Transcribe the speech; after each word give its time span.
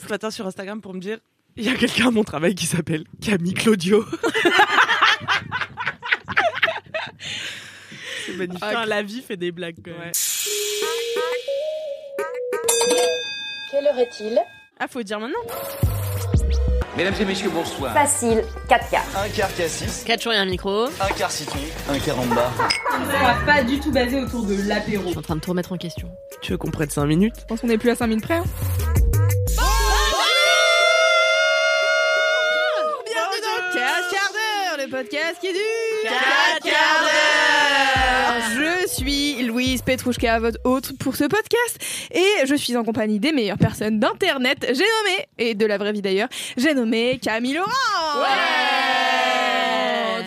Ce 0.00 0.08
matin 0.08 0.30
sur 0.30 0.46
Instagram 0.46 0.80
pour 0.80 0.94
me 0.94 1.00
dire 1.00 1.18
il 1.56 1.64
y 1.64 1.68
a 1.68 1.74
quelqu'un 1.74 2.08
à 2.08 2.10
mon 2.12 2.22
travail 2.24 2.54
qui 2.54 2.66
s'appelle 2.66 3.04
Camille 3.20 3.54
Claudio. 3.54 4.04
C'est 8.26 8.32
magnifique. 8.36 8.62
Putain, 8.64 8.86
la 8.86 9.02
vie 9.02 9.22
fait 9.22 9.36
des 9.36 9.50
blagues 9.50 9.76
quand 9.84 9.90
même. 9.90 10.00
Ouais. 10.00 10.12
Quelle 13.70 13.86
heure 13.86 13.98
est-il? 13.98 14.38
Ah, 14.78 14.86
faut 14.88 15.02
dire 15.02 15.18
maintenant. 15.18 15.40
Mesdames 16.96 17.14
et 17.20 17.24
messieurs, 17.24 17.50
bonsoir. 17.50 17.92
Facile, 17.92 18.42
4 18.68 18.90
quarts. 18.90 19.04
Un 19.16 19.28
quart 19.28 19.54
cassis, 19.54 20.04
4 20.04 20.22
jours 20.22 20.32
et 20.32 20.36
un 20.36 20.44
micro. 20.46 20.84
un 20.86 21.08
quart 21.16 21.30
citron, 21.30 21.58
un 21.90 21.98
quart 21.98 22.18
en 22.18 22.26
bas. 22.26 22.50
On 22.92 23.04
va 23.04 23.34
pas 23.46 23.62
du 23.62 23.78
tout 23.80 23.90
basé 23.92 24.20
autour 24.20 24.44
de 24.46 24.54
l'apéro. 24.68 25.04
Je 25.04 25.08
suis 25.10 25.18
en 25.18 25.22
train 25.22 25.36
de 25.36 25.40
tout 25.40 25.50
remettre 25.50 25.72
en 25.72 25.76
question. 25.76 26.10
Tu 26.42 26.52
veux 26.52 26.58
qu'on 26.58 26.70
prenne 26.70 26.90
5 26.90 27.04
minutes? 27.06 27.34
Je 27.40 27.44
pense 27.46 27.60
qu'on 27.60 27.68
est 27.68 27.78
plus 27.78 27.90
à 27.90 27.94
5 27.96 28.06
minutes 28.08 28.24
près. 28.24 28.34
hein. 28.38 28.44
Le 34.88 34.96
podcast 34.96 35.36
qui 35.40 35.48
dure 35.48 35.60
4 36.04 36.62
quarts 36.62 37.02
d'heure. 37.02 38.42
Je 38.54 38.88
suis 38.88 39.42
Louise 39.42 39.82
Petrouchka, 39.82 40.38
votre 40.38 40.58
hôte 40.64 40.96
pour 40.98 41.16
ce 41.16 41.24
podcast, 41.24 41.78
et 42.10 42.46
je 42.46 42.54
suis 42.54 42.76
en 42.76 42.84
compagnie 42.84 43.18
des 43.18 43.32
meilleures 43.32 43.58
personnes 43.58 43.98
d'internet, 43.98 44.58
j'ai 44.68 44.84
nommé, 44.84 45.26
et 45.38 45.54
de 45.54 45.66
la 45.66 45.78
vraie 45.78 45.92
vie 45.92 46.02
d'ailleurs, 46.02 46.28
j'ai 46.56 46.74
nommé 46.74 47.18
Camille 47.22 47.54
Laurent. 47.54 47.70
Ouais. 48.20 48.28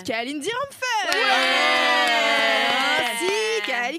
Kaline 0.06 0.40
Diramfer 0.40 1.08
ainsi 1.10 1.91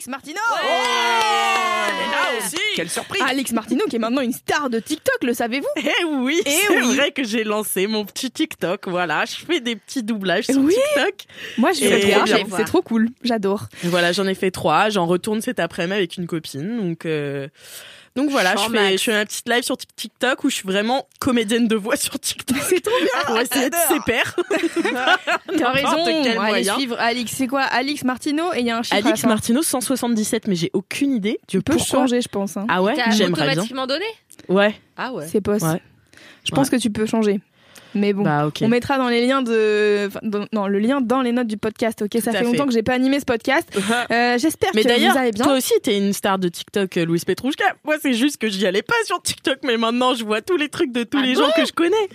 qu'Alix 0.02 0.06
Martino 0.08 0.40
Elle 0.60 1.94
est 1.94 2.10
là 2.10 2.38
aussi 2.38 2.56
Quelle 2.74 2.90
surprise 2.90 3.22
Alix 3.26 3.52
Martino 3.52 3.84
qui 3.88 3.96
est 3.96 3.98
maintenant 3.98 4.20
une 4.22 4.32
star 4.32 4.70
de 4.70 4.78
TikTok, 4.78 5.22
le 5.22 5.34
savez-vous? 5.34 5.66
Eh 5.76 6.04
oui, 6.04 6.40
Eh 6.44 6.50
c'est 6.50 6.80
oui. 6.80 6.96
vrai 6.96 7.10
que 7.12 7.24
j'ai 7.24 7.44
lancé 7.44 7.86
mon 7.86 8.04
petit 8.04 8.30
TikTok. 8.30 8.88
Voilà, 8.88 9.24
je 9.24 9.34
fais 9.36 9.60
des 9.60 9.76
petits 9.76 10.02
doublages 10.02 10.46
sur 10.46 10.56
Oui. 10.58 10.74
TikTok. 10.94 11.14
Moi 11.58 11.72
je 11.72 11.84
Et 11.84 11.94
regarde, 12.04 12.24
bien 12.24 12.44
c'est- 12.56 12.64
trop 12.64 12.82
cool, 12.82 13.08
j'adore. 13.22 13.66
Et 13.84 13.88
Voilà, 13.88 14.12
j'en 14.12 14.26
ai 14.26 14.34
fait 14.34 14.50
trois. 14.50 14.88
J'en 14.88 15.06
retourne 15.06 15.40
cet 15.40 15.60
après-midi 15.60 15.94
avec 15.94 16.16
une 16.16 16.26
copine. 16.26 16.78
Donc, 16.78 17.06
euh, 17.06 17.48
donc 18.14 18.30
voilà, 18.30 18.54
je 18.56 18.70
fais, 18.70 18.98
je 18.98 19.02
fais 19.02 19.14
un 19.14 19.24
petit 19.24 19.42
live 19.46 19.62
sur 19.62 19.76
TikTok 19.76 20.44
où 20.44 20.50
je 20.50 20.54
suis 20.56 20.66
vraiment 20.68 21.06
comédienne 21.18 21.66
de 21.66 21.76
voix 21.76 21.96
sur 21.96 22.18
TikTok. 22.18 22.56
C'est 22.68 22.80
trop 22.80 22.94
bien 23.00 23.24
Pour 23.26 23.38
essayer 23.38 23.70
de 23.70 24.04
pairs. 24.04 24.36
T'as 25.58 25.70
raison, 25.70 26.04
quel 26.04 26.26
allez 26.26 26.34
moyen. 26.36 26.74
suivre 26.74 26.96
Alix, 26.98 27.32
c'est 27.32 27.46
quoi 27.46 27.62
Alix 27.62 28.04
Martino 28.04 28.52
et 28.54 28.60
il 28.60 28.66
y 28.66 28.70
a 28.70 28.78
un 28.78 28.82
chiffre 28.82 28.96
Alix. 29.06 29.24
Martino 29.24 29.62
177, 29.62 30.46
mais 30.48 30.54
j'ai 30.56 30.70
aucune 30.72 31.12
idée. 31.12 31.40
Peut 31.50 31.60
pourquoi. 31.62 31.84
changer, 31.84 32.20
je 32.20 32.28
pense. 32.28 32.56
hein. 32.56 32.66
Ah 32.68 32.82
ouais, 32.82 32.94
j'aimerais 33.12 33.42
bien. 33.42 33.52
automatiquement 33.52 33.86
donné 33.86 34.04
Ouais. 34.48 34.74
Ah 34.96 35.12
ouais. 35.12 35.26
C'est 35.30 35.40
poste. 35.40 35.64
Ouais. 35.64 35.80
Je 36.44 36.50
pense 36.50 36.68
que 36.70 36.76
tu 36.76 36.90
peux 36.90 37.06
changer. 37.06 37.40
Mais 37.94 38.12
bon. 38.12 38.22
Bah. 38.22 38.50
On 38.62 38.68
mettra 38.68 38.96
dans 38.98 39.08
les 39.08 39.26
liens 39.26 39.42
de, 39.42 40.08
dans- 40.22 40.46
non, 40.52 40.66
le 40.66 40.78
lien 40.78 41.00
dans 41.00 41.20
les 41.22 41.32
notes 41.32 41.46
du 41.46 41.56
podcast. 41.56 42.02
Ok, 42.02 42.10
ça 42.22 42.32
fait 42.32 42.38
fait. 42.38 42.44
longtemps 42.44 42.66
que 42.66 42.72
j'ai 42.72 42.82
pas 42.82 42.94
animé 42.94 43.20
ce 43.20 43.24
podcast. 43.24 43.68
Euh, 44.10 44.38
J'espère 44.38 44.72
que 44.72 44.80
vous 44.80 45.18
allez 45.18 45.30
bien. 45.32 45.44
toi 45.44 45.56
aussi, 45.56 45.72
t'es 45.82 45.96
une 45.98 46.12
star 46.12 46.38
de 46.38 46.48
TikTok, 46.48 46.96
euh, 46.96 47.04
Louise 47.04 47.24
Petrouchka. 47.24 47.64
Moi, 47.84 47.96
c'est 48.00 48.14
juste 48.14 48.36
que 48.38 48.48
j'y 48.48 48.66
allais 48.66 48.82
pas 48.82 48.94
sur 49.04 49.20
TikTok, 49.22 49.58
mais 49.64 49.76
maintenant, 49.76 50.14
je 50.14 50.24
vois 50.24 50.40
tous 50.42 50.56
les 50.56 50.68
trucs 50.68 50.92
de 50.92 51.02
tous 51.04 51.18
Ah 51.18 51.22
les 51.26 51.34
bon 51.34 51.40
gens 51.40 51.50
que 51.56 51.64
je 51.66 51.72
connais. 51.72 52.08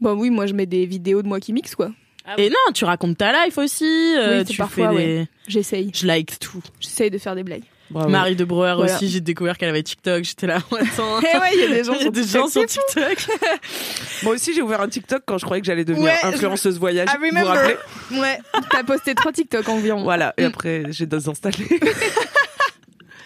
Bon, 0.00 0.12
oui, 0.12 0.30
moi 0.30 0.46
je 0.46 0.52
mets 0.54 0.66
des 0.66 0.84
vidéos 0.86 1.22
de 1.22 1.28
moi 1.28 1.40
qui 1.40 1.52
mixe 1.52 1.74
quoi. 1.74 1.90
Et 2.38 2.48
non, 2.50 2.72
tu 2.74 2.84
racontes 2.84 3.16
ta 3.18 3.44
life 3.46 3.56
aussi. 3.58 3.84
euh, 3.84 4.40
Oui, 4.40 4.44
tu 4.44 4.56
parfois, 4.56 4.90
fais 4.90 4.96
des... 4.96 5.26
J'essaye. 5.48 5.90
Je 5.94 6.06
like 6.06 6.38
tout. 6.38 6.60
J'essaye 6.80 7.10
de 7.10 7.18
faire 7.18 7.34
des 7.34 7.44
blagues. 7.44 7.62
Marie 7.90 8.36
de 8.36 8.44
Brouwer 8.44 8.74
Voilà. 8.76 8.94
aussi, 8.94 9.08
j'ai 9.08 9.20
découvert 9.20 9.56
qu'elle 9.58 9.68
avait 9.68 9.82
TikTok. 9.82 10.24
J'étais 10.24 10.46
là, 10.46 10.56
attends. 10.72 11.20
Eh 11.20 11.38
ouais, 11.38 11.50
il 11.54 11.60
y 11.60 11.64
a 11.64 11.68
des 11.68 11.84
gens 11.84 11.92
Il 11.98 11.98
y 11.98 12.00
a 12.00 12.02
sur 12.02 12.12
des 12.12 12.22
TikTok, 12.22 12.40
gens 12.42 12.48
sur 12.48 12.62
c'est 12.68 12.80
fou. 12.80 13.00
TikTok. 13.00 13.38
Moi 14.24 14.34
aussi, 14.34 14.54
j'ai 14.54 14.62
ouvert 14.62 14.80
un 14.80 14.88
TikTok 14.88 15.22
quand 15.26 15.38
je 15.38 15.44
croyais 15.44 15.60
que 15.60 15.66
j'allais 15.66 15.84
devenir 15.84 16.06
Ouais, 16.06 16.18
je- 16.22 16.26
influenceuse 16.28 16.78
voyage. 16.78 17.08
Vous 17.18 17.38
vous 17.38 17.44
rappelez 17.46 17.76
Ouais, 18.12 18.38
t'as 18.70 18.82
posté 18.84 19.14
trois 19.14 19.32
TikTok 19.32 19.68
environ. 19.68 20.02
Voilà, 20.02 20.34
et 20.36 20.42
Mm. 20.42 20.46
après, 20.46 20.82
j'ai 20.90 21.06
désinstallé. 21.06 21.56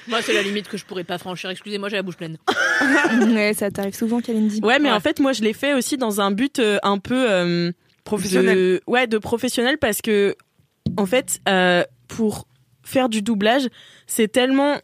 Moi, 0.08 0.20
c'est 0.22 0.32
la 0.32 0.42
limite 0.42 0.66
que 0.68 0.76
je 0.76 0.84
pourrais 0.84 1.04
pas 1.04 1.18
franchir. 1.18 1.50
Excusez-moi, 1.50 1.88
j'ai 1.88 1.96
la 1.96 2.02
bouche 2.02 2.16
pleine. 2.16 2.36
Ouais, 3.32 3.52
ça 3.56 3.70
t'arrive 3.70 3.94
souvent, 3.94 4.20
Kalindi. 4.20 4.60
Ouais, 4.62 4.78
mais 4.80 4.88
Ouais. 4.90 4.94
en 4.96 5.00
fait, 5.00 5.20
moi, 5.20 5.32
je 5.32 5.42
l'ai 5.42 5.52
fait 5.52 5.72
aussi 5.74 5.96
dans 5.98 6.20
un 6.20 6.32
but 6.32 6.58
euh, 6.58 6.78
un 6.82 6.98
peu 6.98 7.30
euh, 7.30 7.70
Professionnel. 8.04 8.56
de- 8.56 8.82
ouais, 8.88 9.06
de 9.06 9.18
professionnel 9.18 9.78
parce 9.78 10.00
que, 10.02 10.34
en 10.96 11.06
fait, 11.06 11.38
euh, 11.48 11.84
pour 12.08 12.48
faire 12.90 13.08
du 13.08 13.22
doublage, 13.22 13.68
c'est 14.06 14.28
tellement 14.28 14.76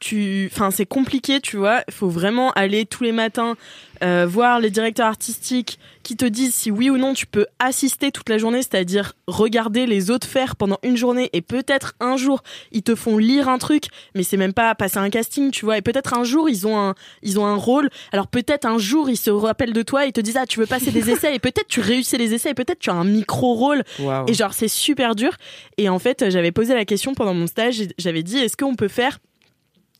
tu 0.00 0.50
enfin 0.52 0.70
c'est 0.70 0.86
compliqué 0.86 1.40
tu 1.40 1.56
vois. 1.56 1.82
Il 1.88 1.94
faut 1.94 2.08
vraiment 2.08 2.50
aller 2.52 2.86
tous 2.86 3.04
les 3.04 3.12
matins 3.12 3.56
euh, 4.02 4.26
voir 4.26 4.60
les 4.60 4.70
directeurs 4.70 5.06
artistiques 5.06 5.78
qui 6.02 6.16
te 6.16 6.24
disent 6.24 6.54
si 6.54 6.70
oui 6.70 6.88
ou 6.88 6.96
non 6.96 7.12
tu 7.12 7.26
peux 7.26 7.46
assister 7.58 8.10
toute 8.10 8.30
la 8.30 8.38
journée 8.38 8.62
c'est-à-dire 8.62 9.12
regarder 9.26 9.86
les 9.86 10.10
autres 10.10 10.26
faire 10.26 10.56
pendant 10.56 10.78
une 10.82 10.96
journée 10.96 11.30
et 11.32 11.42
peut-être 11.42 11.94
un 12.00 12.16
jour. 12.16 12.42
Ils 12.72 12.82
te 12.82 12.94
font 12.94 13.18
lire 13.18 13.48
un 13.48 13.58
truc 13.58 13.84
mais 14.14 14.22
c'est 14.22 14.36
même 14.36 14.54
pas 14.54 14.74
passer 14.74 14.98
un 14.98 15.10
casting 15.10 15.50
tu 15.50 15.64
vois. 15.64 15.78
Et 15.78 15.82
peut-être 15.82 16.14
un 16.14 16.24
jour 16.24 16.48
ils 16.48 16.66
ont 16.66 16.78
un 16.78 16.94
ils 17.22 17.38
ont 17.38 17.46
un 17.46 17.56
rôle. 17.56 17.90
Alors 18.12 18.26
peut-être 18.26 18.64
un 18.64 18.78
jour 18.78 19.10
ils 19.10 19.18
se 19.18 19.30
rappellent 19.30 19.72
de 19.74 19.82
toi 19.82 20.06
et 20.06 20.12
te 20.12 20.20
disent 20.20 20.38
ah 20.38 20.46
tu 20.46 20.58
veux 20.60 20.66
passer 20.66 20.90
des 20.90 21.10
essais 21.12 21.34
et 21.34 21.38
peut-être 21.38 21.68
tu 21.68 21.80
réussis 21.80 22.16
les 22.16 22.34
essais 22.34 22.50
et 22.50 22.54
peut-être 22.54 22.78
tu 22.78 22.90
as 22.90 22.94
un 22.94 23.04
micro 23.04 23.54
rôle 23.54 23.84
et 24.26 24.34
genre, 24.34 24.54
c'est 24.54 24.68
super 24.68 25.14
dur. 25.14 25.32
Et 25.76 25.88
en 25.88 25.98
fait, 25.98 26.30
j'avais 26.30 26.52
posé 26.52 26.74
la 26.74 26.84
question 26.84 27.14
pendant 27.14 27.34
mon 27.34 27.46
stage. 27.46 27.82
J'avais 27.98 28.22
dit, 28.22 28.38
est-ce 28.38 28.56
qu'on 28.56 28.74
peut 28.74 28.88
faire 28.88 29.18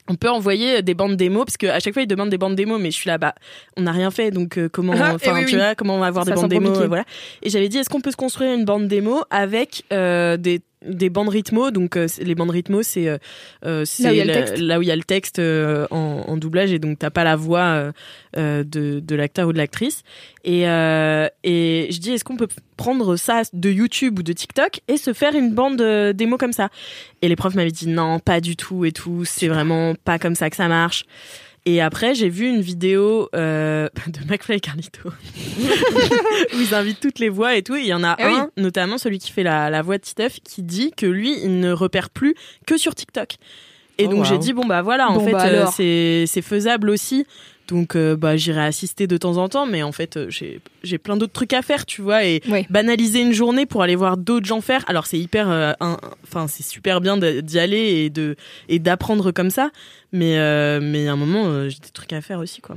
on 0.08 0.14
peut 0.14 0.30
envoyer 0.30 0.82
des 0.82 0.94
bandes 0.94 1.16
démos 1.16 1.44
parce 1.44 1.56
qu'à 1.56 1.78
chaque 1.80 1.92
fois 1.94 2.02
ils 2.02 2.06
demandent 2.08 2.30
des 2.30 2.38
bandes 2.38 2.56
démos 2.56 2.80
mais 2.80 2.90
je 2.90 2.96
suis 2.96 3.08
là 3.08 3.18
bah 3.18 3.34
on 3.76 3.82
n'a 3.82 3.92
rien 3.92 4.10
fait 4.10 4.30
donc 4.30 4.58
euh, 4.58 4.68
comment 4.68 4.92
Ah, 4.96 5.14
enfin 5.14 5.32
eh 5.36 5.40
oui, 5.40 5.46
tu 5.46 5.54
oui. 5.56 5.60
vois 5.60 5.74
comment 5.74 5.96
on 5.96 6.00
va 6.00 6.06
avoir 6.06 6.24
Ça 6.24 6.32
des 6.32 6.40
bandes 6.40 6.50
démos 6.50 6.78
euh, 6.78 6.86
voilà 6.88 7.04
et 7.42 7.50
j'avais 7.50 7.68
dit 7.68 7.78
est-ce 7.78 7.88
qu'on 7.90 8.00
peut 8.00 8.10
se 8.10 8.16
construire 8.16 8.52
une 8.54 8.64
bande 8.64 8.88
démo 8.88 9.22
avec 9.30 9.84
euh, 9.92 10.36
des 10.36 10.60
des 10.86 11.10
bandes 11.10 11.28
rythmo 11.28 11.70
donc 11.70 11.96
euh, 11.96 12.06
les 12.22 12.34
bandes 12.34 12.50
rythmo 12.50 12.82
c'est 12.82 13.08
euh, 13.08 13.18
euh, 13.66 13.84
Là 14.00 14.10
où 14.10 14.12
il 14.12 14.16
y 14.16 14.20
a 14.20 14.24
le 14.24 14.32
la- 14.32 14.42
texte. 14.42 14.58
là 14.58 14.78
où 14.78 14.82
il 14.82 14.88
y 14.88 14.90
a 14.90 14.96
le 14.96 15.02
texte 15.02 15.38
euh, 15.38 15.86
en, 15.90 16.24
en 16.26 16.36
doublage 16.36 16.72
et 16.72 16.78
donc 16.78 16.98
t'as 16.98 17.10
pas 17.10 17.22
la 17.24 17.36
voix 17.36 17.60
euh, 17.60 17.92
euh, 18.38 18.64
de, 18.64 19.00
de 19.00 19.14
l'acteur 19.14 19.48
ou 19.48 19.52
de 19.52 19.58
l'actrice. 19.58 20.02
Et 20.44 20.66
euh, 20.68 21.28
et 21.44 21.88
je 21.90 21.98
dis 22.00 22.12
est-ce 22.12 22.24
qu'on 22.24 22.36
peut 22.38 22.48
prendre 22.78 23.16
ça 23.16 23.42
de 23.52 23.70
YouTube 23.70 24.18
ou 24.18 24.22
de 24.22 24.32
TikTok 24.32 24.80
et 24.88 24.96
se 24.96 25.12
faire 25.12 25.34
une 25.34 25.52
bande 25.52 25.80
euh, 25.82 26.12
démo 26.14 26.38
comme 26.38 26.52
ça? 26.54 26.70
Et 27.20 27.28
les 27.28 27.36
profs 27.36 27.54
m'avaient 27.54 27.70
dit 27.70 27.88
non 27.88 28.18
pas 28.18 28.40
du 28.40 28.56
tout 28.56 28.84
et 28.86 28.92
tout 28.92 29.24
c'est 29.26 29.48
vraiment 29.48 29.94
pas 30.04 30.18
comme 30.18 30.34
ça 30.34 30.48
que 30.48 30.56
ça 30.56 30.68
marche 30.68 31.04
et 31.66 31.80
après, 31.80 32.14
j'ai 32.14 32.28
vu 32.28 32.48
une 32.48 32.60
vidéo 32.60 33.28
euh, 33.34 33.88
de 34.06 34.30
McFly 34.30 34.56
et 34.56 34.60
Carlito 34.60 35.08
où 35.58 36.58
ils 36.60 36.74
invitent 36.74 37.00
toutes 37.00 37.18
les 37.18 37.28
voix 37.28 37.54
et 37.56 37.62
tout. 37.62 37.76
Et 37.76 37.80
il 37.80 37.86
y 37.86 37.94
en 37.94 38.02
a 38.04 38.16
Eh 38.18 38.24
oui. 38.26 38.32
un, 38.34 38.50
notamment 38.56 38.98
celui 38.98 39.18
qui 39.18 39.30
fait 39.30 39.42
la, 39.42 39.70
la 39.70 39.82
voix 39.82 39.98
de 39.98 40.02
Titeuf, 40.02 40.38
qui 40.42 40.62
dit 40.62 40.92
que 40.96 41.06
lui, 41.06 41.36
il 41.42 41.60
ne 41.60 41.72
repère 41.72 42.10
plus 42.10 42.34
que 42.66 42.76
sur 42.76 42.94
TikTok. 42.94 43.34
Et 43.98 44.06
Oh, 44.06 44.08
donc 44.08 44.24
j'ai 44.24 44.38
dit 44.38 44.54
bon 44.54 44.64
bah 44.66 44.80
voilà, 44.80 45.10
en 45.10 45.20
fait 45.20 45.32
bah, 45.32 45.46
euh, 45.46 46.24
c'est 46.26 46.42
faisable 46.42 46.88
aussi. 46.88 47.26
Donc 47.70 47.94
euh, 47.94 48.16
bah 48.16 48.36
j'irai 48.36 48.64
assister 48.64 49.06
de 49.06 49.16
temps 49.16 49.36
en 49.36 49.48
temps, 49.48 49.64
mais 49.64 49.82
en 49.84 49.92
fait 49.92 50.16
euh, 50.16 50.26
j'ai 50.28 50.60
j'ai 50.82 50.98
plein 50.98 51.16
d'autres 51.16 51.32
trucs 51.32 51.52
à 51.52 51.62
faire, 51.62 51.86
tu 51.86 52.02
vois. 52.02 52.24
Et 52.24 52.42
banaliser 52.68 53.20
une 53.20 53.32
journée 53.32 53.64
pour 53.64 53.82
aller 53.82 53.94
voir 53.94 54.16
d'autres 54.16 54.46
gens 54.46 54.60
faire. 54.60 54.84
Alors 54.88 55.06
c'est 55.06 55.18
hyper, 55.18 55.48
euh, 55.48 55.72
enfin 56.24 56.48
c'est 56.48 56.64
super 56.64 57.00
bien 57.00 57.16
d'y 57.16 57.58
aller 57.58 58.04
et 58.04 58.10
de 58.10 58.34
et 58.68 58.80
d'apprendre 58.80 59.30
comme 59.30 59.50
ça, 59.50 59.70
mais 60.12 60.36
euh, 60.38 60.80
mais 60.82 61.06
à 61.06 61.12
un 61.12 61.16
moment 61.16 61.68
j'ai 61.68 61.78
des 61.78 61.90
trucs 61.92 62.12
à 62.12 62.20
faire 62.20 62.40
aussi 62.40 62.60
quoi. 62.60 62.76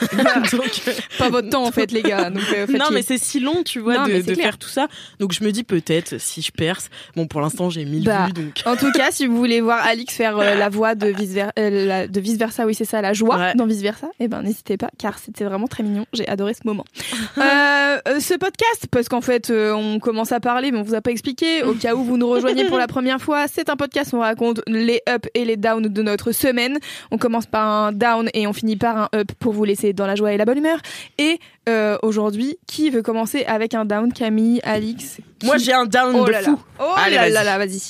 Donc, 0.52 0.82
euh, 0.88 0.92
Pas 1.18 1.28
votre 1.28 1.50
temps 1.50 1.64
en 1.64 1.72
fait, 1.72 1.90
les 1.92 2.02
gars. 2.02 2.30
Donc, 2.30 2.42
euh, 2.54 2.66
non, 2.78 2.86
mais 2.92 3.02
c'est 3.02 3.18
si 3.18 3.40
long, 3.40 3.62
tu 3.62 3.80
vois, 3.80 4.06
Non, 4.06 4.06
de, 4.06 4.34
faire 4.34 4.58
tout 4.58 4.68
ça. 4.68 4.88
Donc 5.18 5.32
je 5.32 5.42
me 5.42 5.52
dis 5.52 5.64
peut-être 5.64 6.18
si 6.20 6.42
je 6.42 6.52
perce. 6.52 6.88
Bon, 7.16 7.26
pour 7.26 7.40
l'instant, 7.40 7.70
j'ai 7.70 7.84
1000 7.84 8.04
Bah, 8.04 8.26
vues, 8.26 8.32
donc. 8.32 8.62
En 8.66 8.76
tout 8.76 8.90
cas, 8.92 9.10
si 9.10 9.26
vous 9.26 9.36
voulez 9.36 9.60
voir 9.60 9.84
Alix 9.84 10.14
faire 10.14 10.38
euh, 10.38 10.54
la 10.54 10.68
voix 10.68 10.94
de 10.94 11.08
vice 11.08 11.32
versa, 11.32 11.52
de 11.56 12.20
vice 12.20 12.38
versa, 12.38 12.66
oui 12.66 12.74
c'est 12.74 12.84
ça, 12.84 13.00
la 13.02 13.12
joie 13.12 13.38
Ouais. 13.38 13.54
dans 13.54 13.66
vice 13.66 13.82
versa, 13.82 14.08
eh 14.20 14.26
ben 14.26 14.42
n'hésitez 14.42 14.76
pas, 14.76 14.88
car 14.98 15.18
c'était 15.18 15.44
vraiment 15.44 15.66
très 15.66 15.82
mignon. 15.82 16.06
J'ai 16.12 16.26
adoré 16.28 16.54
ce 16.54 16.60
moment. 16.64 16.84
Euh, 17.38 17.98
euh, 18.08 18.20
ce 18.20 18.34
podcast, 18.34 18.86
parce 18.90 19.08
qu'en 19.08 19.20
fait, 19.20 19.50
euh, 19.50 19.72
on 19.72 20.00
commence 20.00 20.32
à 20.32 20.40
parler, 20.40 20.72
mais 20.72 20.78
on 20.78 20.82
vous 20.82 20.94
a 20.94 21.00
pas 21.00 21.10
expliqué. 21.10 21.62
Au 21.62 21.72
cas 21.74 21.94
où 21.94 22.02
vous 22.02 22.16
nous 22.16 22.28
rejoignez 22.28 22.64
pour 22.64 22.78
la 22.78 22.86
première 22.86 23.20
fois, 23.20 23.46
c'est 23.48 23.68
un 23.68 23.76
podcast 23.76 24.12
où 24.12 24.16
on 24.16 24.20
raconte 24.20 24.60
les 24.66 25.00
ups 25.08 25.28
et 25.34 25.44
les 25.44 25.56
downs 25.56 25.88
de 25.88 26.02
notre 26.02 26.32
semaine. 26.32 26.78
On 27.10 27.18
commence 27.18 27.46
par 27.46 27.66
un 27.66 27.92
down 27.92 28.28
et 28.34 28.46
on 28.46 28.52
finit 28.52 28.76
par 28.76 28.96
un 28.96 29.08
up 29.14 29.30
pour 29.38 29.52
vous 29.52 29.64
laisser 29.64 29.87
dans 29.92 30.06
la 30.06 30.14
joie 30.14 30.32
et 30.32 30.36
la 30.36 30.44
bonne 30.44 30.58
humeur. 30.58 30.78
Et 31.18 31.38
euh, 31.68 31.98
aujourd'hui, 32.02 32.56
qui 32.66 32.90
veut 32.90 33.02
commencer 33.02 33.44
avec 33.44 33.74
un 33.74 33.84
down 33.84 34.12
Camille, 34.12 34.60
Alix 34.62 35.18
Moi, 35.42 35.58
j'ai 35.58 35.72
un 35.72 35.86
down 35.86 36.14
Oh 36.16 36.24
de 36.24 36.30
là 36.32 36.40
là. 36.42 36.48
fou. 36.50 36.60
Oh 36.80 36.92
Allez, 36.96 37.14
là 37.16 37.22
vas-y. 37.22 37.32
là 37.32 37.44
là, 37.44 37.58
vas-y. 37.58 37.80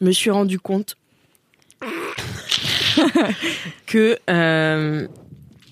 me 0.00 0.10
suis 0.12 0.30
rendu 0.30 0.58
compte 0.58 0.96
que 3.86 4.16
euh, 4.30 5.06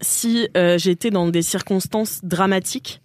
si 0.01 0.49
euh, 0.57 0.79
j'étais 0.79 1.11
dans 1.11 1.29
des 1.29 1.43
circonstances 1.43 2.21
dramatiques, 2.23 3.01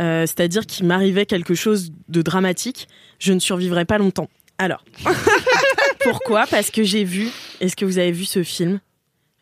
euh, 0.00 0.22
c'est-à-dire 0.22 0.64
qu'il 0.66 0.86
m'arrivait 0.86 1.26
quelque 1.26 1.54
chose 1.54 1.92
de 2.08 2.22
dramatique, 2.22 2.88
je 3.18 3.32
ne 3.32 3.38
survivrais 3.38 3.84
pas 3.84 3.98
longtemps. 3.98 4.28
Alors, 4.58 4.84
pourquoi? 6.00 6.46
Parce 6.46 6.70
que 6.70 6.82
j'ai 6.84 7.04
vu, 7.04 7.28
est-ce 7.60 7.76
que 7.76 7.84
vous 7.84 7.98
avez 7.98 8.12
vu 8.12 8.24
ce 8.24 8.42
film 8.42 8.80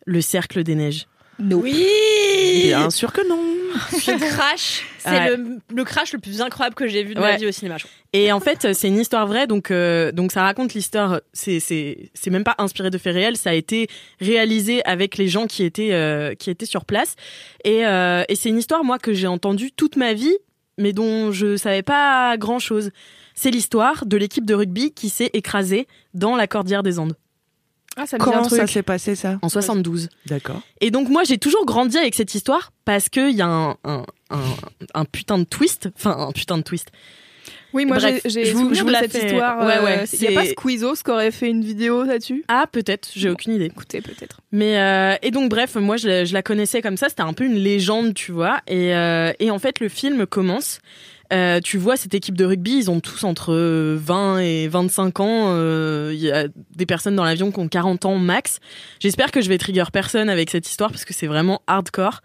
Le 0.07 0.21
Cercle 0.21 0.63
des 0.63 0.75
Neiges? 0.75 1.07
Oui 1.41 2.65
Bien 2.67 2.91
sûr 2.91 3.13
que 3.13 3.27
non. 3.29 3.39
Ce 3.93 4.11
crash, 4.11 4.85
c'est 4.99 5.11
Ouais. 5.11 5.37
le, 5.37 5.59
le 5.73 5.85
crash 5.85 6.13
le 6.13 6.19
plus 6.19 6.41
incroyable 6.41 6.75
que 6.75 6.89
j'ai 6.89 7.05
vu 7.05 7.15
de 7.15 7.21
Ouais. 7.21 7.33
ma 7.33 7.37
vie 7.37 7.47
au 7.47 7.53
cinéma. 7.53 7.77
Et 8.13 8.33
en 8.33 8.41
fait, 8.41 8.73
c'est 8.75 8.89
une 8.89 8.99
histoire 8.99 9.27
vraie, 9.29 9.47
donc 9.47 9.71
euh, 9.71 10.11
donc 10.11 10.33
ça 10.33 10.43
raconte 10.43 10.75
l'histoire. 10.75 11.21
C'est 11.33 11.61
c'est 11.61 12.11
c'est 12.15 12.31
même 12.31 12.43
pas 12.43 12.57
inspiré 12.59 12.91
de 12.91 12.99
faits 12.99 13.15
réels, 13.15 13.37
ça 13.37 13.51
a 13.51 13.55
été 13.55 13.87
réalisé 14.21 14.85
avec 14.85 15.17
les 15.17 15.29
gens 15.29 15.47
qui 15.47 15.63
étaient 15.63 15.93
euh, 15.93 16.35
qui 16.35 16.51
étaient 16.51 16.67
sur 16.67 16.85
place. 16.85 17.15
Et 17.65 17.87
euh, 17.87 18.25
et 18.29 18.35
c'est 18.35 18.49
une 18.49 18.59
histoire 18.59 18.83
moi 18.83 18.99
que 18.99 19.13
j'ai 19.15 19.29
entendue 19.29 19.71
toute 19.71 19.95
ma 19.97 20.15
vie, 20.15 20.37
mais 20.77 20.93
dont 20.93 21.31
je 21.31 21.57
savais 21.57 21.83
pas 21.85 22.37
grand 22.39 22.59
chose. 22.59 22.91
C'est 23.37 23.53
l'histoire 23.53 24.05
de 24.05 24.17
l'équipe 24.17 24.45
de 24.45 24.55
rugby 24.55 24.93
qui 24.93 25.09
s'est 25.09 25.31
écrasée 25.33 25.87
dans 26.13 26.35
la 26.35 26.49
Cordillère 26.49 26.83
des 26.83 26.99
Andes 26.99 27.15
Ah, 28.03 28.07
ça 28.07 28.17
me 28.17 28.23
dit 28.23 28.29
un 28.29 28.33
Comment 28.33 28.49
ça 28.49 28.67
s'est 28.67 28.83
passé 28.83 29.15
ça 29.15 29.39
en 29.43 29.49
72. 29.49 30.09
D'accord. 30.27 30.61
Et 30.81 30.91
donc 30.91 31.09
moi 31.09 31.23
j'ai 31.25 31.39
toujours 31.39 31.67
grandi 31.67 31.99
avec 31.99 32.15
cette 32.15 32.35
histoire 32.35 32.73
parce 32.85 33.09
que 33.09 33.31
il 33.31 33.37
y 33.37 33.43
a 33.43 33.47
un, 33.47 33.71
un 33.85 34.05
un 34.31 34.39
un 34.95 35.05
putain 35.05 35.39
de 35.39 35.45
twist, 35.45 35.89
enfin 35.97 36.17
un 36.19 36.33
putain 36.33 36.59
de 36.59 36.63
twist. 36.63 36.89
Oui, 37.73 37.85
moi 37.87 37.99
j'ai 38.01 38.21
j'ai 38.25 38.45
je 38.47 38.53
vous- 38.53 38.63
souvenir 38.75 38.85
de 38.85 38.91
la 38.91 39.01
cette 39.01 39.13
fais. 39.13 39.27
histoire. 39.27 39.65
Ouais, 39.65 39.77
euh, 39.77 39.85
ouais, 39.85 40.05
Il 40.13 40.23
y 40.23 40.27
a 40.27 40.33
pas 40.33 40.45
Squeezos 40.47 41.03
qui 41.05 41.11
aurait 41.13 41.31
fait 41.31 41.49
une 41.49 41.63
vidéo 41.65 42.03
là-dessus? 42.03 42.45
Ah 42.49 42.65
peut-être, 42.71 43.09
j'ai 43.15 43.31
aucune 43.31 43.55
idée. 43.55 43.67
Écoutez, 43.67 44.01
peut-être. 44.01 44.41
Mais 44.51 44.79
euh, 44.81 45.15
et 45.23 45.31
donc 45.31 45.51
bref, 45.51 45.77
moi 45.77 45.97
je, 45.97 46.09
la- 46.09 46.25
je 46.25 46.33
la 46.35 46.43
connaissais 46.43 46.83
comme 46.83 46.97
ça, 46.97 47.09
c'était 47.09 47.23
un 47.23 47.33
peu 47.33 47.45
une 47.45 47.55
légende, 47.55 48.15
tu 48.15 48.33
vois. 48.33 48.61
Et, 48.67 48.93
euh, 48.95 49.33
et 49.39 49.51
en 49.53 49.59
fait 49.61 49.79
le 49.79 49.89
film 49.89 50.27
commence. 50.27 50.81
Euh, 51.33 51.61
tu 51.63 51.79
vois 51.79 51.97
cette 51.97 52.15
équipe 52.15 52.37
de 52.37 52.45
rugby, 52.45 52.77
ils 52.77 52.91
ont 52.91 53.01
tous 53.01 53.25
entre 53.25 53.55
20 53.55 54.39
et 54.41 54.69
25 54.69 55.21
ans. 55.21 55.45
euh, 55.55 56.11
Il 56.13 56.21
y 56.21 56.31
a 56.33 56.47
des 56.75 56.87
personnes 56.87 57.15
dans 57.17 57.25
l'avion 57.25 57.53
qui 57.53 57.59
ont 57.61 57.69
40 57.69 58.05
ans 58.05 58.17
max. 58.17 58.59
J'espère 58.99 59.31
que 59.31 59.41
je 59.41 59.49
vais 59.49 59.59
trigger 59.59 59.85
personne 59.93 60.29
avec 60.29 60.51
cette 60.51 60.69
histoire 60.69 60.91
parce 60.91 61.05
que 61.05 61.15
c'est 61.15 61.27
vraiment 61.29 61.63
hardcore. 61.67 62.21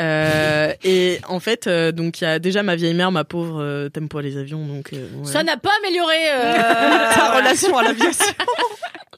Euh, 0.00 0.72
et 0.84 1.20
en 1.28 1.40
fait, 1.40 1.66
euh, 1.66 1.92
donc 1.92 2.20
il 2.20 2.24
y 2.24 2.26
a 2.26 2.38
déjà 2.38 2.62
ma 2.62 2.76
vieille 2.76 2.94
mère, 2.94 3.12
ma 3.12 3.24
pauvre, 3.24 3.60
euh, 3.60 3.88
t'aimes 3.88 4.08
pas 4.08 4.22
les 4.22 4.36
avions, 4.36 4.64
donc. 4.66 4.90
Ça 5.24 5.42
n'a 5.42 5.56
pas 5.56 5.70
amélioré 5.82 6.14
euh, 6.34 6.54
Ta 7.14 7.36
relation 7.36 7.76
à 7.76 7.82
l'aviation. 7.82 8.26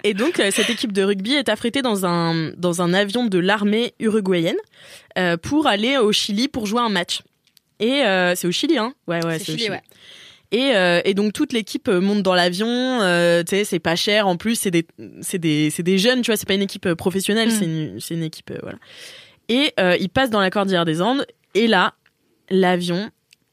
Et 0.04 0.14
donc, 0.14 0.40
cette 0.52 0.70
équipe 0.70 0.92
de 0.92 1.02
rugby 1.02 1.34
est 1.34 1.48
affrétée 1.48 1.82
dans 1.82 2.06
un, 2.06 2.52
dans 2.56 2.82
un 2.82 2.94
avion 2.94 3.26
de 3.26 3.38
l'armée 3.40 3.94
uruguayenne 3.98 4.56
euh, 5.18 5.36
pour 5.36 5.66
aller 5.66 5.96
au 5.96 6.12
Chili 6.12 6.46
pour 6.46 6.66
jouer 6.66 6.80
un 6.80 6.88
match. 6.88 7.22
Et 7.80 8.02
euh, 8.04 8.34
c'est 8.34 8.46
au 8.46 8.52
Chili, 8.52 8.76
hein 8.78 8.92
Ouais, 9.06 9.24
ouais, 9.24 9.38
C'est 9.38 9.52
au 9.52 9.56
Chili, 9.56 9.70
ouais. 9.70 9.82
Et, 10.50 10.74
euh, 10.74 11.00
et 11.04 11.12
donc 11.14 11.34
toute 11.34 11.52
l'équipe 11.52 11.88
euh, 11.88 12.00
monte 12.00 12.22
dans 12.22 12.34
l'avion, 12.34 12.66
euh, 12.68 13.42
tu 13.42 13.50
sais, 13.54 13.64
c'est 13.64 13.78
pas 13.78 13.96
cher. 13.96 14.26
En 14.26 14.36
plus, 14.36 14.54
c'est 14.54 14.70
des, 14.70 14.86
c'est 15.20 15.38
des, 15.38 15.68
c'est 15.70 15.82
des 15.82 15.98
jeunes, 15.98 16.22
tu 16.22 16.30
vois, 16.30 16.36
c'est 16.38 16.48
pas 16.48 16.54
une 16.54 16.62
équipe 16.62 16.94
professionnelle, 16.94 17.48
Mm. 17.48 17.50
c'est 17.50 17.64
une, 17.66 18.00
c'est 18.00 18.14
une 18.14 18.22
équipe, 18.22 18.50
euh, 18.50 18.58
voilà. 18.62 18.78
Et 19.50 19.72
euh, 19.78 19.96
ils 20.00 20.08
passent 20.08 20.30
dans 20.30 20.40
la 20.40 20.48
cordillère 20.50 20.84
des 20.86 21.02
Andes, 21.02 21.26
et 21.54 21.66
là, 21.66 21.94
l'avion 22.48 23.10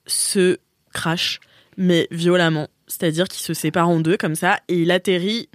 se 0.08 0.58
crache, 0.94 1.40
mais 1.78 2.08
violemment. 2.12 2.68
C'est-à-dire 2.88 3.28
qu'il 3.28 3.42
se 3.42 3.54
sépare 3.54 3.90
en 3.90 4.00
deux 4.00 4.16
comme 4.16 4.36
ça, 4.36 4.60
et 4.70 4.76
il 4.76 4.92
atterrit 4.92 5.50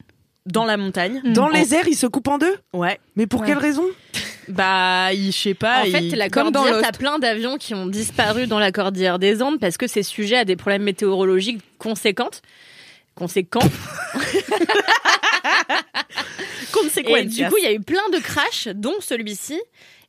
dans 0.47 0.65
la 0.67 0.77
montagne. 0.77 1.23
Dans 1.25 1.45
En- 1.45 1.49
les 1.49 1.75
airs, 1.75 1.89
il 1.89 1.97
se 1.97 2.07
coupe 2.07 2.29
en 2.29 2.37
deux? 2.39 2.55
Ouais. 2.75 2.99
Mais 3.17 3.27
pour 3.27 3.41
Ouais. 3.41 3.47
quelle 3.47 3.59
raison? 3.59 3.85
Bah, 4.51 5.15
je 5.15 5.31
sais 5.31 5.55
pas. 5.55 5.81
en 5.83 5.85
fait, 5.85 6.01
il- 6.03 6.17
la 6.17 6.29
comme 6.29 6.51
dans 6.51 6.65
t'as 6.65 6.93
plein 6.93 7.19
d'avions 7.19 7.57
qui 7.59 7.75
ont 7.75 7.87
disparu 7.87 8.47
dans 8.47 8.59
la 8.59 8.73
cordillère 8.73 9.19
des 9.19 9.43
Andes 9.43 9.59
parce 9.61 9.77
que 9.77 9.87
c'est 9.87 10.03
sujet 10.03 10.37
à 10.37 10.45
des 10.45 10.57
problèmes 10.57 10.83
météorologiques 10.83 11.61
conséquentes. 11.79 12.43
Conséquents. 13.15 13.61
Et 17.09 17.25
du 17.25 17.47
coup, 17.49 17.57
il 17.59 17.65
y 17.65 17.67
a 17.67 17.73
eu 17.73 17.81
plein 17.81 18.09
de 18.13 18.19
crashs, 18.19 18.69
dont 18.75 18.95
celui-ci. 19.01 19.61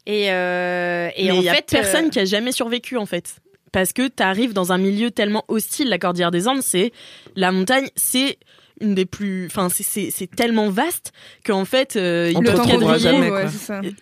Et, 0.05 0.31
euh, 0.31 1.09
et 1.15 1.25
Mais 1.25 1.31
en 1.31 1.41
y 1.41 1.49
a 1.49 1.55
fait, 1.55 1.65
personne 1.69 2.05
euh, 2.05 2.09
qui 2.09 2.19
a 2.19 2.25
jamais 2.25 2.51
survécu 2.51 2.97
en 2.97 3.05
fait. 3.05 3.35
Parce 3.71 3.93
que 3.93 4.07
t'arrives 4.07 4.53
dans 4.53 4.71
un 4.71 4.77
milieu 4.77 5.11
tellement 5.11 5.45
hostile, 5.47 5.89
la 5.89 5.97
Cordillère 5.97 6.31
des 6.31 6.47
Andes, 6.47 6.61
c'est 6.61 6.91
la 7.35 7.51
montagne, 7.51 7.87
c'est 7.95 8.37
une 8.81 8.95
des 8.95 9.05
plus, 9.05 9.45
enfin 9.47 9.69
c'est- 9.69 10.11
tellement 10.35 10.69
vaste 10.69 11.11
qu'en 11.45 11.65
fait 11.65 11.95
euh, 11.95 12.31
On 12.35 12.41
ils 12.41 12.45
te 12.47 12.51
quadriller, 12.55 12.99
jamais, 12.99 13.29
ouais, 13.31 13.45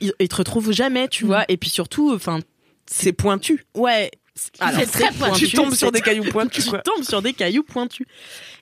ils, 0.01 0.13
ils 0.19 0.27
te 0.27 0.35
retrouvent 0.35 0.71
jamais, 0.71 1.07
tu 1.07 1.25
Mm. 1.25 1.27
vois. 1.27 1.45
Et 1.49 1.57
puis 1.57 1.69
surtout, 1.69 2.11
enfin 2.13 2.39
C'est 2.85 3.13
pointu. 3.13 3.65
ouais. 3.75 4.09
alors, 4.59 4.79
C'est 4.81 4.87
très 4.91 5.11
pointu. 5.13 5.47
Tu 5.47 5.55
tombes 5.55 5.73
sur 5.73 5.91
des 5.91 6.01
cailloux 6.01 6.23
pointus, 6.31 6.63
tu 6.63 6.69
quoi. 6.69 6.79
tombes 6.79 7.03
sur 7.03 7.21
des 7.21 7.33
cailloux 7.33 7.63
pointus. 7.63 8.07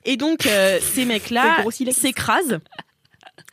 Et 0.04 0.16
donc 0.16 0.46
euh, 0.46 0.78
ces 0.82 1.04
mecs-là 1.04 1.64
s'écrasent. 1.92 2.58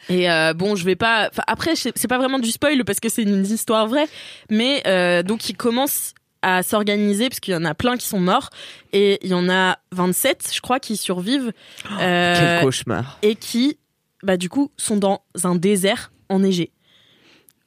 Et 0.09 0.29
euh, 0.29 0.53
bon, 0.53 0.75
je 0.75 0.83
vais 0.85 0.95
pas. 0.95 1.29
enfin, 1.31 1.43
après, 1.47 1.75
c'est 1.75 1.91
c'est 1.95 2.07
pas 2.07 2.17
vraiment 2.17 2.37
du 2.39 2.51
spoil 2.51 2.83
parce 2.85 2.99
que 2.99 3.09
c'est 3.09 3.23
une 3.23 3.43
histoire 3.45 3.87
vraie, 3.87 4.07
mais 4.49 4.83
euh, 4.85 5.23
donc 5.23 5.49
ils 5.49 5.55
commencent 5.57 6.13
à 6.47 6.61
s'organiser 6.61 7.27
parce 7.29 7.39
qu'il 7.39 7.53
y 7.53 7.57
en 7.57 7.65
a 7.65 7.73
plein 7.73 7.97
qui 7.97 8.05
sont 8.05 8.19
morts 8.19 8.49
et 8.93 9.17
il 9.23 9.31
y 9.31 9.33
en 9.33 9.49
a 9.49 9.79
27, 9.93 10.51
je 10.53 10.61
crois, 10.61 10.79
qui 10.79 10.95
survivent 10.95 11.51
euh, 11.99 12.35
Quel 12.39 12.63
cauchemar. 12.63 13.17
et 13.23 13.35
qui, 13.35 13.77
bah 14.21 14.37
du 14.37 14.47
coup, 14.47 14.71
sont 14.77 14.97
dans 14.97 15.23
un 15.43 15.55
désert 15.55 16.11
enneigé. 16.29 16.71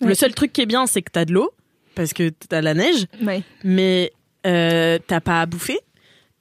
Ouais. 0.01 0.09
Le 0.09 0.15
seul 0.15 0.33
truc 0.33 0.53
qui 0.53 0.61
est 0.61 0.67
bien, 0.67 0.87
c'est 0.87 1.03
que 1.03 1.11
t'as 1.11 1.25
de 1.25 1.33
l'eau 1.33 1.51
parce 1.97 2.13
que 2.13 2.29
t'as 2.29 2.61
la 2.61 2.75
neige, 2.75 3.07
Ouais. 3.21 3.43
mais 3.65 4.13
euh, 4.47 4.99
t'as 5.09 5.21
pas 5.21 5.41
à 5.41 5.47
bouffer, 5.47 5.81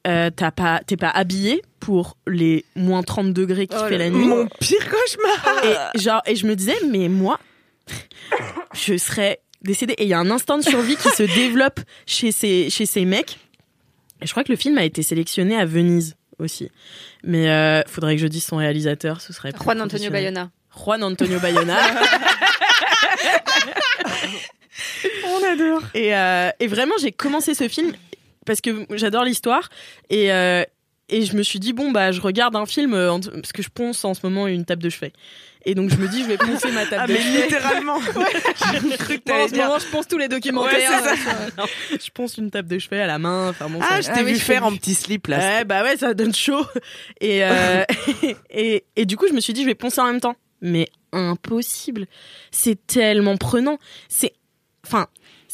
euh, 0.05 0.29
t'as 0.29 0.51
pas, 0.51 0.81
t'es 0.85 0.95
pas 0.97 1.09
habillé 1.09 1.63
pour 1.79 2.17
les 2.27 2.65
moins 2.75 3.01
30 3.01 3.33
degrés 3.33 3.65
qui 3.65 3.75
Oh 3.81 3.87
fait 3.87 3.97
la 3.97 4.11
nuit. 4.11 4.27
Mon 4.27 4.45
pire 4.59 4.87
cauchemar. 4.87 5.65
Et 5.95 5.99
genre, 5.99 6.21
et 6.27 6.35
je 6.35 6.45
me 6.45 6.55
disais, 6.55 6.75
mais 6.87 7.09
moi, 7.09 7.39
je 8.73 8.95
serais 8.97 9.39
Et 9.67 10.03
il 10.03 10.07
y 10.07 10.13
a 10.13 10.19
un 10.19 10.31
instinct 10.31 10.57
de 10.57 10.63
survie 10.63 10.95
qui 10.95 11.09
se 11.09 11.23
développe 11.35 11.79
chez 12.05 12.31
ces, 12.31 12.69
chez 12.69 12.85
ces 12.85 13.05
mecs. 13.05 13.37
Et 14.21 14.25
je 14.25 14.31
crois 14.31 14.43
que 14.43 14.51
le 14.51 14.57
film 14.57 14.77
a 14.77 14.83
été 14.83 15.03
sélectionné 15.03 15.57
à 15.57 15.65
Venise 15.65 16.15
aussi. 16.39 16.69
Mais 17.23 17.49
euh, 17.49 17.81
faudrait 17.87 18.15
que 18.15 18.21
je 18.21 18.27
dise 18.27 18.45
son 18.45 18.57
réalisateur, 18.57 19.21
ce 19.21 19.33
serait 19.33 19.51
Juan 19.51 19.81
Antonio. 19.81 20.09
Bayona. 20.11 20.51
Juan 20.75 21.03
Antonio 21.03 21.39
Bayona. 21.39 21.77
On 25.25 25.43
adore. 25.43 25.81
Et, 25.93 26.15
euh, 26.15 26.49
et 26.59 26.67
vraiment, 26.67 26.95
j'ai 27.01 27.11
commencé 27.11 27.53
ce 27.53 27.67
film 27.67 27.91
parce 28.45 28.61
que 28.61 28.85
j'adore 28.91 29.23
l'histoire 29.25 29.69
et 30.09 30.31
euh, 30.31 30.63
et 31.09 31.23
je 31.25 31.35
me 31.35 31.43
suis 31.43 31.59
dit 31.59 31.73
bon 31.73 31.91
bah 31.91 32.11
je 32.11 32.19
regarde 32.21 32.55
un 32.55 32.65
film 32.65 32.93
euh, 32.93 33.17
parce 33.33 33.51
que 33.51 33.61
je 33.63 33.69
ponce 33.69 34.03
en 34.05 34.13
ce 34.13 34.19
moment 34.23 34.47
une 34.47 34.65
table 34.65 34.83
de 34.83 34.89
chevet. 34.89 35.13
Et 35.65 35.75
donc 35.75 35.89
je 35.89 35.97
me 35.97 36.07
dis 36.07 36.21
je 36.23 36.27
vais 36.27 36.37
poncer 36.37 36.71
ma 36.71 36.85
table 36.85 37.01
Ah, 37.03 37.07
de 37.07 37.13
mais 37.13 37.19
chevet. 37.19 37.41
littéralement. 37.43 37.99
J'ai 38.89 38.97
cru 38.97 39.19
que 39.19 39.29
Moi, 39.31 39.43
en 39.43 39.47
ce 39.47 39.53
dire. 39.53 39.65
moment, 39.65 39.79
je 39.79 39.85
pense 39.87 40.07
tous 40.07 40.17
les 40.17 40.27
documentaires. 40.29 41.01
Ouais, 41.03 41.15
ça. 41.17 41.31
euh, 41.61 41.65
je 41.91 42.09
ponce 42.11 42.37
une 42.37 42.49
table 42.51 42.69
de 42.69 42.79
chevet 42.79 43.01
à 43.01 43.07
la 43.07 43.19
main. 43.19 43.49
Enfin 43.49 43.67
bon. 43.69 43.79
Ah, 43.81 44.01
ça- 44.01 44.01
je 44.01 44.07
t'ai 44.15 44.19
Ah 44.21 44.23
vu 44.23 44.35
faire 44.37 44.65
en 44.65 44.73
petit 44.75 44.93
slip 44.93 45.27
là. 45.27 45.37
Ouais, 45.39 45.65
bah 45.65 45.83
ouais, 45.83 45.97
ça 45.97 46.13
donne 46.13 46.33
chaud. 46.33 46.65
Et, 47.19 47.43
euh, 47.43 47.83
et, 48.49 48.85
et 48.95 49.05
du 49.05 49.17
coup, 49.17 49.27
je 49.27 49.33
me 49.33 49.41
suis 49.41 49.51
dit, 49.53 49.61
je 49.61 49.67
vais 49.67 49.75
poncer 49.75 49.99
en 49.99 50.05
même 50.05 50.21
temps. 50.21 50.35
Mais 50.61 50.87
impossible. 51.11 52.07
C'est 52.51 52.85
tellement 52.87 53.35
prenant. 53.37 53.77
C'est, 54.09 54.33
enfin, 54.85 55.07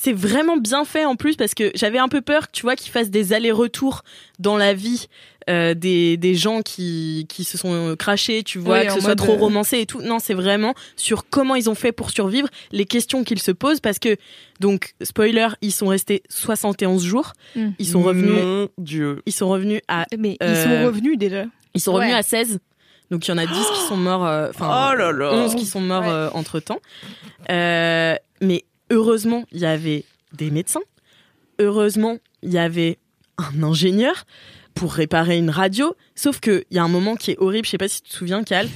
c'est 0.04 0.14
vraiment 0.14 0.58
bien 0.58 0.84
fait 0.84 1.06
en 1.06 1.16
plus 1.16 1.36
parce 1.38 1.54
que 1.54 1.72
j'avais 1.76 1.98
un 2.00 2.10
peu 2.10 2.20
peur, 2.22 2.52
tu 2.52 2.64
vois, 2.64 2.76
qu'ils 2.76 2.92
fassent 2.92 3.10
des 3.10 3.32
allers-retours 3.32 4.04
dans 4.40 4.58
la 4.58 4.74
vie 4.74 5.08
euh, 5.50 5.74
des, 5.74 6.18
des 6.18 6.36
gens 6.36 6.62
qui, 6.62 7.26
qui 7.30 7.44
se 7.44 7.58
sont 7.58 7.74
euh, 7.74 7.96
crachés, 7.96 8.44
tu 8.44 8.60
vois, 8.60 8.80
Oui, 8.80 8.88
que 8.88 8.94
ce 8.94 9.02
soit 9.02 9.16
trop 9.16 9.34
euh, 9.34 9.38
romancé 9.40 9.80
et 9.80 9.86
tout. 9.86 10.02
Non, 10.02 10.20
c'est 10.20 10.34
vraiment 10.34 10.74
sur 10.96 11.30
comment 11.30 11.56
ils 11.56 11.70
ont 11.70 11.76
fait 11.76 11.92
pour 11.92 12.12
survivre, 12.12 12.48
les 12.72 12.86
questions 12.86 13.24
qu'ils 13.24 13.42
se 13.42 13.52
posent 13.52 13.80
parce 13.82 14.00
que, 14.00 14.16
donc, 14.62 14.94
spoiler, 15.02 15.48
ils 15.62 15.72
sont 15.74 15.88
restés 15.88 16.24
71 16.30 17.04
jours. 17.04 17.34
Mm. 17.56 17.70
Ils 17.80 17.88
sont 17.88 18.02
revenus, 18.02 18.32
Mon 18.44 18.70
Dieu. 18.78 19.22
ils 19.26 19.34
sont 19.34 19.48
revenus 19.50 19.82
à, 19.88 20.06
Mais 20.18 20.38
ils 20.42 20.46
Euh, 20.48 20.64
sont 20.80 20.86
revenus 20.86 21.18
déjà. 21.18 21.46
ils 21.76 21.82
sont 21.82 21.94
revenus 21.94 22.14
Ouais. 22.14 22.20
à 22.20 22.24
16. 22.24 22.60
Donc, 23.12 23.28
il 23.28 23.32
y 23.32 23.34
en 23.34 23.38
a 23.38 23.46
10 23.46 23.54
qui 23.54 23.82
sont 23.88 23.98
morts, 23.98 24.26
euh, 24.26 24.50
enfin, 24.50 24.92
Oh 24.94 24.96
là. 24.96 25.34
11 25.34 25.56
qui 25.56 25.66
sont 25.66 25.82
morts 25.82 26.04
Ouais. 26.08 26.30
entre 26.34 26.60
temps. 26.62 26.80
mais 27.50 28.64
heureusement, 28.94 29.44
il 29.52 29.60
y 29.60 29.66
avait 29.66 30.06
des 30.34 30.52
médecins. 30.52 30.82
Heureusement, 31.60 32.18
il 32.42 32.52
y 32.52 32.58
avait 32.58 32.98
un 33.38 33.64
ingénieur 33.64 34.26
pour 34.74 34.94
réparer 34.94 35.38
une 35.38 35.50
radio. 35.50 35.96
Sauf 36.16 36.40
qu'il 36.40 36.64
y 36.72 36.78
a 36.80 36.84
un 36.84 36.88
moment 36.88 37.16
qui 37.16 37.32
est 37.32 37.38
horrible. 37.40 37.66
Je 37.66 37.72
sais 37.72 37.78
pas 37.78 37.88
si 37.88 38.02
tu 38.02 38.10
te 38.10 38.16
souviens, 38.16 38.44
Cal. 38.44 38.68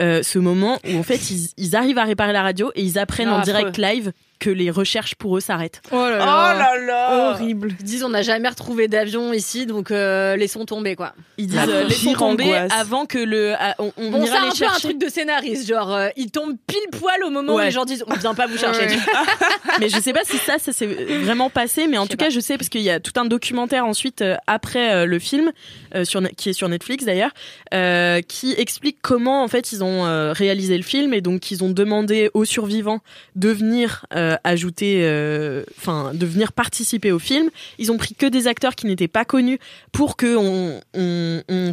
euh, 0.00 0.22
ce 0.22 0.38
moment 0.38 0.78
où 0.86 0.96
en 0.98 1.02
fait 1.02 1.30
ils, 1.30 1.48
ils 1.56 1.74
arrivent 1.76 1.96
à 1.98 2.04
réparer 2.04 2.32
la 2.34 2.42
radio 2.42 2.70
et 2.74 2.82
ils 2.82 2.98
apprennent 2.98 3.28
Ah, 3.30 3.38
en 3.38 3.42
direct 3.42 3.78
live 3.78 4.12
que 4.38 4.50
les 4.50 4.70
recherches 4.70 5.14
pour 5.14 5.36
eux 5.36 5.40
s'arrêtent. 5.40 5.80
Oh 5.92 5.96
là 5.96 6.18
Oh 6.20 6.58
là. 6.58 6.76
là. 6.86 7.30
Horrible. 7.30 7.74
Ils 7.80 7.84
disent 7.84 8.04
on 8.04 8.08
n'a 8.10 8.22
jamais 8.22 8.48
retrouvé 8.48 8.88
d'avion 8.88 9.32
ici, 9.32 9.66
donc 9.66 9.90
euh, 9.90 10.36
laissons 10.36 10.64
tomber 10.64 10.94
quoi. 10.96 11.14
Ils 11.38 11.46
disent 11.46 11.58
euh, 11.68 11.84
laissons 11.84 12.12
tomber 12.14 12.44
angoisse. 12.44 12.72
avant 12.78 13.06
que 13.06 13.18
le 13.18 13.54
ah, 13.58 13.74
on, 13.78 13.92
on 13.96 14.10
Bon, 14.10 14.18
un 14.20 14.24
les 14.24 14.28
peu 14.30 14.36
un 14.46 14.50
chercher. 14.54 14.88
truc 14.88 14.98
de 15.00 15.08
scénariste, 15.08 15.66
genre 15.68 15.92
euh, 15.94 16.08
ils 16.16 16.30
tombent 16.30 16.56
pile 16.66 16.78
poil 16.98 17.22
au 17.24 17.30
moment 17.30 17.54
où 17.54 17.58
les 17.58 17.70
gens 17.70 17.84
disent 17.84 18.04
on 18.06 18.14
vient 18.14 18.34
pas 18.34 18.46
vous 18.46 18.58
chercher. 18.58 18.86
Ouais. 18.86 18.96
mais 19.80 19.88
je 19.88 19.98
sais 20.00 20.12
pas 20.12 20.24
si 20.24 20.36
ça, 20.38 20.58
ça 20.58 20.72
s'est 20.72 20.86
vraiment 20.86 21.50
passé, 21.50 21.86
mais 21.86 21.98
en 21.98 22.06
tout 22.06 22.16
cas, 22.16 22.30
je 22.30 22.40
sais 22.40 22.56
parce 22.56 22.68
qu'il 22.68 22.82
y 22.82 22.90
a 22.90 23.00
tout 23.00 23.12
un 23.16 23.24
documentaire 23.24 23.84
ensuite 23.86 24.22
euh, 24.22 24.36
après 24.46 24.92
euh, 24.94 25.06
le 25.06 25.18
film, 25.18 25.52
Ne- 25.96 26.28
qui 26.28 26.50
est 26.50 26.52
sur 26.52 26.68
Netflix 26.68 27.04
d'ailleurs, 27.04 27.32
euh, 27.74 28.20
qui 28.20 28.54
explique 28.56 28.98
comment 29.02 29.42
en 29.42 29.48
fait 29.48 29.72
ils 29.72 29.82
ont 29.82 30.06
euh, 30.06 30.32
réalisé 30.32 30.76
le 30.76 30.82
film 30.82 31.14
et 31.14 31.20
donc 31.20 31.50
ils 31.50 31.64
ont 31.64 31.70
demandé 31.70 32.30
aux 32.34 32.44
survivants 32.44 33.00
de 33.34 33.48
venir 33.50 34.06
euh, 34.14 34.36
ajouter, 34.44 35.00
euh, 35.02 35.64
enfin 35.78 36.12
de 36.14 36.26
venir 36.26 36.52
participer 36.52 37.12
au 37.12 37.18
film. 37.18 37.50
Ils 37.78 37.92
ont 37.92 37.98
pris 37.98 38.14
que 38.14 38.26
des 38.26 38.46
acteurs 38.46 38.74
qui 38.74 38.86
n'étaient 38.86 39.08
pas 39.08 39.24
connus 39.24 39.58
pour 39.92 40.16
que 40.16 40.36
on, 40.36 40.80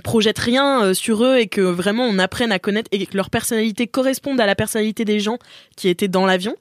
projette 0.04 0.40
rien 0.40 0.84
euh, 0.84 0.94
sur 0.94 1.24
eux 1.24 1.38
et 1.38 1.48
que 1.48 1.62
vraiment 1.62 2.04
on 2.04 2.20
apprenne 2.20 2.52
à 2.52 2.60
connaître 2.60 2.90
et 2.92 3.06
que 3.06 3.16
leur 3.16 3.30
personnalité 3.30 3.88
corresponde 3.88 4.40
à 4.40 4.46
la 4.46 4.56
personnalité 4.56 5.06
des 5.06 5.20
gens 5.20 5.38
qui 5.76 5.88
étaient 5.88 6.08
dans 6.08 6.26
l'avion. 6.26 6.56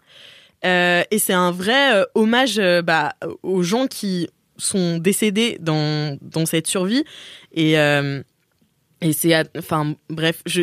Euh, 0.64 1.02
et 1.11 1.19
c'est 1.19 1.33
un 1.33 1.50
vrai 1.50 1.95
euh, 1.95 2.04
hommage 2.14 2.59
euh, 2.59 2.83
bah, 2.83 3.14
aux 3.42 3.62
gens 3.62 3.87
qui 3.87 4.28
sont 4.56 4.99
décédés 4.99 5.56
dans, 5.61 6.18
dans 6.21 6.47
cette 6.47 6.66
survie. 6.66 7.04
Et, 7.52 7.78
euh, 7.78 8.23
et 9.00 9.12
c'est, 9.12 9.35
à- 9.35 9.44
enfin, 9.59 9.94
bref, 10.11 10.42
je, 10.47 10.62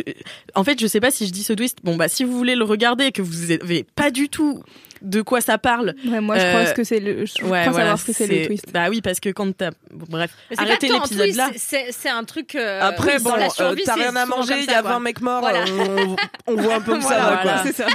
en 0.54 0.64
fait, 0.64 0.80
je 0.80 0.86
sais 0.86 1.00
pas 1.00 1.10
si 1.10 1.26
je 1.26 1.32
dis 1.32 1.42
ce 1.42 1.52
twist. 1.52 1.78
Bon, 1.84 1.96
bah, 1.96 2.08
si 2.08 2.24
vous 2.24 2.36
voulez 2.36 2.54
le 2.56 2.64
regarder 2.64 3.04
et 3.06 3.12
que 3.12 3.22
vous 3.22 3.50
avez 3.50 3.84
pas 3.84 4.10
du 4.10 4.28
tout 4.28 4.62
de 5.02 5.22
quoi 5.22 5.40
ça 5.40 5.56
parle. 5.56 5.94
Ouais, 6.06 6.20
moi, 6.20 6.38
je 6.38 6.44
Euh, 6.44 6.50
crois 6.62 6.72
que 6.74 6.84
c'est 6.84 7.00
le. 7.00 7.24
Je 7.24 7.42
ouais, 7.44 7.64
pense 7.64 7.72
voilà, 7.72 7.72
savoir 7.72 7.98
ce 7.98 8.04
que 8.04 8.12
c'est 8.12 8.26
le 8.26 8.46
twist. 8.46 8.66
Bah 8.72 8.88
oui, 8.90 9.00
parce 9.00 9.18
que 9.18 9.30
quand 9.30 9.50
t'as, 9.56 9.70
bon, 9.92 10.04
bref, 10.10 10.30
arrêtez 10.58 10.88
l'épisode 10.88 11.34
là. 11.36 11.50
c'est- 11.56 12.08
un 12.10 12.24
truc. 12.24 12.54
euh, 12.54 12.80
Après, 12.82 13.18
bon, 13.18 13.30
euh, 13.32 13.74
t'as 13.84 13.94
rien 13.94 14.14
à 14.16 14.26
manger, 14.26 14.54
il 14.58 14.64
ça, 14.66 14.72
y 14.72 14.74
a 14.74 14.82
quoi. 14.82 14.92
20 14.92 15.00
mecs 15.00 15.20
morts, 15.22 15.40
Voilà. 15.40 15.64
on, 16.46 16.52
on 16.52 16.54
voit 16.56 16.74
un 16.74 16.80
peu 16.82 16.96
que 16.96 17.02
ça 17.02 17.08
Voilà, 17.08 17.30
va, 17.30 17.36
quoi. 17.42 17.62
C'est 17.64 17.72
ça. 17.74 17.86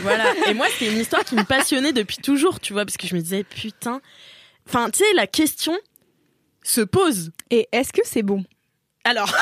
voilà. 0.00 0.24
Et 0.48 0.54
moi, 0.54 0.66
c'est 0.78 0.86
une 0.86 0.98
histoire 0.98 1.24
qui 1.24 1.34
me 1.34 1.44
passionnait 1.44 1.92
depuis 1.94 2.18
toujours, 2.18 2.60
tu 2.60 2.74
vois, 2.74 2.84
parce 2.84 2.96
que 2.98 3.06
je 3.06 3.14
me 3.14 3.20
disais, 3.20 3.42
putain. 3.44 4.00
Enfin, 4.72 4.88
tu 4.88 5.00
sais, 5.00 5.12
la 5.14 5.26
question 5.26 5.76
se 6.62 6.80
pose. 6.80 7.32
Et 7.50 7.68
est-ce 7.72 7.92
que 7.92 8.02
c'est 8.04 8.22
bon? 8.22 8.44
Alors, 9.02 9.28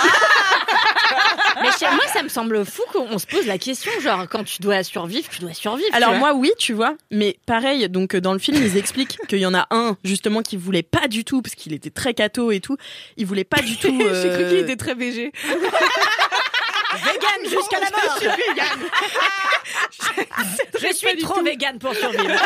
Mais 1.63 1.69
chez 1.79 1.91
moi, 1.91 2.07
ça 2.11 2.23
me 2.23 2.31
semble 2.31 2.65
fou 2.65 2.81
qu'on 2.93 3.19
se 3.19 3.27
pose 3.27 3.45
la 3.47 3.59
question, 3.59 3.91
genre 4.01 4.27
quand 4.27 4.43
tu 4.45 4.63
dois 4.63 4.83
survivre, 4.83 5.29
tu 5.29 5.41
dois 5.41 5.53
survivre. 5.53 5.89
alors 5.93 6.15
moi, 6.15 6.33
oui, 6.33 6.51
tu 6.59 6.73
vois, 6.73 6.95
mais 7.11 7.39
pareil. 7.45 7.87
Donc 7.91 8.15
euh, 8.15 8.23
dans 8.23 8.33
le 8.33 8.39
film, 8.39 8.57
ils 8.57 8.79
expliquent 8.79 9.19
qu'il 9.29 9.41
y 9.41 9.45
en 9.47 9.53
a 9.53 9.67
un 9.71 9.99
justement 10.03 10.41
qui 10.41 10.57
voulait 10.57 10.83
pas 10.83 11.09
du 11.09 11.25
tout, 11.25 11.43
parce 11.43 11.55
qu'il 11.55 11.75
était 11.75 11.91
très 11.91 12.15
cato 12.15 12.51
et 12.51 12.61
tout. 12.61 12.79
Il 13.19 13.27
voulait 13.27 13.45
pas 13.45 13.61
du 13.61 13.77
tout. 13.81 13.99
J'ai 14.01 14.09
euh, 14.09 14.35
cru 14.35 14.49
qu'il 14.49 14.59
était 14.59 14.77
très 14.77 14.95
végé. 14.95 15.31
vegan 16.95 17.45
jusqu'à 17.45 17.81
la 17.81 17.91
mort. 17.91 18.19
Je 20.81 20.95
suis 20.95 21.17
trop 21.19 21.43
vegan 21.43 21.79
pour 21.79 21.95
survivre. 21.95 22.41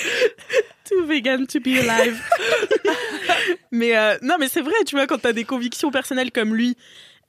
too 0.88 1.04
vegan 1.06 1.46
to 1.46 1.60
be 1.60 1.78
alive. 1.78 2.20
mais 3.70 3.96
euh, 3.96 4.16
non, 4.22 4.36
mais 4.38 4.48
c'est 4.48 4.60
vrai, 4.62 4.74
tu 4.86 4.96
vois, 4.96 5.06
quand 5.06 5.18
t'as 5.18 5.32
des 5.32 5.44
convictions 5.44 5.90
personnelles 5.90 6.30
comme 6.32 6.54
lui. 6.54 6.76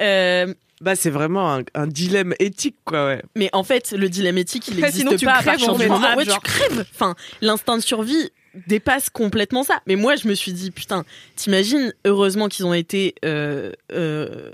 euh, 0.01 0.53
Bah, 0.81 0.95
c'est 0.95 1.09
vraiment 1.09 1.53
un, 1.55 1.61
un 1.75 1.87
dilemme 1.87 2.33
éthique, 2.39 2.77
quoi, 2.85 3.05
ouais. 3.07 3.21
mais 3.35 3.49
en 3.53 3.63
fait, 3.63 3.91
le 3.91 4.09
dilemme 4.09 4.37
éthique, 4.37 4.67
il 4.67 4.75
Ouais, 4.75 4.81
n'existe 4.81 5.05
sinon 5.05 5.17
tu 5.17 5.25
pas 5.25 5.33
à 5.33 5.41
crèves, 5.41 5.45
partir 5.45 5.69
en 5.71 5.75
fait. 5.77 5.87
moment 5.87 6.07
Ah, 6.09 6.15
où 6.17 6.23
genre. 6.23 6.41
tu 6.41 6.49
crèves. 6.51 6.85
Enfin, 6.93 7.15
l'instinct 7.41 7.77
de 7.77 7.83
survie 7.83 8.29
dépasse 8.67 9.09
complètement 9.09 9.63
ça. 9.63 9.81
Mais 9.87 9.95
moi, 9.95 10.15
je 10.15 10.27
me 10.27 10.35
suis 10.35 10.53
dit, 10.53 10.71
putain, 10.71 11.05
t'imagines, 11.35 11.93
heureusement 12.05 12.49
qu'ils 12.49 12.65
ont 12.65 12.73
été 12.73 13.15
euh, 13.25 13.71
euh, 13.91 14.51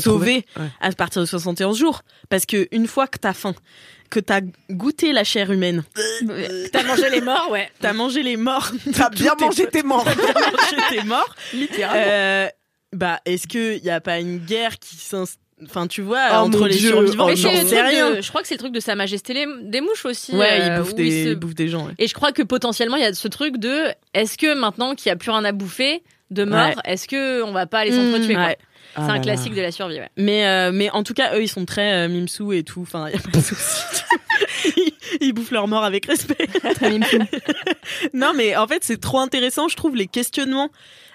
sauvés 0.00 0.46
Ouais. 0.58 0.66
à 0.80 0.90
partir 0.92 1.20
de 1.20 1.26
71 1.26 1.76
jours. 1.78 2.02
Parce 2.30 2.46
que 2.46 2.66
une 2.70 2.86
fois 2.86 3.06
que 3.06 3.18
t'as 3.18 3.34
faim, 3.34 3.54
que 4.10 4.20
t'as 4.20 4.40
goûté 4.70 5.12
la 5.12 5.24
chair 5.24 5.50
humaine, 5.52 5.82
T'as 6.72 6.82
mangé 6.84 7.10
les 7.10 7.20
morts, 7.20 7.48
ouais. 7.50 7.68
t'as 7.80 7.92
mangé 7.92 8.22
les 8.22 8.36
morts, 8.36 8.70
T'as 8.96 9.10
bien 9.10 9.34
mangé 9.40 9.66
tes 9.66 9.82
morts. 9.82 10.04
t'as 10.04 10.14
bien 10.14 10.32
mangé 10.34 10.76
tes 10.90 11.02
morts, 11.04 11.34
Littéralement. 11.52 12.04
euh, 12.08 12.48
bah, 12.92 13.20
est-ce 13.24 13.46
qu'il 13.46 13.82
n'y 13.82 13.90
a 13.90 14.00
pas 14.00 14.18
une 14.20 14.38
guerre 14.38 14.78
qui 14.78 14.96
s'installe 14.96 15.42
Enfin, 15.64 15.86
tu 15.86 16.02
vois, 16.02 16.26
Oh 16.32 16.34
entre 16.34 16.68
les 16.68 16.74
Dieu, 16.76 16.90
survivants, 16.90 17.24
oh 17.24 17.28
Mais 17.30 17.36
c'est 17.36 17.48
de- 18.16 18.20
je 18.20 18.28
crois 18.28 18.42
que 18.42 18.46
c'est 18.46 18.56
le 18.56 18.58
truc 18.58 18.72
de 18.74 18.80
Sa 18.80 18.94
Majesté 18.94 19.32
les- 19.32 19.46
des 19.62 19.80
mouches 19.80 20.04
aussi. 20.04 20.36
Ouais, 20.36 20.60
euh, 20.60 20.66
ils 20.66 20.78
bouffent 20.82 20.92
où 20.92 20.96
des, 20.96 21.06
il 21.22 21.28
se- 21.30 21.34
bouffent 21.34 21.54
des 21.54 21.68
gens. 21.68 21.86
ouais. 21.86 21.94
Et 21.98 22.06
je 22.08 22.12
crois 22.12 22.32
que 22.32 22.42
potentiellement 22.42 22.96
il 22.98 23.02
y 23.02 23.06
a 23.06 23.14
ce 23.14 23.26
truc 23.26 23.56
de 23.56 23.84
est-ce 24.12 24.36
que 24.36 24.54
maintenant 24.54 24.94
qu'il 24.94 25.08
n'y 25.08 25.14
a 25.14 25.16
plus 25.16 25.30
rien 25.30 25.46
à 25.46 25.52
bouffer 25.52 26.02
de 26.30 26.44
mort, 26.44 26.66
Ouais. 26.68 26.74
est-ce 26.84 27.08
que 27.08 27.42
on 27.42 27.52
va 27.52 27.64
pas 27.64 27.86
les 27.86 27.92
s'entretuer 27.92 28.34
quoi? 28.34 28.44
Ouais. 28.48 28.58
C'est 28.96 29.02
un 29.02 29.20
classique 29.20 29.54
de 29.54 29.60
la 29.60 29.72
survie. 29.72 29.98
Ouais. 29.98 30.10
Mais, 30.16 30.46
euh, 30.46 30.72
mais 30.72 30.90
en 30.90 31.02
tout 31.02 31.14
cas, 31.14 31.34
eux, 31.34 31.42
ils 31.42 31.48
sont 31.48 31.64
très 31.64 31.92
euh, 31.92 32.08
mimsous 32.08 32.52
et 32.52 32.62
tout. 32.62 32.82
Enfin, 32.82 33.08
y 33.10 33.14
a 33.14 33.18
pas 33.18 33.30
de 33.30 33.40
souci. 33.42 33.82
ils, 34.76 34.92
ils 35.20 35.32
bouffent 35.32 35.50
leur 35.50 35.68
mort 35.68 35.84
avec 35.84 36.06
respect. 36.06 36.48
non, 38.14 38.32
mais 38.34 38.56
en 38.56 38.66
fait, 38.66 38.84
c'est 38.84 39.00
trop 39.00 39.20
intéressant, 39.20 39.68
je 39.68 39.76
trouve, 39.76 39.96
les 39.96 40.06
questionnements 40.06 40.70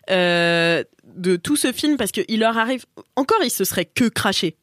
euh, 0.09 0.83
de 1.15 1.35
tout 1.35 1.55
ce 1.55 1.71
film 1.71 1.97
parce 1.97 2.11
qu'il 2.11 2.39
leur 2.39 2.57
arrive. 2.57 2.85
Encore, 3.15 3.39
ils 3.43 3.51
se 3.51 3.63
seraient 3.63 3.85
que 3.85 4.05
crachés. 4.05 4.57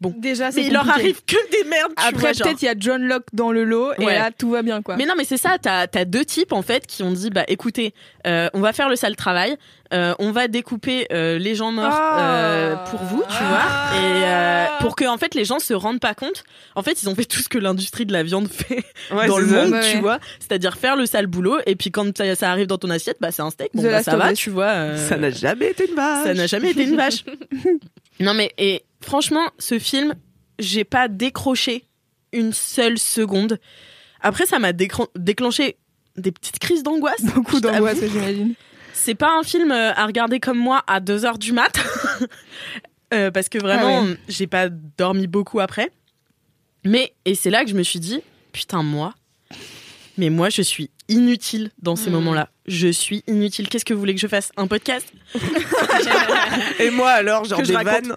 Déjà, 0.00 0.52
c'est 0.52 0.60
Mais 0.60 0.66
il 0.68 0.72
leur 0.72 0.88
arrive 0.88 1.20
que 1.26 1.36
des 1.50 1.68
merdes. 1.68 1.92
tu 1.96 2.04
Après, 2.06 2.32
genre. 2.34 2.46
peut-être 2.46 2.62
il 2.62 2.66
y 2.66 2.68
a 2.68 2.74
John 2.78 3.02
Locke 3.02 3.26
dans 3.32 3.50
le 3.50 3.64
lot 3.64 3.92
et 3.98 4.04
là 4.04 4.30
tout 4.36 4.50
va 4.50 4.62
bien 4.62 4.80
quoi. 4.80 4.96
Mais 4.96 5.06
non, 5.06 5.14
mais 5.18 5.24
c'est 5.24 5.36
ça. 5.38 5.56
T'as 5.60 5.86
as 5.92 6.04
deux 6.04 6.24
types 6.24 6.52
en 6.52 6.62
fait 6.62 6.86
qui 6.86 7.02
ont 7.02 7.10
dit 7.10 7.30
bah 7.30 7.44
écoutez, 7.48 7.94
euh, 8.26 8.48
on 8.54 8.60
va 8.60 8.72
faire 8.72 8.88
le 8.88 8.94
sale 8.94 9.16
travail, 9.16 9.56
euh, 9.92 10.14
on 10.20 10.30
va 10.30 10.46
découper 10.46 11.08
euh, 11.12 11.38
les 11.38 11.54
gens 11.56 11.72
morts 11.72 11.86
Ah. 11.90 12.20
euh, 12.20 12.76
pour 12.90 13.00
vous, 13.00 13.22
tu 13.28 13.42
vois, 13.44 13.98
et 13.98 14.24
euh, 14.24 14.64
pour 14.80 14.94
que 14.94 15.04
en 15.04 15.16
fait 15.18 15.34
les 15.34 15.44
gens 15.44 15.58
se 15.58 15.74
rendent 15.74 15.98
pas 16.00 16.14
compte. 16.14 16.44
En 16.76 16.82
fait, 16.84 17.02
ils 17.02 17.08
ont 17.08 17.14
fait 17.16 17.24
tout 17.24 17.40
ce 17.40 17.48
que 17.48 17.58
l'industrie 17.58 18.06
de 18.06 18.12
la 18.12 18.22
viande 18.22 18.46
fait 18.48 18.84
Ouais, 19.10 19.26
dans 19.26 19.38
le 19.38 19.48
ça. 19.48 19.54
monde, 19.64 19.72
Ouais. 19.72 19.90
tu 19.92 19.98
vois, 19.98 20.18
c'est-à-dire 20.38 20.76
faire 20.76 20.94
le 20.94 21.06
sale 21.06 21.26
boulot. 21.26 21.58
Et 21.66 21.74
puis 21.74 21.90
quand 21.90 22.16
ça, 22.16 22.34
ça 22.36 22.50
arrive 22.52 22.68
dans 22.68 22.78
ton 22.78 22.90
assiette, 22.90 23.16
bah 23.20 23.32
c'est 23.32 23.42
un 23.42 23.50
steak. 23.50 23.70
Bon, 23.74 23.82
bah, 23.82 24.02
ça 24.04 24.16
va, 24.16 24.32
tu 24.32 24.50
vois. 24.50 24.66
euh, 24.66 25.08
Ça 25.08 25.16
n'a 25.16 25.30
jamais 25.30 25.70
été 25.70 25.88
une 25.88 25.96
vache. 25.96 26.24
ça 26.24 26.34
n'a 26.34 26.46
jamais 26.46 26.70
été 26.70 26.84
une 26.84 26.96
vache. 26.96 27.24
non 28.20 28.34
mais 28.34 28.52
et 28.58 28.82
franchement, 29.08 29.48
ce 29.58 29.78
film, 29.78 30.14
j'ai 30.58 30.84
pas 30.84 31.08
décroché 31.08 31.84
une 32.32 32.52
seule 32.52 32.98
seconde. 32.98 33.58
Après, 34.20 34.44
ça 34.44 34.58
m'a 34.58 34.72
déclenché 34.72 35.76
des 36.16 36.30
petites 36.30 36.58
crises 36.58 36.82
d'angoisse. 36.82 37.22
Beaucoup 37.34 37.58
d'angoisse, 37.60 37.98
j'imagine. 38.00 38.52
C'est 38.92 39.14
pas 39.14 39.32
un 39.38 39.42
film 39.44 39.72
euh, 39.72 39.92
à 39.94 40.04
regarder 40.06 40.40
comme 40.40 40.58
moi 40.58 40.82
à 40.86 41.00
2 41.00 41.24
heures 41.24 41.38
du 41.38 41.52
mat. 41.52 41.72
Euh, 43.14 43.30
parce 43.30 43.48
que 43.48 43.56
vraiment, 43.56 44.04
Ah 44.06 44.16
j'ai 44.28 44.46
pas 44.46 44.68
dormi 44.68 45.26
beaucoup 45.28 45.60
après. 45.60 45.90
Mais, 46.84 47.14
et 47.24 47.34
c'est 47.34 47.48
là 47.48 47.64
que 47.64 47.70
je 47.70 47.74
me 47.74 47.82
suis 47.82 48.00
dit, 48.00 48.20
putain, 48.52 48.82
moi, 48.82 49.14
mais 50.18 50.28
moi, 50.28 50.50
je 50.50 50.60
suis 50.60 50.90
inutile 51.08 51.70
dans 51.80 51.96
ces 51.96 52.10
Mm. 52.10 52.12
moments-là. 52.12 52.50
Je 52.66 52.88
suis 52.88 53.24
inutile. 53.26 53.70
Qu'est-ce 53.70 53.86
que 53.86 53.94
vous 53.94 54.00
voulez 54.00 54.14
que 54.14 54.20
je 54.20 54.26
fasse? 54.26 54.52
Un 54.58 54.66
podcast? 54.66 55.10
Et 56.80 56.90
moi, 56.90 57.08
alors, 57.12 57.44
genre 57.46 57.62
Que 57.62 57.66
des 57.66 57.72
vannes? 57.72 58.14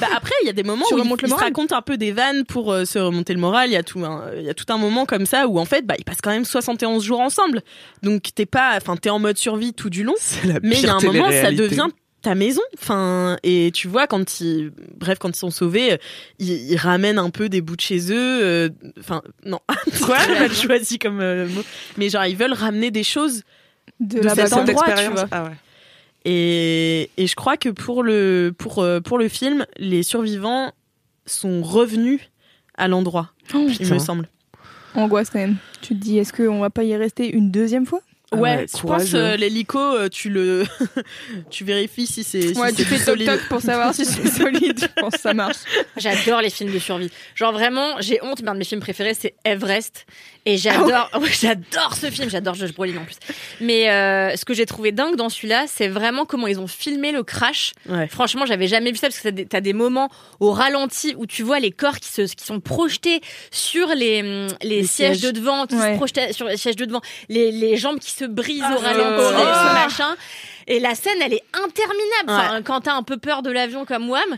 Bah 0.00 0.08
après, 0.14 0.34
il 0.42 0.46
y 0.46 0.50
a 0.50 0.52
des 0.52 0.62
moments 0.62 0.84
Tu 0.88 0.94
où 0.94 0.98
il, 0.98 1.04
il 1.10 1.20
se 1.20 1.26
moral. 1.26 1.44
raconte 1.44 1.72
un 1.72 1.80
peu 1.82 1.96
des 1.96 2.12
vannes 2.12 2.44
pour 2.44 2.72
euh, 2.72 2.84
se 2.84 2.98
remonter 2.98 3.32
le 3.32 3.40
moral. 3.40 3.70
Il 3.70 3.72
y 3.72 3.76
a 3.76 3.82
tout 3.82 4.04
un, 4.04 4.30
il 4.36 4.42
y 4.44 4.50
a 4.50 4.54
tout 4.54 4.66
un 4.68 4.76
moment 4.78 5.06
comme 5.06 5.24
ça 5.26 5.46
où 5.48 5.58
en 5.58 5.64
fait, 5.64 5.86
bah, 5.86 5.94
ils 5.98 6.04
passent 6.04 6.20
quand 6.22 6.30
même 6.30 6.44
71 6.44 7.02
jours 7.02 7.20
ensemble. 7.20 7.62
Donc 8.02 8.22
t'es 8.34 8.46
pas, 8.46 8.74
enfin, 8.76 8.96
t'es 8.96 9.10
en 9.10 9.18
mode 9.18 9.38
survie 9.38 9.72
tout 9.72 9.88
du 9.90 10.02
long. 10.04 10.14
Mais 10.62 10.76
il 10.78 10.84
y 10.84 10.86
a 10.88 10.94
un 10.94 11.00
moment, 11.00 11.30
ça 11.30 11.50
devient 11.52 11.86
ta 12.22 12.34
maison. 12.34 12.60
Enfin, 12.76 13.36
et 13.44 13.70
tu 13.72 13.86
vois, 13.88 14.06
quand 14.06 14.40
ils, 14.40 14.72
bref, 14.96 15.18
quand 15.18 15.28
ils 15.30 15.36
sont 15.38 15.50
sauvés, 15.50 15.98
ils, 16.38 16.72
ils 16.72 16.76
ramènent 16.76 17.18
un 17.18 17.30
peu 17.30 17.48
des 17.48 17.60
bouts 17.60 17.76
de 17.76 17.80
chez 17.80 18.10
eux. 18.12 18.40
euh, 18.42 18.68
Enfin, 18.98 19.22
non. 19.44 19.60
Quoi 20.04 20.18
J'ai 20.26 20.34
mal 20.40 20.52
choisi 20.52 20.98
comme 20.98 21.20
euh, 21.20 21.46
mot. 21.48 21.62
Mais 21.96 22.08
genre, 22.08 22.26
ils 22.26 22.36
veulent 22.36 22.52
ramener 22.52 22.90
des 22.90 23.04
choses. 23.04 23.42
De, 24.00 24.18
de 24.18 24.24
la 24.24 24.34
cet 24.34 24.52
endroit, 24.52 24.84
tu 24.92 25.10
vois. 25.12 25.26
Ah 25.30 25.44
ouais. 25.44 25.50
Et, 26.28 27.08
et 27.16 27.26
je 27.28 27.36
crois 27.36 27.56
que 27.56 27.68
pour 27.68 28.02
le, 28.02 28.52
pour, 28.58 28.80
euh, 28.80 29.00
pour 29.00 29.16
le 29.16 29.28
film, 29.28 29.64
les 29.76 30.02
survivants 30.02 30.72
sont 31.24 31.62
revenus 31.62 32.20
à 32.76 32.88
l'endroit, 32.88 33.30
Oh, 33.54 33.68
il 33.80 33.86
me 33.92 33.98
semble. 34.00 34.28
Angoisse 34.96 35.30
quand 35.30 35.38
même. 35.38 35.56
Tu 35.82 35.88
te 35.94 36.00
dis, 36.02 36.18
est-ce 36.18 36.32
qu'on 36.32 36.58
va 36.58 36.68
pas 36.70 36.82
y 36.82 36.96
rester 36.96 37.28
une 37.30 37.50
deuxième 37.52 37.86
fois? 37.86 38.00
Ah 38.32 38.36
Ouais, 38.38 38.56
ouais, 38.56 38.66
je 38.76 38.82
pense 38.82 39.14
euh, 39.14 39.36
l'hélico, 39.36 39.78
euh, 39.78 40.08
tu 40.08 40.30
le, 40.30 40.64
tu 41.50 41.62
vérifies 41.62 42.06
si 42.08 42.24
c'est 42.24 42.54
si 42.54 42.58
Ouais, 42.60 42.70
c'est 42.70 42.76
tu 42.76 42.84
fais 42.84 42.96
toc 42.96 43.04
solide. 43.04 43.26
toc 43.28 43.40
pour 43.48 43.60
savoir 43.60 43.94
si 43.94 44.04
c'est 44.04 44.26
solide. 44.42 44.80
Je 44.80 45.00
pense 45.00 45.14
que 45.14 45.20
ça 45.20 45.32
marche. 45.32 45.58
J'adore 45.96 46.40
les 46.42 46.50
films 46.50 46.72
de 46.72 46.78
survie. 46.80 47.10
Genre 47.36 47.52
vraiment, 47.52 48.00
j'ai 48.00 48.18
honte, 48.24 48.42
mais 48.42 48.48
un 48.50 48.54
de 48.54 48.58
mes 48.58 48.64
films 48.64 48.80
préférés, 48.80 49.14
c'est 49.14 49.36
Everest. 49.44 50.06
Et 50.48 50.56
j'adore, 50.58 51.10
ouais, 51.20 51.28
j'adore 51.38 51.94
ce 51.96 52.08
film, 52.08 52.30
j'adore 52.30 52.54
Josh 52.54 52.72
Brolin 52.72 52.98
en 52.98 53.04
plus. 53.04 53.16
Mais 53.60 53.90
euh, 53.90 54.36
ce 54.36 54.44
que 54.44 54.54
j'ai 54.54 54.64
trouvé 54.64 54.92
dingue 54.92 55.16
dans 55.16 55.28
celui-là, 55.28 55.64
c'est 55.66 55.88
vraiment 55.88 56.24
comment 56.24 56.46
ils 56.46 56.60
ont 56.60 56.68
filmé 56.68 57.10
le 57.10 57.24
crash. 57.24 57.72
Ouais. 57.88 58.06
Franchement, 58.06 58.46
j'avais 58.46 58.68
jamais 58.68 58.92
vu 58.92 58.96
ça 58.96 59.08
parce 59.08 59.18
que 59.20 59.28
t'as 59.42 59.60
des, 59.60 59.72
moments 59.72 60.08
au 60.38 60.52
ralenti 60.52 61.14
où 61.18 61.26
tu 61.26 61.42
vois 61.42 61.58
les 61.58 61.72
corps 61.72 61.98
qui 61.98 62.08
se, 62.08 62.22
qui 62.22 62.44
sont 62.44 62.60
projetés 62.60 63.20
sur 63.50 63.88
les, 63.88 64.20
hum, 64.22 64.46
les, 64.62 64.82
Les 64.82 64.86
sièges, 64.86 65.18
sièges. 65.18 65.32
de 65.32 65.38
devant, 65.38 65.66
qui 65.66 65.74
Ouais. 65.74 65.92
se 65.92 65.96
projetaient 65.96 66.32
sur 66.32 66.46
les 66.46 66.56
sièges 66.56 66.76
de 66.76 66.84
devant, 66.84 67.00
les, 67.28 67.50
les 67.50 67.76
jambes 67.76 67.98
qui 67.98 68.12
se 68.12 68.24
brisent 68.24 68.62
Ah, 68.64 68.76
au 68.76 68.78
ralenti, 68.78 69.24
horrible. 69.24 69.52
ce 69.52 69.74
machin. 69.74 70.16
Et 70.68 70.80
la 70.80 70.94
scène, 70.96 71.18
elle 71.22 71.32
est 71.34 71.44
interminable. 71.52 72.28
Enfin, 72.28 72.62
quand 72.62 72.80
t'as 72.82 72.94
un 72.94 73.02
peu 73.04 73.18
peur 73.18 73.42
de 73.42 73.50
l'avion 73.52 73.84
comme 73.84 74.08
Wam, 74.10 74.36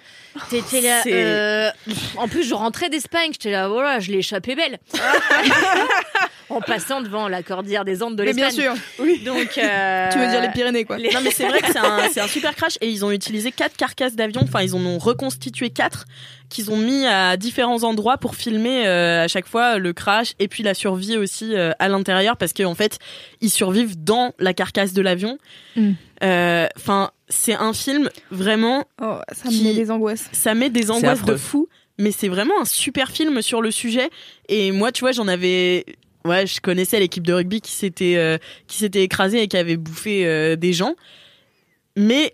t'étais 0.50 0.82
là. 0.82 1.02
Euh, 1.06 1.70
En 2.16 2.28
plus, 2.28 2.44
je 2.44 2.52
rentrais 2.54 2.90
d'Espagne, 2.90 3.30
j'étais 3.32 3.50
là, 3.50 3.68
voilà, 3.68 3.98
je 4.00 4.10
l'ai 4.10 4.18
échappé 4.18 4.54
belle. 4.54 4.78
en 6.50 6.60
passant 6.62 7.02
devant 7.02 7.28
la 7.28 7.42
cordillère 7.42 7.84
des 7.84 8.02
Andes 8.02 8.16
de 8.16 8.24
Mais 8.24 8.32
bien 8.32 8.46
l'Espagne. 8.48 8.74
sûr. 8.98 9.14
Donc, 9.24 9.58
euh, 9.58 10.08
Tu 10.10 10.18
veux 10.18 10.26
dire 10.28 10.40
les 10.40 10.48
Pyrénées, 10.50 10.84
quoi. 10.84 10.96
les- 10.96 11.10
Non 11.12 11.20
mais 11.22 11.30
c'est 11.30 11.46
vrai 11.46 11.60
que 11.60 11.70
c'est 11.70 11.78
un, 11.78 12.08
c'est 12.10 12.20
un 12.20 12.26
super 12.28 12.54
crash 12.56 12.78
et 12.80 12.88
ils 12.88 13.04
ont 13.04 13.10
utilisé 13.10 13.52
quatre 13.52 13.76
carcasses 13.76 14.14
d'avions, 14.14 14.40
enfin 14.44 14.62
ils 14.62 14.74
en 14.74 14.84
ont 14.84 14.98
reconstitué 14.98 15.68
quatre 15.70 16.06
qu'ils 16.48 16.70
ont 16.70 16.76
mis 16.76 17.06
à 17.06 17.36
différents 17.36 17.82
endroits 17.84 18.16
pour 18.18 18.34
filmer 18.34 18.86
euh, 18.86 19.24
à 19.24 19.28
chaque 19.28 19.46
fois 19.46 19.78
le 19.78 19.92
crash 19.92 20.32
et 20.38 20.48
puis 20.48 20.62
la 20.62 20.72
survie 20.74 21.16
aussi 21.16 21.54
euh, 21.54 21.72
à 21.78 21.88
l'intérieur 21.88 22.36
parce 22.36 22.52
qu'en 22.52 22.74
fait 22.74 22.98
ils 23.40 23.50
survivent 23.50 24.02
dans 24.02 24.32
la 24.38 24.54
carcasse 24.54 24.92
de 24.94 25.02
l'avion. 25.02 25.38
Mm. 25.76 25.90
Euh, 26.22 26.66
Enfin 26.76 27.10
c'est 27.28 27.54
un 27.54 27.72
film 27.74 28.08
vraiment 28.30 28.86
Oh, 29.02 29.18
ça 29.32 29.48
Qui- 29.50 29.62
met 29.64 29.74
des 29.74 29.90
angoisses. 29.90 30.28
ça 30.32 30.54
met 30.54 30.70
des 30.70 30.90
angoisses 30.90 31.24
de 31.24 31.36
fou, 31.36 31.68
mais 31.98 32.10
c'est 32.12 32.28
vraiment 32.28 32.54
un 32.60 32.64
super 32.64 33.10
film 33.10 33.42
sur 33.42 33.60
le 33.60 33.70
sujet. 33.70 34.08
Et 34.48 34.72
moi, 34.72 34.92
tu 34.92 35.00
vois, 35.00 35.12
j'en 35.12 35.28
avais. 35.28 35.84
Ouais, 36.24 36.46
je 36.46 36.60
connaissais 36.60 36.98
l'équipe 37.00 37.26
de 37.26 37.32
rugby 37.34 37.60
qui 37.60 37.72
s'était 37.72 38.14
euh, 38.16 38.38
qui 38.66 38.78
s'était 38.78 39.02
écrasée 39.02 39.42
et 39.42 39.48
qui 39.48 39.56
avait 39.58 39.76
bouffé 39.76 40.26
euh, 40.26 40.56
des 40.56 40.72
gens, 40.72 40.94
mais 41.96 42.32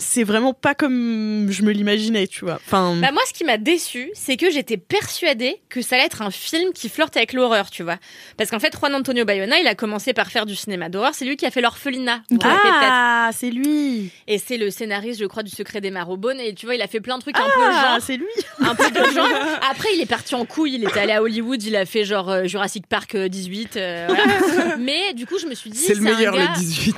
c'est 0.00 0.24
vraiment 0.24 0.52
pas 0.54 0.74
comme 0.74 1.46
je 1.50 1.62
me 1.62 1.70
l'imaginais, 1.70 2.26
tu 2.26 2.44
vois. 2.44 2.54
Enfin, 2.66 2.96
Bah 3.00 3.12
moi, 3.12 3.22
ce 3.28 3.32
qui 3.32 3.44
m'a 3.44 3.58
déçu, 3.58 4.10
c'est 4.14 4.36
que 4.36 4.50
j'étais 4.50 4.76
persuadée 4.76 5.60
que 5.68 5.82
ça 5.82 5.96
allait 5.96 6.06
être 6.06 6.22
un 6.22 6.30
film 6.30 6.72
qui 6.72 6.88
flirte 6.88 7.16
avec 7.16 7.32
l'horreur, 7.32 7.70
tu 7.70 7.82
vois. 7.82 7.96
Parce 8.36 8.50
qu'en 8.50 8.58
fait, 8.58 8.74
Juan 8.76 8.94
Antonio 8.94 9.24
Bayona, 9.24 9.58
il 9.60 9.66
a 9.66 9.74
commencé 9.74 10.12
par 10.12 10.28
faire 10.28 10.46
du 10.46 10.56
cinéma 10.56 10.88
d'horreur. 10.88 11.14
C'est 11.14 11.24
lui 11.24 11.36
qui 11.36 11.46
a 11.46 11.50
fait 11.50 11.60
l'orphelinat. 11.60 12.22
Ah, 12.42 13.30
c'est 13.32 13.50
lui. 13.50 14.10
Et 14.26 14.38
c'est 14.38 14.56
le 14.56 14.70
scénariste, 14.70 15.20
je 15.20 15.26
crois, 15.26 15.42
du 15.42 15.50
Secret 15.50 15.80
des 15.80 15.90
Marobones. 15.90 16.40
Et 16.40 16.54
tu 16.54 16.66
vois, 16.66 16.74
il 16.74 16.82
a 16.82 16.86
fait 16.88 17.00
plein 17.00 17.16
de 17.18 17.22
trucs 17.22 17.36
un 17.38 17.44
peu 17.44 17.50
Ah, 17.62 17.90
genre, 17.92 17.98
c'est 18.04 18.16
lui. 18.16 18.26
un 18.60 18.74
peu 18.74 18.90
de 18.90 19.04
genre. 19.14 19.28
Après, 19.70 19.88
il 19.94 20.00
est 20.00 20.06
parti 20.06 20.34
en 20.34 20.44
couille. 20.46 20.74
Il 20.74 20.84
était 20.84 21.00
allé 21.00 21.12
à 21.12 21.22
Hollywood. 21.22 21.62
Il 21.62 21.76
a 21.76 21.84
fait 21.86 22.04
genre 22.04 22.30
euh, 22.30 22.44
Jurassic 22.46 22.86
Park 22.86 23.14
euh, 23.14 23.28
18. 23.28 23.76
euh, 23.76 24.06
voilà. 24.08 24.76
Mais 24.78 25.12
du 25.14 25.26
coup, 25.26 25.38
je 25.38 25.46
me 25.46 25.54
suis 25.54 25.70
dit, 25.70 25.78
C'est 25.78 25.94
le 25.94 26.00
un 26.06 26.14
meilleur, 26.16 26.34
gars- 26.34 26.52
le 26.54 26.58
18. 26.58 26.96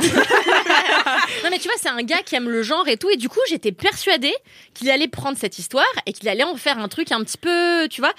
Non 1.44 1.50
mais 1.50 1.58
tu 1.58 1.64
vois, 1.68 1.76
c'est 1.80 1.88
un 1.88 2.02
gars 2.02 2.22
qui 2.24 2.34
aime 2.34 2.48
le 2.48 2.62
genre 2.62 2.86
et 2.88 2.96
tout, 2.96 3.10
et 3.10 3.16
du 3.16 3.28
coup 3.28 3.38
j'étais 3.48 3.72
persuadée 3.72 4.34
qu'il 4.74 4.90
allait 4.90 5.08
prendre 5.08 5.36
cette 5.38 5.58
histoire 5.58 5.84
et 6.06 6.12
qu'il 6.12 6.28
allait 6.28 6.44
en 6.44 6.56
faire 6.56 6.78
un 6.78 6.88
truc 6.88 7.12
un 7.12 7.22
petit 7.24 7.38
peu, 7.38 7.88
tu 7.88 8.00
vois. 8.00 8.12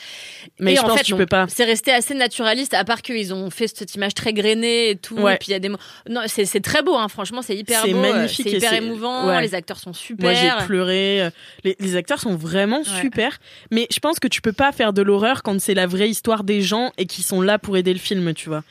Mais 0.59 0.73
Et 0.73 0.75
je 0.75 0.81
en 0.81 0.85
pense 0.87 0.97
fait, 0.97 1.01
que 1.03 1.07
tu 1.07 1.15
peux 1.15 1.25
pas. 1.25 1.45
C'est 1.49 1.63
resté 1.65 1.91
assez 1.91 2.13
naturaliste, 2.13 2.73
à 2.73 2.83
part 2.83 3.01
qu'ils 3.01 3.33
ont 3.33 3.49
fait 3.49 3.67
cette 3.67 3.93
image 3.95 4.13
très 4.13 4.33
grainée 4.33 4.89
et 4.91 4.95
tout. 4.95 5.15
Ouais. 5.17 5.35
Et 5.35 5.37
puis 5.37 5.47
il 5.49 5.51
y 5.51 5.55
a 5.55 5.59
des. 5.59 5.69
Non, 6.09 6.21
c'est 6.27 6.45
c'est 6.45 6.59
très 6.61 6.81
beau, 6.81 6.95
hein. 6.95 7.07
Franchement, 7.07 7.41
c'est 7.41 7.55
hyper 7.55 7.85
beau. 7.87 7.95
euh, 7.95 8.13
magnifique 8.13 8.47
C'est 8.49 8.57
hyper 8.57 8.73
émouvant. 8.73 9.27
ouais. 9.27 9.41
Les 9.41 9.53
acteurs 9.55 9.77
sont 9.79 9.91
Moi, 9.91 9.97
super. 10.33 10.59
j'ai 10.59 10.65
pleuré. 10.65 11.21
euh, 11.23 11.29
Les, 11.63 11.75
les 11.79 11.95
acteurs 11.95 12.19
sont 12.19 12.35
vraiment 12.35 12.79
Ouais. 12.79 13.01
super. 13.01 13.37
Mais 13.71 13.87
je 13.91 13.99
pense 13.99 14.19
que 14.19 14.27
tu 14.27 14.41
peux 14.41 14.53
pas 14.53 14.71
faire 14.71 14.93
de 14.93 15.01
l'horreur 15.01 15.43
quand 15.43 15.59
c'est 15.59 15.73
la 15.73 15.87
vraie 15.87 16.09
histoire 16.09 16.43
des 16.43 16.61
gens 16.61 16.91
et 16.97 17.05
qui 17.05 17.21
sont 17.23 17.41
là 17.41 17.59
pour 17.59 17.77
aider 17.77 17.93
le 17.93 17.99
film, 17.99 18.33
tu 18.33 18.49
vois. 18.49 18.63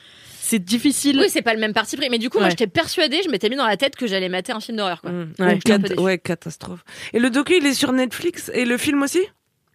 C'est 0.53 0.63
difficile. 0.63 1.17
Oui, 1.19 1.29
c'est 1.29 1.41
pas 1.41 1.55
le 1.55 1.59
même 1.59 1.73
parti 1.73 1.97
pris. 1.97 2.09
Mais 2.11 2.19
du 2.19 2.29
coup, 2.29 2.37
moi, 2.37 2.45
Ouais. 2.45 2.51
j'étais 2.51 2.67
persuadée, 2.67 3.21
je 3.25 3.29
m'étais 3.29 3.49
mis 3.49 3.55
dans 3.55 3.65
la 3.65 3.75
tête 3.75 3.95
que 3.95 4.05
j'allais 4.05 4.29
mater 4.29 4.51
un 4.51 4.59
film 4.59 4.77
d'horreur, 4.77 5.01
quoi. 5.01 5.09
Mm. 5.11 5.33
Ouais. 5.39 5.53
Donc, 5.53 5.63
cat- 5.63 6.17
catastrophe. 6.19 6.83
Et 7.13 7.19
le 7.19 7.31
docu, 7.31 7.57
il 7.57 7.65
est 7.65 7.73
sur 7.73 7.91
Netflix 7.91 8.51
et 8.53 8.65
le 8.65 8.77
film 8.77 9.01
aussi? 9.01 9.21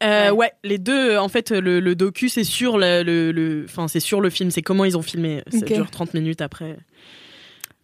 Euh, 0.05 0.31
Ouais. 0.31 0.37
ouais. 0.37 0.53
les 0.63 0.79
deux. 0.79 1.17
En 1.17 1.29
fait, 1.29 1.51
le, 1.51 1.81
le 1.81 1.95
docu, 1.97 2.29
c'est 2.29 2.45
sur 2.45 2.79
le, 2.79 3.03
le, 3.03 3.33
le- 3.33 3.65
enfin, 3.69 3.89
c'est 3.89 3.99
sur 3.99 4.21
le 4.21 4.31
film. 4.31 4.53
C'est 4.53 4.63
comment 4.63 4.85
ils 4.85 4.97
ont 4.97 5.03
filmé. 5.03 5.43
Ça 5.51 5.67
dure 5.67 5.91
30 5.91 6.15
minutes 6.15 6.41
après. 6.43 6.77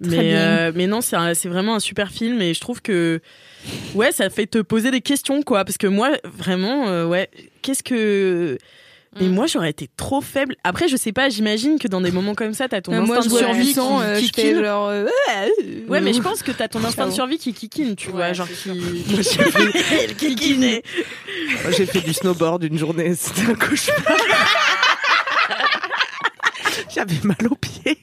Très 0.03 0.17
Mais, 0.17 0.23
bien. 0.31 0.39
euh, 0.39 0.73
mais 0.75 0.87
non, 0.87 1.01
c'est 1.01 1.17
un- 1.17 1.35
c'est 1.35 1.49
vraiment 1.49 1.75
un 1.75 1.81
super 1.81 2.11
film 2.11 2.41
et 2.43 2.53
je 2.55 2.61
trouve 2.61 2.83
que 2.83 3.21
ouais, 3.95 4.13
ça 4.13 4.29
fait 4.31 4.47
te 4.47 4.59
poser 4.59 4.91
des 4.93 5.01
questions 5.01 5.43
quoi. 5.43 5.65
Parce 5.65 5.79
que 5.79 5.87
moi, 5.89 6.11
vraiment, 6.25 6.89
euh, 6.89 7.07
ouais, 7.07 7.29
qu'est-ce 7.63 7.83
que 7.83 8.59
mais 9.21 9.27
Mm. 9.29 9.33
moi, 9.35 9.47
j'aurais 9.47 9.71
été 9.71 9.89
trop 9.97 10.21
faible. 10.21 10.57
Après, 10.65 10.89
je 10.89 10.97
sais 10.97 11.13
pas. 11.13 11.29
J'imagine 11.29 11.79
que 11.79 11.89
dans 11.89 12.01
des 12.01 12.11
moments 12.11 12.35
comme 12.35 12.53
ça, 12.55 12.69
t'as 12.69 12.81
ton 12.81 12.93
Euh, 12.93 13.01
instinct 13.03 13.21
de 13.21 13.29
survie 13.39 13.73
qui, 13.73 13.79
euh, 13.81 14.17
qui 14.19 14.27
je 14.27 14.33
fais 14.35 14.43
kine. 14.53 14.63
genre. 14.65 14.89
euh, 14.89 15.07
Ouais, 15.89 16.01
mais 16.01 16.13
je 16.13 16.21
pense 16.21 16.43
que 16.43 16.51
t'as 16.53 16.69
ton 16.69 16.83
instinct 16.85 17.07
de 17.07 17.13
survie 17.13 17.39
qui 17.39 17.53
kikine, 17.55 17.97
tu 17.97 18.11
vois, 18.11 18.33
genre 18.33 18.49
qui. 18.49 18.69
Moi, 18.71 19.21
j'ai 19.23 19.23
fait, 19.23 19.95
Elle 20.05 20.17
kikinait. 20.17 20.83
moi, 21.63 21.73
j'ai 21.77 21.87
fait 21.87 22.01
du 22.01 22.13
snowboard 22.13 22.65
une 22.65 22.79
journée, 22.79 23.15
c'était 23.19 23.51
un 23.51 23.55
cauchemar. 23.55 23.99
J'avais 26.95 27.19
mal 27.25 27.37
aux 27.51 27.57
pieds. 27.57 27.99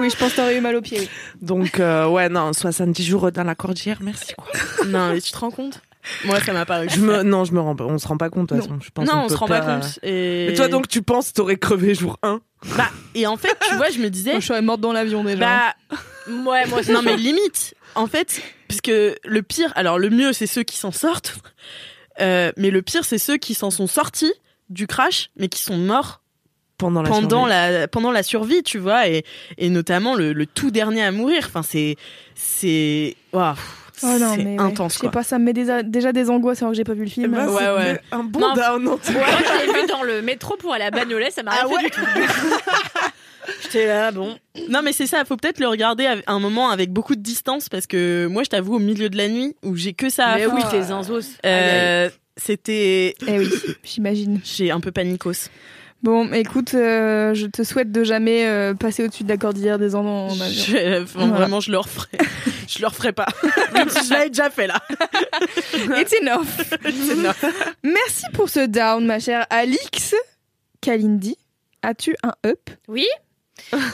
Oui, 0.00 0.10
je 0.10 0.16
pense 0.16 0.30
que 0.32 0.36
t'aurais 0.36 0.56
eu 0.56 0.60
mal 0.60 0.76
aux 0.76 0.80
pieds. 0.80 1.00
oui. 1.00 1.08
Donc, 1.42 1.80
euh, 1.80 2.06
ouais, 2.06 2.28
non, 2.28 2.52
70 2.52 3.04
jours 3.04 3.30
dans 3.32 3.42
la 3.44 3.54
cordillère, 3.54 3.98
merci 4.00 4.34
quoi. 4.34 4.46
Non, 4.86 5.12
mais 5.12 5.20
tu 5.20 5.32
te 5.32 5.38
rends 5.38 5.50
compte? 5.50 5.80
Moi, 6.24 6.40
ça 6.40 6.52
m'a 6.52 6.64
paru. 6.64 6.88
Je 6.90 7.00
me, 7.00 7.22
non, 7.22 7.44
je 7.44 7.52
me 7.52 7.60
rends 7.60 7.76
pas, 7.76 7.84
on 7.84 7.98
se 7.98 8.06
rend 8.08 8.16
pas 8.16 8.30
compte, 8.30 8.48
de 8.52 8.60
toute 8.60 8.68
Non. 8.70 8.76
façon. 8.78 8.80
Je 8.80 8.90
pense 8.90 9.06
Non, 9.08 9.24
on 9.24 9.28
se 9.28 9.34
rend 9.34 9.46
pas 9.46 9.60
compte. 9.60 9.98
Et... 10.02 10.52
Toi, 10.56 10.68
donc, 10.68 10.88
tu 10.88 11.02
penses 11.02 11.28
que 11.28 11.34
t'aurais 11.34 11.56
crevé 11.56 11.94
jour 11.94 12.18
1 12.22 12.40
Bah, 12.76 12.88
et 13.14 13.26
en 13.26 13.36
fait, 13.36 13.56
tu 13.68 13.74
vois, 13.76 13.90
je 13.90 13.98
me 13.98 14.08
disais. 14.08 14.32
Moi, 14.32 14.40
je 14.40 14.46
serais 14.46 14.62
morte 14.62 14.80
dans 14.80 14.92
l'avion 14.92 15.24
déjà. 15.24 15.38
Bah, 15.40 15.96
Ouais, 16.28 16.66
moi 16.66 16.80
non, 16.90 17.00
mais 17.02 17.16
limite. 17.16 17.74
En 17.94 18.06
fait, 18.06 18.42
parce 18.68 18.80
que 18.82 19.16
le 19.24 19.42
pire, 19.42 19.72
alors 19.76 19.98
le 19.98 20.10
mieux, 20.10 20.32
c'est 20.34 20.46
ceux 20.46 20.62
qui 20.62 20.76
s'en 20.76 20.92
sortent. 20.92 21.38
Euh, 22.20 22.52
mais 22.56 22.70
le 22.70 22.82
pire, 22.82 23.04
c'est 23.04 23.18
ceux 23.18 23.38
qui 23.38 23.54
s'en 23.54 23.70
sont 23.70 23.86
sortis 23.86 24.32
du 24.68 24.86
crash, 24.86 25.30
mais 25.36 25.48
qui 25.48 25.62
sont 25.62 25.78
morts 25.78 26.20
pendant 26.76 27.00
la 27.02 27.08
pendant 27.08 27.46
survie. 27.46 27.50
la 27.50 27.88
pendant 27.88 28.10
la 28.12 28.22
survie, 28.22 28.62
tu 28.62 28.78
vois, 28.78 29.08
et, 29.08 29.24
et 29.56 29.70
notamment 29.70 30.14
le, 30.14 30.32
le 30.34 30.44
tout 30.46 30.70
dernier 30.70 31.02
à 31.02 31.12
mourir. 31.12 31.44
Enfin, 31.46 31.62
c'est 31.62 31.96
c'est 32.34 33.16
waouh, 33.32 33.54
Oh 34.02 34.06
non, 34.18 34.32
c'est 34.36 34.44
mais 34.44 34.56
ouais. 34.56 34.60
intense 34.60 34.94
Je 34.94 34.98
sais 35.00 35.08
pas, 35.10 35.22
ça 35.22 35.38
me 35.38 35.44
met 35.44 35.52
des- 35.52 35.82
déjà 35.84 36.12
des 36.12 36.30
angoisses 36.30 36.62
alors 36.62 36.72
que 36.72 36.76
j'ai 36.76 36.84
pas 36.84 36.94
vu 36.94 37.04
le 37.04 37.10
film. 37.10 37.32
ben, 37.32 37.48
Ouais, 37.48 37.54
c'est 37.58 37.72
ouais. 37.74 38.00
Un 38.12 38.22
bon 38.24 38.40
Non. 38.40 38.54
down. 38.54 38.82
non. 38.82 38.90
Moi, 38.92 39.00
je 39.10 39.66
l'ai 39.66 39.80
vu 39.80 39.86
dans 39.88 40.02
le 40.02 40.22
métro 40.22 40.56
pour 40.56 40.72
aller 40.72 40.84
à 40.84 40.90
Bagnolet, 40.90 41.30
ça 41.30 41.42
m'a 41.42 41.50
rien 41.52 41.60
Ah 41.64 41.68
fait 41.68 41.74
ouais 41.74 41.82
du 41.84 41.90
tout. 41.90 42.00
J'étais 43.62 43.86
là, 43.86 44.10
bon. 44.12 44.36
Non, 44.68 44.82
mais 44.82 44.92
c'est 44.92 45.06
ça. 45.06 45.24
Faut 45.24 45.36
peut-être 45.36 45.58
le 45.58 45.68
regarder 45.68 46.06
à 46.06 46.16
un 46.32 46.38
moment 46.38 46.68
avec 46.70 46.92
beaucoup 46.92 47.14
de 47.16 47.22
distance 47.22 47.68
parce 47.68 47.86
que 47.86 48.26
moi, 48.26 48.42
je 48.42 48.50
t'avoue, 48.50 48.76
au 48.76 48.78
milieu 48.78 49.08
de 49.08 49.16
la 49.16 49.28
nuit 49.28 49.56
où 49.64 49.74
j'ai 49.74 49.94
que 49.94 50.10
ça 50.10 50.26
à 50.26 50.36
Mais 50.36 50.46
oui, 50.46 50.62
tes 50.70 50.82
zinzos. 50.82 51.20
euh, 51.46 52.10
c'était 52.36 53.14
Eh 53.26 53.38
oui, 53.38 53.48
j'imagine. 53.84 54.40
j'ai 54.44 54.70
un 54.70 54.80
peu 54.80 54.92
panicos. 54.92 55.48
Bon, 56.02 56.32
écoute, 56.32 56.74
euh, 56.74 57.34
je 57.34 57.46
te 57.46 57.64
souhaite 57.64 57.90
de 57.90 58.04
jamais 58.04 58.46
euh, 58.46 58.72
passer 58.74 59.04
au-dessus 59.04 59.24
de 59.24 59.28
la 59.28 59.36
cordillère 59.36 59.78
des 59.80 59.96
Andes 59.96 60.06
en 60.06 60.28
avion. 60.40 60.64
Je- 60.64 61.02
enfin, 61.02 61.18
Voilà. 61.26 61.34
Vraiment, 61.34 61.60
je 61.60 61.72
le 61.72 61.78
referai. 61.78 62.18
je 62.68 62.80
le 62.80 62.86
referai 62.86 63.12
pas. 63.12 63.26
Même 63.74 63.88
si 63.90 64.06
je 64.06 64.12
l'avais 64.12 64.28
déjà 64.28 64.48
fait 64.48 64.68
là. 64.68 64.80
It's 65.98 66.14
enough. 66.22 66.46
Merci 67.82 68.26
pour 68.32 68.48
ce 68.48 68.66
down, 68.66 69.04
ma 69.06 69.18
chère 69.18 69.44
Alix. 69.50 70.14
Kalindi, 70.80 71.36
as-tu 71.82 72.14
un 72.22 72.32
up? 72.46 72.70
Oui 72.86 73.06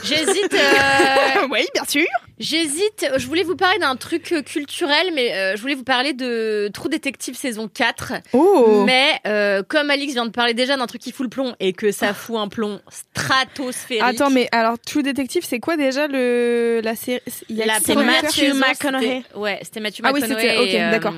J'hésite. 0.04 0.54
euh, 0.54 1.46
Oui, 1.50 1.60
bien 1.74 1.84
sûr. 1.86 2.04
J'hésite. 2.38 3.06
Je 3.16 3.26
voulais 3.26 3.44
vous 3.44 3.54
parler 3.56 3.78
d'un 3.78 3.94
truc 3.96 4.32
euh, 4.32 4.42
culturel, 4.42 5.10
mais 5.14 5.32
euh, 5.32 5.56
je 5.56 5.60
voulais 5.62 5.74
vous 5.76 5.84
parler 5.84 6.12
de 6.14 6.68
Trou 6.74 6.88
Détective 6.88 7.36
saison 7.36 7.68
4. 7.72 8.12
Oh 8.32 8.82
Mais 8.86 9.12
euh, 9.26 9.62
comme 9.62 9.88
Alix 9.90 10.14
vient 10.14 10.26
de 10.26 10.30
parler 10.30 10.52
déjà 10.54 10.76
d'un 10.76 10.86
truc 10.86 11.00
qui 11.00 11.12
fout 11.12 11.24
le 11.24 11.30
plomb 11.30 11.54
et 11.60 11.72
que 11.72 11.92
ça 11.92 12.12
fout 12.12 12.36
un 12.36 12.48
plomb 12.48 12.80
stratosphérique. 12.88 14.02
Attends, 14.02 14.30
mais 14.30 14.48
alors 14.52 14.78
True 14.78 15.02
Detective, 15.02 15.44
c'est 15.48 15.60
quoi 15.60 15.76
déjà 15.76 16.06
le 16.08 16.80
la 16.82 16.96
série? 16.96 17.20
Il 17.48 17.56
y 17.56 17.62
a 17.62 17.66
la 17.66 17.78
saison, 17.78 18.00
McConaughey. 18.04 19.22
Ouais, 19.36 19.58
c'était 19.62 19.80
Matthew 19.80 20.00
Ah 20.04 20.10
oui, 20.12 20.20
McConaughey. 20.20 20.48
c'était- 20.48 20.58
ok, 20.58 20.74
euh, 20.74 20.90
d'accord. 20.90 21.14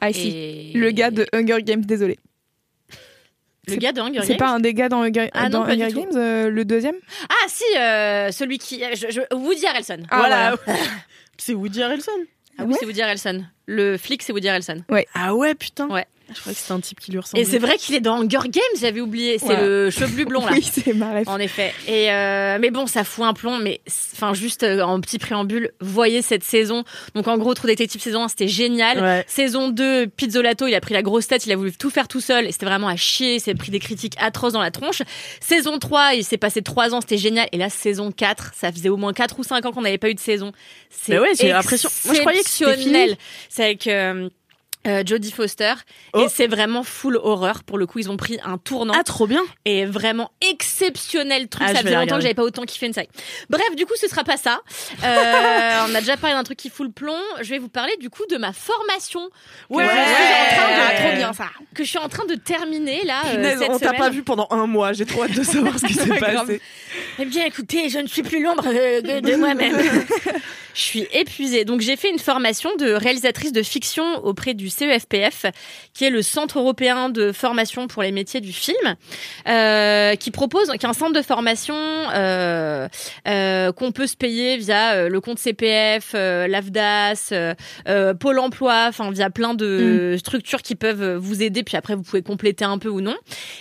Ah, 0.00 0.12
si. 0.12 0.28
et- 0.28 0.72
Le 0.74 0.90
gars 0.90 1.10
de 1.10 1.26
Hunger 1.32 1.62
Games, 1.62 1.84
désolé. 1.84 2.18
Le 3.68 3.76
gars 3.76 3.92
de 3.92 4.00
Hunger 4.00 4.20
C'est 4.22 4.28
Games. 4.28 4.38
pas 4.38 4.48
un 4.50 4.60
des 4.60 4.74
gars 4.74 4.88
dans 4.88 5.02
Hunger, 5.02 5.28
Ah 5.32 5.48
dans 5.48 5.64
Hunger. 5.64 5.88
Games, 5.92 6.10
euh, 6.14 6.48
le 6.50 6.64
deuxième 6.64 6.94
Ah 7.28 7.46
si, 7.48 7.64
euh, 7.76 8.30
celui 8.30 8.58
qui, 8.58 8.80
je, 8.94 9.08
je- 9.10 9.34
Woody 9.34 9.66
Harrelson. 9.66 10.02
Ah, 10.10 10.18
voilà. 10.18 10.56
c'est 11.36 11.52
Woody 11.54 11.82
Harrelson. 11.82 12.12
Ah 12.58 12.64
oui, 12.64 12.74
c'est 12.78 12.86
Woody 12.86 13.02
Harrelson. 13.02 13.44
Le 13.66 13.96
flic, 13.96 14.22
c'est 14.22 14.32
Woody 14.32 14.48
Harrelson. 14.48 14.82
Ah 15.14 15.34
ouais, 15.34 15.54
putain. 15.54 15.88
Ouais. 15.88 16.06
Je 16.34 16.40
crois 16.40 16.52
que 16.52 16.58
c'était 16.58 16.72
un 16.72 16.80
type 16.80 16.98
qui 17.00 17.12
lui 17.12 17.18
ressemblait. 17.20 17.42
Et 17.42 17.44
c'est 17.48 17.58
vrai 17.58 17.76
qu'il 17.78 17.94
est 17.94 18.00
dans 18.00 18.16
Hunger 18.20 18.48
Games, 18.48 18.62
j'avais 18.80 19.00
oublié. 19.00 19.38
C'est 19.38 19.46
Voilà. 19.46 19.62
le 19.66 19.90
chevelu 19.90 20.24
blond 20.24 20.44
là. 20.44 20.52
Oui, 20.52 20.62
c'est 20.70 20.92
ma 20.92 21.12
ref. 21.18 21.28
En 21.28 21.38
effet. 21.38 21.72
Et 21.86 22.10
euh, 22.10 22.58
mais 22.60 22.70
bon, 22.70 22.86
ça 22.86 23.04
fout 23.04 23.24
un 23.24 23.32
plomb. 23.32 23.58
Mais 23.58 23.80
enfin, 24.14 24.34
juste 24.34 24.62
euh, 24.64 24.80
en 24.82 25.00
petit 25.00 25.18
préambule, 25.18 25.70
voyez 25.80 26.22
cette 26.22 26.42
saison. 26.42 26.82
Donc 27.14 27.28
en 27.28 27.38
gros, 27.38 27.54
Trou 27.54 27.66
Détective 27.68 28.00
saison 28.02 28.24
1, 28.24 28.28
c'était 28.28 28.48
génial. 28.48 29.00
Ouais. 29.00 29.24
Saison 29.28 29.68
2, 29.68 30.08
Pizzolato, 30.08 30.66
il 30.66 30.74
a 30.74 30.80
pris 30.80 30.94
la 30.94 31.02
grosse 31.02 31.28
tête, 31.28 31.46
il 31.46 31.52
a 31.52 31.56
voulu 31.56 31.72
tout 31.72 31.90
faire 31.90 32.08
tout 32.08 32.20
seul. 32.20 32.46
Et 32.46 32.52
c'était 32.52 32.66
vraiment 32.66 32.88
à 32.88 32.96
chier. 32.96 33.36
Il 33.36 33.40
s'est 33.40 33.54
pris 33.54 33.70
des 33.70 33.78
critiques 33.78 34.14
atroces 34.18 34.52
dans 34.54 34.62
la 34.62 34.70
tronche. 34.72 35.02
Saison 35.40 35.78
3, 35.78 36.14
il 36.14 36.24
s'est 36.24 36.38
passé 36.38 36.60
3 36.62 36.92
ans, 36.94 37.00
c'était 37.00 37.18
génial. 37.18 37.48
Et 37.52 37.56
là, 37.56 37.70
saison 37.70 38.10
4, 38.10 38.52
ça 38.56 38.72
faisait 38.72 38.88
au 38.88 38.96
moins 38.96 39.12
4 39.12 39.38
ou 39.38 39.44
5 39.44 39.64
ans 39.64 39.72
qu'on 39.72 39.82
n'avait 39.82 39.98
pas 39.98 40.10
eu 40.10 40.14
de 40.14 40.20
saison. 40.20 40.52
C'est 40.90 41.12
Mais 41.12 41.18
ouais, 41.20 41.30
j'ai 41.38 41.48
l'impression- 41.50 41.88
moi, 42.04 42.14
je 42.14 42.20
croyais 42.20 42.42
que 42.42 42.50
c'était. 42.50 43.16
C'est 43.48 43.62
avec 43.64 43.86
euh, 43.86 44.28
euh, 44.86 45.02
Jodie 45.04 45.32
Foster. 45.32 45.74
Oh. 46.12 46.20
Et 46.20 46.28
c'est 46.28 46.46
vraiment 46.46 46.82
full 46.82 47.16
horreur. 47.16 47.64
Pour 47.64 47.78
le 47.78 47.86
coup, 47.86 47.98
ils 47.98 48.10
ont 48.10 48.16
pris 48.16 48.38
un 48.44 48.58
tournant 48.58 48.94
Ah, 48.96 49.02
trop 49.04 49.26
bien. 49.26 49.42
et 49.64 49.84
vraiment 49.84 50.30
exceptionnel 50.50 51.48
truc. 51.48 51.64
Ah, 51.68 51.74
ça 51.74 51.80
faisait 51.82 51.94
longtemps 51.94 52.16
que 52.16 52.22
j'avais 52.22 52.34
pas 52.34 52.42
autant 52.44 52.62
kiffé 52.64 52.86
une 52.86 52.92
série. 52.92 53.08
Bref, 53.50 53.74
du 53.76 53.86
coup, 53.86 53.94
ce 54.00 54.08
sera 54.08 54.24
pas 54.24 54.36
ça. 54.36 54.60
Euh, 55.04 55.86
on 55.90 55.94
a 55.94 56.00
déjà 56.00 56.16
parlé 56.16 56.34
d'un 56.36 56.44
truc 56.44 56.58
qui 56.58 56.70
fout 56.70 56.86
le 56.86 56.92
plomb. 56.92 57.18
Je 57.40 57.50
vais 57.50 57.58
vous 57.58 57.68
parler 57.68 57.92
du 58.00 58.10
coup 58.10 58.24
de 58.30 58.36
ma 58.36 58.52
formation 58.52 59.28
Ouais. 59.70 59.84
que, 59.84 59.90
je, 59.90 59.96
suis 59.96 60.04
en 60.14 60.56
train 60.56 60.68
de, 60.68 60.76
Ouais. 60.86 61.08
trop 61.08 61.16
bien 61.16 61.32
ça. 61.32 61.46
que 61.74 61.84
je 61.84 61.88
suis 61.88 61.98
en 61.98 62.08
train 62.08 62.24
de 62.26 62.34
terminer 62.34 63.04
là 63.04 63.22
euh, 63.26 63.56
cette 63.58 63.70
on 63.70 63.78
t'a 63.78 63.92
pas 63.94 64.10
vu 64.10 64.22
pendant 64.22 64.46
un 64.50 64.66
mois. 64.66 64.92
J'ai 64.92 65.06
trop 65.06 65.24
hâte 65.24 65.32
de 65.36 65.42
savoir 65.42 65.78
ce 65.78 65.86
qui 65.86 65.94
s'est 65.94 66.06
passé. 66.18 66.60
Eh 67.18 67.24
bien, 67.24 67.44
écoutez, 67.44 67.88
je 67.88 67.98
ne 67.98 68.06
suis 68.06 68.22
plus 68.22 68.42
l'ombre 68.42 68.64
euh, 68.66 69.00
de, 69.00 69.20
de 69.20 69.36
moi-même. 69.36 69.76
je 70.74 70.80
suis 70.80 71.06
épuisée. 71.12 71.64
Donc, 71.64 71.80
j'ai 71.80 71.96
fait 71.96 72.10
une 72.10 72.18
formation 72.18 72.74
de 72.76 72.92
réalisatrice 72.92 73.52
de 73.52 73.62
fiction 73.62 74.24
auprès 74.24 74.54
du 74.54 74.68
CEFPF, 74.76 75.46
qui 75.94 76.04
est 76.04 76.10
le 76.10 76.22
Centre 76.22 76.58
européen 76.58 77.08
de 77.08 77.32
formation 77.32 77.86
pour 77.86 78.02
les 78.02 78.12
métiers 78.12 78.40
du 78.40 78.52
film, 78.52 78.96
euh, 79.48 80.14
qui 80.16 80.30
propose, 80.30 80.70
qui 80.70 80.86
est 80.86 80.88
un 80.88 80.92
centre 80.92 81.12
de 81.12 81.22
formation 81.22 81.74
euh, 81.76 82.88
euh, 83.26 83.72
qu'on 83.72 83.92
peut 83.92 84.06
se 84.06 84.16
payer 84.16 84.56
via 84.56 85.08
le 85.08 85.20
compte 85.20 85.38
CPF, 85.38 86.12
l'AFDAS, 86.12 87.32
Pôle 88.20 88.38
Emploi, 88.38 88.86
enfin 88.88 89.10
via 89.10 89.30
plein 89.30 89.54
de 89.54 90.16
structures 90.18 90.62
qui 90.62 90.74
peuvent 90.74 91.16
vous 91.16 91.42
aider. 91.42 91.62
Puis 91.62 91.76
après, 91.76 91.94
vous 91.94 92.02
pouvez 92.02 92.22
compléter 92.22 92.64
un 92.64 92.78
peu 92.78 92.88
ou 92.88 93.00
non. 93.00 93.16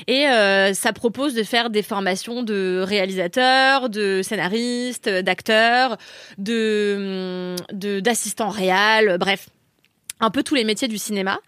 Et 0.07 0.25
ça 0.73 0.93
propose 0.93 1.33
de 1.33 1.43
faire 1.43 1.69
des 1.69 1.83
formations 1.83 2.43
de 2.43 2.83
réalisateurs, 2.85 3.89
de 3.89 4.21
scénaristes, 4.21 5.09
d'acteurs, 5.09 5.97
de 6.37 7.55
d'assistants 7.71 8.49
réels, 8.49 9.17
bref. 9.19 9.47
Un 10.21 10.29
peu 10.29 10.43
tous 10.43 10.55
les 10.55 10.63
métiers 10.63 10.87
du 10.87 10.97
cinéma. 10.97 11.39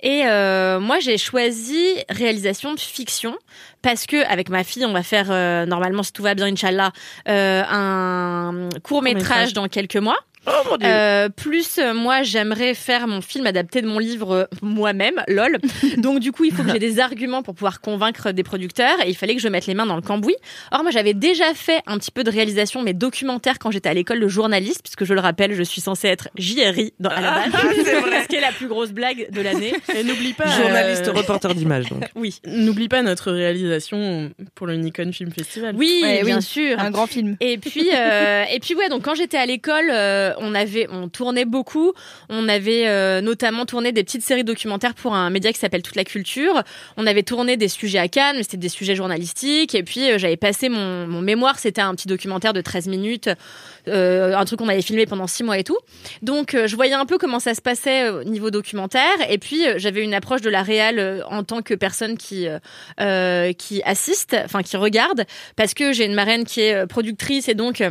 Et 0.00 0.22
euh, 0.26 0.80
moi, 0.80 0.98
j'ai 0.98 1.16
choisi 1.16 1.94
réalisation 2.08 2.74
de 2.74 2.80
fiction 2.80 3.36
parce 3.82 4.06
que 4.06 4.26
avec 4.26 4.48
ma 4.48 4.64
fille, 4.64 4.84
on 4.84 4.92
va 4.92 5.04
faire 5.04 5.30
euh, 5.30 5.64
normalement, 5.64 6.02
si 6.02 6.12
tout 6.12 6.22
va 6.22 6.34
bien, 6.34 6.46
inchallah, 6.46 6.92
euh, 7.28 7.62
un 7.68 8.68
court 8.82 9.02
métrage 9.02 9.52
dans 9.52 9.68
quelques 9.68 9.96
mois. 9.96 10.18
Oh 10.46 10.50
mon 10.70 10.76
dieu. 10.76 10.88
Euh, 10.88 11.28
plus 11.28 11.78
euh, 11.78 11.92
moi 11.94 12.22
j'aimerais 12.22 12.74
faire 12.74 13.06
mon 13.06 13.20
film 13.20 13.46
adapté 13.46 13.82
de 13.82 13.86
mon 13.86 13.98
livre 13.98 14.32
euh, 14.34 14.44
moi-même, 14.62 15.22
lol. 15.28 15.58
Donc 15.98 16.20
du 16.20 16.32
coup 16.32 16.44
il 16.44 16.52
faut 16.52 16.62
que 16.62 16.70
j'ai 16.70 16.78
des 16.78 17.00
arguments 17.00 17.42
pour 17.42 17.54
pouvoir 17.54 17.80
convaincre 17.80 18.32
des 18.32 18.42
producteurs 18.42 18.96
et 19.04 19.08
il 19.08 19.16
fallait 19.16 19.34
que 19.34 19.40
je 19.42 19.48
mette 19.48 19.66
les 19.66 19.74
mains 19.74 19.86
dans 19.86 19.96
le 19.96 20.02
cambouis. 20.02 20.36
Or 20.72 20.82
moi 20.82 20.90
j'avais 20.90 21.14
déjà 21.14 21.52
fait 21.54 21.80
un 21.86 21.98
petit 21.98 22.10
peu 22.10 22.22
de 22.24 22.30
réalisation 22.30 22.82
mais 22.82 22.92
documentaire 22.94 23.58
quand 23.58 23.70
j'étais 23.70 23.88
à 23.88 23.94
l'école 23.94 24.20
de 24.20 24.28
journaliste 24.28 24.82
puisque 24.82 25.04
je 25.04 25.14
le 25.14 25.20
rappelle 25.20 25.54
je 25.54 25.62
suis 25.62 25.80
censée 25.80 26.08
être 26.08 26.28
JRI 26.38 26.92
dans, 27.00 27.10
à 27.10 27.20
la 27.20 27.30
base. 27.32 27.50
Ah, 27.54 27.58
c'est 27.84 28.00
vrai. 28.00 28.22
Ce 28.22 28.28
qui 28.28 28.36
est 28.36 28.40
la 28.40 28.52
plus 28.52 28.68
grosse 28.68 28.92
blague 28.92 29.28
de 29.30 29.40
l'année. 29.40 29.72
Et 29.94 30.02
n'oublie 30.04 30.32
pas. 30.32 30.46
Journaliste 30.46 31.08
euh, 31.08 31.12
reporter 31.12 31.54
d'image, 31.54 31.88
donc. 31.88 32.04
Oui. 32.14 32.40
N'oublie 32.46 32.88
pas 32.88 33.02
notre 33.02 33.32
réalisation 33.32 34.30
pour 34.54 34.66
le 34.66 34.76
Nikon 34.76 35.10
Film 35.12 35.30
Festival. 35.32 35.74
Oui, 35.76 36.00
Ouais, 36.02 36.22
bien 36.24 36.36
oui. 36.36 36.42
sûr. 36.42 36.78
Un 36.78 36.90
grand 36.90 37.06
film. 37.06 37.36
Et 37.40 37.58
puis, 37.58 37.88
euh, 37.94 38.44
et 38.52 38.60
puis 38.60 38.74
ouais, 38.74 38.88
donc 38.88 39.02
quand 39.02 39.14
j'étais 39.14 39.36
à 39.36 39.46
l'école, 39.46 39.88
euh, 39.90 40.32
on 40.38 40.54
avait, 40.54 40.86
on 40.90 41.08
tournait 41.08 41.44
beaucoup. 41.44 41.92
On 42.28 42.48
avait 42.48 42.86
euh, 42.88 43.20
notamment 43.20 43.66
tourné 43.66 43.92
des 43.92 44.04
petites 44.04 44.22
séries 44.22 44.44
documentaires 44.44 44.94
pour 44.94 45.14
un 45.14 45.30
média 45.30 45.52
qui 45.52 45.58
s'appelle 45.58 45.82
Toute 45.82 45.96
la 45.96 46.04
Culture. 46.04 46.62
On 46.96 47.06
avait 47.06 47.22
tourné 47.22 47.56
des 47.56 47.68
sujets 47.68 47.98
à 47.98 48.08
Cannes, 48.08 48.36
c'était 48.40 48.56
des 48.56 48.68
sujets 48.68 48.94
journalistiques. 48.94 49.74
Et 49.74 49.82
puis 49.82 50.10
euh, 50.10 50.18
j'avais 50.18 50.36
passé 50.36 50.68
mon, 50.68 51.06
mon 51.06 51.20
mémoire, 51.20 51.58
c'était 51.58 51.80
un 51.80 51.94
petit 51.94 52.08
documentaire 52.08 52.52
de 52.52 52.60
13 52.60 52.88
minutes, 52.88 53.30
euh, 53.88 54.36
un 54.36 54.44
truc 54.44 54.58
qu'on 54.58 54.68
avait 54.68 54.82
filmé 54.82 55.06
pendant 55.06 55.26
6 55.26 55.44
mois 55.44 55.58
et 55.58 55.64
tout. 55.64 55.78
Donc 56.22 56.54
euh, 56.54 56.66
je 56.66 56.76
voyais 56.76 56.94
un 56.94 57.06
peu 57.06 57.18
comment 57.18 57.40
ça 57.40 57.54
se 57.54 57.60
passait 57.60 58.08
au 58.08 58.24
niveau 58.24 58.50
documentaire. 58.50 59.16
Et 59.28 59.38
puis 59.38 59.62
j'avais 59.76 60.02
une 60.02 60.14
approche 60.14 60.40
de 60.40 60.50
la 60.50 60.62
réal 60.62 61.24
en 61.28 61.44
tant 61.44 61.62
que 61.62 61.74
personne 61.74 62.16
qui 62.16 62.46
qui 63.58 63.82
assiste, 63.84 64.36
enfin 64.44 64.62
qui 64.62 64.76
regarde, 64.76 65.24
parce 65.56 65.74
que 65.74 65.92
j'ai 65.92 66.04
une 66.04 66.14
marraine 66.14 66.44
qui 66.44 66.60
est 66.60 66.86
productrice 66.86 67.48
et 67.48 67.54
donc 67.54 67.82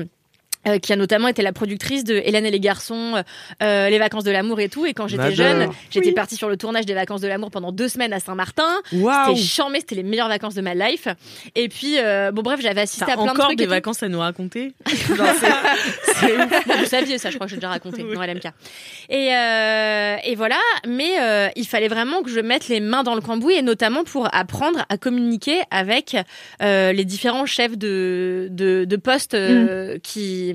euh, 0.67 0.71
euh, 0.75 0.79
qui 0.79 0.91
a 0.93 0.95
notamment 0.95 1.27
été 1.27 1.41
la 1.41 1.53
productrice 1.53 2.03
de 2.03 2.15
Hélène 2.15 2.45
et 2.45 2.51
les 2.51 2.59
garçons, 2.59 3.23
euh, 3.61 3.89
les 3.89 3.99
vacances 3.99 4.23
de 4.23 4.31
l'amour 4.31 4.59
et 4.59 4.69
tout. 4.69 4.85
Et 4.85 4.93
quand 4.93 5.07
j'étais 5.07 5.33
jeune, 5.33 5.69
j'étais 5.91 6.11
partie 6.11 6.35
sur 6.35 6.49
le 6.49 6.57
tournage 6.57 6.85
des 6.85 6.93
vacances 6.93 7.21
de 7.21 7.27
l'amour 7.27 7.51
pendant 7.51 7.71
deux 7.71 7.87
semaines 7.87 8.13
à 8.13 8.19
Saint-Martin. 8.19 8.67
Waouh 8.93 9.27
C'était 9.35 9.39
charmé, 9.41 9.79
c'était 9.79 9.95
les 9.95 10.03
meilleures 10.03 10.27
vacances 10.27 10.55
de 10.55 10.61
ma 10.61 10.73
life. 10.73 11.07
Et 11.55 11.69
puis, 11.69 11.97
euh, 11.99 12.31
bon 12.31 12.41
bref, 12.41 12.59
j'avais 12.61 12.81
assisté 12.81 13.03
à 13.11 13.15
plein 13.15 13.25
de 13.25 13.29
encore 13.29 13.45
trucs. 13.47 13.57
des 13.57 13.63
et 13.63 13.67
tout. 13.67 13.71
vacances 13.73 14.03
à 14.03 14.07
nous 14.09 14.19
raconter 14.19 14.73
Genre, 15.15 15.27
c'est- 15.39 16.13
c'est. 16.19 16.37
Bon, 16.37 16.73
vous 16.79 16.85
saviez 16.85 17.17
ça, 17.17 17.29
je 17.29 17.35
crois 17.35 17.45
que 17.47 17.51
j'ai 17.51 17.57
déjà 17.57 17.69
raconté 17.69 18.03
Oui. 18.03 18.15
dans 18.15 18.21
LMK. 18.23 18.45
Et, 19.09 19.33
euh, 19.35 20.15
et 20.23 20.35
voilà, 20.35 20.57
mais 20.87 21.19
euh, 21.21 21.47
il 21.55 21.65
fallait 21.67 21.87
vraiment 21.87 22.21
que 22.23 22.29
je 22.29 22.39
mette 22.39 22.67
les 22.67 22.79
mains 22.79 23.03
dans 23.03 23.15
le 23.15 23.21
cambouis 23.21 23.53
et 23.55 23.61
notamment 23.61 24.03
pour 24.03 24.27
apprendre 24.33 24.85
à 24.89 24.97
communiquer 24.97 25.59
avec 25.71 26.17
euh, 26.61 26.91
les 26.91 27.05
différents 27.05 27.45
chefs 27.45 27.77
de, 27.77 28.47
de, 28.51 28.85
de 28.85 28.95
postes 28.95 29.33
euh, 29.35 29.97
qui, 30.01 30.54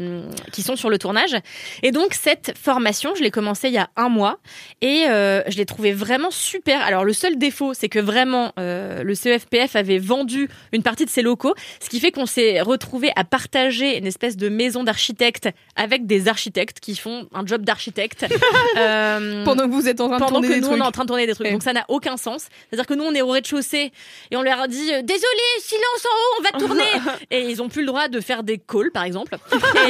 qui 0.53 0.63
sont 0.63 0.77
sur 0.77 0.91
le 0.91 0.99
tournage. 0.99 1.37
Et 1.83 1.91
donc 1.93 2.15
cette 2.15 2.53
formation, 2.61 3.15
je 3.15 3.23
l'ai 3.23 3.31
commencée 3.31 3.69
il 3.69 3.75
y 3.75 3.79
a 3.79 3.89
un 3.97 4.09
mois 4.09 4.39
et 4.81 5.05
euh, 5.09 5.43
je 5.49 5.57
l'ai 5.57 5.67
trouvée 5.67 5.93
vraiment 5.93 6.31
super. 6.31 6.81
Alors 6.83 7.05
le 7.05 7.13
seul 7.13 7.37
défaut, 7.39 7.75
c'est 7.75 7.89
que 7.89 7.99
vraiment 7.99 8.53
euh, 8.59 9.03
le 9.03 9.15
CEFPF 9.15 9.77
avait 9.77 9.99
vendu 9.99 10.49
une 10.73 10.83
partie 10.83 11.05
de 11.05 11.11
ses 11.11 11.23
locaux, 11.23 11.55
ce 11.83 11.89
qui 11.89 12.01
fait 12.01 12.11
qu'on 12.13 12.27
s'est 12.27 12.61
retrouvé 12.61 13.11
à 13.17 13.25
partager 13.25 13.99
une 13.99 14.07
espèce 14.07 14.37
de 14.37 14.49
maison 14.49 14.85
d'architectes 14.85 15.49
avec 15.77 16.07
des 16.07 16.29
architectes 16.29 16.81
qui 16.81 16.97
font 16.97 17.29
un 17.33 17.47
job 17.47 17.65
d'architecte. 17.65 18.27
Euh, 18.77 19.45
Pendant 19.45 19.65
que 19.67 19.73
vous 19.73 19.89
êtes 19.89 20.01
en 20.01 20.09
train 20.09 20.17
de 20.19 20.21
pendant 20.25 20.33
tourner 20.41 20.49
que 20.49 20.53
des 20.55 20.61
nous 20.61 20.69
trucs. 20.69 20.81
on 20.81 20.85
est 20.85 20.87
en 20.87 20.93
train 20.93 21.03
de 21.03 21.09
tourner 21.09 21.27
des 21.27 21.35
trucs. 21.35 21.47
Ouais. 21.47 21.53
Donc 21.53 21.63
ça 21.63 21.73
n'a 21.73 21.85
aucun 21.89 22.17
sens. 22.17 22.47
C'est-à-dire 22.69 22.87
que 22.87 22.95
nous 22.95 23.05
on 23.05 23.13
est 23.15 23.23
au 23.23 23.29
rez-de-chaussée 23.29 23.91
et 24.31 24.37
on 24.37 24.43
leur 24.43 24.61
a 24.61 24.69
dit 24.69 24.93
euh, 24.93 25.03
désolé 25.03 25.43
silence 25.61 26.05
en 26.05 26.09
haut 26.09 26.39
on 26.39 26.43
va 26.43 26.67
tourner 26.67 27.15
et 27.31 27.49
ils 27.51 27.61
ont 27.63 27.69
plus 27.69 27.81
le 27.83 27.89
droit 27.89 28.09
de 28.09 28.21
faire 28.21 28.43
des 28.43 28.59
calls 28.59 28.91
par 28.93 29.05
exemple. 29.05 29.37
Et 29.53 29.90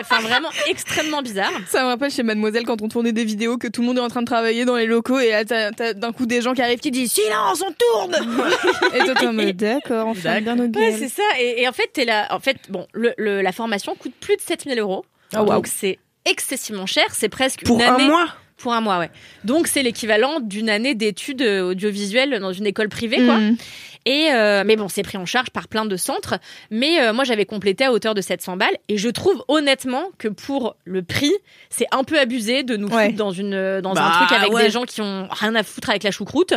enfin 0.00 0.20
vraiment 0.20 0.48
extrêmement 0.68 1.22
bizarre. 1.22 1.50
Ça 1.68 1.82
me 1.82 1.86
rappelle 1.88 2.10
chez 2.10 2.22
Mademoiselle 2.22 2.64
quand 2.64 2.82
on 2.82 2.88
tournait 2.88 3.12
des 3.12 3.24
vidéos 3.24 3.58
que 3.58 3.68
tout 3.68 3.80
le 3.80 3.86
monde 3.86 3.98
est 3.98 4.02
en 4.02 4.08
train 4.08 4.20
de 4.22 4.26
travailler 4.26 4.64
dans 4.64 4.76
les 4.76 4.86
locaux 4.86 5.18
et 5.18 5.30
là, 5.30 5.44
t'as 5.44 5.92
d'un 5.94 6.12
coup 6.12 6.26
des 6.26 6.42
gens 6.42 6.54
qui 6.54 6.62
arrivent 6.62 6.78
qui 6.80 6.90
disent 6.90 7.12
silence 7.12 7.62
on 7.66 7.72
tourne 7.72 8.14
et 8.94 8.98
toi 9.04 9.14
t'es 9.14 9.26
en 9.26 9.32
mode 9.32 9.56
d'accord 9.56 10.06
on 10.08 10.14
ferme 10.14 10.44
bien 10.44 10.56
nos 10.56 10.66
Ouais, 10.68 10.94
c'est 10.98 11.08
ça. 11.08 11.22
Et, 11.38 11.62
et 11.62 11.68
en 11.68 11.72
fait, 11.72 11.90
t'es 11.92 12.04
là. 12.04 12.26
En 12.30 12.38
fait, 12.40 12.56
bon, 12.68 12.86
le, 12.92 13.12
le- 13.18 13.40
la 13.42 13.52
formation 13.52 13.94
coûte 13.94 14.12
plus 14.20 14.36
de 14.36 14.40
7000 14.40 14.78
euros. 14.78 15.04
Ah. 15.34 15.42
Donc 15.44 15.66
c'est 15.66 15.98
excessivement 16.24 16.86
cher. 16.86 17.04
C'est 17.12 17.28
presque 17.28 17.64
Pour 17.64 17.76
une 17.80 17.82
un 17.82 17.98
mois 17.98 18.28
Pour 18.56 18.72
un 18.72 18.80
mois, 18.80 18.98
ouais. 18.98 19.10
Donc 19.44 19.66
c'est 19.66 19.82
l'équivalent 19.82 20.40
d'une 20.40 20.68
année 20.70 20.94
d'études 20.94 21.42
euh, 21.42 21.70
audiovisuelles 21.70 22.38
dans 22.40 22.52
une 22.52 22.66
école 22.66 22.88
privée, 22.88 23.16
quoi. 23.24 23.38
Mm. 23.38 23.56
Et 24.06 24.28
euh, 24.32 24.62
mais 24.64 24.76
bon, 24.76 24.88
c'est 24.88 25.02
pris 25.02 25.18
en 25.18 25.26
charge 25.26 25.50
par 25.50 25.68
plein 25.68 25.84
de 25.84 25.96
centres. 25.96 26.34
Mais 26.70 27.00
euh, 27.02 27.12
moi, 27.12 27.24
j'avais 27.24 27.44
complété 27.44 27.84
à 27.84 27.92
hauteur 27.92 28.14
de 28.14 28.20
700 28.20 28.56
balles. 28.56 28.76
Et 28.88 28.96
je 28.96 29.08
trouve 29.08 29.44
honnêtement 29.48 30.04
que 30.18 30.28
pour 30.28 30.76
le 30.84 31.02
prix, 31.02 31.32
c'est 31.68 31.86
un 31.92 32.02
peu 32.04 32.18
abusé 32.18 32.62
de 32.62 32.76
nous 32.76 32.88
Ouais. 32.88 33.06
foutre 33.06 33.18
dans 33.18 33.30
une 33.30 33.80
dans 33.80 33.90
un 33.90 33.94
Bah, 33.94 34.12
truc 34.26 34.32
avec 34.38 34.52
ouais. 34.52 34.64
des 34.64 34.70
gens 34.70 34.84
qui 34.84 35.00
ont 35.02 35.28
rien 35.30 35.54
à 35.54 35.62
foutre 35.62 35.90
avec 35.90 36.02
la 36.02 36.10
choucroute, 36.10 36.54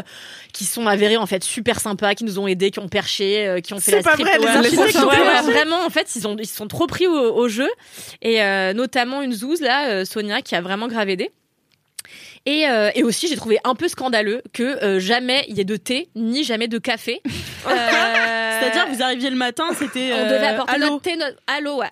qui 0.54 0.64
sont 0.64 0.88
avérés 0.88 1.18
en 1.18 1.26
fait 1.26 1.44
super 1.44 1.80
sympas, 1.80 2.16
qui 2.16 2.24
nous 2.24 2.40
ont 2.40 2.48
aidés, 2.48 2.72
qui 2.72 2.80
ont 2.80 2.88
perché, 2.88 3.46
euh, 3.48 3.60
qui 3.60 3.74
ont 3.74 3.78
fait 3.80 3.92
C'est 3.92 3.98
la 3.98 4.04
pas 4.04 4.12
strip 4.14 4.26
vrai, 4.28 4.38
les 4.40 4.46
tour. 4.46 4.56
architectes, 4.56 4.96
Ouais, 4.96 5.06
ouais, 5.06 5.20
ouais, 5.20 5.28
ouais. 5.46 5.52
vraiment, 5.52 5.86
en 5.86 5.90
fait, 5.90 6.16
ils 6.16 6.28
ont 6.28 6.36
ils 6.40 6.48
se 6.48 6.56
sont 6.56 6.68
trop 6.68 6.88
pris 6.88 7.08
au, 7.08 7.14
au 7.36 7.48
jeu. 7.50 7.70
Et 8.22 8.42
euh, 8.42 8.74
notamment 8.74 9.22
une 9.22 9.34
zouze 9.34 9.60
là, 9.62 9.90
euh, 9.90 10.06
Sonia, 10.06 10.42
qui 10.42 10.56
a 10.56 10.62
vraiment 10.62 10.88
grave 10.88 11.10
aidé. 11.10 11.30
Et, 12.46 12.68
euh, 12.68 12.92
et 12.94 13.04
aussi, 13.04 13.28
j'ai 13.30 13.36
trouvé 13.38 13.58
un 13.64 13.74
peu 13.76 13.88
scandaleux 13.88 14.42
que 14.54 14.64
euh, 14.84 15.00
jamais 15.00 15.46
il 15.48 15.58
y 15.58 15.62
ait 15.62 15.66
de 15.66 15.78
thé, 15.78 16.10
ni 16.16 16.44
jamais 16.44 16.68
de 16.68 16.78
café. 16.78 17.22
Euh, 17.66 18.60
C'est-à-dire, 18.60 18.88
vous 18.94 19.02
arriviez 19.02 19.30
le 19.30 19.38
matin, 19.38 19.64
c'était. 19.78 20.12
on 20.14 20.26
devait 20.30 20.48
apporter 20.48 20.74
allô 20.76 20.88
notre 20.88 21.02
thé, 21.02 21.16
notre... 21.16 21.38
à 21.48 21.62
l'eau, 21.62 21.78
ouais. 21.78 21.88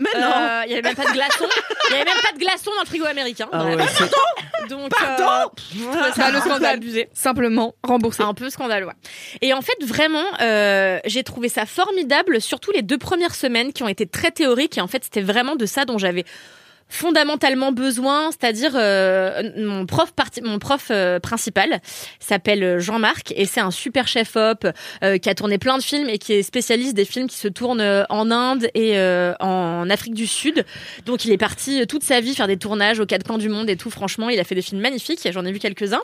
Mais 0.00 0.08
non 0.20 0.26
Euh, 0.34 0.62
Il 0.66 0.70
y 0.70 0.74
avait 0.74 0.82
même 0.82 0.96
pas 0.96 1.04
de 1.04 1.12
glaçons. 1.12 1.44
Il 1.90 1.92
y 1.92 1.94
avait 1.96 2.04
même 2.10 2.20
pas 2.20 2.32
de 2.32 2.38
glaçons 2.38 2.72
dans 2.74 2.80
le 2.82 2.86
frigo 2.86 3.04
américain. 3.04 3.48
Ah 3.52 3.64
ouais, 3.66 3.76
c'est- 3.88 4.68
Donc, 4.68 4.90
Pardon 4.90 5.50
euh, 5.54 6.10
c'est 6.12 6.18
Bah, 6.20 6.26
un 6.26 6.30
le 6.32 6.40
peu 6.40 6.48
scandale. 6.48 6.74
abusé. 6.74 7.08
Simplement 7.14 7.74
remboursé. 7.84 8.24
Un 8.24 8.34
peu 8.34 8.50
scandaleux. 8.50 8.86
ouais. 8.86 8.92
Et 9.42 9.52
en 9.52 9.60
fait, 9.60 9.76
vraiment, 9.84 10.24
euh, 10.40 10.98
j'ai 11.04 11.22
trouvé 11.22 11.48
ça 11.48 11.66
formidable, 11.66 12.40
surtout 12.40 12.72
les 12.72 12.82
deux 12.82 12.98
premières 12.98 13.36
semaines 13.36 13.72
qui 13.72 13.84
ont 13.84 13.88
été 13.88 14.06
très 14.06 14.32
théoriques. 14.32 14.76
Et 14.78 14.80
en 14.80 14.88
fait, 14.88 15.04
c'était 15.04 15.22
vraiment 15.22 15.54
de 15.54 15.66
ça 15.66 15.84
dont 15.84 15.98
j'avais 15.98 16.24
fondamentalement 16.92 17.72
besoin, 17.72 18.30
c'est-à-dire 18.30 18.72
euh, 18.74 19.50
mon 19.56 19.86
prof 19.86 20.12
parti, 20.12 20.42
mon 20.42 20.58
prof 20.58 20.88
euh, 20.90 21.18
principal 21.18 21.80
s'appelle 22.20 22.78
Jean-Marc 22.80 23.32
et 23.34 23.46
c'est 23.46 23.60
un 23.60 23.70
super 23.70 24.06
chef 24.06 24.36
op 24.36 24.66
euh, 25.02 25.16
qui 25.16 25.30
a 25.30 25.34
tourné 25.34 25.56
plein 25.56 25.78
de 25.78 25.82
films 25.82 26.10
et 26.10 26.18
qui 26.18 26.34
est 26.34 26.42
spécialiste 26.42 26.94
des 26.94 27.06
films 27.06 27.28
qui 27.28 27.38
se 27.38 27.48
tournent 27.48 27.80
euh, 27.80 28.04
en 28.10 28.30
Inde 28.30 28.68
et 28.74 28.98
euh, 28.98 29.32
en 29.40 29.88
Afrique 29.88 30.12
du 30.12 30.26
Sud. 30.26 30.66
Donc 31.06 31.24
il 31.24 31.32
est 31.32 31.38
parti 31.38 31.80
euh, 31.80 31.86
toute 31.86 32.02
sa 32.02 32.20
vie 32.20 32.34
faire 32.34 32.46
des 32.46 32.58
tournages 32.58 33.00
aux 33.00 33.06
quatre 33.06 33.26
coins 33.26 33.38
du 33.38 33.48
monde 33.48 33.70
et 33.70 33.76
tout. 33.76 33.90
Franchement, 33.90 34.28
il 34.28 34.38
a 34.38 34.44
fait 34.44 34.54
des 34.54 34.62
films 34.62 34.82
magnifiques. 34.82 35.26
J'en 35.32 35.46
ai 35.46 35.52
vu 35.52 35.60
quelques-uns. 35.60 36.02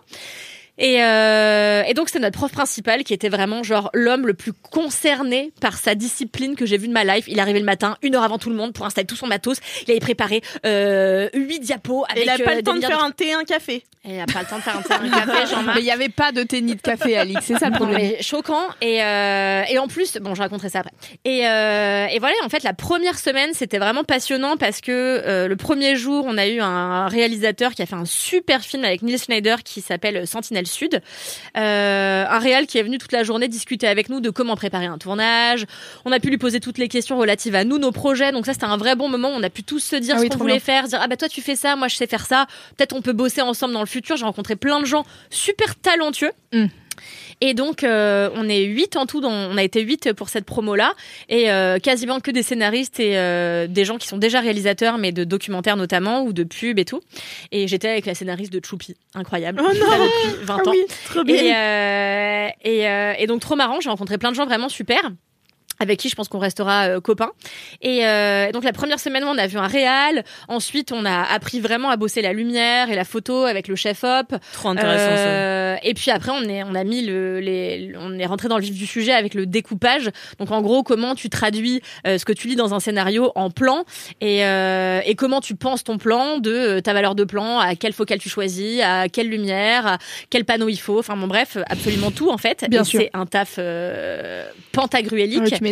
Et, 0.79 1.03
euh, 1.03 1.83
et 1.87 1.95
donc 1.95 2.09
c'est 2.09 2.19
notre 2.21 2.39
prof 2.39 2.53
principal 2.53 3.05
qui 3.05 3.13
était 3.15 3.29
vraiment 3.29 3.63
genre 3.63 3.91
l'homme 3.95 4.27
le 4.27 4.35
plus 4.35 4.53
concerné 4.53 5.53
par 5.61 5.77
sa 5.77 5.95
discipline 5.95 6.55
que 6.57 6.67
j'ai 6.67 6.79
vu 6.79 6.89
de 6.89 6.93
ma 6.93 7.05
life. 7.05 7.25
Il 7.29 7.41
arrivait 7.41 7.59
le 7.59 7.65
matin, 7.65 7.97
une 8.03 8.15
heure 8.15 8.23
avant 8.23 8.39
tout 8.39 8.51
le 8.51 8.57
monde 8.57 8.73
pour 8.73 8.87
installer 8.87 9.07
tout 9.07 9.17
son 9.17 9.27
matos. 9.27 9.59
Il 9.87 9.91
avait 9.91 10.01
préparé 10.01 10.41
euh, 10.65 11.29
huit 11.35 11.61
diapos 11.61 12.05
Et 12.09 12.13
avec 12.13 12.25
il 12.25 12.31
a 12.31 12.45
pas 12.45 12.53
euh, 12.53 12.57
le 12.57 12.63
temps 12.63 12.75
de 12.75 12.81
faire 12.81 13.03
un 13.03 13.11
thé, 13.11 13.33
un 13.33 13.45
café. 13.45 13.85
Et 14.05 14.15
il 14.15 14.21
a 14.21 14.27
pas 14.27 14.41
le 14.41 14.47
temps 14.47 14.57
de 14.57 14.63
faire 14.63 14.77
un, 14.77 15.05
un 15.05 15.11
café, 15.11 15.47
Jean-Marc. 15.51 15.77
Mais 15.77 15.83
il 15.83 15.85
n'y 15.85 15.91
avait 15.91 16.09
pas 16.09 16.33
de 16.33 16.43
thé 16.45 16.61
ni 16.63 16.77
de 16.77 16.81
café, 16.81 17.17
Alix. 17.19 17.45
C'est 17.45 17.59
ça 17.59 17.67
le 17.67 17.73
Non, 17.73 17.77
problème. 17.79 17.99
mais 18.01 18.23
choquant 18.23 18.63
et 18.81 19.03
euh, 19.03 19.63
et 19.69 19.79
en 19.79 19.89
plus 19.89 20.17
bon 20.19 20.35
je 20.35 20.41
raconterai 20.43 20.69
ça 20.69 20.81
après 20.81 20.93
et 21.25 21.47
euh, 21.47 22.07
et 22.07 22.19
voilà 22.19 22.35
en 22.45 22.49
fait 22.49 22.63
la 22.63 22.73
première 22.73 23.19
semaine 23.19 23.51
c'était 23.55 23.79
vraiment 23.79 24.05
passionnant 24.05 24.57
parce 24.57 24.81
que 24.81 24.93
euh, 24.93 25.49
le 25.49 25.57
premier 25.57 25.97
jour 25.97 26.25
on 26.29 26.39
a 26.39 26.47
eu 26.47 26.61
un 26.61 27.09
réalisateur 27.09 27.73
qui 27.75 27.83
a 27.83 27.87
fait 27.87 27.97
un 27.97 28.05
super 28.05 28.61
film 28.63 28.85
avec 28.85 29.03
Neil 29.03 29.19
Schneider 29.19 29.63
qui 29.63 29.81
s'appelle 29.81 30.27
Sentinelle 30.27 30.67
Sud. 30.69 31.01
Euh, 31.57 32.25
un 32.29 32.39
réal 32.39 32.67
qui 32.67 32.79
est 32.79 32.83
venu 32.83 32.99
toute 32.99 33.13
la 33.13 33.25
journée 33.25 33.49
discuter 33.49 33.89
avec 33.89 34.09
nous 34.09 34.21
de 34.21 34.31
comment 34.31 34.55
préparer 34.55 34.87
un 34.87 34.99
tournage. 34.99 35.67
On 36.05 36.13
a 36.13 36.21
pu 36.21 36.29
lui 36.29 36.39
poser 36.39 36.61
toutes 36.61 36.79
les 36.79 36.89
questions 36.89 37.19
relatives 37.19 37.55
à 37.57 37.65
nous 37.65 37.79
nos 37.79 37.91
projets. 37.93 38.31
Donc 38.31 38.47
ça 38.47 38.53
c'était 38.53 38.67
un 38.67 38.77
vrai 38.77 38.95
bon 38.95 39.09
moment. 39.09 39.31
On 39.35 39.43
a 39.43 39.51
pu 39.51 39.65
tous 39.65 39.81
se 39.81 39.97
dire 39.97 40.15
Ah 40.19 40.23
ce 40.23 40.27
qu'on 40.29 40.39
voulait 40.39 40.55
bien. 40.55 40.61
faire 40.61 40.85
dire 40.85 41.01
ah 41.03 41.09
bah 41.09 41.17
toi 41.17 41.29
tu 41.29 41.43
fais 41.43 41.57
ça 41.57 41.75
moi 41.75 41.89
je 41.89 41.97
sais 41.97 42.07
faire 42.07 42.27
ça. 42.27 42.47
Peut-être 42.77 42.95
on 42.95 43.03
peut 43.03 43.13
bosser 43.13 43.41
ensemble 43.41 43.75
dans 43.75 43.81
le 43.81 43.87
futur. 43.87 44.17
J'ai 44.17 44.25
rencontré 44.25 44.55
plein 44.57 44.81
de 44.81 44.87
gens 44.87 45.05
super 45.31 45.75
talentueux 45.77 46.33
et 47.41 47.55
donc, 47.55 47.85
euh, 47.85 48.31
on 48.35 48.49
est 48.49 48.65
huit 48.65 48.97
en 48.97 49.07
tout. 49.07 49.21
On 49.25 49.57
a 49.57 49.63
été 49.63 49.83
huit 49.83 50.13
pour 50.13 50.29
cette 50.29 50.45
promo-là, 50.45 50.95
et 51.29 51.51
euh, 51.51 51.79
quasiment 51.79 52.21
que 52.21 52.31
des 52.31 52.43
scénaristes 52.43 53.01
et 53.01 53.17
euh, 53.17 53.67
des 53.67 53.85
gens 53.85 53.99
qui 53.99 54.09
sont 54.09 54.19
déjà 54.19 54.41
réalisateurs, 54.41 54.99
mais 54.99 55.13
de 55.13 55.25
documentaires 55.25 55.77
notamment 55.77 56.23
ou 56.23 56.33
de 56.33 56.45
pubs 56.45 56.79
et 56.79 56.85
tout. 56.85 57.01
Et 57.53 57.69
j'étais 57.69 57.89
avec 57.89 58.07
la 58.07 58.15
scénariste 58.15 58.53
de 58.53 58.65
Choupi, 58.65 58.97
incroyable. 59.15 59.61
Oh 59.63 59.73
non 59.73 59.91
l'avais 59.91 60.05
depuis 60.05 60.45
20 60.45 60.55
ans. 60.55 60.61
Ah 60.67 60.71
oui, 60.71 60.85
trop 61.07 61.25
bien. 61.25 61.37
Et, 61.37 61.55
euh, 61.55 62.49
et, 62.63 62.89
euh, 62.89 63.13
et 63.19 63.27
donc 63.27 63.41
trop 63.41 63.57
marrant, 63.57 63.81
j'ai 63.81 63.91
rencontré 63.91 64.19
plein 64.19 64.31
de 64.31 64.37
gens 64.37 64.47
vraiment 64.47 64.69
super 64.69 65.01
avec 65.81 65.99
qui 65.99 66.09
je 66.09 66.15
pense 66.15 66.29
qu'on 66.29 66.39
restera 66.39 66.89
euh, 66.89 67.01
copains. 67.01 67.31
Et 67.83 68.07
euh, 68.07 68.51
donc 68.53 68.65
la 68.65 68.73
première 68.73 69.01
semaine, 69.01 69.25
on 69.25 69.39
a 69.39 69.47
vu 69.47 69.59
un 69.59 69.67
réal. 69.67 70.25
Ensuite, 70.49 70.93
on 70.93 71.05
a 71.05 71.23
appris 71.23 71.61
vraiment 71.61 71.91
à 71.91 71.97
bosser 71.97 72.23
la 72.23 72.33
lumière 72.33 72.91
et 72.91 72.97
la 72.97 73.05
photo 73.05 73.45
avec 73.45 73.69
le 73.69 73.77
chef 73.77 74.05
op. 74.05 74.35
Trop 74.53 74.69
intéressant 74.71 75.17
ça. 75.17 75.29
Euh, 75.29 75.77
et 75.83 75.95
puis 75.95 76.11
après, 76.11 76.33
on 76.33 76.43
est, 76.43 76.63
on 76.63 76.75
a 76.75 76.85
mis 76.85 77.05
le, 77.05 77.41
les, 77.41 77.93
on 77.99 78.19
est 78.19 78.27
rentré 78.27 78.49
dans 78.49 78.57
le 78.57 78.63
vif 78.63 78.75
du 78.75 78.87
sujet 78.87 79.13
avec 79.13 79.35
le 79.35 79.47
découpage. 79.47 80.11
Donc 80.39 80.51
en 80.51 80.63
gros, 80.63 80.83
comment 80.83 81.15
tu 81.15 81.29
traduis 81.31 81.81
euh, 82.07 82.19
ce 82.19 82.25
que 82.25 82.33
tu 82.33 82.49
lis 82.49 82.57
dans 82.57 82.75
un 82.75 82.81
scénario 82.81 83.33
en 83.35 83.51
plan 83.51 83.85
et, 84.21 84.45
euh, 84.45 85.01
et 85.05 85.15
comment 85.15 85.41
tu 85.41 85.55
penses 85.55 85.85
ton 85.85 85.99
plan 85.99 86.39
de 86.39 86.51
euh, 86.51 86.81
ta 86.81 86.93
valeur 86.93 87.15
de 87.15 87.25
plan, 87.25 87.59
à 87.59 87.75
quelle 87.75 87.93
focale 87.93 88.19
tu 88.19 88.29
choisis, 88.29 88.81
à 88.83 89.09
quelle 89.09 89.29
lumière, 89.29 89.87
à 89.87 89.99
quel 90.31 90.45
panneau 90.45 90.69
il 90.69 90.79
faut. 90.79 90.99
Enfin 90.99 91.17
bon 91.17 91.27
bref, 91.27 91.57
absolument 91.69 92.11
tout 92.11 92.31
en 92.31 92.39
fait. 92.39 92.65
Bien 92.69 92.83
Et 92.83 92.85
sûr. 92.85 93.01
C'est 93.01 93.11
un 93.15 93.27
taf 93.27 93.57
euh, 93.59 94.49
Ouais, 95.41 95.51
tu 95.51 95.63
m'étonnes. 95.63 95.68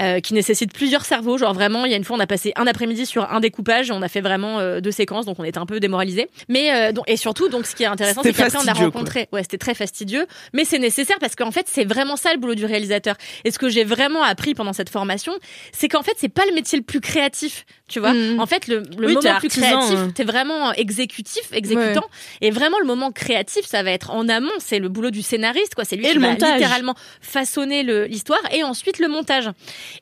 Euh, 0.00 0.20
qui 0.20 0.34
nécessite 0.34 0.72
plusieurs 0.72 1.04
cerveaux. 1.04 1.38
Genre 1.38 1.54
vraiment, 1.54 1.84
il 1.84 1.90
y 1.90 1.94
a 1.94 1.96
une 1.96 2.04
fois, 2.04 2.16
on 2.16 2.20
a 2.20 2.26
passé 2.26 2.52
un 2.56 2.66
après-midi 2.66 3.06
sur 3.06 3.30
un 3.30 3.40
découpage 3.40 3.90
et 3.90 3.92
on 3.92 4.02
a 4.02 4.08
fait 4.08 4.20
vraiment 4.20 4.58
euh, 4.58 4.80
deux 4.80 4.90
séquences, 4.90 5.26
donc 5.26 5.38
on 5.38 5.44
était 5.44 5.58
un 5.58 5.66
peu 5.66 5.80
démoralisés. 5.80 6.28
Mais 6.48 6.72
euh, 6.72 6.92
donc, 6.92 7.04
et 7.08 7.16
surtout, 7.16 7.48
donc 7.48 7.66
ce 7.66 7.74
qui 7.74 7.82
est 7.82 7.86
intéressant, 7.86 8.22
c'est 8.22 8.32
qu'après 8.32 8.58
on 8.58 8.68
a 8.68 8.72
rencontré. 8.72 9.28
Ouais, 9.32 9.42
c'était 9.42 9.58
très 9.58 9.74
fastidieux, 9.74 10.26
mais 10.52 10.64
c'est 10.64 10.78
nécessaire 10.78 11.18
parce 11.20 11.36
qu'en 11.36 11.50
fait, 11.50 11.66
c'est 11.68 11.84
vraiment 11.84 12.16
ça 12.16 12.32
le 12.32 12.38
boulot 12.38 12.54
du 12.54 12.64
réalisateur. 12.64 13.16
Et 13.44 13.50
ce 13.50 13.58
que 13.58 13.68
j'ai 13.68 13.84
vraiment 13.84 14.22
appris 14.22 14.54
pendant 14.54 14.72
cette 14.72 14.90
formation, 14.90 15.32
c'est 15.72 15.88
qu'en 15.88 16.02
fait, 16.02 16.14
c'est 16.16 16.28
pas 16.28 16.46
le 16.46 16.54
métier 16.54 16.78
le 16.78 16.84
plus 16.84 17.00
créatif, 17.00 17.64
tu 17.88 18.00
vois. 18.00 18.12
Mhm. 18.12 18.38
En 18.40 18.46
fait, 18.46 18.66
le, 18.68 18.82
le 18.98 19.06
Oui, 19.06 19.14
moment 19.14 19.20
plus 19.20 19.28
artisan, 19.28 19.60
créatif, 19.80 19.98
hein. 19.98 20.10
t'es 20.14 20.24
vraiment 20.24 20.72
exécutif, 20.74 21.42
exécutant. 21.52 22.04
Et 22.40 22.50
vraiment, 22.50 22.78
le 22.78 22.86
moment 22.86 23.10
créatif, 23.12 23.64
ça 23.66 23.82
va 23.82 23.90
être 23.90 24.10
en 24.10 24.28
amont. 24.28 24.50
C'est 24.58 24.78
le 24.78 24.88
boulot 24.88 25.10
du 25.10 25.22
scénariste, 25.22 25.74
quoi. 25.74 25.84
C'est 25.84 25.96
lui 25.96 26.06
Et 26.06 26.10
qui 26.10 26.14
le 26.16 26.20
va 26.20 26.28
montage. 26.30 26.54
littéralement 26.54 26.94
façonner 27.20 27.82
l'histoire 27.82 28.40
et 28.52 28.62
ensuite 28.62 28.98
le 28.98 29.08
montage. 29.08 29.48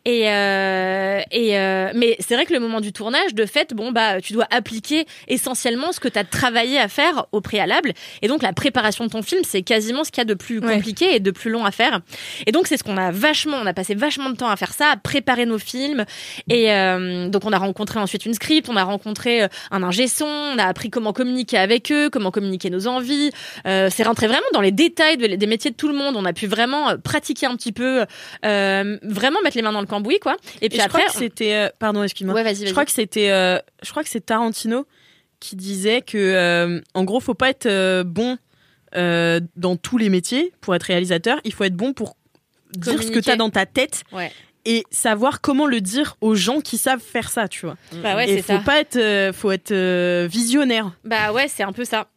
Et, 0.04 0.28
euh, 0.30 1.20
et 1.30 1.58
euh, 1.58 1.90
mais 1.94 2.16
c'est 2.20 2.34
vrai 2.34 2.44
que 2.46 2.52
le 2.52 2.60
moment 2.60 2.80
du 2.80 2.92
tournage, 2.92 3.34
de 3.34 3.46
fait, 3.46 3.74
bon 3.74 3.92
bah, 3.92 4.20
tu 4.20 4.32
dois 4.32 4.46
appliquer 4.50 5.06
essentiellement 5.28 5.92
ce 5.92 6.00
que 6.00 6.08
tu 6.08 6.18
as 6.18 6.24
travaillé 6.24 6.78
à 6.78 6.88
faire 6.88 7.26
au 7.32 7.40
préalable. 7.40 7.92
Et 8.22 8.28
donc 8.28 8.42
la 8.42 8.52
préparation 8.52 9.04
de 9.06 9.10
ton 9.10 9.22
film, 9.22 9.42
c'est 9.44 9.62
quasiment 9.62 10.04
ce 10.04 10.10
qu'il 10.10 10.18
y 10.20 10.22
a 10.22 10.24
de 10.24 10.34
plus 10.34 10.58
Ouais. 10.58 10.74
compliqué 10.74 11.14
et 11.14 11.20
de 11.20 11.30
plus 11.30 11.50
long 11.50 11.64
à 11.64 11.70
faire. 11.70 12.00
Et 12.46 12.52
donc 12.52 12.66
c'est 12.66 12.76
ce 12.76 12.82
qu'on 12.84 12.96
a 12.96 13.10
vachement, 13.10 13.58
on 13.62 13.66
a 13.66 13.74
passé 13.74 13.94
vachement 13.94 14.30
de 14.30 14.36
temps 14.36 14.48
à 14.48 14.56
faire 14.56 14.72
ça, 14.72 14.90
à 14.92 14.96
préparer 14.96 15.44
nos 15.46 15.58
films. 15.58 16.04
Et 16.48 16.72
euh, 16.72 17.28
donc 17.28 17.44
on 17.44 17.52
a 17.52 17.58
rencontré 17.58 17.75
ensuite 17.80 18.24
une 18.26 18.34
script, 18.34 18.68
on 18.68 18.76
a 18.76 18.84
rencontré 18.84 19.42
euh, 19.42 19.48
un 19.70 19.82
ingé 19.82 20.08
son, 20.08 20.24
on 20.24 20.58
a 20.58 20.64
appris 20.64 20.90
comment 20.90 21.12
communiquer 21.12 21.58
avec 21.58 21.90
eux, 21.92 22.10
comment 22.10 22.30
communiquer 22.30 22.70
nos 22.70 22.86
envies. 22.86 23.30
Euh, 23.66 23.88
c'est 23.90 24.02
rentré 24.02 24.26
vraiment 24.26 24.46
dans 24.52 24.60
les 24.60 24.72
détails 24.72 25.16
de- 25.16 25.26
des 25.36 25.46
métiers 25.46 25.70
de 25.70 25.76
tout 25.76 25.88
le 25.88 25.94
monde. 25.94 26.16
On 26.16 26.24
a 26.24 26.32
pu 26.32 26.46
vraiment 26.46 26.90
euh, 26.90 26.96
pratiquer 26.96 27.46
un 27.46 27.56
petit 27.56 27.72
peu, 27.72 28.04
euh, 28.44 28.98
vraiment 29.02 29.40
mettre 29.42 29.56
les 29.56 29.62
mains 29.62 29.72
dans 29.72 29.80
le 29.80 29.86
cambouis, 29.86 30.18
quoi. 30.18 30.36
Et 30.62 30.68
puis 30.68 30.78
je 30.78 30.84
après, 30.84 31.02
c'était. 31.10 31.54
euh, 31.54 31.68
pardon, 31.78 32.02
excuse-moi. 32.02 32.34
ouais, 32.34 32.42
vas-y, 32.42 32.54
vas-y. 32.56 32.66
Je 32.66 32.72
crois 32.72 32.84
que 32.84 32.92
c'était. 32.92 33.28
je 33.28 33.90
crois 33.90 34.02
que 34.02 34.08
c'est 34.08 34.24
Tarantino 34.24 34.86
qui 35.40 35.56
disait 35.56 36.00
que, 36.02 36.80
en 36.94 37.04
gros, 37.04 37.20
faut 37.20 37.34
pas 37.34 37.50
être 37.50 38.02
bon 38.04 38.38
dans 38.94 39.76
tous 39.76 39.98
les 39.98 40.08
métiers 40.08 40.52
pour 40.60 40.74
être 40.74 40.84
réalisateur. 40.84 41.40
Il 41.44 41.52
faut 41.52 41.64
être 41.64 41.76
bon 41.76 41.92
pour 41.92 42.16
dire 42.72 43.02
ce 43.02 43.10
que 43.10 43.20
tu 43.20 43.30
as 43.30 43.36
dans 43.36 43.50
ta 43.50 43.64
tête 43.66 44.02
Ouais. 44.12 44.30
Et 44.66 44.84
savoir 44.90 45.40
comment 45.40 45.64
le 45.66 45.80
dire 45.80 46.16
aux 46.20 46.34
gens 46.34 46.60
qui 46.60 46.76
savent 46.76 47.00
faire 47.00 47.30
ça, 47.30 47.48
tu 47.48 47.64
vois. 47.64 47.76
Bah 48.02 48.16
ouais, 48.16 48.28
et 48.28 48.36
c'est 48.36 48.42
faut 48.42 48.52
ça. 48.58 48.58
pas 48.58 48.80
être, 48.80 48.96
euh, 48.96 49.32
faut 49.32 49.50
être 49.52 49.72
euh, 49.72 50.28
visionnaire. 50.30 50.90
Bah 51.04 51.32
ouais, 51.32 51.46
c'est 51.48 51.62
un 51.62 51.72
peu 51.72 51.84
ça. 51.84 52.08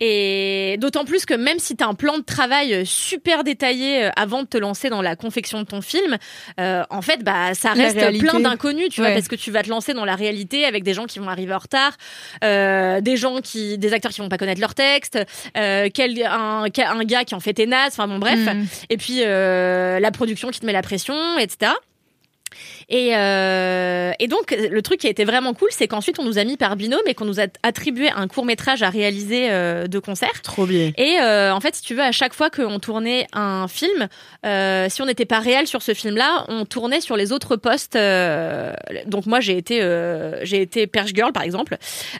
Et 0.00 0.76
d'autant 0.78 1.04
plus 1.04 1.26
que 1.26 1.34
même 1.34 1.58
si 1.58 1.76
tu 1.76 1.82
as 1.82 1.88
un 1.88 1.94
plan 1.94 2.18
de 2.18 2.22
travail 2.22 2.72
euh, 2.72 2.84
super 2.84 3.42
détaillé 3.42 4.04
euh, 4.04 4.10
avant 4.14 4.42
de 4.42 4.46
te 4.46 4.56
lancer 4.56 4.90
dans 4.90 5.02
la 5.02 5.16
confection 5.16 5.58
de 5.60 5.66
ton 5.66 5.80
film, 5.80 6.16
euh, 6.60 6.84
en 6.90 7.02
fait, 7.02 7.24
bah 7.24 7.52
ça 7.54 7.72
reste 7.72 7.98
plein 8.20 8.38
d'inconnus, 8.38 8.90
tu 8.90 9.00
vois, 9.00 9.10
parce 9.10 9.26
que 9.26 9.34
tu 9.34 9.50
vas 9.50 9.64
te 9.64 9.68
lancer 9.68 9.92
dans 9.92 10.04
la 10.04 10.14
réalité 10.14 10.64
avec 10.66 10.84
des 10.84 10.94
gens 10.94 11.06
qui 11.06 11.18
vont 11.18 11.28
arriver 11.28 11.52
en 11.52 11.58
retard, 11.58 11.96
euh, 12.44 13.00
des 13.00 13.16
gens 13.16 13.40
qui, 13.40 13.76
des 13.78 13.92
acteurs 13.92 14.12
qui 14.12 14.20
vont 14.20 14.28
pas 14.28 14.38
connaître 14.38 14.60
leur 14.60 14.74
texte, 14.76 15.18
euh, 15.56 15.88
quel, 15.92 16.22
un, 16.24 16.64
un 16.64 17.04
gars 17.04 17.24
qui 17.24 17.34
en 17.34 17.40
fait 17.40 17.54
tes 17.54 17.66
nazes, 17.66 17.92
enfin 17.92 18.06
bon 18.06 18.18
bref, 18.18 18.38
Mm. 18.38 18.64
et 18.90 18.96
puis 18.98 19.20
la 19.24 20.10
production 20.12 20.50
qui 20.50 20.60
te 20.60 20.66
met 20.66 20.72
la 20.72 20.82
pression, 20.82 21.38
etc. 21.38 21.72
Et, 22.88 23.16
euh, 23.16 24.12
et 24.20 24.28
donc, 24.28 24.56
le 24.56 24.80
truc 24.80 25.00
qui 25.00 25.08
a 25.08 25.10
été 25.10 25.24
vraiment 25.24 25.54
cool, 25.54 25.68
c'est 25.72 25.88
qu'ensuite, 25.88 26.18
on 26.20 26.24
nous 26.24 26.38
a 26.38 26.44
mis 26.44 26.56
par 26.56 26.76
binôme 26.76 27.00
et 27.06 27.14
qu'on 27.14 27.24
nous 27.24 27.40
a 27.40 27.46
attribué 27.64 28.10
un 28.10 28.28
court 28.28 28.44
métrage 28.44 28.82
à 28.82 28.90
réaliser 28.90 29.50
euh, 29.50 29.88
de 29.88 29.98
concert. 29.98 30.40
Trop 30.42 30.66
bien. 30.66 30.92
Et 30.96 31.18
euh, 31.20 31.52
en 31.52 31.60
fait, 31.60 31.74
si 31.74 31.82
tu 31.82 31.94
veux, 31.94 32.02
à 32.02 32.12
chaque 32.12 32.32
fois 32.32 32.48
qu'on 32.48 32.78
tournait 32.78 33.26
un 33.32 33.66
film, 33.66 34.08
euh, 34.44 34.86
si 34.88 35.02
on 35.02 35.06
n'était 35.06 35.24
pas 35.24 35.40
réel 35.40 35.66
sur 35.66 35.82
ce 35.82 35.94
film-là, 35.94 36.44
on 36.48 36.64
tournait 36.64 37.00
sur 37.00 37.16
les 37.16 37.32
autres 37.32 37.56
postes. 37.56 37.96
euh, 37.96 38.72
donc 39.06 39.26
moi, 39.26 39.40
j'ai 39.40 39.56
été, 39.56 39.82
euh, 39.82 40.44
j'ai 40.44 40.62
été 40.62 40.86
Perche 40.86 41.12
Girl, 41.12 41.32
par 41.32 41.42
exemple, 41.42 41.76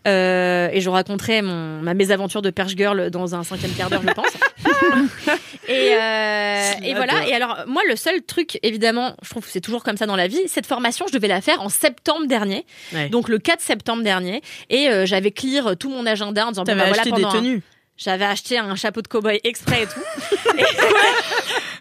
euh, 0.09 0.68
et 0.72 0.81
je 0.81 0.90
raconterai 0.90 1.42
mon, 1.42 1.81
ma 1.81 1.94
mésaventure 1.94 2.42
de 2.42 2.50
Perche 2.50 2.74
Girl 2.76 3.11
dans 3.11 3.37
un 3.37 3.44
cinquième 3.44 3.72
quart 3.72 3.88
d'heure, 3.88 4.02
je 4.07 4.12
pense. 4.12 4.26
et, 5.68 5.94
euh, 5.94 6.70
et 6.84 6.94
voilà. 6.94 7.26
Et 7.28 7.34
alors, 7.34 7.58
moi, 7.66 7.82
le 7.88 7.96
seul 7.96 8.22
truc, 8.22 8.58
évidemment, 8.62 9.14
je 9.22 9.30
trouve 9.30 9.44
que 9.44 9.50
c'est 9.50 9.60
toujours 9.60 9.82
comme 9.82 9.96
ça 9.96 10.06
dans 10.06 10.16
la 10.16 10.28
vie. 10.28 10.40
Cette 10.46 10.66
formation, 10.66 11.06
je 11.08 11.12
devais 11.12 11.28
la 11.28 11.40
faire 11.40 11.60
en 11.62 11.68
septembre 11.68 12.26
dernier, 12.26 12.64
Ouais. 12.92 13.08
donc 13.08 13.28
le 13.28 13.38
4 13.38 13.60
septembre 13.60 14.02
dernier, 14.02 14.42
et 14.70 14.88
euh, 14.88 15.06
j'avais 15.06 15.30
clear 15.30 15.76
tout 15.76 15.88
mon 15.90 16.06
agenda 16.06 16.46
en 16.46 16.50
disant 16.50 16.64
bon, 16.64 16.76
bah, 16.76 16.84
voilà 16.86 17.02
pendant 17.02 17.16
des 17.16 17.24
un- 17.24 17.30
tenues. 17.40 17.62
j'avais 17.96 18.24
acheté 18.26 18.58
un 18.58 18.74
chapeau 18.76 19.02
de 19.02 19.08
cow-boy 19.08 19.40
exprès 19.44 19.82
et 19.82 19.86
tout. 19.86 20.00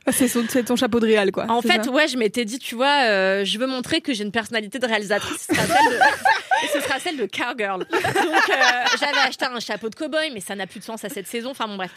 Ah, 0.08 0.12
C'est 0.12 0.64
ton 0.64 0.76
chapeau 0.76 1.00
de 1.00 1.08
réal, 1.08 1.32
quoi. 1.32 1.48
En 1.50 1.64
fait, 1.64 1.88
ouais, 1.88 2.08
je 2.08 2.16
m'étais 2.16 2.46
dit, 2.46 2.60
tu 2.60 2.76
vois, 2.76 3.08
euh, 3.10 3.44
je 3.44 3.58
veux 3.58 3.66
montrer 3.66 4.02
que 4.02 4.14
j'ai 4.14 4.24
une 4.24 4.32
personnalité 4.32 4.78
de 4.78 4.86
réalisatrice. 4.86 5.48
Ce 6.74 6.80
sera 6.82 7.00
celle 7.00 7.18
de, 7.18 7.24
et 7.24 7.28
ce 7.28 7.40
sera 7.40 7.46
celle 7.46 7.54
de 7.54 7.54
Cowgirl. 7.54 7.80
Donc, 7.92 8.50
euh, 8.50 8.98
j'avais 9.00 9.28
acheté 9.28 9.46
un 9.46 9.60
chapeau 9.60 9.90
de 9.90 9.96
cow-boy, 9.96 10.32
mais 10.34 10.40
ça 10.40 10.56
n'a 10.56 10.68
plus 10.68 10.80
de 10.80 10.86
sens 10.86 11.04
à 11.04 11.10
cette 11.10 11.28
saison. 11.28 11.52
Enfin, 11.52 11.68
bon, 11.68 11.76
bref. 11.76 11.92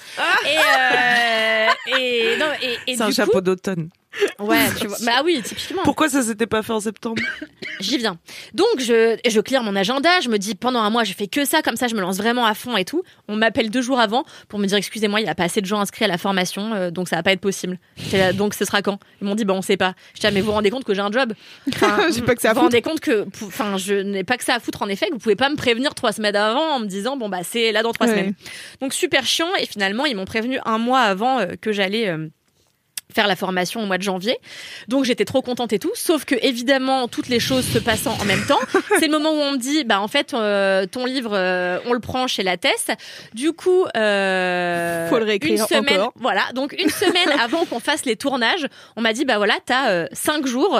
Et, 0.44 0.56
euh, 0.56 1.98
et, 1.98 2.36
non, 2.38 2.46
et, 2.62 2.92
et 2.92 2.96
C'est 2.96 3.02
un 3.02 3.10
chapeau 3.10 3.40
d'automne. 3.40 3.90
ouais, 4.38 4.58
tu 4.80 4.86
vois. 4.86 4.96
Bah 5.04 5.20
oui, 5.24 5.40
typiquement. 5.42 5.82
Pourquoi 5.84 6.08
ça 6.08 6.22
s'était 6.22 6.46
pas 6.46 6.62
fait 6.62 6.72
en 6.72 6.80
septembre 6.80 7.22
J'y 7.80 7.98
viens. 7.98 8.18
Donc 8.54 8.66
je, 8.78 9.16
je 9.28 9.40
clear 9.40 9.62
mon 9.62 9.76
agenda, 9.76 10.20
je 10.20 10.28
me 10.28 10.38
dis 10.38 10.54
pendant 10.54 10.80
un 10.80 10.90
mois 10.90 11.04
je 11.04 11.12
fais 11.12 11.28
que 11.28 11.44
ça, 11.44 11.62
comme 11.62 11.76
ça 11.76 11.86
je 11.86 11.94
me 11.94 12.00
lance 12.00 12.16
vraiment 12.16 12.44
à 12.44 12.54
fond 12.54 12.76
et 12.76 12.84
tout. 12.84 13.02
On 13.28 13.36
m'appelle 13.36 13.70
deux 13.70 13.82
jours 13.82 14.00
avant 14.00 14.24
pour 14.48 14.58
me 14.58 14.66
dire 14.66 14.76
excusez-moi, 14.78 15.20
il 15.20 15.24
n'y 15.24 15.28
a 15.30 15.34
pas 15.34 15.44
assez 15.44 15.60
de 15.60 15.66
gens 15.66 15.78
inscrits 15.78 16.04
à 16.06 16.08
la 16.08 16.18
formation, 16.18 16.72
euh, 16.74 16.90
donc 16.90 17.08
ça 17.08 17.16
va 17.16 17.22
pas 17.22 17.32
être 17.32 17.40
possible. 17.40 17.78
J'étais 17.96 18.18
là, 18.18 18.32
donc 18.32 18.54
ce 18.54 18.64
sera 18.64 18.82
quand? 18.82 18.98
Ils 19.20 19.28
m'ont 19.28 19.34
dit 19.36 19.44
bah 19.44 19.54
on 19.54 19.62
sait 19.62 19.76
pas. 19.76 19.94
Je 20.14 20.20
dis 20.20 20.26
ah, 20.26 20.30
mais 20.32 20.40
vous 20.40 20.46
vous 20.46 20.52
rendez 20.52 20.70
compte 20.70 20.84
que 20.84 20.94
j'ai 20.94 21.00
un 21.02 21.12
job 21.12 21.34
Enfin, 21.68 21.98
J'ai 22.12 22.22
pas 22.22 22.34
que 22.34 22.40
ça 22.40 22.50
à 22.50 22.52
Vous 22.54 22.60
vous 22.60 22.64
rendez 22.64 22.82
compte 22.82 23.00
que, 23.00 23.26
enfin 23.44 23.76
je 23.76 23.94
n'ai 23.94 24.24
pas 24.24 24.36
que 24.38 24.44
ça 24.44 24.57
à 24.58 24.60
foutre 24.60 24.82
en 24.82 24.88
effet, 24.88 25.06
que 25.08 25.12
vous 25.14 25.18
pouvez 25.18 25.36
pas 25.36 25.48
me 25.48 25.56
prévenir 25.56 25.94
trois 25.94 26.12
semaines 26.12 26.36
avant 26.36 26.74
en 26.76 26.80
me 26.80 26.86
disant 26.86 27.16
bon 27.16 27.28
bah 27.28 27.40
c'est 27.42 27.72
là 27.72 27.82
dans 27.82 27.92
trois 27.92 28.06
Ouais. 28.06 28.12
semaines. 28.12 28.34
Donc 28.80 28.92
super 28.92 29.24
chiant 29.24 29.48
et 29.60 29.66
finalement 29.66 30.04
ils 30.04 30.14
m'ont 30.16 30.24
prévenu 30.26 30.58
un 30.66 30.78
mois 30.78 31.00
avant 31.00 31.38
euh, 31.40 31.46
que 31.60 31.72
j'allais 31.72 32.08
euh, 32.08 32.28
faire 33.14 33.26
la 33.26 33.36
formation 33.36 33.82
au 33.82 33.86
mois 33.86 33.96
de 33.96 34.02
janvier. 34.02 34.36
Donc 34.88 35.04
j'étais 35.06 35.24
trop 35.24 35.40
contente 35.40 35.72
et 35.72 35.78
tout, 35.78 35.90
sauf 35.94 36.26
que 36.26 36.34
évidemment 36.42 37.08
toutes 37.08 37.28
les 37.28 37.40
choses 37.40 37.66
se 37.66 37.78
passant 37.78 38.12
en 38.20 38.24
même 38.26 38.44
temps, 38.46 38.58
c'est 38.98 39.06
le 39.06 39.12
moment 39.12 39.30
où 39.30 39.40
on 39.40 39.52
me 39.52 39.56
dit 39.58 39.84
bah 39.84 40.00
en 40.02 40.08
fait 40.08 40.34
euh, 40.34 40.84
ton 40.86 41.06
livre 41.06 41.30
euh, 41.32 41.78
on 41.86 41.94
le 41.94 42.00
prend 42.00 42.26
chez 42.26 42.42
la 42.42 42.56
Tess. 42.58 42.88
Du 43.32 43.52
coup 43.52 43.86
euh, 43.96 45.08
Faut 45.08 45.18
le 45.18 45.24
réécrire 45.24 45.52
une 45.52 45.66
semaine 45.66 46.00
encore. 46.00 46.12
voilà, 46.16 46.42
donc 46.54 46.74
une 46.78 46.90
semaine 46.90 47.30
avant 47.40 47.64
qu'on 47.64 47.80
fasse 47.80 48.04
les 48.04 48.16
tournages, 48.16 48.66
on 48.96 49.00
m'a 49.00 49.12
dit 49.14 49.24
bah 49.24 49.38
voilà, 49.38 49.54
tu 49.66 49.72
as 49.72 50.08
cinq 50.12 50.46
jours 50.46 50.78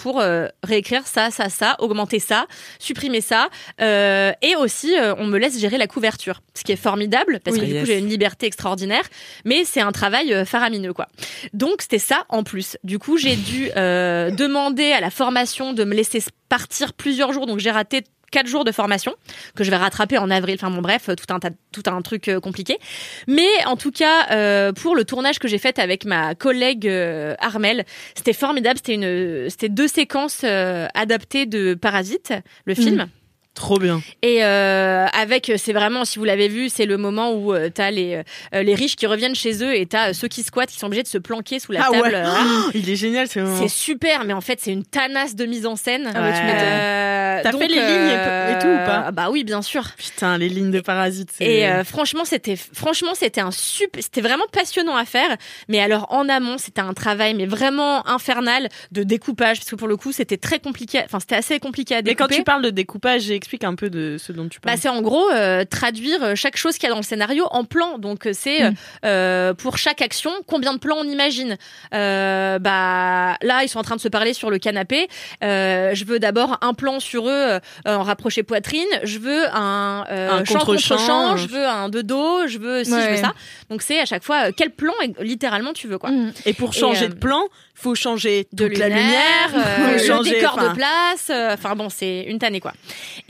pour 0.00 0.20
euh, 0.20 0.46
réécrire 0.62 1.06
ça, 1.06 1.30
ça, 1.30 1.50
ça, 1.50 1.76
augmenter 1.78 2.20
ça, 2.20 2.46
supprimer 2.78 3.20
ça, 3.20 3.48
euh, 3.82 4.32
et 4.40 4.56
aussi 4.56 4.96
euh, 4.96 5.14
on 5.18 5.26
me 5.26 5.38
laisse 5.38 5.58
gérer 5.58 5.76
la 5.76 5.86
couverture, 5.86 6.40
ce 6.54 6.64
qui 6.64 6.72
est 6.72 6.76
formidable 6.76 7.40
parce 7.44 7.56
Oui. 7.56 7.62
que 7.62 7.66
du 7.72 7.80
coup 7.80 7.86
j'ai 7.86 7.98
une 7.98 8.08
liberté 8.08 8.46
extraordinaire, 8.46 9.04
mais 9.44 9.64
c'est 9.64 9.82
un 9.82 9.92
travail 9.92 10.46
faramineux 10.46 10.94
quoi. 10.94 11.06
Donc 11.52 11.82
c'était 11.82 11.98
ça 11.98 12.24
en 12.30 12.44
plus. 12.44 12.78
Du 12.82 12.98
coup 12.98 13.18
j'ai 13.18 13.36
dû 13.36 13.68
demander 13.74 14.92
à 14.92 15.00
la 15.00 15.10
formation 15.10 15.74
de 15.74 15.84
me 15.84 15.94
laisser 15.94 16.22
partir 16.48 16.94
plusieurs 16.94 17.32
jours, 17.32 17.46
donc 17.46 17.58
j'ai 17.58 17.70
raté 17.70 18.02
quatre 18.30 18.46
jours 18.46 18.64
de 18.64 18.72
formation 18.72 19.14
que 19.54 19.64
je 19.64 19.70
vais 19.70 19.76
rattraper 19.76 20.18
en 20.18 20.30
avril. 20.30 20.56
Enfin 20.60 20.70
bon 20.70 20.80
bref, 20.82 21.06
tout 21.16 21.32
un 21.34 21.38
tas- 21.40 21.50
tout 21.72 21.82
un 21.86 22.00
truc 22.02 22.28
euh, 22.28 22.40
compliqué. 22.40 22.78
Mais 23.26 23.48
en 23.66 23.76
tout 23.76 23.90
cas, 23.90 24.30
euh, 24.30 24.72
pour 24.72 24.94
le 24.96 25.04
tournage 25.04 25.38
que 25.38 25.48
j'ai 25.48 25.58
fait 25.58 25.78
avec 25.78 26.04
ma 26.04 26.34
collègue 26.34 26.86
euh, 26.88 27.34
Armel, 27.40 27.84
c'était 28.14 28.32
formidable. 28.32 28.78
C'était 28.78 28.94
une, 28.94 29.48
c'était 29.50 29.68
deux 29.68 29.88
séquences 29.88 30.42
euh, 30.44 30.86
adaptées 30.94 31.46
de 31.46 31.74
Parasite, 31.74 32.32
le 32.64 32.74
film. 32.74 33.06
Trop 33.54 33.78
bien. 33.78 34.00
Et 34.22 34.44
euh, 34.44 35.06
avec, 35.12 35.52
c'est 35.56 35.72
vraiment, 35.72 36.04
si 36.04 36.18
vous 36.18 36.24
l'avez 36.24 36.48
vu, 36.48 36.68
c'est 36.68 36.86
le 36.86 36.96
moment 36.96 37.32
où 37.32 37.52
euh, 37.52 37.68
t'as 37.68 37.90
les 37.90 38.22
euh, 38.54 38.62
les 38.62 38.74
riches 38.74 38.94
qui 38.96 39.06
reviennent 39.06 39.34
chez 39.34 39.62
eux 39.64 39.74
et 39.76 39.86
t'as 39.86 40.10
euh, 40.10 40.12
ceux 40.12 40.28
qui 40.28 40.42
squattent 40.44 40.70
qui 40.70 40.78
sont 40.78 40.86
obligés 40.86 41.02
de 41.02 41.08
se 41.08 41.18
planquer 41.18 41.58
sous 41.58 41.72
la 41.72 41.82
Ah 41.86 41.90
table. 41.90 42.02
ouais. 42.04 42.14
euh, 42.14 42.26
Oh, 42.66 42.70
il 42.74 42.88
est 42.88 42.96
génial 42.96 43.26
ce 43.28 43.40
moment. 43.40 43.56
c'est 43.60 43.68
super, 43.68 44.24
mais 44.24 44.32
en 44.32 44.40
fait, 44.40 44.60
c'est 44.62 44.72
une 44.72 44.84
tanasse 44.84 45.34
de 45.34 45.44
mise 45.46 45.66
en 45.66 45.74
scène. 45.76 46.10
Ah 46.14 46.22
ouais, 46.22 46.32
tu 46.32 46.42
m'étonnes. 46.44 46.58
Euh, 46.62 47.40
T'as 47.42 47.52
donc, 47.52 47.60
fait 47.62 47.68
les 47.68 47.74
lignes 47.74 48.10
et- 48.10 48.52
et 48.52 48.58
tout 48.60 48.68
ou 48.68 48.86
pas 48.86 49.10
Bah 49.12 49.28
oui, 49.30 49.44
bien 49.44 49.62
sûr. 49.62 49.84
Putain, 49.96 50.38
les 50.38 50.48
lignes 50.48 50.70
de 50.70 50.80
parasites. 50.80 51.30
c'est- 51.36 51.44
Et 51.44 51.66
euh, 51.68 51.84
franchement, 51.84 52.24
c'était 52.24 52.56
franchement 52.56 53.12
c'était 53.14 53.40
un 53.40 53.50
super, 53.50 54.00
c'était 54.02 54.20
vraiment 54.20 54.44
passionnant 54.52 54.96
à 54.96 55.04
faire. 55.04 55.36
Mais 55.68 55.80
alors 55.80 56.06
en 56.12 56.28
amont, 56.28 56.56
c'était 56.58 56.80
un 56.82 56.92
travail 56.94 57.34
mais 57.34 57.46
vraiment 57.46 58.06
infernal 58.08 58.68
de 58.92 59.02
découpage 59.02 59.58
parce 59.58 59.70
que 59.70 59.76
pour 59.76 59.88
le 59.88 59.96
coup, 59.96 60.12
c'était 60.12 60.36
très 60.36 60.60
compliqué. 60.60 61.00
Enfin, 61.04 61.18
c'était 61.20 61.34
assez 61.36 61.58
compliqué 61.60 61.94
à 61.94 61.98
Mais 61.98 62.02
découper. 62.14 62.28
quand 62.34 62.36
tu 62.36 62.44
parles 62.44 62.62
de 62.62 62.70
découpage, 62.70 63.30
explique 63.40 63.64
un 63.64 63.74
peu 63.74 63.88
de 63.90 64.16
ce 64.18 64.32
dont 64.32 64.48
tu 64.48 64.58
Bah, 64.60 64.66
parles. 64.72 64.78
c'est 64.80 64.88
en 64.90 65.00
gros 65.02 65.30
euh, 65.30 65.64
traduire 65.64 66.22
euh, 66.22 66.34
chaque 66.34 66.56
chose 66.56 66.74
qu'il 66.74 66.84
y 66.84 66.86
a 66.86 66.90
dans 66.90 66.98
le 67.00 67.02
scénario 67.04 67.46
en 67.50 67.64
plan. 67.64 67.98
Donc 67.98 68.26
euh, 68.26 68.32
c'est 68.34 68.62
euh, 68.64 68.70
euh, 69.04 69.54
pour 69.54 69.78
chaque 69.78 70.02
action 70.02 70.30
combien 70.46 70.72
de 70.74 70.78
plans 70.78 70.96
on 70.98 71.04
imagine. 71.04 71.56
Euh, 71.94 72.58
bah 72.58 73.36
là 73.42 73.62
ils 73.64 73.68
sont 73.68 73.78
en 73.78 73.82
train 73.82 73.96
de 73.96 74.00
se 74.00 74.08
parler 74.08 74.34
sur 74.34 74.50
le 74.50 74.58
canapé. 74.58 75.08
Euh, 75.42 75.94
je 75.94 76.04
veux 76.04 76.18
d'abord 76.18 76.58
un 76.60 76.74
plan 76.74 77.00
sur 77.00 77.28
eux 77.28 77.32
euh, 77.32 77.60
en 77.86 78.02
rapproché 78.02 78.42
poitrine. 78.42 78.86
Je 79.04 79.18
veux 79.18 79.46
un, 79.54 80.04
euh, 80.10 80.30
Un 80.30 80.44
champ 80.44 80.54
contre 80.54 80.66
contre-champ. 80.66 80.98
champ. 80.98 81.36
Je 81.36 81.48
veux 81.48 81.66
un 81.66 81.88
de 81.88 82.02
dos. 82.02 82.46
Je 82.46 82.58
veux 82.58 82.84
si 82.84 82.90
je 82.90 82.96
Ouais. 82.96 83.10
veux 83.12 83.16
ça. 83.22 83.32
Donc 83.70 83.82
c'est 83.82 83.98
à 84.00 84.04
chaque 84.04 84.22
fois 84.24 84.48
euh, 84.48 84.52
quel 84.56 84.70
plan 84.70 84.92
euh, 85.02 85.22
littéralement 85.24 85.72
tu 85.72 85.88
veux 85.88 85.98
quoi. 85.98 86.10
Mm. 86.10 86.32
Et 86.46 86.52
pour 86.52 86.72
changer 86.74 87.04
Et, 87.04 87.08
euh, 87.08 87.10
de 87.10 87.14
plan, 87.14 87.42
faut 87.74 87.94
changer 87.94 88.46
de 88.52 88.68
toute 88.68 88.76
la 88.78 88.88
lumière, 88.88 89.50
euh, 89.54 89.76
faut 89.76 89.92
le 89.92 89.98
changer, 90.06 90.30
décor 90.32 90.54
enfin, 90.58 90.68
de 90.70 90.74
place. 90.74 91.30
euh, 91.30 91.54
Enfin 91.54 91.74
bon, 91.76 91.88
c'est 91.88 92.24
une 92.28 92.38
tannée 92.38 92.60
quoi. 92.60 92.72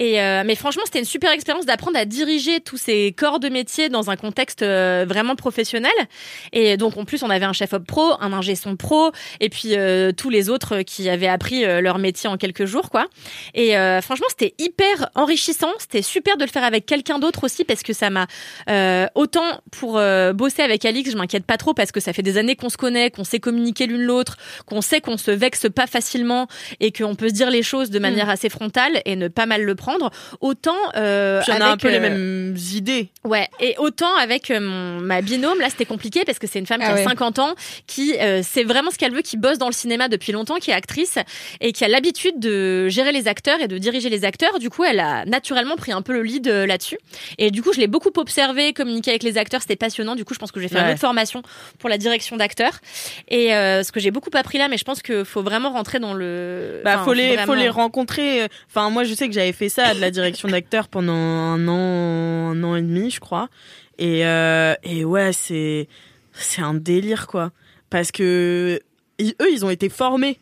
Et 0.01 0.19
euh, 0.21 0.43
mais 0.47 0.55
franchement, 0.55 0.83
c'était 0.87 0.99
une 0.99 1.05
super 1.05 1.31
expérience 1.31 1.67
d'apprendre 1.67 1.99
à 1.99 2.07
diriger 2.07 2.61
tous 2.61 2.79
ces 2.79 3.13
corps 3.13 3.39
de 3.39 3.51
métier 3.51 3.91
dans 3.91 4.09
un 4.11 4.17
contexte 4.17 4.63
euh, 4.63 5.05
vraiment 5.07 5.37
professionnel. 5.37 5.93
Et 6.53 6.79
donc 6.79 6.97
en 6.97 7.05
plus, 7.05 7.23
on 7.23 7.29
avait 7.29 7.45
un 7.45 7.53
chef 7.53 7.75
op 7.75 7.87
pro, 7.87 8.15
un 8.19 8.33
ingé 8.33 8.55
son 8.55 8.77
pro, 8.77 9.13
et 9.41 9.51
puis 9.51 9.77
euh, 9.77 10.11
tous 10.11 10.31
les 10.31 10.49
autres 10.49 10.81
qui 10.81 11.11
avaient 11.11 11.29
appris 11.29 11.67
euh, 11.67 11.83
leur 11.83 11.99
métier 11.99 12.31
en 12.31 12.39
quelques 12.39 12.65
jours 12.65 12.89
quoi. 12.89 13.09
Et 13.53 13.77
euh, 13.77 14.01
franchement, 14.01 14.27
c'était 14.31 14.55
hyper 14.59 15.11
enrichissant. 15.15 15.71
C'était 15.79 16.01
super 16.01 16.39
de 16.39 16.45
le 16.45 16.51
faire 16.51 16.65
avec 16.65 16.87
quelqu'un 16.87 17.19
d'autre 17.19 17.45
aussi 17.45 17.65
parce 17.65 17.83
que 17.83 17.93
ça 17.93 18.09
m'a 18.09 18.27
euh, 18.71 19.07
autant 19.15 19.61
pour 19.71 20.01
bosser 20.33 20.63
avec 20.63 20.87
Alix, 20.87 21.11
je 21.11 21.17
m'inquiète 21.17 21.45
pas 21.45 21.59
trop 21.59 21.75
parce 21.75 21.93
que 21.93 22.01
ça 22.01 22.15
fait 22.15 22.23
des 22.23 22.39
années 22.39 22.57
qu'on 22.57 22.71
se 22.71 22.79
connaît, 22.79 23.11
qu'on 23.11 23.25
sait 23.25 23.39
communiquer 23.39 23.87
l'une 23.87 24.03
l'autre, 24.03 24.39
qu'on 24.65 24.81
sait 24.81 25.03
qu'on 25.03 25.19
se 25.19 25.31
vexe 25.31 25.67
pas 25.69 25.87
facilement 25.87 26.47
et 26.81 26.91
qu'on 26.91 27.15
peut 27.15 27.29
se 27.29 27.35
dire 27.35 27.51
les 27.51 27.63
choses 27.63 27.91
de 27.91 27.99
manière 27.99 28.31
assez 28.31 28.49
frontale 28.49 29.03
et 29.05 29.15
ne 29.15 29.29
pas 29.29 29.45
mal 29.45 29.63
le 29.63 29.75
prendre. 29.75 29.90
Autant 30.41 30.77
euh, 30.97 31.41
Puis 31.43 31.53
on 31.53 31.61
a 31.61 31.65
avec, 31.67 31.73
un 31.73 31.77
peu 31.77 31.89
les 31.91 31.97
euh, 31.99 32.01
mêmes 32.01 32.57
idées. 32.75 33.09
Ouais, 33.25 33.49
et 33.61 33.75
autant 33.79 34.15
avec 34.17 34.51
euh, 34.51 34.61
mon, 34.61 35.01
ma 35.01 35.21
binôme, 35.23 35.61
là 35.61 35.69
c'était 35.71 35.85
compliqué 35.85 36.25
parce 36.25 36.39
que 36.39 36.47
c'est 36.47 36.59
une 36.59 36.67
femme 36.67 36.81
qui 36.81 36.87
Ah 36.87 36.93
a 36.93 36.95
ouais. 36.97 37.05
50 37.05 37.39
ans, 37.39 37.55
qui 37.87 38.15
euh, 38.19 38.43
sait 38.43 38.65
vraiment 38.65 38.91
ce 38.91 38.99
qu'elle 38.99 39.13
veut, 39.15 39.23
qui 39.23 39.37
bosse 39.37 39.59
dans 39.59 39.67
le 39.67 39.73
cinéma 39.73 40.09
depuis 40.09 40.33
longtemps, 40.33 40.57
qui 40.57 40.71
est 40.71 40.75
actrice 40.75 41.19
et 41.61 41.73
qui 41.73 41.85
a 41.85 41.89
l'habitude 41.89 42.39
de 42.41 42.89
gérer 42.89 43.13
les 43.13 43.29
acteurs 43.29 43.61
et 43.61 43.69
de 43.69 43.79
diriger 43.79 44.09
les 44.09 44.25
acteurs. 44.25 44.59
Du 44.59 44.71
coup, 44.71 44.85
elle 44.85 45.01
a 45.01 45.25
naturellement 45.25 45.77
pris 45.77 45.93
un 45.93 46.03
peu 46.03 46.13
le 46.13 46.23
lead 46.23 46.49
euh, 46.49 46.67
là-dessus. 46.67 46.99
Et 47.39 47.51
du 47.51 47.63
coup, 47.63 47.73
je 47.73 47.81
l'ai 47.81 47.87
beaucoup 47.87 48.11
observé, 48.17 48.73
communiqué 48.73 49.11
avec 49.11 49.23
les 49.23 49.39
acteurs, 49.39 49.61
c'était 49.61 49.77
passionnant. 49.77 50.15
Du 50.15 50.25
coup, 50.25 50.35
je 50.35 50.39
pense 50.39 50.53
que 50.53 50.61
je 50.61 50.65
vais 50.65 50.69
faire 50.69 50.81
Ouais. 50.81 50.87
une 50.87 50.93
autre 50.93 51.01
formation 51.01 51.43
pour 51.79 51.89
la 51.91 51.99
direction 51.99 52.37
d'acteurs. 52.37 52.79
Et 53.29 53.55
euh, 53.55 53.83
ce 53.83 53.93
que 53.93 54.01
j'ai 54.01 54.11
beaucoup 54.11 54.31
appris 54.35 54.57
là, 54.59 54.69
mais 54.69 54.79
je 54.79 54.85
pense 54.85 55.03
qu'il 55.03 55.25
faut 55.25 55.43
vraiment 55.43 55.71
rentrer 55.71 55.99
dans 55.99 56.15
le. 56.15 56.81
Bah, 56.85 56.95
enfin, 56.97 57.05
faut 57.05 57.13
les, 57.13 57.37
faut 57.39 57.55
les 57.55 57.69
rencontrer. 57.69 58.47
Enfin, 58.69 58.89
moi, 58.91 59.05
je 59.05 59.13
sais 59.15 59.27
que 59.29 59.35
j'avais 59.35 59.53
fait 59.53 59.69
ça, 59.69 59.80
de 59.95 60.01
la 60.01 60.11
direction 60.11 60.49
d'acteur 60.49 60.89
pendant 60.89 61.13
un 61.15 61.67
an, 61.69 62.51
un 62.53 62.63
an 62.65 62.77
et 62.77 62.83
demi, 62.83 63.11
je 63.11 63.21
crois. 63.21 63.49
Et, 63.99 64.25
euh, 64.27 64.75
et 64.83 65.05
ouais, 65.05 65.33
c'est, 65.33 65.89
c'est 66.33 66.63
un 66.63 66.75
délire, 66.75 67.27
quoi. 67.27 67.53
Parce 67.91 68.13
que 68.13 68.81
ils- 69.19 69.35
eux, 69.43 69.49
ils 69.53 69.65
ont 69.65 69.71
été 69.71 69.89
formés 69.89 70.39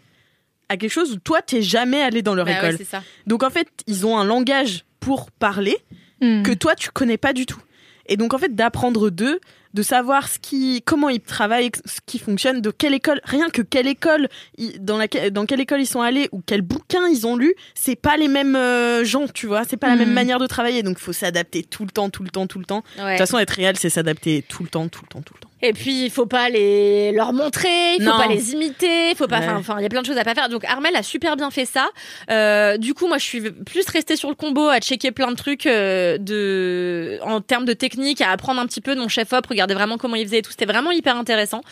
à 0.69 0.77
quelque 0.77 0.93
chose 0.93 1.13
où 1.13 1.17
toi, 1.19 1.41
t'es 1.43 1.63
jamais 1.63 2.03
allé 2.03 2.23
dans 2.23 2.35
leur 2.35 2.47
Bah 2.47 2.59
école. 2.59 2.77
c'est 2.77 2.85
ça. 2.85 3.03
Donc, 3.27 3.43
en 3.43 3.51
fait, 3.51 3.69
ils 3.87 4.07
ont 4.07 4.19
un 4.19 4.25
langage 4.25 4.85
pour 5.01 5.31
parler 5.31 5.77
Mm. 6.21 6.43
que 6.43 6.53
toi 6.53 6.75
tu 6.75 6.91
connais 6.91 7.17
pas 7.17 7.33
du 7.33 7.47
tout. 7.47 7.61
Et 8.07 8.17
donc 8.17 8.35
en 8.35 8.39
fait 8.39 8.53
d'apprendre 8.57 9.09
d'eux, 9.09 9.39
de 9.75 9.83
savoir 9.83 10.29
ce 10.29 10.39
qui, 10.39 10.83
comment 10.85 11.09
ils 11.09 11.21
travaillent, 11.21 11.71
ce 11.85 12.01
qui 12.07 12.19
fonctionne, 12.19 12.61
de 12.61 12.71
quelle 12.71 12.95
école, 12.95 13.21
rien 13.25 13.51
que 13.51 13.63
quelle 13.63 13.87
école, 13.87 14.29
dans 14.81 14.97
laquelle, 14.97 15.31
dans 15.31 15.47
quelle 15.47 15.61
école 15.61 15.81
ils 15.81 15.87
sont 15.87 16.01
allés 16.01 16.29
ou 16.33 16.43
quel 16.45 16.63
bouquin 16.63 17.07
ils 17.09 17.27
ont 17.27 17.37
lu, 17.37 17.55
c'est 17.75 17.97
pas 17.97 18.17
les 18.17 18.29
mêmes 18.29 18.57
euh, 18.57 19.05
gens, 19.05 19.27
tu 19.29 19.47
vois, 19.47 19.65
c'est 19.69 19.77
pas 19.77 19.89
la 19.89 19.95
Mhm. 19.95 20.01
même 20.01 20.13
manière 20.13 20.39
de 20.39 20.47
travailler, 20.47 20.83
donc 20.83 20.97
il 20.99 21.03
faut 21.03 21.13
s'adapter 21.13 21.63
tout 21.63 21.85
le 21.85 21.91
temps, 21.91 22.09
tout 22.11 22.23
le 22.23 22.31
temps, 22.31 22.47
tout 22.47 22.59
le 22.59 22.65
temps. 22.65 22.83
De 22.97 23.03
toute 23.11 23.19
façon, 23.19 23.39
être 23.39 23.51
réel, 23.51 23.77
c'est 23.77 23.91
s'adapter 23.91 24.43
tout 24.49 24.63
le 24.63 24.69
temps, 24.69 24.89
tout 24.89 25.03
le 25.03 25.09
temps, 25.09 25.23
tout 25.23 25.35
le 25.35 25.41
temps. 25.41 25.48
Et 25.63 25.73
puis 25.73 26.05
il 26.05 26.11
faut 26.11 26.27
pas 26.27 26.49
les 26.49 27.13
leur 27.13 27.33
montrer, 27.33 27.95
il 27.99 28.05
faut 28.05 28.11
Non. 28.11 28.17
pas 28.19 28.29
les 28.29 28.53
imiter, 28.53 29.11
il 29.11 29.17
faut 29.17 29.27
pas. 29.27 29.41
Ouais. 29.41 29.49
Enfin, 29.57 29.77
il 29.79 29.83
y 29.83 29.87
a 29.87 29.89
plein 29.89 30.03
de 30.03 30.07
choses 30.07 30.19
à 30.19 30.25
pas 30.25 30.35
faire. 30.35 30.49
Donc 30.49 30.65
Armel 30.65 30.95
a 30.97 31.03
super 31.03 31.37
bien 31.37 31.51
fait 31.51 31.65
ça. 31.65 31.89
Euh, 32.31 32.77
du 32.77 32.95
coup, 32.95 33.07
moi, 33.09 33.19
je 33.19 33.25
suis 33.25 33.41
plus 33.51 33.85
restée 33.89 34.17
sur 34.17 34.29
le 34.29 34.35
combo 34.35 34.69
à 34.69 34.79
checker 34.81 35.11
plein 35.11 35.31
de 35.31 35.37
trucs 35.37 35.67
euh, 35.67 36.17
de 36.19 37.19
en 37.23 37.41
termes 37.41 37.65
de 37.65 37.73
technique, 37.73 38.21
à 38.21 38.31
apprendre 38.31 38.61
un 38.61 38.67
petit 38.67 38.81
peu 38.81 38.95
de 38.95 39.01
mon 39.01 39.09
chef 39.09 39.33
op, 39.33 39.47
regarder 39.47 39.75
vraiment 39.75 39.97
comment 39.99 40.17
il 40.17 40.25
faisait 40.27 40.39
et 40.39 40.43
tout. 40.43 40.51
C'était 40.51 40.67
vraiment 40.67 40.91
hyper 40.91 41.17
intéressant. 41.17 41.63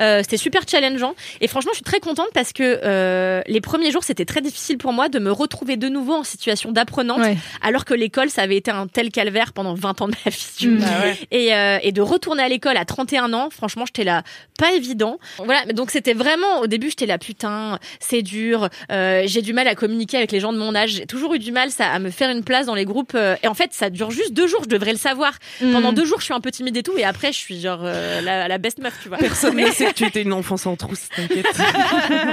Euh, 0.00 0.20
c'était 0.22 0.36
super 0.36 0.62
challengeant. 0.68 1.14
Et 1.40 1.48
franchement, 1.48 1.72
je 1.72 1.76
suis 1.76 1.84
très 1.84 2.00
contente 2.00 2.28
parce 2.32 2.52
que 2.52 2.80
euh, 2.84 3.42
les 3.46 3.60
premiers 3.60 3.90
jours, 3.90 4.04
c'était 4.04 4.24
très 4.24 4.40
difficile 4.40 4.78
pour 4.78 4.92
moi 4.92 5.08
de 5.08 5.18
me 5.18 5.30
retrouver 5.30 5.76
de 5.76 5.88
nouveau 5.88 6.14
en 6.14 6.24
situation 6.24 6.72
d'apprenante, 6.72 7.18
Ouais. 7.20 7.36
alors 7.62 7.84
que 7.84 7.94
l'école, 7.94 8.30
ça 8.30 8.42
avait 8.42 8.56
été 8.56 8.70
un 8.70 8.86
tel 8.86 9.10
calvaire 9.10 9.52
pendant 9.52 9.74
20 9.74 10.00
ans 10.02 10.08
de 10.08 10.14
ma 10.24 10.30
vie. 10.30 10.46
tu 10.58 10.76
vois. 10.76 10.86
Mm. 10.88 11.14
Et, 11.30 11.54
euh, 11.54 11.78
et 11.82 11.92
de 11.92 12.00
retourner 12.00 12.42
à 12.42 12.48
l'école 12.48 12.76
à 12.76 12.84
31 12.84 13.32
ans, 13.32 13.33
franchement, 13.50 13.84
j'étais 13.86 14.04
là, 14.04 14.22
pas 14.58 14.72
évident. 14.72 15.18
Voilà, 15.38 15.62
mais 15.66 15.72
donc 15.72 15.90
c'était 15.90 16.14
vraiment, 16.14 16.60
au 16.60 16.66
début, 16.66 16.88
j'étais 16.90 17.06
là, 17.06 17.18
putain, 17.18 17.78
c'est 18.00 18.22
dur, 18.22 18.68
euh, 18.92 19.22
j'ai 19.26 19.42
du 19.42 19.52
mal 19.52 19.68
à 19.68 19.74
communiquer 19.74 20.16
avec 20.16 20.32
les 20.32 20.40
gens 20.40 20.52
de 20.52 20.58
mon 20.58 20.74
âge, 20.74 20.90
j'ai 20.90 21.06
toujours 21.06 21.34
eu 21.34 21.38
du 21.38 21.52
mal 21.52 21.70
ça, 21.70 21.86
à 21.90 21.98
me 21.98 22.10
faire 22.10 22.30
une 22.30 22.44
place 22.44 22.66
dans 22.66 22.74
les 22.74 22.84
groupes. 22.84 23.12
euh, 23.14 23.36
et 23.42 23.48
en 23.48 23.54
fait, 23.54 23.72
ça 23.72 23.90
dure 23.90 24.10
juste 24.10 24.32
deux 24.32 24.46
jours, 24.46 24.62
je 24.64 24.68
devrais 24.68 24.92
le 24.92 24.98
savoir. 24.98 25.32
Pendant 25.60 25.92
Mm. 25.92 25.94
deux 25.94 26.04
jours, 26.04 26.18
je 26.20 26.24
suis 26.24 26.34
un 26.34 26.40
peu 26.40 26.50
timide 26.50 26.76
et 26.76 26.82
tout, 26.82 26.96
et 26.96 27.04
après, 27.04 27.32
je 27.32 27.38
suis 27.38 27.60
genre 27.60 27.80
euh, 27.82 28.20
la, 28.20 28.48
la 28.48 28.58
best 28.58 28.78
meuf, 28.78 28.94
tu 29.02 29.08
vois. 29.08 29.18
Personne 29.18 29.56
ne 29.56 29.70
sait 29.70 29.86
que 29.86 29.92
tu 29.94 30.04
étais 30.04 30.22
une 30.22 30.32
enfant 30.32 30.56
sans 30.56 30.76
trousse, 30.76 31.08
t'inquiète. 31.14 31.46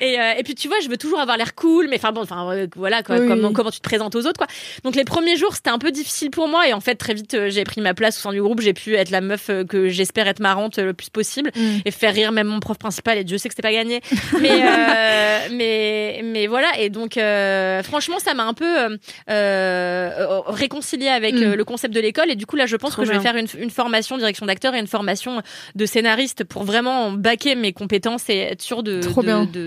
Et, 0.00 0.18
euh, 0.18 0.32
et 0.38 0.42
puis 0.42 0.54
tu 0.54 0.66
vois, 0.68 0.78
je 0.82 0.88
veux 0.88 0.96
toujours 0.96 1.20
avoir 1.20 1.36
l'air 1.36 1.54
cool, 1.54 1.88
mais 1.88 1.96
enfin 1.96 2.10
bon, 2.12 2.22
enfin 2.22 2.50
euh, 2.52 2.66
voilà 2.74 3.02
quoi, 3.02 3.18
Oui. 3.18 3.28
comment, 3.28 3.52
comment 3.52 3.70
tu 3.70 3.78
te 3.80 3.84
présentes 3.84 4.14
aux 4.14 4.26
autres 4.26 4.38
quoi. 4.38 4.46
Donc 4.82 4.96
les 4.96 5.04
premiers 5.04 5.36
jours 5.36 5.54
c'était 5.54 5.70
un 5.70 5.78
peu 5.78 5.90
difficile 5.92 6.30
pour 6.30 6.48
moi 6.48 6.66
et 6.66 6.72
en 6.72 6.80
fait 6.80 6.94
très 6.94 7.12
vite 7.14 7.34
euh, 7.34 7.50
j'ai 7.50 7.64
pris 7.64 7.80
ma 7.80 7.92
place 7.94 8.16
au 8.18 8.20
sein 8.20 8.32
du 8.32 8.40
groupe, 8.40 8.60
j'ai 8.60 8.72
pu 8.72 8.94
être 8.94 9.10
la 9.10 9.20
meuf 9.20 9.50
que 9.68 9.88
j'espère 9.88 10.26
être 10.26 10.33
marrante 10.40 10.78
euh, 10.78 10.84
le 10.86 10.92
plus 10.94 11.10
possible 11.10 11.50
Mm. 11.54 11.78
et 11.84 11.90
faire 11.90 12.12
rire 12.14 12.32
même 12.32 12.46
mon 12.48 12.60
prof 12.60 12.78
principal 12.78 13.18
et 13.18 13.24
Dieu 13.24 13.38
sait 13.38 13.48
que 13.48 13.54
c'était 13.54 13.66
pas 13.68 13.72
gagné. 13.72 14.00
Mais 14.40 14.50
euh, 14.50 15.38
mais 15.52 16.20
mais 16.24 16.46
voilà 16.46 16.68
et 16.78 16.90
donc 16.90 17.16
euh, 17.16 17.82
franchement 17.82 18.18
ça 18.18 18.34
m'a 18.34 18.44
un 18.44 18.54
peu 18.54 18.64
euh, 18.78 18.96
euh, 19.30 20.40
réconcilié 20.46 21.08
avec 21.08 21.34
Mm. 21.34 21.42
euh, 21.42 21.56
le 21.56 21.64
concept 21.64 21.94
de 21.94 22.00
l'école 22.00 22.30
et 22.30 22.36
du 22.36 22.46
coup 22.46 22.56
là 22.56 22.66
je 22.66 22.76
pense 22.76 22.90
Trop 22.92 23.02
que 23.02 23.08
je 23.08 23.12
vais 23.12 23.20
faire 23.20 23.36
une, 23.36 23.46
une 23.58 23.70
formation 23.70 24.16
direction 24.18 24.46
d'acteur 24.46 24.74
et 24.74 24.78
une 24.78 24.86
formation 24.86 25.42
de 25.74 25.86
scénariste 25.86 26.44
pour 26.44 26.64
vraiment 26.64 27.10
baquer 27.12 27.54
mes 27.54 27.72
compétences 27.72 28.28
et 28.28 28.36
être 28.38 28.62
sûre 28.62 28.82
de 28.82 29.00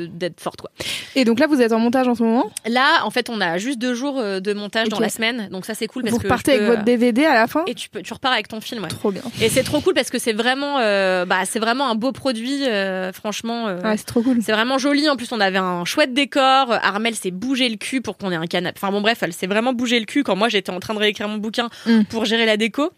d'être 0.07 0.39
forte 0.39 0.61
quoi. 0.61 0.71
Et 1.15 1.25
donc 1.25 1.39
là, 1.39 1.47
vous 1.47 1.61
êtes 1.61 1.71
en 1.73 1.79
montage 1.79 2.07
en 2.07 2.15
ce 2.15 2.21
moment? 2.23 2.51
Là, 2.67 3.03
en 3.03 3.09
fait, 3.09 3.29
on 3.29 3.41
a 3.41 3.57
juste 3.57 3.79
deux 3.79 3.93
jours 3.95 4.21
de 4.21 4.53
montage 4.53 4.89
dans 4.89 4.99
la 4.99 5.09
semaine, 5.09 5.49
donc 5.51 5.65
ça 5.65 5.73
c'est 5.73 5.87
cool 5.87 6.03
parce 6.03 6.13
Vous 6.13 6.19
que 6.19 6.23
repartez 6.25 6.51
avec 6.53 6.63
votre 6.67 6.83
DVD 6.83 7.25
à 7.25 7.33
la 7.33 7.47
fin? 7.47 7.63
et 7.67 7.73
tu 7.75 7.89
peux, 7.89 8.01
tu 8.01 8.13
repars 8.13 8.31
avec 8.31 8.47
ton 8.47 8.61
film. 8.61 8.83
Ouais. 8.83 8.89
Trop 8.89 9.11
bien. 9.11 9.21
Et 9.41 9.49
c'est 9.49 9.63
trop 9.63 9.81
cool 9.81 9.93
parce 9.93 10.09
que 10.09 10.19
c'est 10.19 10.33
vraiment, 10.33 10.56
euh, 10.79 11.25
bah, 11.25 11.45
c'est 11.45 11.59
vraiment 11.59 11.89
un 11.89 11.95
beau 11.95 12.11
produit, 12.11 12.65
euh, 12.67 13.11
franchement. 13.13 13.67
euh, 13.67 13.81
Ouais, 13.81 13.97
c'est 13.97 14.05
trop 14.05 14.21
cool. 14.21 14.37
c'est 14.41 14.51
vraiment 14.51 14.77
joli. 14.77 15.09
En 15.09 15.15
plus, 15.15 15.31
on 15.31 15.39
avait 15.39 15.57
un 15.57 15.85
chouette 15.85 16.13
décor. 16.13 16.71
Armel 16.81 17.15
s'est 17.15 17.31
bougé 17.31 17.69
le 17.69 17.77
cul 17.77 18.01
pour 18.01 18.17
qu'on 18.17 18.31
ait 18.31 18.35
un 18.35 18.47
canapé. 18.47 18.77
Enfin 18.81 18.91
bon, 18.91 19.01
bref, 19.01 19.19
elle 19.21 19.33
s'est 19.33 19.47
vraiment 19.47 19.73
bougé 19.73 19.99
le 19.99 20.05
cul 20.05 20.23
quand 20.23 20.35
moi 20.35 20.49
j'étais 20.49 20.71
en 20.71 20.79
train 20.79 20.93
de 20.93 20.99
réécrire 20.99 21.27
mon 21.27 21.37
bouquin 21.37 21.69
Mm. 21.85 22.03
pour 22.05 22.25
gérer 22.25 22.45
la 22.45 22.57
déco. 22.57 22.91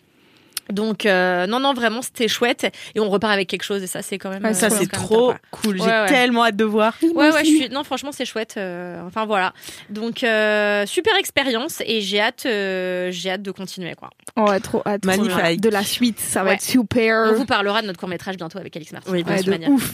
Donc 0.72 1.06
euh, 1.06 1.48
non 1.48 1.60
non 1.60 1.74
vraiment 1.74 2.02
c'était 2.02 2.28
chouette 2.28 2.72
et 2.96 3.00
on 3.00 3.10
repart 3.10 3.34
avec 3.34 3.48
quelque 3.50 3.64
chose 3.64 3.82
et 3.82 3.88
ça 3.88 4.02
c'est 4.02 4.18
quand 4.18 4.30
même 4.30 4.44
Ouais, 4.44 4.52
euh, 4.52 4.54
Ça, 4.54 4.70
c'est 4.70 4.90
trop 4.90 5.34
cool. 5.52 5.78
J'ai 5.78 5.84
Ouais, 5.84 5.90
ouais. 6.02 6.08
tellement 6.08 6.46
hâte 6.46 6.56
de 6.56 6.64
voir. 6.64 6.94
Ouais, 7.02 7.32
ouais, 7.32 7.40
je 7.44 7.46
suis. 7.50 7.70
Non, 7.70 7.84
franchement, 7.84 8.12
c'est 8.12 8.26
chouette. 8.26 8.56
euh, 8.58 9.02
Enfin, 9.06 9.26
voilà. 9.26 9.54
Donc, 9.90 10.24
euh, 10.24 10.86
super 10.86 11.16
expérience 11.18 11.82
et 11.86 12.02
j'ai 12.02 12.22
hâte, 12.22 12.44
euh, 12.46 13.10
j'ai 13.12 13.32
hâte 13.32 13.42
de 13.42 13.52
continuer, 13.52 13.96
quoi. 13.96 14.10
Ouais, 14.38 14.60
trop 14.60 14.82
hâte. 14.86 15.02
trop 15.02 15.12
Magnifique. 15.12 15.40
hâte. 15.40 15.60
De 15.60 15.70
la 15.70 15.84
suite, 15.84 16.20
ça 16.20 16.44
va 16.44 16.54
être 16.54 16.62
super. 16.62 17.32
On 17.32 17.34
vous 17.34 17.46
parlera 17.46 17.82
de 17.82 17.88
notre 17.88 18.00
court 18.00 18.10
métrage 18.10 18.38
bientôt 18.38 18.60
avec 18.60 18.76
Alix 18.76 18.92
Martin. 18.92 19.12
Oui, 19.12 19.24
de 19.24 19.30
de 19.32 19.38
toute 19.38 19.48
manière. 19.48 19.70
ouf. 19.70 19.94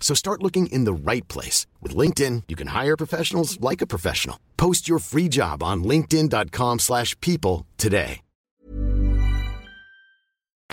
So 0.00 0.14
start 0.14 0.42
looking 0.42 0.68
in 0.68 0.84
the 0.86 1.10
right 1.10 1.28
place. 1.28 1.66
With 1.82 1.94
LinkedIn, 1.94 2.44
you 2.48 2.56
can 2.56 2.68
hire 2.68 2.96
professionals 2.96 3.60
like 3.60 3.82
a 3.82 3.86
professional. 3.86 4.38
Post 4.56 4.88
your 4.88 5.00
free 5.00 5.28
job 5.28 5.62
on 5.62 5.84
linkedin.com/people 5.84 6.78
slash 6.78 7.14
people 7.20 7.66
today. 7.76 8.20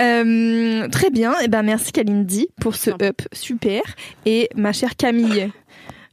Euh, 0.02 0.90
très 0.90 1.10
bien. 1.10 1.40
Et 1.40 1.48
ben 1.48 1.64
merci 1.64 1.92
Kalindi 1.92 2.50
pour 2.60 2.76
ce 2.76 2.92
up 3.02 3.22
super. 3.32 3.82
Et 4.26 4.50
ma 4.56 4.74
chère 4.74 4.96
Camille, 4.98 5.52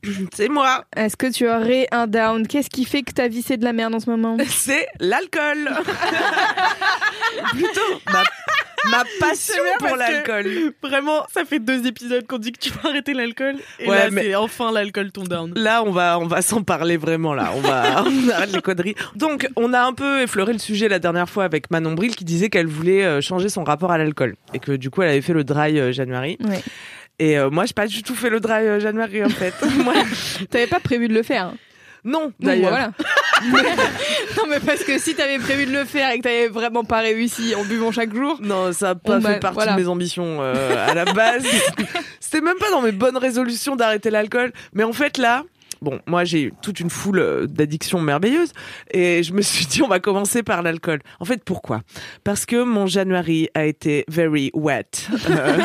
C'est 0.34 0.48
moi. 0.48 0.84
est-ce 0.96 1.16
que 1.16 1.30
tu 1.32 1.48
aurais 1.48 1.86
un 1.92 2.06
down? 2.06 2.46
Qu'est-ce 2.46 2.70
qui 2.70 2.84
fait 2.84 3.02
que 3.02 3.12
ta 3.12 3.28
vie 3.28 3.42
c'est 3.42 3.56
de 3.56 3.64
la 3.64 3.72
merde 3.72 3.94
en 3.94 4.00
ce 4.00 4.10
moment? 4.10 4.36
C'est 4.48 4.88
l'alcool. 5.00 5.68
Plutôt 7.52 7.80
ma, 8.12 8.22
ma 8.90 9.04
passion 9.20 9.62
pour 9.78 9.96
l'alcool. 9.96 10.72
Vraiment, 10.82 11.24
ça 11.32 11.44
fait 11.44 11.58
deux 11.58 11.86
épisodes 11.86 12.26
qu'on 12.26 12.38
dit 12.38 12.52
que 12.52 12.58
tu 12.58 12.70
vas 12.70 12.90
arrêter 12.90 13.14
l'alcool. 13.14 13.56
Et 13.78 13.88
Ouais, 13.88 13.96
là, 13.96 14.10
mais- 14.10 14.22
c'est 14.22 14.34
enfin 14.34 14.72
l'alcool 14.72 15.12
ton 15.12 15.22
down. 15.24 15.52
Là, 15.56 15.82
on 15.84 15.90
va, 15.92 16.18
on 16.18 16.26
va 16.26 16.42
s'en 16.42 16.62
parler 16.62 16.96
vraiment. 16.96 17.34
Là, 17.34 17.52
on 17.54 17.60
va, 17.60 18.04
on 18.06 18.28
arrête 18.30 18.52
les 18.52 18.60
conneries. 18.62 18.94
Donc, 19.14 19.48
on 19.56 19.72
a 19.72 19.80
un 19.82 19.92
peu 19.92 20.22
effleuré 20.22 20.52
le 20.52 20.58
sujet 20.58 20.88
la 20.88 20.98
dernière 20.98 21.28
fois 21.28 21.44
avec 21.44 21.70
Manon 21.70 21.92
Bril 21.92 22.16
qui 22.16 22.24
disait 22.24 22.50
qu'elle 22.50 22.66
voulait 22.66 23.04
euh, 23.04 23.20
changer 23.20 23.48
son 23.48 23.64
rapport 23.64 23.92
à 23.92 23.98
l'alcool 23.98 24.34
et 24.54 24.58
que 24.58 24.72
du 24.72 24.90
coup, 24.90 25.02
elle 25.02 25.10
avait 25.10 25.22
fait 25.22 25.32
le 25.34 25.44
dry 25.44 25.78
euh, 25.78 25.92
January. 25.92 26.36
Ouais. 26.44 26.62
Et 27.18 27.38
euh, 27.38 27.50
moi, 27.50 27.66
j'ai 27.66 27.74
pas 27.74 27.86
du 27.86 28.02
tout 28.02 28.14
fait 28.14 28.30
le 28.30 28.40
dry 28.40 28.66
euh, 28.66 28.80
January 28.80 29.24
en 29.24 29.28
fait. 29.28 29.54
moi, 29.84 29.94
T'avais 30.50 30.66
pas 30.66 30.80
prévu 30.80 31.08
de 31.08 31.14
le 31.14 31.22
faire 31.22 31.46
hein 31.46 31.54
non, 32.04 32.20
Non, 32.20 32.32
d'ailleurs. 32.40 32.70
voilà. 32.70 32.90
non 34.36 34.44
mais 34.48 34.58
parce 34.60 34.82
que 34.84 34.98
si 34.98 35.14
t'avais 35.14 35.38
prévu 35.38 35.66
de 35.66 35.72
le 35.72 35.84
faire 35.84 36.10
et 36.10 36.18
que 36.18 36.22
t'avais 36.22 36.48
vraiment 36.48 36.84
pas 36.84 36.98
réussi 36.98 37.54
en 37.54 37.64
buvant 37.64 37.92
chaque 37.92 38.14
jour. 38.14 38.38
Non, 38.42 38.72
ça 38.72 38.90
a 38.90 38.94
pas 38.94 39.20
fait 39.20 39.34
bah, 39.34 39.38
partie 39.38 39.54
voilà. 39.54 39.72
de 39.74 39.80
mes 39.80 39.88
ambitions 39.88 40.38
euh, 40.40 40.88
à 40.88 40.94
la 40.94 41.04
base. 41.04 41.44
C'était 42.20 42.40
même 42.40 42.58
pas 42.58 42.70
dans 42.70 42.82
mes 42.82 42.92
bonnes 42.92 43.16
résolutions 43.16 43.76
d'arrêter 43.76 44.10
l'alcool. 44.10 44.52
Mais 44.72 44.82
en 44.82 44.92
fait, 44.92 45.16
là, 45.18 45.44
bon, 45.80 46.00
moi, 46.06 46.24
j'ai 46.24 46.42
eu 46.42 46.52
toute 46.62 46.80
une 46.80 46.90
foule 46.90 47.18
euh, 47.18 47.46
d'addictions 47.46 48.00
merveilleuses. 48.00 48.52
Et 48.92 49.22
je 49.22 49.32
me 49.32 49.42
suis 49.42 49.66
dit, 49.66 49.82
on 49.82 49.88
va 49.88 50.00
commencer 50.00 50.42
par 50.42 50.62
l'alcool. 50.62 51.00
En 51.20 51.24
fait, 51.24 51.44
pourquoi? 51.44 51.82
Parce 52.24 52.46
que 52.46 52.62
mon 52.62 52.86
January 52.86 53.48
a 53.54 53.64
été 53.64 54.04
very 54.08 54.50
wet. 54.54 54.86
Euh, 55.30 55.58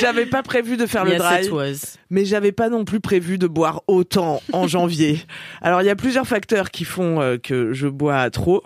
J'avais 0.00 0.26
pas 0.26 0.42
prévu 0.42 0.76
de 0.76 0.86
faire 0.86 1.04
le 1.04 1.12
Yes, 1.12 1.50
was. 1.50 1.96
mais 2.10 2.24
j'avais 2.24 2.52
pas 2.52 2.68
non 2.68 2.84
plus 2.84 3.00
prévu 3.00 3.38
de 3.38 3.46
boire 3.46 3.82
autant 3.86 4.42
en 4.52 4.66
janvier. 4.68 5.20
Alors 5.62 5.82
il 5.82 5.86
y 5.86 5.90
a 5.90 5.96
plusieurs 5.96 6.26
facteurs 6.26 6.70
qui 6.70 6.84
font 6.84 7.20
euh, 7.20 7.36
que 7.38 7.72
je 7.72 7.86
bois 7.88 8.28
trop. 8.30 8.62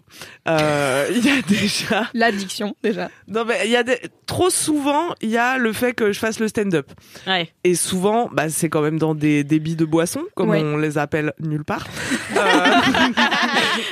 Euh, 0.49 1.07
Il 1.11 1.24
y 1.24 1.30
a 1.30 1.43
déjà, 1.43 2.09
L'addiction 2.14 2.74
déjà. 2.82 3.11
non 3.28 3.45
mais 3.45 3.61
il 3.64 3.70
y 3.70 3.76
a 3.76 3.82
des... 3.82 3.99
trop 4.26 4.51
souvent 4.51 5.14
il 5.20 5.30
y 5.30 5.37
a 5.39 5.59
le 5.59 5.72
fait 5.72 5.93
que 5.95 6.12
je 6.12 6.18
fasse 6.18 6.39
le 6.41 6.49
stand-up. 6.49 6.91
Ouais. 7.26 7.49
Et 7.64 7.74
souvent, 7.74 8.28
bah, 8.32 8.49
c'est 8.49 8.68
quand 8.68 8.82
même 8.82 8.99
dans 8.99 9.14
des 9.14 9.45
débits 9.45 9.76
de 9.76 9.85
boissons, 9.85 10.24
comme 10.35 10.51
Ouais. 10.51 10.62
on 10.62 10.76
les 10.76 10.99
appelle 10.99 11.32
nulle 11.41 11.64
part. 11.64 11.87
Euh, 12.37 12.66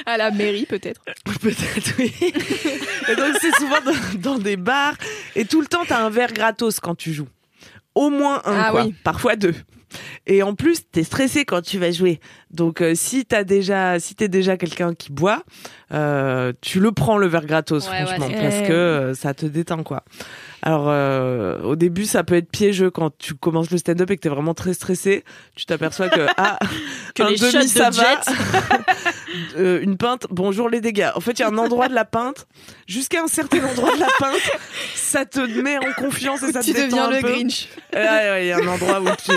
À 0.07 0.17
la 0.17 0.31
mairie 0.31 0.67
peut-être. 0.67 1.01
Peut-être, 1.41 1.93
oui. 1.99 2.13
Et 2.21 3.15
donc, 3.17 3.35
c'est 3.41 3.55
souvent 3.57 3.79
dans, 3.85 4.33
dans 4.35 4.39
des 4.39 4.57
bars. 4.57 4.95
Et 5.37 5.45
tout 5.45 5.61
le 5.61 5.67
temps, 5.67 5.83
t'as 5.87 6.03
un 6.05 6.11
verre 6.11 6.33
gratos 6.33 6.81
quand 6.81 6.95
tu 6.95 7.13
joues. 7.13 7.29
Au 7.95 8.11
moins 8.11 8.37
un, 8.45 8.57
Ah 8.67 8.69
quoi. 8.71 8.85
oui. 8.85 8.95
Parfois 9.05 9.37
deux. 9.37 9.55
Et 10.27 10.43
en 10.43 10.55
plus, 10.55 10.89
t'es 10.91 11.05
stressé 11.05 11.45
quand 11.45 11.61
tu 11.61 11.79
vas 11.79 11.91
jouer 11.91 12.19
Donc 12.51 12.81
euh, 12.81 12.95
si 12.95 13.27
t'as 13.27 13.45
déjà, 13.45 14.01
si 14.01 14.15
t'es 14.15 14.29
déjà 14.29 14.57
quelqu'un 14.57 14.95
qui 14.95 15.13
boit, 15.13 15.43
euh, 15.93 16.53
tu 16.63 16.81
le 16.81 16.93
prends 16.93 17.19
le 17.19 17.27
verre 17.27 17.45
gratos, 17.45 17.89
Ouais, 17.91 18.07
franchement, 18.07 18.29
parce 18.31 18.63
que 18.67 18.73
euh, 18.73 19.15
ça 19.15 19.35
te 19.35 19.45
détend 19.45 19.83
quoi. 19.83 20.03
Alors 20.63 20.85
euh, 20.89 21.61
au 21.63 21.75
début 21.75 22.05
ça 22.05 22.23
peut 22.23 22.37
être 22.37 22.49
piégeux 22.49 22.91
quand 22.91 23.11
tu 23.19 23.35
commences 23.35 23.71
le 23.71 23.79
stand-up 23.79 24.11
et 24.11 24.17
que 24.17 24.23
t'es 24.23 24.29
vraiment 24.29 24.55
très 24.55 24.75
stressé. 24.75 25.25
Tu 25.57 25.67
t'aperçois 25.67 26.09
que 26.09 26.27
ah 26.37 26.59
Que 27.15 27.25
un 27.25 27.31
les 27.31 27.37
demi 27.37 27.65
de 27.65 27.69
ça 27.69 27.91
va, 27.91 28.03
jet. 28.03 28.33
Euh, 29.57 29.81
une 29.81 29.97
pinte. 29.97 30.27
Bonjour 30.31 30.69
les 30.69 30.83
dégâts. 30.83 31.11
En 31.15 31.21
fait 31.21 31.33
il 31.33 31.41
y 31.41 31.43
a 31.43 31.49
un 31.49 31.57
endroit 31.57 31.89
de 31.89 31.95
la 31.95 32.05
pinte 32.05 32.47
jusqu'à 32.87 33.23
un 33.23 33.29
certain 33.29 33.65
endroit 33.65 33.95
de 33.95 34.01
la 34.01 34.09
pinte, 34.19 34.51
ça 34.95 35.25
te 35.25 35.41
met 35.41 35.79
en 35.79 35.93
confiance 35.97 36.43
et 36.43 36.53
ça 36.53 36.63
tu 36.63 36.73
te 36.73 36.77
détend 36.77 36.89
deviens 36.89 37.05
un 37.07 37.11
le 37.11 37.21
peu. 37.21 37.29
Grinch. 37.33 37.69
Ouais, 37.95 38.01
ouais, 38.01 38.45
il 38.45 38.49
y 38.49 38.53
a 38.53 38.59
un 38.59 38.67
endroit 38.67 39.01
où 39.01 39.09
tu 39.25 39.33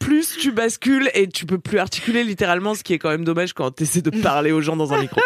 plus 0.00 0.36
tu 0.36 0.50
bascules 0.50 1.10
et 1.14 1.28
tu 1.28 1.46
peux 1.46 1.58
plus 1.58 1.78
articuler 1.78 2.24
littéralement, 2.24 2.74
ce 2.74 2.82
qui 2.82 2.94
est 2.94 2.98
quand 2.98 3.10
même 3.10 3.24
dommage 3.24 3.52
quand 3.52 3.70
tu 3.70 3.84
essaies 3.84 4.02
de 4.02 4.10
parler 4.10 4.50
aux 4.50 4.60
gens 4.60 4.76
dans 4.76 4.92
un 4.92 5.00
micro. 5.00 5.20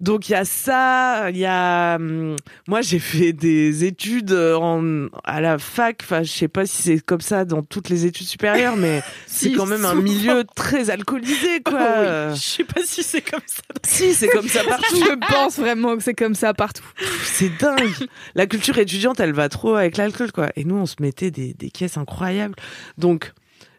Donc 0.00 0.28
il 0.28 0.32
y 0.32 0.34
a 0.36 0.44
ça, 0.44 1.28
il 1.30 1.38
y 1.38 1.46
a 1.46 1.96
hum, 1.96 2.36
moi 2.68 2.82
j'ai 2.82 3.00
fait 3.00 3.32
des 3.32 3.84
études 3.84 4.32
en, 4.32 5.06
à 5.24 5.40
la 5.40 5.58
fac, 5.58 5.98
enfin 6.02 6.22
je 6.22 6.30
sais 6.30 6.48
pas 6.48 6.66
si 6.66 6.82
c'est 6.82 7.00
comme 7.00 7.20
ça 7.20 7.44
dans 7.44 7.62
toutes 7.62 7.88
les 7.88 8.06
études 8.06 8.28
supérieures 8.28 8.76
mais 8.76 9.02
c'est 9.26 9.52
quand 9.52 9.66
même 9.66 9.84
un 9.84 9.96
milieu 9.96 10.44
très 10.54 10.90
alcoolisé 10.90 11.60
quoi. 11.64 11.80
Oh 11.80 12.30
oui. 12.30 12.36
Je 12.36 12.40
sais 12.40 12.64
pas 12.64 12.80
si 12.84 13.02
c'est 13.02 13.22
comme 13.22 13.40
ça. 13.46 13.62
Si, 13.86 14.14
c'est 14.14 14.28
comme 14.28 14.48
ça 14.48 14.62
partout. 14.68 14.96
Je 14.96 15.32
pense 15.32 15.58
vraiment 15.58 15.96
que 15.96 16.02
c'est 16.02 16.14
comme 16.14 16.34
ça 16.34 16.54
partout. 16.54 16.84
C'est 17.24 17.50
dingue. 17.58 18.08
La 18.34 18.46
culture 18.46 18.78
étudiante, 18.78 19.20
elle 19.20 19.32
va 19.32 19.48
trop 19.48 19.74
avec 19.74 19.96
l'alcool, 19.96 20.32
quoi. 20.32 20.50
Et 20.56 20.64
nous, 20.64 20.76
on 20.76 20.86
se 20.86 20.96
mettait 21.00 21.30
des, 21.30 21.54
des 21.54 21.70
caisses 21.70 21.96
incroyables. 21.96 22.54
Donc, 22.96 23.32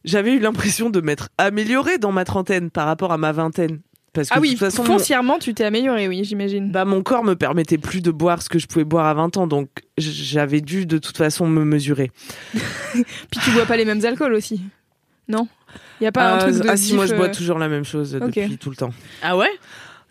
j'avais 0.03 0.33
eu 0.33 0.39
l'impression 0.39 0.89
de 0.89 1.01
m'être 1.01 1.29
améliorée 1.37 1.97
dans 1.97 2.11
ma 2.11 2.25
trentaine 2.25 2.69
par 2.69 2.85
rapport 2.85 3.11
à 3.11 3.17
ma 3.17 3.31
vingtaine. 3.31 3.79
Parce 4.13 4.29
que 4.29 4.33
Ah 4.35 4.39
oui, 4.39 4.49
de 4.49 4.53
toute 4.53 4.59
façon, 4.61 4.83
mon, 4.83 4.97
foncièrement, 4.97 5.37
tu 5.39 5.53
t'es 5.53 5.63
amélioré, 5.63 6.07
oui, 6.07 6.23
j'imagine. 6.23 6.71
bah, 6.71 6.85
mon 6.85 7.01
corps 7.03 7.23
me 7.23 7.35
permettait 7.35 7.77
plus 7.77 8.01
de 8.01 8.11
boire 8.11 8.41
ce 8.41 8.49
que 8.49 8.57
je 8.59 8.67
pouvais 8.67 8.85
boire 8.85 9.05
à 9.05 9.13
20 9.13 9.37
ans. 9.37 9.47
Donc, 9.47 9.69
j'avais 9.97 10.61
dû 10.61 10.85
de 10.85 10.97
toute 10.97 11.17
façon 11.17 11.47
me 11.47 11.63
mesurer. 11.63 12.11
Puis 12.53 13.39
tu 13.43 13.51
bois 13.51 13.65
pas 13.65 13.77
les 13.77 13.85
mêmes 13.85 14.03
alcools 14.03 14.33
aussi. 14.33 14.61
Non? 15.27 15.47
Il 16.01 16.05
y 16.05 16.07
a 16.07 16.11
pas 16.11 16.33
un 16.33 16.37
Euh, 16.37 16.39
truc 16.51 16.63
de 16.63 16.69
ah 16.69 16.75
si, 16.77 16.95
moi, 16.95 17.05
je 17.05 17.13
bois 17.13 17.27
euh, 17.27 17.33
toujours 17.33 17.59
la 17.59 17.69
même 17.69 17.85
chose 17.85 18.13
depuis 18.13 18.57
tout 18.57 18.71
le 18.71 18.75
temps. 18.75 18.91
Ah 19.21 19.37
ouais? 19.37 19.51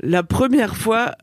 La 0.00 0.22
première 0.22 0.76
fois 0.76 1.16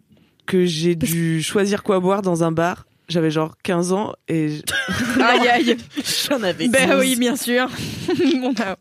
que 0.45 0.65
j'ai 0.65 0.95
dû 0.95 1.41
choisir 1.41 1.81
quoi 1.81 1.99
boire 2.01 2.21
dans 2.21 2.43
un 2.43 2.51
bar, 2.51 2.85
j'avais 3.07 3.31
genre 3.31 3.55
15 3.63 3.91
ans 3.93 4.13
et 4.27 4.59
Aïe 5.21 5.47
aïe. 5.47 5.77
J'en 6.29 6.41
avais 6.43 6.67
Ben 6.67 6.89
12. 6.91 6.99
oui, 6.99 7.15
bien 7.15 7.35
sûr. 7.35 7.69
A- 8.59 8.77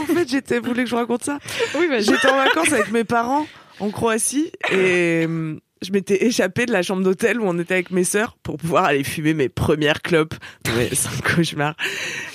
en 0.00 0.06
fait, 0.14 0.28
j'étais, 0.28 0.58
vous 0.58 0.66
voulez 0.68 0.84
que 0.84 0.90
je 0.90 0.94
vous 0.94 1.00
raconte 1.00 1.24
ça? 1.24 1.38
Oui, 1.78 1.86
vas-y. 1.88 2.04
J'étais 2.04 2.28
en 2.28 2.36
vacances 2.36 2.72
avec 2.72 2.90
mes 2.90 3.04
parents 3.04 3.46
en 3.80 3.90
Croatie 3.90 4.50
et 4.72 5.22
hum, 5.26 5.60
je 5.82 5.92
m'étais 5.92 6.24
échappée 6.26 6.64
de 6.66 6.72
la 6.72 6.82
chambre 6.82 7.02
d'hôtel 7.02 7.40
où 7.40 7.44
on 7.46 7.58
était 7.58 7.74
avec 7.74 7.90
mes 7.90 8.04
sœurs 8.04 8.36
pour 8.42 8.56
pouvoir 8.56 8.84
aller 8.86 9.04
fumer 9.04 9.34
mes 9.34 9.48
premières 9.50 10.00
clopes. 10.02 10.34
Mais 10.74 10.88
c'est 10.94 11.08
un 11.08 11.34
cauchemar. 11.34 11.74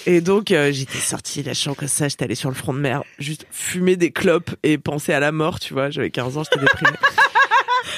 Et 0.06 0.22
donc 0.22 0.52
euh, 0.52 0.72
j'étais 0.72 1.00
sortie 1.00 1.42
de 1.42 1.48
la 1.48 1.54
chambre 1.56 1.78
comme 1.78 1.88
ça, 1.88 2.08
j'étais 2.08 2.26
allée 2.26 2.36
sur 2.36 2.50
le 2.50 2.56
front 2.56 2.74
de 2.74 2.80
mer, 2.80 3.04
juste 3.20 3.46
fumer 3.52 3.96
des 3.96 4.12
clopes 4.12 4.52
et 4.64 4.78
penser 4.78 5.14
à 5.14 5.20
la 5.20 5.32
mort, 5.32 5.60
tu 5.60 5.74
vois. 5.74 5.90
J'avais 5.90 6.12
15 6.12 6.38
ans, 6.38 6.44
j'étais 6.44 6.60
déprimée. 6.64 6.98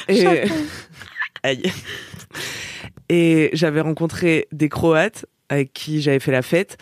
et 0.08 0.48
aïe. 1.44 1.72
Et 3.10 3.50
j'avais 3.54 3.82
rencontré 3.82 4.48
des 4.52 4.70
Croates 4.70 5.26
avec 5.50 5.74
qui 5.74 6.02
j'avais 6.02 6.20
fait 6.20 6.32
la 6.32 6.42
fête. 6.42 6.78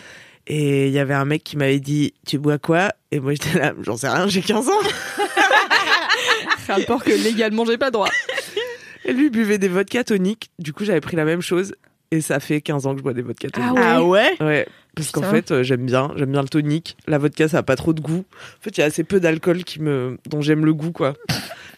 Et 0.48 0.88
il 0.88 0.94
y 0.94 1.00
avait 1.00 1.14
un 1.14 1.26
mec 1.26 1.44
qui 1.44 1.58
m'avait 1.58 1.80
dit 1.80 2.14
Tu 2.26 2.38
bois 2.38 2.58
quoi? 2.58 2.92
Et 3.12 3.20
moi 3.20 3.34
j'étais 3.34 3.58
là, 3.60 3.74
j'en 3.82 3.98
sais 3.98 4.10
rien, 4.10 4.28
j'ai 4.28 4.42
15 4.42 4.70
ans. 4.70 4.72
Rapport 6.68 7.04
que 7.04 7.12
légalement, 7.12 7.66
j'ai 7.66 7.78
pas 7.78 7.92
droit. 7.92 8.08
Et 9.06 9.14
lui 9.14 9.30
buvait 9.30 9.58
des 9.58 9.68
vodka 9.68 10.04
toniques. 10.04 10.52
Du 10.60 10.74
coup, 10.74 10.86
j'avais 10.86 11.02
pris 11.02 11.18
la 11.18 11.26
même 11.26 11.42
chose. 11.42 11.74
Et 12.12 12.22
ça 12.22 12.40
fait 12.40 12.62
15 12.62 12.86
ans 12.86 12.92
que 12.92 13.00
je 13.00 13.04
bois 13.04 13.14
des 13.14 13.22
vodka 13.22 13.50
toniques. 13.50 13.78
Ah 13.78 14.04
ouais? 14.04 14.36
Ah 14.40 14.46
ouais? 14.46 14.48
Ouais, 14.48 14.68
parce 14.96 15.12
qu'en 15.12 15.24
fait, 15.24 15.52
euh, 15.52 15.64
j'aime 15.64 15.86
bien, 15.86 16.12
j'aime 16.18 16.32
bien 16.32 16.42
le 16.42 16.50
tonique. 16.50 16.98
La 17.08 17.18
vodka, 17.18 17.48
ça 17.48 17.60
a 17.60 17.64
pas 17.64 17.76
trop 17.76 17.94
de 17.94 18.02
goût. 18.02 18.26
En 18.60 18.62
fait, 18.64 18.78
il 18.78 18.80
y 18.82 18.84
a 18.84 18.86
assez 18.88 19.04
peu 19.04 19.20
d'alcool 19.20 19.64
qui 19.64 19.82
me, 19.82 20.18
dont 20.30 20.42
j'aime 20.42 20.66
le 20.66 20.74
goût, 20.74 20.92
quoi. 20.92 21.14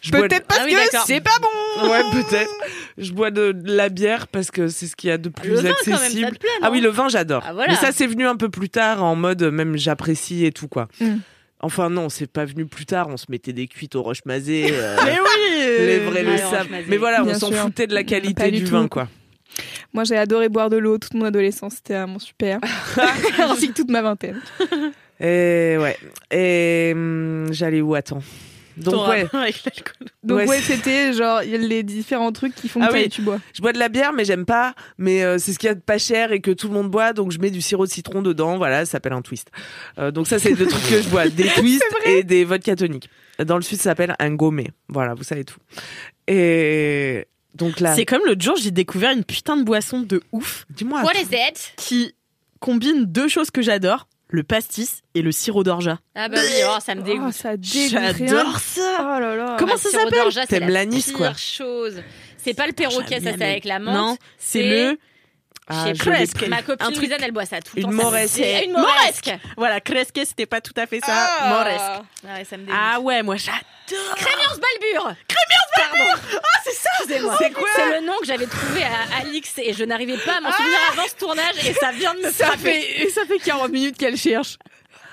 Je 0.02 0.10
bois 0.10 0.22
de- 0.22 0.26
Peut-être 0.28 0.46
parce 0.46 0.60
Ah 0.62 0.66
oui, 0.66 0.74
que 0.92 0.96
c'est 1.06 1.20
pas 1.20 1.30
bon. 1.40 1.88
Ouais, 1.90 2.02
peut-être. 2.12 2.50
Je 2.98 3.12
bois 3.12 3.30
de, 3.30 3.52
de 3.52 3.72
la 3.72 3.88
bière 3.88 4.26
parce 4.28 4.50
que 4.50 4.68
c'est 4.68 4.86
ce 4.86 4.96
qu'il 4.96 5.08
y 5.08 5.12
a 5.12 5.18
de 5.18 5.28
plus 5.30 5.48
Le 5.50 5.56
vin, 5.56 5.62
quand 5.62 5.86
même, 5.90 5.96
ça 5.98 6.04
accessible. 6.04 6.32
te 6.32 6.38
plaît, 6.38 6.48
non 6.60 6.66
ah 6.68 6.70
oui, 6.70 6.80
le 6.80 6.90
vin, 6.90 7.08
j'adore. 7.08 7.42
Ah, 7.46 7.52
voilà. 7.54 7.72
Mais 7.72 7.78
ça, 7.78 7.90
c'est 7.92 8.06
venu 8.06 8.26
un 8.26 8.36
peu 8.36 8.48
plus 8.50 8.68
tard, 8.68 9.02
en 9.02 9.16
mode 9.16 9.42
euh, 9.42 9.50
même 9.50 9.76
j'apprécie 9.76 10.44
et 10.44 10.52
tout, 10.52 10.68
quoi. 10.68 10.88
Mm. 11.00 11.14
Enfin, 11.60 11.88
non, 11.88 12.10
c'est 12.10 12.26
pas 12.30 12.44
venu 12.44 12.66
plus 12.66 12.84
tard. 12.84 13.08
On 13.08 13.16
se 13.16 13.24
mettait 13.30 13.54
des 13.54 13.66
cuites 13.68 13.94
au 13.94 14.02
roche 14.02 14.24
mazé. 14.26 14.66
euh, 14.72 14.96
Mais 15.06 15.18
oui 15.18 15.60
les 15.78 15.98
vrais, 16.00 16.22
le 16.22 16.30
ouais, 16.32 16.36
savent. 16.38 16.50
Roche-Mazé. 16.62 16.84
Mais 16.88 16.96
voilà, 16.98 17.22
Bien 17.22 17.34
on 17.34 17.38
s'en 17.38 17.50
foutait 17.52 17.86
de 17.86 17.94
la 17.94 18.00
Pas 18.02 18.04
qualité 18.10 18.50
du 18.50 18.58
du, 18.58 18.64
vin, 18.66 18.86
quoi. 18.88 19.08
Moi, 19.92 20.04
j'ai 20.04 20.16
adoré 20.16 20.48
boire 20.48 20.70
de 20.70 20.76
l'eau 20.76 20.98
toute 20.98 21.14
mon 21.14 21.24
adolescence. 21.24 21.74
C'était 21.76 21.94
vraiment 21.94 22.18
super. 22.18 22.58
Ainsi 23.38 23.68
que 23.68 23.74
toute 23.74 23.90
ma 23.90 24.02
vingtaine. 24.02 24.40
Et 25.20 25.76
ouais. 25.78 25.96
Et 26.30 26.92
hum, 26.94 27.46
j'allais 27.52 27.80
où 27.80 27.94
Attends? 27.94 28.22
Donc 28.76 28.94
Ton 28.94 29.08
ouais, 29.08 29.22
rapport 29.22 29.40
avec 29.40 29.62
l'alcool. 29.64 30.08
Donc, 30.24 30.48
Ouais, 30.48 30.60
c'était 30.60 31.12
genre 31.12 31.42
les 31.42 31.84
différents 31.84 32.32
trucs 32.32 32.56
qui 32.56 32.68
font 32.68 32.80
que 32.80 32.86
Ah 32.88 32.90
oui. 32.92 33.08
tu 33.08 33.22
bois. 33.22 33.38
je 33.52 33.62
bois 33.62 33.72
de 33.72 33.78
la 33.78 33.88
bière, 33.88 34.12
mais 34.12 34.24
j'aime 34.24 34.44
pas. 34.44 34.74
Mais 34.98 35.22
euh, 35.22 35.38
c'est 35.38 35.52
ce 35.52 35.60
qu'il 35.60 35.68
y 35.68 35.70
a 35.70 35.76
de 35.76 35.80
pas 35.80 35.96
cher 35.98 36.32
et 36.32 36.40
que 36.40 36.50
tout 36.50 36.66
le 36.66 36.74
monde 36.74 36.90
boit, 36.90 37.12
donc 37.12 37.30
je 37.30 37.38
mets 37.38 37.50
du 37.52 37.60
sirop 37.60 37.86
de 37.86 37.90
citron 37.92 38.20
dedans. 38.20 38.56
Voilà, 38.56 38.84
ça 38.84 38.90
s'appelle 38.92 39.12
un 39.12 39.22
twist. 39.22 39.52
Euh, 40.00 40.10
donc 40.10 40.26
ça, 40.26 40.40
c'est 40.40 40.54
deux 40.54 40.66
trucs 40.66 40.88
que 40.90 41.00
je 41.00 41.08
bois 41.08 41.28
des 41.28 41.44
twists 41.56 41.84
et 42.04 42.24
des 42.24 42.44
vodka 42.44 42.74
toniques. 42.74 43.08
Dans 43.38 43.54
le 43.56 43.62
sud, 43.62 43.78
ça 43.78 43.84
s'appelle 43.90 44.16
un 44.18 44.30
gourmet. 44.34 44.72
Voilà, 44.88 45.14
vous 45.14 45.22
savez 45.22 45.44
tout. 45.44 45.58
Et 46.26 47.26
donc 47.54 47.80
là, 47.80 47.94
C'est 47.94 48.04
comme 48.04 48.22
l'autre 48.26 48.42
jour, 48.42 48.56
j'ai 48.56 48.70
découvert 48.70 49.12
une 49.12 49.24
putain 49.24 49.56
de 49.56 49.62
boisson 49.62 50.00
de 50.00 50.22
ouf 50.32 50.66
dis-moi. 50.70 51.02
What 51.02 51.12
is 51.14 51.28
it? 51.32 51.72
Qui 51.76 52.14
combine 52.60 53.04
deux 53.04 53.28
choses 53.28 53.50
que 53.50 53.62
j'adore, 53.62 54.08
le 54.28 54.42
pastis 54.42 55.02
et 55.14 55.22
le 55.22 55.30
sirop 55.32 55.62
d'orgeat. 55.64 55.98
Ah 56.14 56.28
bah 56.28 56.38
oui, 56.40 56.62
oh, 56.66 56.78
ça 56.84 56.94
me 56.94 57.00
Oh, 57.00 57.04
dégoûte. 57.04 57.32
ça 57.32 57.56
dégoûte. 57.56 57.90
J'adore 57.90 58.58
ça 58.58 58.98
Oh 59.00 59.20
là 59.20 59.36
là. 59.36 59.56
Comment 59.58 59.74
Ah, 59.76 59.78
ça 59.78 59.90
s'appelle? 59.90 60.46
T'aimes 60.48 60.60
la 60.62 60.68
l'anis, 60.70 61.12
quoi. 61.12 61.34
chose. 61.34 62.02
C'est 62.38 62.54
pas 62.54 62.66
le 62.66 62.72
perroquet, 62.72 63.20
ça 63.20 63.30
c'est 63.38 63.44
avec 63.44 63.64
la 63.64 63.78
menthe. 63.78 63.94
Non, 63.94 64.16
c'est- 64.38 64.62
le 64.90 64.98
Ah, 65.66 65.86
pris. 65.98 66.48
Ma 66.48 66.62
copine 66.62 66.86
Un 66.86 66.90
truc- 66.90 66.96
Louisanne, 66.98 67.22
elle 67.22 67.32
boit 67.32 67.46
ça 67.46 67.60
tout 67.62 67.76
le 67.76 67.82
Une 67.82 67.90
temps. 67.90 67.96
ça, 67.96 68.04
moresque. 68.04 68.34
c'est 68.36 68.64
Une 68.66 68.72
Moresque. 68.72 69.26
moresque. 69.26 69.40
voilà, 69.56 69.80
cresque, 69.80 70.20
c'était 70.26 70.44
pas 70.44 70.60
tout 70.60 70.74
à 70.76 70.86
fait 70.86 71.00
ça, 71.00 71.12
Ah. 71.40 71.48
moresque. 71.48 72.04
Ah 72.28 72.34
ouais, 72.34 72.44
ça 72.44 72.56
me 72.58 72.64
dégoûte. 72.64 72.78
Ah 72.78 73.00
ouais, 73.00 73.22
moi 73.22 73.36
j'adore. 73.36 73.60
Crémiance 74.16 74.58
Balbure 74.60 75.14
Crémiance 75.28 75.90
Balbure 75.90 76.18
Ah, 76.42 76.58
c'est 76.64 76.72
ça. 76.74 76.90
C'est 77.38 77.50
quoi 77.52 77.68
C'est 77.76 78.00
le 78.00 78.06
nom 78.06 78.14
que 78.20 78.26
j'avais 78.26 78.46
trouvé 78.46 78.82
à 78.82 79.20
Alix 79.20 79.52
et 79.58 79.72
je 79.72 79.84
n'arrivais 79.84 80.16
pas 80.18 80.36
à 80.36 80.40
m'en 80.40 80.52
souvenir 80.52 80.78
avant 80.92 81.06
ce 81.08 81.14
tournage 81.16 81.66
et 81.66 81.72
ça 81.74 81.92
vient 81.92 82.14
de 82.14 82.20
me 82.20 82.30
Ça 82.30 82.46
frapper. 82.46 82.58
fait, 82.80 83.02
et 83.02 83.10
ça 83.10 83.24
fait 83.26 83.38
40 83.38 83.70
minutes 83.70 83.96
qu'elle 83.98 84.16
cherche. 84.16 84.56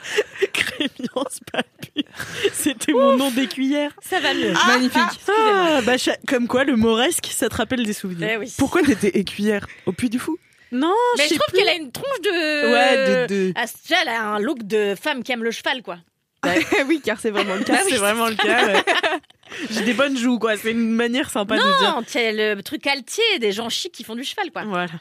Crémiance 0.53 1.39
Balbure. 1.53 1.80
C'était 2.53 2.93
mon 2.93 3.17
nom 3.17 3.31
d'écuyère. 3.31 3.91
Ça 4.01 4.19
va 4.19 4.33
mieux. 4.33 4.53
Magnifique. 4.67 5.01
Ah, 5.27 5.81
bah, 5.85 5.95
comme 6.27 6.47
quoi, 6.47 6.63
le 6.63 6.75
moresque, 6.75 7.27
ça 7.31 7.49
te 7.49 7.55
rappelle 7.55 7.85
des 7.85 7.93
souvenirs. 7.93 8.29
Eh 8.33 8.37
oui. 8.37 8.53
Pourquoi 8.57 8.81
t'étais 8.83 9.09
écuyère 9.19 9.65
au 9.85 9.91
Puy 9.91 10.09
du 10.09 10.19
Fou? 10.19 10.37
Non, 10.71 10.93
Mais 11.17 11.27
je 11.27 11.35
trouve 11.35 11.53
qu'elle 11.53 11.67
a 11.67 11.75
une 11.75 11.91
tronche 11.91 12.21
de. 12.23 12.71
Ouais, 12.71 13.27
de, 13.27 13.33
de... 13.33 13.53
Ah, 13.55 13.65
déjà, 13.83 14.01
elle 14.03 14.07
a 14.09 14.21
un 14.23 14.39
look 14.39 14.63
de 14.63 14.95
femme 15.01 15.21
qui 15.21 15.33
aime 15.33 15.43
le 15.43 15.51
cheval, 15.51 15.81
quoi. 15.83 15.97
oui, 16.87 17.01
car 17.03 17.19
c'est 17.19 17.29
vraiment 17.29 17.55
le 17.55 17.63
cas. 17.63 17.81
c'est 17.87 17.97
vraiment 17.97 18.27
le 18.27 18.35
cas. 18.35 18.65
ouais. 18.67 18.83
J'ai 19.69 19.81
des 19.81 19.93
bonnes 19.93 20.17
joues, 20.17 20.39
quoi. 20.39 20.55
C'est 20.57 20.71
une 20.71 20.91
manière 20.91 21.29
sympa 21.29 21.57
de 21.57 21.61
dire. 21.61 21.95
Non, 21.95 22.01
le 22.15 22.61
truc 22.61 22.87
altier 22.87 23.39
des 23.39 23.51
gens 23.51 23.69
chics 23.69 23.91
qui 23.91 24.03
font 24.03 24.15
du 24.15 24.23
cheval, 24.23 24.49
quoi. 24.51 24.63
Voilà. 24.63 24.91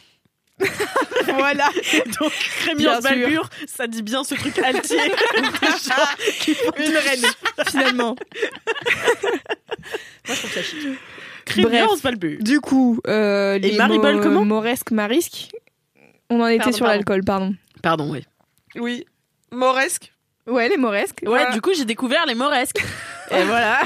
voilà. 1.35 1.69
Donc, 2.21 2.33
sûr. 2.33 3.01
Balbure, 3.03 3.49
ça 3.67 3.87
dit 3.87 4.03
bien 4.03 4.25
ce 4.25 4.35
truc 4.35 4.59
altier. 4.59 4.99
Une 6.79 6.97
reine, 6.97 7.25
finalement. 7.69 8.17
Moi, 10.27 10.35
je 10.35 10.39
trouve 10.39 10.53
ça 10.53 10.63
chic. 10.63 10.79
Crémiance 11.45 12.03
Balbure. 12.03 12.39
Du 12.41 12.61
coup, 12.61 13.01
euh, 13.07 13.59
les 13.59 13.77
Maribel, 13.77 14.17
mo- 14.17 14.23
comment 14.23 14.45
Moresque, 14.45 14.91
Marisque. 14.91 15.49
On 16.29 16.41
en 16.41 16.47
était 16.47 16.59
Pardon, 16.59 16.77
sur 16.77 16.87
l'alcool, 16.87 17.25
pardon. 17.25 17.55
Pardon, 17.83 18.11
oui. 18.11 18.25
Oui. 18.77 19.05
Moresque 19.51 20.13
Ouais, 20.47 20.69
les 20.69 20.77
Moresques. 20.77 21.21
Ouais, 21.23 21.29
voilà. 21.29 21.51
du 21.53 21.61
coup, 21.61 21.71
j'ai 21.77 21.85
découvert 21.85 22.25
les 22.27 22.35
moresques. 22.35 22.79
Et 23.31 23.43
voilà. 23.45 23.81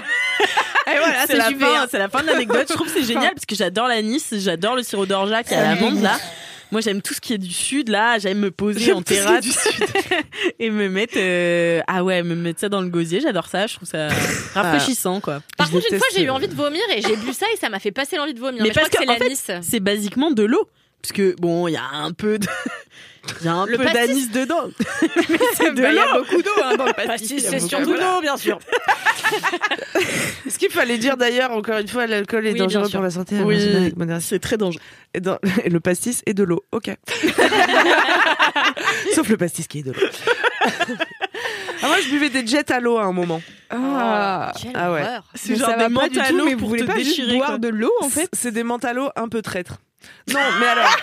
Et 0.86 0.98
voilà, 0.98 1.26
c'est 1.26 1.36
la 1.36 1.48
super. 1.48 1.68
fin, 1.68 1.86
c'est 1.90 1.98
la 1.98 2.08
fin 2.08 2.22
de 2.22 2.26
l'anecdote. 2.26 2.66
Je 2.68 2.74
trouve 2.74 2.86
que 2.86 2.92
c'est 2.92 3.04
génial 3.04 3.32
parce 3.34 3.46
que 3.46 3.54
j'adore 3.54 3.88
l'anis, 3.88 4.26
j'adore 4.32 4.76
le 4.76 4.82
sirop 4.82 5.06
d'orgeat 5.06 5.42
qui 5.44 5.54
est 5.54 5.56
à 5.56 5.74
la 5.74 5.80
menthe 5.80 6.00
là. 6.02 6.16
Moi, 6.72 6.80
j'aime 6.80 7.02
tout 7.02 7.14
ce 7.14 7.20
qui 7.20 7.34
est 7.34 7.38
du 7.38 7.52
sud 7.52 7.88
là. 7.88 8.18
J'aime 8.18 8.38
me 8.38 8.50
poser 8.50 8.92
en 8.92 9.02
terrasse 9.02 9.68
et 10.58 10.70
me 10.70 10.88
mettre 10.88 11.14
euh, 11.16 11.80
ah 11.86 12.02
ouais, 12.02 12.22
me 12.22 12.34
mettre 12.34 12.60
ça 12.60 12.68
dans 12.68 12.80
le 12.80 12.88
gosier. 12.88 13.20
J'adore 13.20 13.46
ça. 13.46 13.66
Je 13.66 13.76
trouve 13.76 13.88
ça 13.88 14.08
rafraîchissant 14.54 15.20
quoi. 15.20 15.40
Par 15.56 15.66
Je 15.68 15.72
contre, 15.72 15.86
une 15.92 15.98
fois, 15.98 16.06
j'ai 16.14 16.22
eu 16.24 16.30
envie 16.30 16.48
de 16.48 16.54
vomir 16.54 16.82
et 16.96 17.02
j'ai 17.02 17.16
bu 17.16 17.32
ça 17.32 17.46
et 17.52 17.56
ça 17.56 17.68
m'a 17.68 17.78
fait 17.78 17.92
passer 17.92 18.16
l'envie 18.16 18.34
de 18.34 18.40
vomir. 18.40 18.62
Mais 18.62 18.68
Mais, 18.68 18.74
parce 18.74 18.86
je 18.86 18.92
crois 18.92 19.06
que, 19.06 19.20
qu'en 19.22 19.34
c'est 19.36 19.48
l'anis. 19.52 19.66
C'est 19.66 19.80
basiquement 19.80 20.30
de 20.30 20.42
l'eau. 20.42 20.68
Parce 21.02 21.12
que 21.12 21.34
bon, 21.38 21.68
il 21.68 21.72
y 21.72 21.76
a 21.76 21.84
un 21.92 22.12
peu 22.12 22.38
de 22.38 22.46
Il 23.40 23.46
y 23.46 23.48
a 23.48 23.54
un 23.54 23.66
Le 23.66 23.78
peu 23.78 23.84
pastis 23.84 24.08
d'anis 24.08 24.28
dedans. 24.28 24.64
Bah, 25.74 25.88
Il 25.90 25.94
y 25.94 25.98
a 25.98 26.18
beaucoup 26.18 26.42
d'eau 26.42 26.50
hein, 26.62 26.76
dans 26.76 26.84
le 26.86 26.92
pastis. 26.92 27.42
C'est 27.44 27.58
surtout 27.60 27.94
d'eau. 27.94 28.20
bien 28.20 28.36
sûr. 28.36 28.58
Ce 30.48 30.58
qu'il 30.58 30.70
fallait 30.70 30.98
dire 30.98 31.16
d'ailleurs, 31.16 31.50
encore 31.52 31.78
une 31.78 31.88
fois, 31.88 32.06
l'alcool 32.06 32.46
est 32.46 32.52
Oui, 32.52 32.58
dangereux 32.58 32.88
pour 32.90 33.00
la 33.02 33.10
santé. 33.10 33.40
Oui. 33.42 33.56
avec 33.76 33.96
modération. 33.96 34.26
C'est 34.28 34.38
très 34.40 34.56
dangereux. 34.58 34.82
Et, 35.14 35.20
dans- 35.20 35.38
et 35.64 35.70
le 35.70 35.80
pastis 35.80 36.22
et 36.26 36.34
de 36.34 36.44
l'eau. 36.44 36.62
Ok. 36.72 36.90
Sauf 39.14 39.28
le 39.28 39.36
pastis 39.36 39.66
qui 39.66 39.80
est 39.80 39.82
de 39.82 39.92
l'eau. 39.92 40.00
ah, 41.82 41.86
moi, 41.86 41.96
je 42.04 42.10
buvais 42.10 42.30
des 42.30 42.46
jets 42.46 42.70
à 42.72 42.80
l'eau 42.80 42.98
à 42.98 43.04
un 43.04 43.12
moment. 43.12 43.40
Ah. 43.70 44.52
Quelle 44.60 44.72
Ah 44.74 44.92
ouais. 44.92 45.02
C'est 45.34 45.50
Mais 45.50 45.56
genre 45.56 45.70
ça 45.70 45.76
des 45.76 45.86
du 45.88 45.94
tout, 45.94 46.00
mentalos 46.00 46.44
mais 46.44 46.54
vous 46.54 46.58
pour 46.60 46.68
voulez 46.68 46.82
te 46.82 46.86
pas 46.86 46.96
juste 46.98 47.08
déchirer. 47.16 47.36
boire 47.36 47.48
quoi. 47.50 47.58
de 47.58 47.68
l'eau 47.68 47.92
en 48.00 48.08
fait 48.08 48.28
C'est 48.32 48.52
des 48.52 48.62
mentalos 48.64 49.10
un 49.16 49.28
peu 49.28 49.42
traîtres. 49.42 49.78
Non, 50.32 50.40
mais 50.60 50.66
alors, 50.66 50.96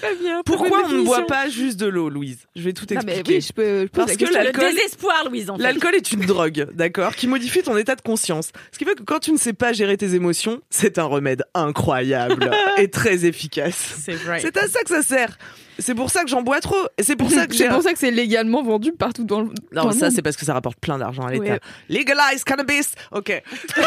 Très 0.00 0.14
bien. 0.16 0.42
pourquoi 0.44 0.82
on 0.84 0.88
ne 0.88 1.02
boit 1.02 1.26
pas 1.26 1.48
juste 1.48 1.78
de 1.78 1.86
l'eau, 1.86 2.08
Louise? 2.08 2.38
Je 2.56 2.62
vais 2.62 2.72
tout 2.72 2.86
Non, 2.92 3.00
mais 3.04 3.18
expliquer. 3.18 3.34
oui, 3.34 3.40
je 3.40 3.52
peux. 3.52 3.82
je 3.82 3.86
Parce 3.88 4.16
que 4.16 4.24
l'alcool- 4.32 4.74
désespoir, 4.74 5.24
Louise, 5.28 5.50
en 5.50 5.56
fait. 5.56 5.62
L'alcool 5.62 5.94
est 5.94 6.12
une 6.12 6.24
drogue, 6.26 6.68
d'accord, 6.74 7.14
qui 7.16 7.26
modifie 7.26 7.62
ton 7.62 7.76
état 7.76 7.94
de 7.96 8.02
conscience. 8.02 8.52
Ce 8.72 8.78
qui 8.78 8.84
fait 8.84 8.94
que 8.94 9.02
quand 9.02 9.20
tu 9.20 9.32
ne 9.32 9.38
sais 9.38 9.52
pas 9.52 9.72
gérer 9.72 9.96
tes 9.96 10.14
émotions, 10.14 10.60
c'est 10.70 10.98
un 10.98 11.04
remède 11.04 11.44
incroyable 11.54 12.50
et 12.78 12.88
très 12.90 13.24
efficace. 13.24 13.96
C'est 14.02 14.14
vrai. 14.14 14.40
C'est 14.40 14.56
à 14.56 14.68
ça 14.68 14.82
que 14.82 14.88
ça 14.90 15.02
sert. 15.02 15.36
C'est 15.80 15.94
pour 15.94 16.10
ça 16.10 16.24
que 16.24 16.28
j'en 16.30 16.42
bois 16.42 16.58
trop. 16.60 16.74
Et 16.96 17.04
c'est 17.04 17.14
pour 17.14 17.30
ça 17.30 17.46
que. 17.46 17.54
C'est 17.54 17.68
pour 17.68 17.82
ça 17.82 17.92
que 17.92 17.98
c'est 18.00 18.10
légalement 18.10 18.62
vendu 18.64 18.92
partout 18.92 19.22
dans 19.24 19.42
le. 19.42 19.48
dans 19.72 19.84
Non, 19.84 19.90
le 19.90 19.94
ça 19.96 20.10
c'est 20.10 20.22
parce 20.22 20.36
que 20.36 20.44
ça 20.44 20.52
rapporte 20.52 20.78
plein 20.80 20.98
d'argent 20.98 21.22
à 21.24 21.30
l'État. 21.30 21.44
Ouais. 21.44 21.60
Legalize 21.88 22.42
cannabis. 22.44 22.92
Ok. 23.12 23.42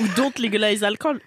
Ou 0.00 0.06
don't 0.16 0.32
legalize 0.38 0.82
alcool. 0.82 1.20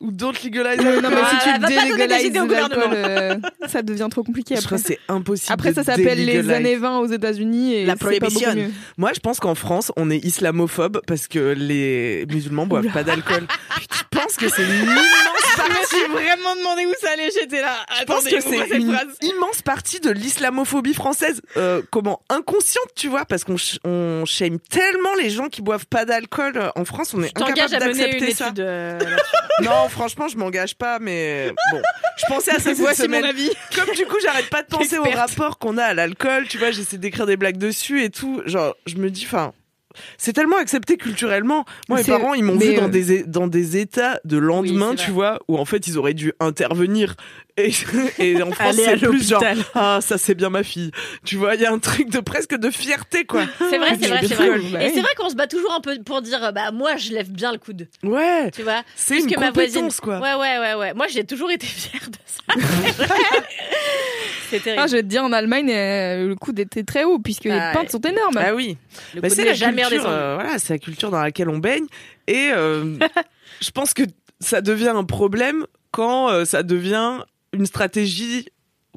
Ou 0.00 0.10
don't 0.10 0.32
legalize. 0.44 0.80
Non, 0.80 1.10
mais 1.10 1.16
si 1.16 1.36
Ah, 1.46 1.58
tu 1.58 1.60
des 1.60 1.66
délégalises 1.80 2.32
l'alcool, 2.34 2.80
euh, 2.94 3.34
ça 3.68 3.82
devient 3.82 4.08
trop 4.10 4.22
compliqué 4.22 4.56
Je 4.56 4.62
crois 4.64 4.78
après. 4.78 4.94
que 4.94 5.00
c'est 5.06 5.12
impossible. 5.12 5.52
Après, 5.52 5.74
ça 5.74 5.84
s'appelle 5.84 6.24
les 6.24 6.48
années 6.50 6.76
20 6.76 6.98
aux 7.00 7.06
États-Unis 7.06 7.74
et 7.74 7.84
La 7.84 7.96
prohibition. 7.96 8.50
Moi, 8.96 9.10
je 9.14 9.20
pense 9.20 9.40
qu'en 9.40 9.54
France, 9.54 9.92
on 9.96 10.10
est 10.10 10.18
islamophobe 10.24 11.00
parce 11.06 11.28
que 11.28 11.38
les 11.56 12.24
musulmans 12.30 12.66
boivent 12.66 12.88
pas 12.92 13.02
d'alcool. 13.04 13.46
je 13.92 14.18
pense 14.18 14.36
que 14.36 14.48
c'est 14.48 14.62
une 14.62 14.84
immense 14.84 15.04
Je 15.56 15.62
me 15.68 15.86
suis 15.86 16.12
vraiment 16.12 16.54
demandé 16.56 16.86
où 16.86 16.92
ça 17.00 17.10
allait, 17.12 17.28
j'étais 17.38 17.60
là. 17.60 17.74
Je 17.98 18.04
pense 18.04 18.24
que 18.24 18.40
c'est 18.40 18.76
une 18.76 18.96
immense 19.22 19.62
partie 19.62 19.98
de 20.00 20.10
l'islamophobie 20.10 20.94
française, 20.94 21.42
euh, 21.56 21.82
comment 21.90 22.22
inconsciente, 22.30 22.86
tu 22.94 23.08
vois, 23.08 23.24
parce 23.24 23.44
qu'on 23.44 23.58
ch- 23.58 23.78
on 23.84 24.24
shame 24.26 24.58
tellement 24.60 25.14
les 25.20 25.28
gens 25.28 25.48
qui 25.48 25.60
boivent 25.60 25.86
pas 25.86 26.04
d'alcool 26.04 26.52
euh, 26.56 26.68
en 26.76 26.84
France, 26.84 27.14
on 27.14 27.22
est 27.22 27.32
Je 27.36 27.42
incapable 27.42 27.70
d'accepter 27.78 28.32
ça. 28.32 28.46
étude. 28.46 28.60
euh, 28.60 28.98
Non, 29.62 29.88
franchement, 29.90 30.28
je 30.28 30.36
m'engage 30.36 30.74
pas, 30.74 30.98
mais 30.98 31.52
bon, 31.72 31.82
je 32.16 32.26
pensais 32.26 32.50
à 32.52 32.58
ça 32.58 32.74
cette 32.74 32.96
semaine. 32.96 33.22
mon 33.22 33.28
avis. 33.28 33.50
Comme 33.74 33.94
du 33.94 34.06
coup, 34.06 34.16
j'arrête 34.22 34.48
pas 34.50 34.62
de 34.62 34.68
penser 34.68 34.98
au 34.98 35.04
rapport 35.04 35.58
qu'on 35.58 35.78
a 35.78 35.84
à 35.84 35.94
l'alcool, 35.94 36.46
tu 36.48 36.58
vois, 36.58 36.70
j'essaie 36.70 36.98
d'écrire 36.98 37.26
des 37.26 37.36
blagues 37.36 37.58
dessus 37.58 38.02
et 38.02 38.10
tout. 38.10 38.42
Genre, 38.46 38.74
je 38.86 38.96
me 38.96 39.10
dis, 39.10 39.24
enfin. 39.26 39.52
C'est 40.18 40.32
tellement 40.32 40.56
accepté 40.56 40.96
culturellement. 40.96 41.64
Moi, 41.88 41.98
mes 41.98 42.04
parents, 42.04 42.34
ils 42.34 42.44
m'ont 42.44 42.56
vu 42.56 42.74
dans 42.74 42.84
euh, 42.84 42.88
des, 42.88 43.22
dans 43.24 43.46
des 43.46 43.76
états 43.76 44.20
de 44.24 44.36
lendemain, 44.38 44.90
Oui, 44.90 44.96
tu 44.96 45.10
vois, 45.10 45.40
où 45.48 45.58
en 45.58 45.64
fait, 45.64 45.86
ils 45.86 45.98
auraient 45.98 46.14
dû 46.14 46.32
intervenir. 46.40 47.14
Et, 47.56 47.70
et 48.18 48.40
en 48.42 48.52
France, 48.52 48.76
c'est 48.76 48.96
plus 48.98 49.28
genre, 49.28 49.42
ah, 49.74 49.98
ça 50.00 50.16
c'est 50.18 50.34
bien 50.34 50.48
ma 50.50 50.62
fille. 50.62 50.92
Tu 51.24 51.36
vois, 51.36 51.56
il 51.56 51.60
y 51.60 51.66
a 51.66 51.72
un 51.72 51.78
truc 51.78 52.08
de 52.10 52.20
presque 52.20 52.56
de 52.56 52.70
fierté, 52.70 53.24
quoi. 53.24 53.42
C'est 53.58 53.78
vrai, 53.78 53.96
c'est 54.00 54.08
vrai, 54.08 54.20
c'est 54.26 54.34
vrai. 54.34 54.58
Bah 54.72 54.82
Et 54.84 54.90
c'est 54.90 55.00
vrai 55.00 55.10
qu'on 55.16 55.28
se 55.28 55.34
bat 55.34 55.46
toujours 55.46 55.72
un 55.74 55.80
peu 55.80 55.98
pour 56.04 56.22
dire, 56.22 56.52
bah 56.52 56.70
moi 56.72 56.96
je 56.96 57.10
lève 57.12 57.30
bien 57.30 57.52
le 57.52 57.58
coude, 57.58 57.88
Ouais, 58.02 58.50
tu 58.52 58.62
vois. 58.62 58.82
c'est 58.96 59.18
une 59.18 59.26
que 59.26 59.38
ma 59.38 59.50
voisine. 59.50 59.82
compétence, 59.82 60.00
quoi. 60.00 60.18
Ouais, 60.20 60.34
ouais, 60.34 60.58
ouais, 60.58 60.74
ouais. 60.74 60.94
Moi 60.94 61.06
j'ai 61.08 61.24
toujours 61.24 61.50
été 61.50 61.66
fière 61.66 62.08
de 62.08 62.16
ça. 62.24 62.40
c'est 64.50 64.60
terrible. 64.60 64.82
Ah, 64.82 64.86
je 64.86 64.96
vais 64.96 65.02
te 65.02 65.06
dire, 65.08 65.22
en 65.24 65.32
Allemagne, 65.32 65.70
euh, 65.70 66.28
le 66.28 66.34
coude 66.34 66.58
était 66.58 66.82
très 66.82 67.04
haut 67.04 67.18
puisque 67.18 67.44
les 67.44 67.50
Ah, 67.52 67.70
pentes 67.72 67.90
sont 67.90 68.00
énormes. 68.00 68.36
Ah 68.36 68.54
oui. 68.54 68.76
le 69.14 69.20
Bah, 69.20 69.30
c'est 69.30 69.44
la 69.44 69.54
jamais 69.54 69.82
culture, 69.82 70.04
euh, 70.08 70.34
voilà, 70.34 70.58
c'est 70.58 70.74
la 70.74 70.78
culture 70.78 71.10
dans 71.10 71.22
laquelle 71.22 71.48
on 71.48 71.58
baigne. 71.58 71.86
Et 72.26 72.50
euh, 72.52 72.96
je 73.60 73.70
pense 73.70 73.94
que 73.94 74.02
ça 74.40 74.60
devient 74.60 74.88
un 74.94 75.04
problème 75.04 75.66
quand 75.90 76.30
euh, 76.30 76.44
ça 76.44 76.62
devient 76.62 77.20
une 77.52 77.66
stratégie 77.66 78.46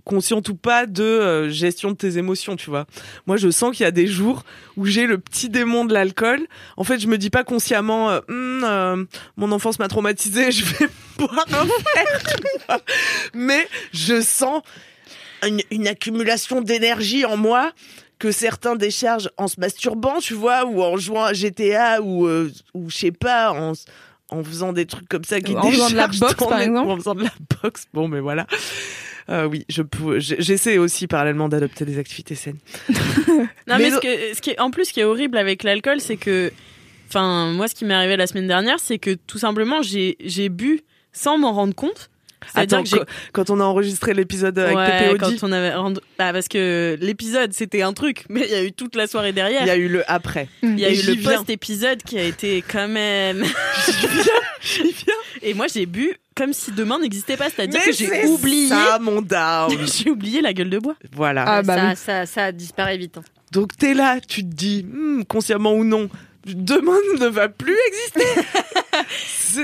consciente 0.05 0.49
ou 0.49 0.55
pas 0.55 0.85
de 0.85 1.03
euh, 1.03 1.49
gestion 1.49 1.91
de 1.91 1.95
tes 1.95 2.17
émotions, 2.17 2.55
tu 2.57 2.69
vois. 2.69 2.85
Moi, 3.25 3.37
je 3.37 3.49
sens 3.49 3.75
qu'il 3.75 3.83
y 3.85 3.87
a 3.87 3.91
des 3.91 4.05
jours 4.07 4.43
où 4.75 4.85
j'ai 4.85 5.05
le 5.05 5.17
petit 5.17 5.49
démon 5.49 5.85
de 5.85 5.93
l'alcool. 5.93 6.41
En 6.75 6.83
fait, 6.83 6.99
je 6.99 7.07
me 7.07 7.17
dis 7.17 7.29
pas 7.29 7.43
consciemment, 7.45 8.09
euh, 8.09 8.19
euh, 8.29 9.05
mon 9.37 9.51
enfance 9.53 9.79
m'a 9.79 9.87
traumatisé, 9.87 10.51
je 10.51 10.65
vais 10.65 10.89
boire 11.17 11.45
un 11.53 11.63
verre, 11.63 12.79
mais 13.33 13.65
je 13.93 14.19
sens 14.21 14.61
une, 15.47 15.61
une 15.71 15.87
accumulation 15.87 16.61
d'énergie 16.61 17.25
en 17.25 17.37
moi 17.37 17.71
que 18.19 18.31
certains 18.31 18.75
déchargent 18.75 19.29
en 19.37 19.47
se 19.47 19.59
masturbant, 19.59 20.19
tu 20.19 20.33
vois, 20.33 20.65
ou 20.65 20.81
en 20.81 20.97
jouant 20.97 21.23
à 21.25 21.33
GTA, 21.33 22.01
ou, 22.01 22.25
euh, 22.27 22.51
ou 22.73 22.89
je 22.89 22.95
sais 22.97 23.11
pas, 23.11 23.51
en, 23.51 23.73
en 24.29 24.43
faisant 24.43 24.71
des 24.73 24.85
trucs 24.85 25.09
comme 25.09 25.23
ça 25.25 25.41
qui 25.41 25.55
En 25.55 25.69
faisant 25.69 25.89
de 25.89 25.95
la 25.95 26.07
déchargent 26.07 26.19
boxe, 26.19 26.47
par 26.47 26.61
exemple. 26.61 26.89
En 26.89 26.95
faisant 26.97 27.15
de 27.15 27.23
la 27.23 27.33
boxe, 27.61 27.85
bon, 27.93 28.07
mais 28.07 28.19
voilà. 28.21 28.47
Euh, 29.29 29.45
oui, 29.45 29.65
je 29.69 29.81
j'essaie 30.19 30.77
aussi 30.77 31.07
parallèlement 31.07 31.47
d'adopter 31.49 31.85
des 31.85 31.97
activités 31.97 32.35
saines. 32.35 32.57
Non, 33.67 33.77
Mais 33.77 33.77
mais, 33.77 33.89
le- 33.89 33.95
ce, 33.95 33.99
que, 34.01 34.35
ce 34.35 34.41
qui 34.41 34.49
est, 34.51 34.59
en 34.59 34.69
plus, 34.69 34.85
ce 34.85 34.93
qui 34.93 34.99
est 34.99 35.05
horrible 35.05 35.37
avec 35.37 35.63
l'alcool, 35.63 35.99
c'est 36.01 36.17
que, 36.17 36.51
enfin, 37.07 37.51
moi, 37.53 37.67
ce 37.69 37.75
qui 37.75 37.85
m'est 37.85 37.93
arrivé 37.93 38.17
la 38.17 38.27
semaine 38.27 38.47
dernière, 38.47 38.79
c'est 38.79 38.99
que 38.99 39.11
tout 39.13 39.37
simplement, 39.39 39.81
j'ai 39.81 40.49
bu 40.49 40.81
sans 41.13 41.37
m'en 41.37 41.53
rendre 41.53 41.73
compte. 41.73 42.09
Attends, 42.55 42.83
que 42.83 43.05
quand, 43.31 43.49
on 43.49 43.59
a 43.59 43.63
enregistré 43.63 44.13
l'épisode 44.13 44.57
avec 44.59 44.75
Ouais, 44.75 44.85
Pépé 44.91 45.09
Audi, 45.25 45.37
quand 45.39 45.47
on 45.47 45.51
avait 45.51 45.73
rendu- 45.73 45.99
bah, 46.17 46.33
parce 46.33 46.47
que 46.47 46.97
l'épisode 47.01 47.53
c'était 47.53 47.81
un 47.81 47.93
truc, 47.93 48.25
mais 48.29 48.41
il 48.45 48.51
y 48.51 48.55
a 48.55 48.63
eu 48.63 48.71
toute 48.71 48.95
la 48.95 49.07
soirée 49.07 49.31
derrière. 49.33 49.61
il 49.61 49.67
y 49.67 49.71
a 49.71 49.75
eu 49.77 49.87
le 49.87 50.03
après. 50.11 50.47
Il 50.61 50.79
y 50.79 50.85
a 50.85 50.89
Et 50.89 50.99
eu 50.99 51.15
le 51.15 51.21
post-épisode 51.23 52.01
qui 52.03 52.17
a 52.17 52.23
été 52.23 52.63
quand 52.67 52.87
même. 52.87 53.43
J'y 53.85 54.07
viens, 54.07 54.23
j'y 54.61 54.81
viens. 54.91 55.13
Et 55.41 55.53
moi 55.53 55.65
j'ai 55.73 55.85
bu 55.85 56.13
comme 56.35 56.53
si 56.53 56.71
demain 56.71 56.99
n'existait 56.99 57.37
pas, 57.37 57.49
c'est-à-dire 57.49 57.81
que 57.83 57.91
j'ai 57.91 58.25
oublié. 58.25 58.67
ça, 58.69 58.97
mon 58.99 59.21
down. 59.21 59.71
J'ai 59.87 60.09
oublié 60.09 60.41
la 60.41 60.51
gueule 60.53 60.69
de 60.69 60.79
bois. 60.79 60.95
voilà. 61.15 61.43
Ah, 61.47 61.61
bah 61.61 61.75
ça, 61.75 61.87
oui. 61.89 61.95
ça, 61.95 62.25
ça 62.25 62.51
disparaît 62.51 62.97
vite. 62.97 63.17
hein. 63.17 63.23
Donc 63.51 63.77
t'es 63.77 63.93
là, 63.93 64.19
tu 64.27 64.41
te 64.41 64.47
dis, 64.53 64.83
hmm, 64.91 65.25
consciemment 65.25 65.73
ou 65.73 65.83
non, 65.83 66.09
demain 66.47 66.97
ne 67.19 67.27
va 67.27 67.49
plus 67.49 67.75
exister. 67.87 68.41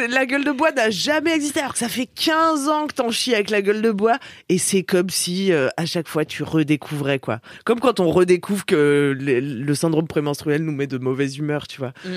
La 0.09 0.25
gueule 0.25 0.43
de 0.43 0.51
bois 0.51 0.71
n'a 0.71 0.89
jamais 0.89 1.33
existé, 1.33 1.59
alors 1.59 1.73
que 1.73 1.79
ça 1.79 1.89
fait 1.89 2.05
15 2.07 2.67
ans 2.69 2.87
que 2.87 2.93
t'en 2.93 3.09
chies 3.11 3.33
avec 3.33 3.49
la 3.49 3.61
gueule 3.61 3.81
de 3.81 3.91
bois, 3.91 4.17
et 4.47 4.57
c'est 4.57 4.83
comme 4.83 5.09
si 5.09 5.51
euh, 5.51 5.67
à 5.77 5.85
chaque 5.85 6.07
fois 6.07 6.25
tu 6.25 6.43
redécouvrais 6.43 7.19
quoi. 7.19 7.39
Comme 7.65 7.79
quand 7.79 7.99
on 7.99 8.09
redécouvre 8.11 8.65
que 8.65 9.15
le, 9.19 9.39
le 9.39 9.75
syndrome 9.75 10.07
prémenstruel 10.07 10.63
nous 10.63 10.71
met 10.73 10.87
de 10.87 10.97
mauvaise 10.99 11.37
humeur, 11.37 11.67
tu 11.67 11.79
vois. 11.79 11.93
Mm. 12.05 12.09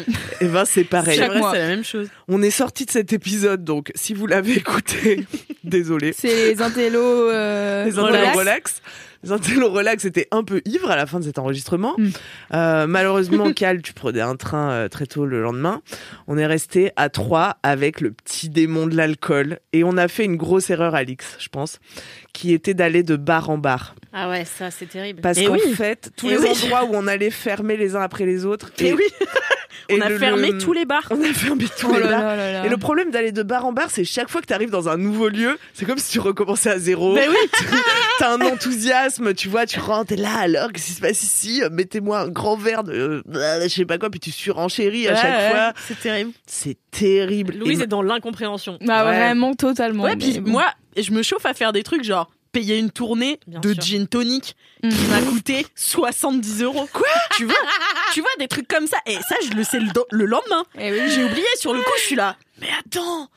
Et 0.43 0.47
ben 0.49 0.65
c'est 0.65 0.85
pareil. 0.85 1.15
C'est 1.17 1.23
Chaque 1.23 1.31
vrai, 1.31 1.39
mois. 1.41 1.53
c'est 1.53 1.59
la 1.61 1.69
même 1.69 1.85
chose. 1.85 2.09
On 2.29 2.43
est 2.43 2.51
sorti 2.51 2.85
de 2.85 2.91
cet 2.91 3.13
épisode, 3.13 3.65
donc 3.65 3.91
si 3.95 4.13
vous 4.15 4.27
l'avez 4.27 4.53
écouté, 4.57 5.25
désolé. 5.65 6.13
C'est 6.17 6.51
les 6.53 6.61
intellos. 6.63 7.01
euh, 7.31 7.85
Les 7.85 7.99
intellos 7.99 8.07
relax. 8.13 8.37
relax. 8.39 8.83
Les 9.25 9.33
intellos 9.33 9.71
relax 9.71 10.05
étaient 10.05 10.29
un 10.33 10.43
peu 10.43 10.61
ivres 10.65 10.91
à 10.91 10.97
la 10.97 11.07
fin 11.07 11.21
de 11.21 11.25
cet 11.25 11.39
enregistrement. 11.39 11.95
Mm. 11.99 12.09
Euh, 12.55 12.87
malheureusement, 12.87 13.53
Cal, 13.57 13.81
tu 13.83 13.93
prenais 13.93 14.21
un 14.21 14.37
train 14.37 14.71
euh, 14.71 14.89
très 14.89 15.07
tôt 15.07 15.27
le 15.27 15.43
lendemain. 15.43 15.81
On 16.27 16.37
est 16.39 16.47
resté 16.47 16.91
à 16.97 17.09
trois 17.09 17.57
avec 17.63 18.01
le 18.01 18.11
petit 18.13 18.49
démon 18.49 18.87
de 18.87 18.97
l'alcool. 18.97 19.61
Et 19.73 19.85
on 19.85 19.97
a 19.97 20.09
fait 20.09 20.25
une 20.25 20.37
grosse 20.37 20.71
erreur, 20.71 20.95
Alix, 20.95 21.37
je 21.39 21.49
pense, 21.49 21.79
qui 22.33 22.53
était 22.53 22.75
d'aller 22.75 23.03
de 23.03 23.17
bar 23.17 23.51
en 23.51 23.59
bar. 23.59 23.95
Ah 24.13 24.29
ouais, 24.29 24.45
ça 24.45 24.71
c'est 24.71 24.87
terrible. 24.87 25.21
Parce 25.21 25.39
Et 25.39 25.45
qu'en 25.47 25.53
oui. 25.55 25.73
fait, 25.75 26.11
tous 26.17 26.27
Et 26.29 26.31
les 26.33 26.39
oui. 26.39 26.49
endroits 26.49 26.85
où 26.85 26.91
on 26.95 27.07
allait 27.07 27.31
fermer 27.31 27.77
les 27.77 27.95
uns 27.97 28.03
après 28.03 28.27
les 28.27 28.45
autres. 28.45 28.71
Et 28.81 28.93
oui, 28.93 29.05
et 29.89 29.95
on 29.99 30.01
a 30.01 30.09
le- 30.09 30.19
fermé 30.19 30.53
le- 30.53 30.59
tous 30.59 30.73
les 30.73 30.85
bars. 30.85 31.07
On 31.11 31.21
a 31.23 31.33
fermé 31.33 31.65
tous 31.79 31.89
Oh 31.91 31.95
les 31.95 32.01
là 32.01 32.09
bars. 32.11 32.21
là 32.23 32.37
là 32.37 32.53
là. 32.53 32.67
Et 32.67 32.69
le 32.69 32.77
problème 32.77 33.11
d'aller 33.11 33.33
de 33.33 33.43
bar 33.43 33.65
en 33.67 33.73
bar, 33.73 33.91
c'est 33.91 34.05
chaque 34.05 34.29
fois 34.29 34.41
que 34.41 34.47
tu 34.47 34.53
arrives 34.53 34.71
dans 34.71 34.89
un 34.89 34.97
nouveau 34.97 35.29
lieu, 35.29 35.59
c'est 35.75 35.85
comme 35.85 35.99
si 35.99 36.11
tu 36.13 36.21
recommençais 36.21 36.71
à 36.71 36.79
zéro. 36.79 37.15
Ben 37.15 37.29
oui. 37.29 37.37
T'as 38.19 38.33
un 38.35 38.41
enthousiasme, 38.41 39.35
tu 39.35 39.49
vois, 39.49 39.67
tu 39.67 39.81
rentres, 39.81 40.09
t'es 40.09 40.17
là, 40.17 40.37
alors, 40.39 40.73
qu'est-ce 40.73 40.87
qui 40.87 40.93
se 40.93 41.01
passe 41.01 41.23
ici? 41.23 41.63
Mettez-moi 41.71 42.21
un 42.21 42.29
grand 42.29 42.57
verre 42.57 42.85
de, 42.85 43.23
euh, 43.35 43.63
je 43.63 43.69
sais 43.69 43.85
pas 43.85 43.99
quoi, 43.99 44.11
puis 44.11 44.21
tu 44.21 44.31
surenchéris 44.31 45.09
à 45.09 45.13
Ouais, 45.13 45.17
chaque 45.21 45.39
ouais, 45.39 45.51
fois. 45.51 45.73
C'est 45.89 46.01
terrible. 46.01 46.31
C'est 46.47 46.77
terrible. 46.91 47.55
Louise 47.59 47.81
Et 47.81 47.85
est 47.85 47.87
dans 47.87 48.03
l'incompréhension. 48.03 48.79
Ah, 48.89 49.05
Ouais. 49.05 49.17
Vraiment, 49.17 49.55
totalement. 49.55 50.05
Ouais, 50.05 50.17
puis 50.17 50.41
mais 50.41 50.51
moi, 50.51 50.67
je 50.97 51.11
me 51.13 51.23
chauffe 51.23 51.47
à 51.47 51.55
faire 51.55 51.73
des 51.73 51.83
trucs 51.83 52.05
genre 52.05 52.31
payer 52.53 52.79
une 52.79 52.91
tournée 52.91 53.41
Bien 53.47 53.61
de 53.61 53.73
sûr. 53.75 53.83
gin 53.83 54.07
tonic 54.07 54.55
Mhm. 54.83 54.91
qui 54.91 55.07
m'a 55.07 55.21
coûté 55.23 55.67
70 55.75 56.63
euros. 56.63 56.89
Quoi 56.93 57.09
Tu 57.37 57.45
vois 57.45 57.55
Tu 58.13 58.21
vois 58.21 58.31
des 58.39 58.49
trucs 58.49 58.69
comme 58.69 58.87
ça. 58.87 58.99
Et 59.07 59.15
ça, 59.15 59.37
je 59.45 59.57
le 59.57 59.65
sais 59.65 59.79
le, 59.81 60.25
lendemain. 60.27 60.65
Eh 60.79 60.91
oui. 60.93 60.99
J'ai 61.15 61.25
oublié 61.25 61.47
sur 61.59 61.73
le 61.73 61.81
coup, 61.81 61.91
je 61.99 62.03
suis 62.03 62.17
là. 62.17 62.37
Mais 62.61 62.69
attends 62.79 63.29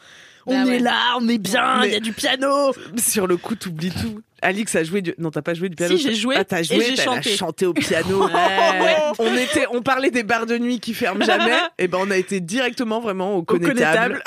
On 0.48 0.54
Bah 0.64 0.70
ouais. 0.70 0.76
est 0.76 0.80
là, 0.80 1.16
on 1.20 1.28
est 1.28 1.40
bien, 1.40 1.78
il 1.78 1.88
Mais- 1.88 1.92
y 1.94 1.96
a 1.96 2.00
du 2.00 2.14
piano. 2.14 2.72
Sur 2.98 3.26
le 3.26 3.36
coup, 3.36 3.56
t'oublies 3.56 3.90
tout. 3.90 4.22
Alix 4.44 4.76
a 4.76 4.84
joué 4.84 5.02
du. 5.02 5.16
Non, 5.18 5.32
t'as 5.32 5.42
pas 5.42 5.56
joué 5.56 5.70
du 5.70 5.76
piano. 5.76 5.98
Si, 5.98 6.04
j'ai 6.04 6.14
joué 6.14 6.36
Ah, 6.38 6.44
t'as 6.46 6.60
et 6.60 6.64
joué, 6.64 6.94
t'as 6.96 7.04
chanté. 7.04 7.36
chanté 7.36 7.66
au 7.66 7.74
piano. 7.74 8.28
Ouais. 8.30 8.96
On 9.18 9.36
était, 9.36 9.66
on 9.72 9.82
parlait 9.82 10.12
des 10.12 10.22
bars 10.22 10.46
de 10.46 10.60
nuit 10.60 10.80
qui 10.80 10.94
ferment 10.94 11.26
jamais. 11.26 11.58
et 11.80 11.88
ben, 11.88 11.98
on 12.00 12.12
a 12.12 12.18
été 12.18 12.42
directement 12.42 13.00
vraiment 13.00 13.34
au 13.36 13.42
connétable. 13.44 14.22
connétable. 14.22 14.24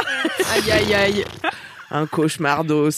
Aïe 0.54 0.72
aïe 0.72 0.94
aïe. 0.94 1.24
Un 1.92 2.06
cauchemardos. 2.06 2.90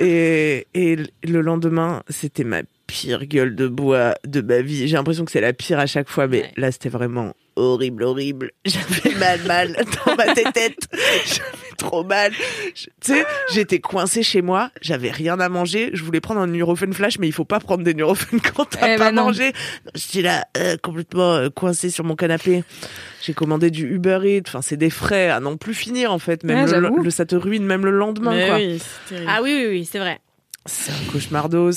Et, 0.00 0.66
et 0.74 0.96
le 1.22 1.40
lendemain, 1.42 2.02
c'était 2.08 2.44
ma 2.44 2.62
pire 2.90 3.24
gueule 3.26 3.54
de 3.54 3.68
bois 3.68 4.14
de 4.26 4.40
ma 4.40 4.60
vie. 4.62 4.88
J'ai 4.88 4.96
l'impression 4.96 5.24
que 5.24 5.30
c'est 5.30 5.40
la 5.40 5.52
pire 5.52 5.78
à 5.78 5.86
chaque 5.86 6.08
fois, 6.08 6.26
mais 6.26 6.40
Ouais. 6.42 6.52
là, 6.56 6.72
c'était 6.72 6.88
vraiment 6.88 7.34
horrible, 7.56 8.02
horrible. 8.02 8.50
J'avais 8.64 9.14
mal, 9.16 9.40
mal 9.46 9.76
dans 10.06 10.16
ma 10.16 10.34
tête. 10.34 10.88
J'avais 11.26 11.76
trop 11.76 12.02
mal. 12.04 12.32
Tu 12.74 12.88
sais, 13.00 13.24
j'étais 13.52 13.78
coincée 13.78 14.22
chez 14.22 14.42
moi, 14.42 14.70
j'avais 14.82 15.10
rien 15.10 15.38
à 15.40 15.48
manger. 15.48 15.90
Je 15.94 16.02
voulais 16.02 16.20
prendre 16.20 16.40
un 16.40 16.46
Nurofen 16.46 16.92
Flash, 16.92 17.18
mais 17.18 17.26
il 17.28 17.32
faut 17.32 17.44
pas 17.44 17.60
prendre 17.60 17.84
des 17.84 17.94
Nurofen 17.94 18.40
quand 18.40 18.64
t'as 18.64 18.94
Eh 18.94 18.98
pas 18.98 19.06
ben 19.10 19.12
non. 19.16 19.24
mangé. 19.26 19.52
J'étais 19.94 20.22
là, 20.22 20.46
euh, 20.58 20.76
complètement 20.82 21.34
euh, 21.34 21.48
coincée 21.48 21.90
sur 21.90 22.04
mon 22.04 22.16
canapé. 22.16 22.64
J'ai 23.22 23.34
commandé 23.34 23.70
du 23.70 23.86
Uber 23.94 24.18
Eats. 24.24 24.42
Enfin, 24.48 24.62
c'est 24.62 24.76
des 24.76 24.90
frais 24.90 25.28
à 25.30 25.40
non 25.40 25.56
plus 25.56 25.74
finir, 25.74 26.12
en 26.12 26.18
fait. 26.18 26.42
Même 26.44 26.64
Ouais, 26.68 26.80
le, 27.04 27.10
ça 27.10 27.24
te 27.26 27.36
ruine 27.36 27.64
même 27.64 27.84
le 27.84 27.92
lendemain, 27.92 28.46
quoi. 28.46 28.56
oui. 28.56 28.80
Ah 29.28 29.40
oui, 29.42 29.54
oui, 29.58 29.66
oui, 29.70 29.88
c'est 29.90 29.98
vrai. 29.98 30.20
C'est 30.66 30.92
un 30.92 31.12
cauchemardos. 31.12 31.70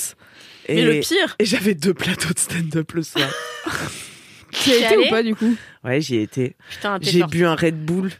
Et, 0.68 0.76
Mais 0.76 0.82
le 0.82 1.00
pire, 1.00 1.36
et 1.38 1.44
j'avais 1.44 1.74
deux 1.74 1.94
plateaux 1.94 2.32
de 2.32 2.38
stand-up 2.38 2.92
le 2.92 3.02
soir. 3.02 3.28
Tu 4.52 4.70
as 4.70 4.74
T'y 4.76 4.84
été 4.84 4.96
ou 4.98 5.10
pas 5.10 5.22
du 5.24 5.34
coup? 5.34 5.56
Ouais, 5.82 6.00
j'y 6.00 6.14
ai 6.16 6.22
été. 6.22 6.54
J'ai 7.00 7.24
bu 7.24 7.44
un 7.44 7.56
Red 7.56 7.84
Bull 7.84 8.10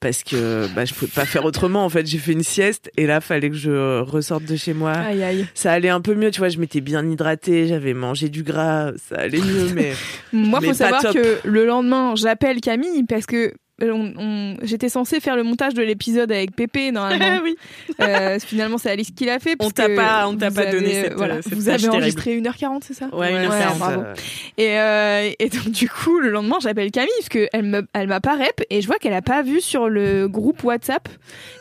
parce 0.00 0.22
que 0.22 0.66
bah, 0.74 0.86
je 0.86 0.94
pouvais 0.94 1.10
pas 1.14 1.26
faire 1.26 1.44
autrement. 1.44 1.84
En 1.84 1.90
fait, 1.90 2.06
j'ai 2.06 2.16
fait 2.16 2.32
une 2.32 2.42
sieste 2.42 2.90
et 2.96 3.06
là, 3.06 3.20
fallait 3.20 3.50
que 3.50 3.56
je 3.56 4.00
ressorte 4.00 4.44
de 4.44 4.56
chez 4.56 4.72
moi. 4.72 4.92
Aïe 4.92 5.22
aïe. 5.22 5.46
Ça 5.52 5.72
allait 5.72 5.90
un 5.90 6.00
peu 6.00 6.14
mieux, 6.14 6.30
tu 6.30 6.38
vois. 6.40 6.48
Je 6.48 6.58
m'étais 6.58 6.80
bien 6.80 7.06
hydratée, 7.06 7.66
j'avais 7.66 7.92
mangé 7.92 8.30
du 8.30 8.42
gras, 8.42 8.92
ça 8.96 9.16
allait 9.16 9.40
mieux, 9.40 9.68
mais 9.74 9.92
Moi, 10.32 10.60
Mais 10.60 10.68
faut 10.68 10.72
pas 10.72 10.78
savoir 10.78 11.02
top. 11.02 11.14
que 11.14 11.38
le 11.46 11.66
lendemain, 11.66 12.14
j'appelle 12.16 12.60
Camille 12.62 13.04
parce 13.04 13.26
que 13.26 13.52
on- 13.82 14.12
on- 14.18 14.56
j'étais 14.62 14.88
censée 14.88 15.20
faire 15.20 15.36
le 15.36 15.42
montage 15.42 15.74
de 15.74 15.82
l'épisode 15.82 16.30
avec 16.30 16.54
Pépé 16.54 16.92
normalement. 16.92 17.40
oui. 17.44 17.56
Euh, 18.00 18.38
finalement, 18.38 18.78
c'est 18.78 18.90
Alice 18.90 19.10
qui 19.10 19.24
l'a 19.24 19.38
fait. 19.38 19.56
On 19.60 19.70
t'a 19.70 19.88
pas- 19.88 20.28
on 20.28 20.36
t'a 20.36 20.50
pas 20.50 20.66
donné 20.66 20.86
avez, 20.98 21.02
cette, 21.04 21.14
voilà, 21.14 21.34
euh, 21.36 21.40
cette 21.42 21.54
vous 21.54 21.68
avez 21.68 21.88
enregistré 21.88 22.36
1h40, 22.40 22.82
c'est 22.86 22.94
ça 22.94 23.06
Ouais, 23.12 23.18
Ouais, 23.18 23.30
une 23.44 23.48
Ouais, 23.50 23.54
affaire. 23.56 23.74
bravo. 23.76 24.02
ça- 24.02 24.12
Et, 24.58 24.78
euh, 24.78 25.30
et 25.38 25.48
donc 25.48 25.70
du 25.70 25.88
coup, 25.88 26.20
le 26.20 26.30
lendemain, 26.30 26.56
j'appelle 26.62 26.90
Camille 26.90 27.10
parce 27.18 27.28
que 27.28 27.48
elle 27.52 27.64
me, 27.64 27.82
elle 27.94 28.06
m'a 28.08 28.20
pas 28.20 28.36
rep 28.36 28.62
et 28.70 28.80
je 28.80 28.86
vois 28.86 28.96
qu'elle 28.98 29.12
a 29.14 29.22
pas 29.22 29.42
vu 29.42 29.60
sur 29.60 29.88
le 29.88 30.28
groupe 30.28 30.62
WhatsApp. 30.64 31.08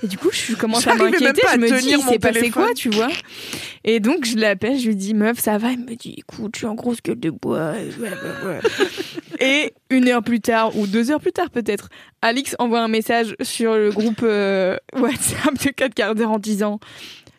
Et 0.03 0.07
du 0.07 0.17
coup, 0.17 0.29
je 0.31 0.53
commence 0.55 0.85
à 0.87 0.95
m'inquiéter. 0.95 1.41
Je 1.53 1.57
me 1.59 1.79
dis, 1.81 1.89
il 1.97 1.99
s'est 2.01 2.19
passé 2.19 2.49
quoi, 2.51 2.73
tu 2.75 2.89
vois? 2.89 3.09
Et 3.85 3.99
donc 3.99 4.25
je 4.25 4.37
l'appelle, 4.37 4.77
je 4.79 4.87
lui 4.87 4.95
dis, 4.95 5.13
meuf, 5.13 5.39
ça 5.39 5.57
va? 5.57 5.71
Elle 5.71 5.79
me 5.79 5.95
dit, 5.95 6.15
écoute, 6.17 6.51
je 6.55 6.59
suis 6.59 6.67
en 6.67 6.75
grosse 6.75 7.01
gueule 7.03 7.19
de 7.19 7.29
bois. 7.31 7.73
Et 9.39 9.73
une 9.89 10.07
heure 10.09 10.23
plus 10.23 10.39
tard 10.41 10.75
ou 10.77 10.87
deux 10.87 11.11
heures 11.11 11.19
plus 11.19 11.31
tard 11.31 11.49
peut-être, 11.49 11.89
Alix 12.21 12.55
envoie 12.59 12.81
un 12.81 12.87
message 12.87 13.35
sur 13.41 13.75
le 13.75 13.91
groupe 13.91 14.21
euh, 14.23 14.77
WhatsApp 14.95 15.53
de 15.65 15.69
4 15.71 15.93
quarts 15.93 16.15
d'heure 16.15 16.31
en 16.31 16.39
disant. 16.39 16.79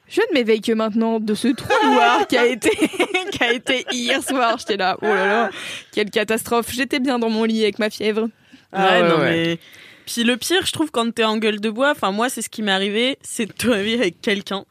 Je 0.07 0.21
ne 0.21 0.35
m'éveille 0.35 0.61
que 0.61 0.73
maintenant 0.73 1.19
de 1.19 1.35
ce 1.35 1.49
trou 1.49 1.73
noir 1.83 2.27
qui 2.27 2.37
a 2.37 2.47
été 2.47 2.71
qui 3.33 3.43
a 3.43 3.53
été 3.53 3.87
hier 3.91 4.23
soir. 4.23 4.59
J'étais 4.59 4.77
là, 4.77 4.97
oh 5.01 5.07
là 5.07 5.27
là, 5.27 5.51
quelle 5.93 6.11
catastrophe. 6.11 6.71
J'étais 6.73 7.01
bien 7.01 7.19
dans 7.19 7.31
mon 7.31 7.45
lit 7.45 7.62
avec 7.62 7.79
ma 7.79 7.89
fièvre. 7.91 8.29
Ah 8.71 8.85
ouais, 8.85 9.03
ouais, 9.03 9.09
non, 9.09 9.19
ouais. 9.19 9.31
mais. 9.31 9.59
Puis 10.07 10.23
le 10.23 10.37
pire, 10.37 10.67
je 10.67 10.73
trouve, 10.73 10.91
quand 10.91 11.11
t'es 11.12 11.25
en 11.25 11.39
gueule 11.39 11.61
de 11.61 11.71
bois, 11.71 11.93
enfin, 11.93 12.12
moi, 12.12 12.29
c'est 12.29 12.43
ce 12.43 12.51
qui 12.51 12.62
m'est 12.62 12.73
arrivé, 12.73 13.19
c'est 13.23 13.47
de 13.47 13.53
te 13.53 13.69
réveiller 13.69 13.99
avec 13.99 14.21
quelqu'un. 14.21 14.65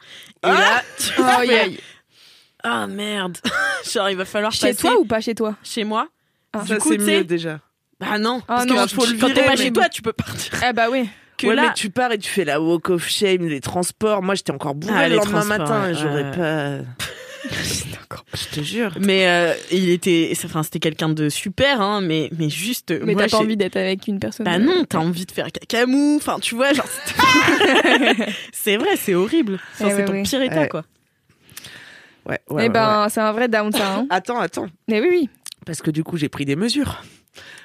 Et 0.44 0.48
là, 0.48 0.84
tu 0.98 1.06
fais, 1.06 1.24
aïe. 1.24 1.80
Ah 2.64 2.88
merde. 2.88 3.38
Genre, 3.92 4.10
il 4.10 4.16
va 4.16 4.26
falloir 4.26 4.52
Chez 4.52 4.68
passer 4.68 4.78
toi 4.78 5.00
ou 5.00 5.06
pas 5.06 5.20
chez 5.20 5.36
toi? 5.36 5.56
Chez 5.64 5.84
moi. 5.84 6.08
Ah. 6.54 6.64
ça 6.66 6.76
du 6.76 6.80
coup, 6.80 6.92
c'est 6.92 6.98
mieux 6.98 7.24
déjà. 7.24 7.60
Bah 8.10 8.18
non. 8.18 8.42
Ah 8.48 8.56
parce 8.58 8.66
non, 8.68 8.84
que 8.84 8.90
faut 8.90 9.06
le 9.06 9.18
quand 9.18 9.28
t'es 9.28 9.34
virer, 9.34 9.46
pas 9.48 9.56
chez 9.56 9.72
toi, 9.72 9.90
tu 9.90 10.02
peux 10.02 10.14
partir. 10.14 10.54
Ah 10.64 10.74
bah 10.74 10.88
oui. 10.92 11.08
Que 11.36 11.48
ouais, 11.48 11.56
là, 11.56 11.64
mais 11.70 11.74
tu 11.74 11.90
pars 11.90 12.12
et 12.12 12.20
tu 12.20 12.30
fais 12.30 12.46
la 12.46 12.62
walk 12.62 12.92
of 12.92 13.08
shame, 13.10 13.48
les 13.48 13.60
transports. 13.60 14.22
Moi, 14.22 14.36
j'étais 14.36 14.52
encore 14.52 14.76
bourré 14.76 14.94
Ah, 14.96 15.10
le 15.10 15.16
lendemain 15.16 15.44
matin. 15.44 15.84
ouais. 15.88 15.96
J'aurais 15.96 16.32
pas. 16.32 16.78
Je 18.36 18.56
te 18.56 18.62
jure. 18.64 18.92
Mais 19.00 19.28
euh, 19.28 19.54
il 19.72 19.90
était, 19.90 20.32
enfin, 20.46 20.62
c'était 20.62 20.80
quelqu'un 20.80 21.10
de 21.10 21.30
super, 21.30 21.82
hein, 21.82 22.02
mais, 22.02 22.30
mais 22.38 22.50
juste. 22.50 22.94
Mais 23.04 23.16
t'as 23.16 23.28
pas 23.30 23.38
envie 23.38 23.58
d'être 23.58 23.76
avec 23.78 24.08
une 24.08 24.20
personne. 24.20 24.46
Bah 24.46 24.54
euh, 24.54 24.60
non, 24.60 24.86
t'as 24.88 25.00
envie 25.00 25.26
de 25.26 25.32
faire 25.32 25.52
cacamou. 25.52 26.18
Enfin, 26.18 26.38
tu 26.40 26.54
vois, 26.54 26.72
genre. 26.74 26.86
c'est 28.52 28.78
vrai, 28.78 28.96
c'est 28.96 29.16
horrible. 29.16 29.60
Enfin, 29.74 29.86
Eh 29.88 29.90
c'est 29.90 29.96
ouais, 29.98 30.06
ton 30.06 30.24
pire 30.24 30.42
état, 30.44 30.62
Ouais. 30.62 30.70
quoi. 30.70 30.84
Ouais, 32.28 32.40
ouais, 32.50 32.66
Eh 32.68 32.70
ben, 32.70 33.08
c'est 33.10 33.20
un 33.22 33.32
vrai 33.32 33.48
down. 33.48 33.72
Hein. 33.76 34.06
Attends, 34.12 34.40
attends. 34.40 34.68
Mais 34.88 35.02
oui, 35.02 35.08
oui. 35.10 35.30
Parce 35.66 35.82
que 35.82 35.90
du 35.92 36.04
coup, 36.04 36.18
j'ai 36.18 36.30
pris 36.30 36.46
des 36.46 36.56
mesures. 36.56 37.04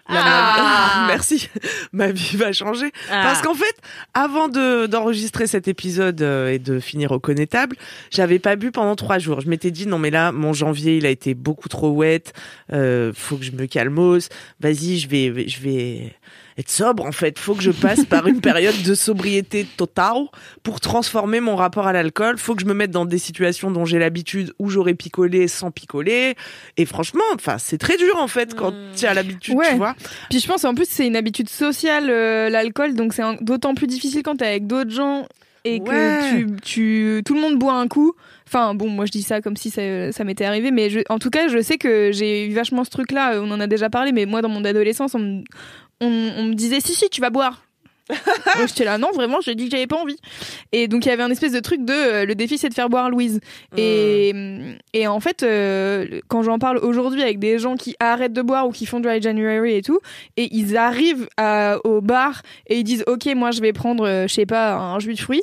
Ah. 0.08 1.04
Merci. 1.08 1.48
Ma 1.92 2.10
vie 2.10 2.36
va 2.36 2.52
changer. 2.52 2.90
Ah. 3.10 3.22
Parce 3.22 3.42
qu'en 3.42 3.54
fait, 3.54 3.74
avant 4.14 4.48
de 4.48 4.86
d'enregistrer 4.86 5.46
cet 5.46 5.68
épisode 5.68 6.22
euh, 6.22 6.52
et 6.52 6.58
de 6.58 6.80
finir 6.80 7.12
au 7.12 7.20
connétable, 7.20 7.76
j'avais 8.10 8.38
pas 8.38 8.56
bu 8.56 8.70
pendant 8.70 8.96
trois 8.96 9.18
jours. 9.18 9.40
Je 9.40 9.48
m'étais 9.48 9.70
dit 9.70 9.86
non 9.86 9.98
mais 9.98 10.10
là, 10.10 10.32
mon 10.32 10.52
janvier, 10.52 10.96
il 10.96 11.06
a 11.06 11.10
été 11.10 11.34
beaucoup 11.34 11.68
trop 11.68 11.90
wet. 11.90 12.32
Euh, 12.72 13.12
faut 13.14 13.36
que 13.36 13.44
je 13.44 13.52
me 13.52 13.66
calmose. 13.66 14.28
Vas-y, 14.60 14.98
je 14.98 15.08
vais, 15.08 15.48
je 15.48 15.60
vais 15.60 16.14
être 16.58 16.70
sobre 16.70 17.04
en 17.04 17.12
fait. 17.12 17.38
Faut 17.38 17.54
que 17.54 17.62
je 17.62 17.70
passe 17.70 18.04
par 18.04 18.26
une 18.26 18.40
période 18.40 18.82
de 18.82 18.94
sobriété 18.94 19.64
totale 19.76 20.24
pour 20.62 20.80
transformer 20.80 21.40
mon 21.40 21.54
rapport 21.56 21.86
à 21.86 21.92
l'alcool. 21.92 22.36
Faut 22.38 22.54
que 22.54 22.62
je 22.62 22.66
me 22.66 22.74
mette 22.74 22.90
dans 22.90 23.04
des 23.04 23.18
situations 23.18 23.70
dont 23.70 23.84
j'ai 23.84 23.98
l'habitude 23.98 24.52
où 24.58 24.68
j'aurais 24.68 24.94
picolé 24.94 25.46
sans 25.48 25.70
picoler. 25.70 26.34
Et 26.76 26.84
franchement, 26.84 27.22
enfin, 27.34 27.58
c'est 27.58 27.78
très 27.78 27.96
dur 27.96 28.16
en 28.18 28.28
fait 28.28 28.54
quand 28.54 28.72
Mm. 28.72 28.94
tu 28.96 29.06
as 29.06 29.14
l'habitude, 29.14 29.54
Ouais. 29.56 29.70
tu 29.70 29.76
vois. 29.76 29.94
Puis 30.30 30.40
je 30.40 30.46
pense 30.48 30.64
en 30.64 30.74
plus 30.74 30.86
c'est 30.88 31.06
une 31.06 31.16
habitude 31.16 31.48
sociale 31.48 32.08
euh, 32.10 32.48
l'alcool, 32.50 32.94
donc 32.94 33.12
c'est 33.14 33.22
un- 33.22 33.36
d'autant 33.40 33.74
plus 33.74 33.86
difficile 33.86 34.22
quand 34.22 34.36
t'es 34.36 34.46
avec 34.46 34.66
d'autres 34.66 34.90
gens 34.90 35.26
et 35.64 35.80
que 35.80 35.90
Ouais. 35.90 36.30
tu, 36.30 36.46
tu 36.62 37.22
tout 37.24 37.34
le 37.34 37.40
monde 37.40 37.58
boit 37.58 37.74
un 37.74 37.88
coup. 37.88 38.14
Enfin 38.46 38.74
bon, 38.74 38.88
moi 38.88 39.04
je 39.06 39.10
dis 39.12 39.22
ça 39.22 39.40
comme 39.40 39.56
si 39.56 39.70
ça, 39.70 40.10
ça 40.12 40.24
m'était 40.24 40.44
arrivé, 40.44 40.70
mais 40.70 40.88
je, 40.90 41.00
en 41.08 41.18
tout 41.18 41.30
cas 41.30 41.48
je 41.48 41.60
sais 41.60 41.76
que 41.78 42.10
j'ai 42.12 42.46
eu 42.46 42.52
vachement 42.54 42.84
ce 42.84 42.90
truc-là. 42.90 43.34
euh, 43.34 43.42
On 43.44 43.50
en 43.50 43.60
a 43.60 43.66
déjà 43.66 43.90
parlé, 43.90 44.10
mais 44.12 44.24
moi 44.26 44.40
dans 44.42 44.48
mon 44.48 44.64
adolescence 44.64 45.14
on, 45.14 45.18
me- 45.18 45.42
on, 46.00 46.06
on 46.36 46.44
me 46.44 46.54
disait 46.54 46.80
si 46.80 46.94
si 46.94 47.08
tu 47.10 47.20
vas 47.20 47.30
boire. 47.30 47.62
Moi, 48.56 48.64
J'étais 48.66 48.86
là 48.86 48.96
non 48.96 49.10
vraiment 49.12 49.42
j'ai 49.42 49.54
dit 49.54 49.66
que 49.66 49.70
j'avais 49.72 49.86
pas 49.86 49.98
envie 50.00 50.16
et 50.72 50.88
donc 50.88 51.04
il 51.04 51.10
y 51.10 51.12
avait 51.12 51.22
un 51.22 51.30
espèce 51.30 51.52
de 51.52 51.60
truc 51.60 51.84
de 51.84 51.92
euh, 51.92 52.24
le 52.24 52.34
défi 52.34 52.56
c'est 52.56 52.70
de 52.70 52.74
faire 52.74 52.88
boire 52.88 53.10
Louise 53.10 53.38
et, 53.76 54.32
et 54.94 55.06
en 55.06 55.20
fait, 55.20 55.42
euh, 55.42 56.20
quand 56.28 56.42
j'en 56.42 56.58
parle 56.58 56.78
aujourd'hui 56.78 57.22
avec 57.22 57.38
des 57.38 57.58
gens 57.58 57.76
qui 57.76 57.96
arrêtent 58.00 58.32
de 58.32 58.40
boire 58.40 58.66
ou 58.66 58.72
qui 58.72 58.86
font 58.86 59.00
dry 59.00 59.20
January 59.20 59.74
et 59.74 59.82
tout, 59.82 59.98
et 60.38 60.48
ils 60.56 60.78
arrivent 60.78 61.28
à- 61.36 61.76
au 61.84 62.00
bar 62.00 62.40
et 62.66 62.78
ils 62.78 62.84
disent 62.84 63.04
Ok, 63.06 63.26
moi 63.36 63.50
je 63.50 63.60
vais 63.60 63.74
prendre, 63.74 64.06
euh, 64.08 64.26
je 64.26 64.32
sais 64.32 64.46
pas, 64.46 64.74
un 64.76 64.98
jus 65.00 65.12
de 65.12 65.20
fruits. 65.20 65.42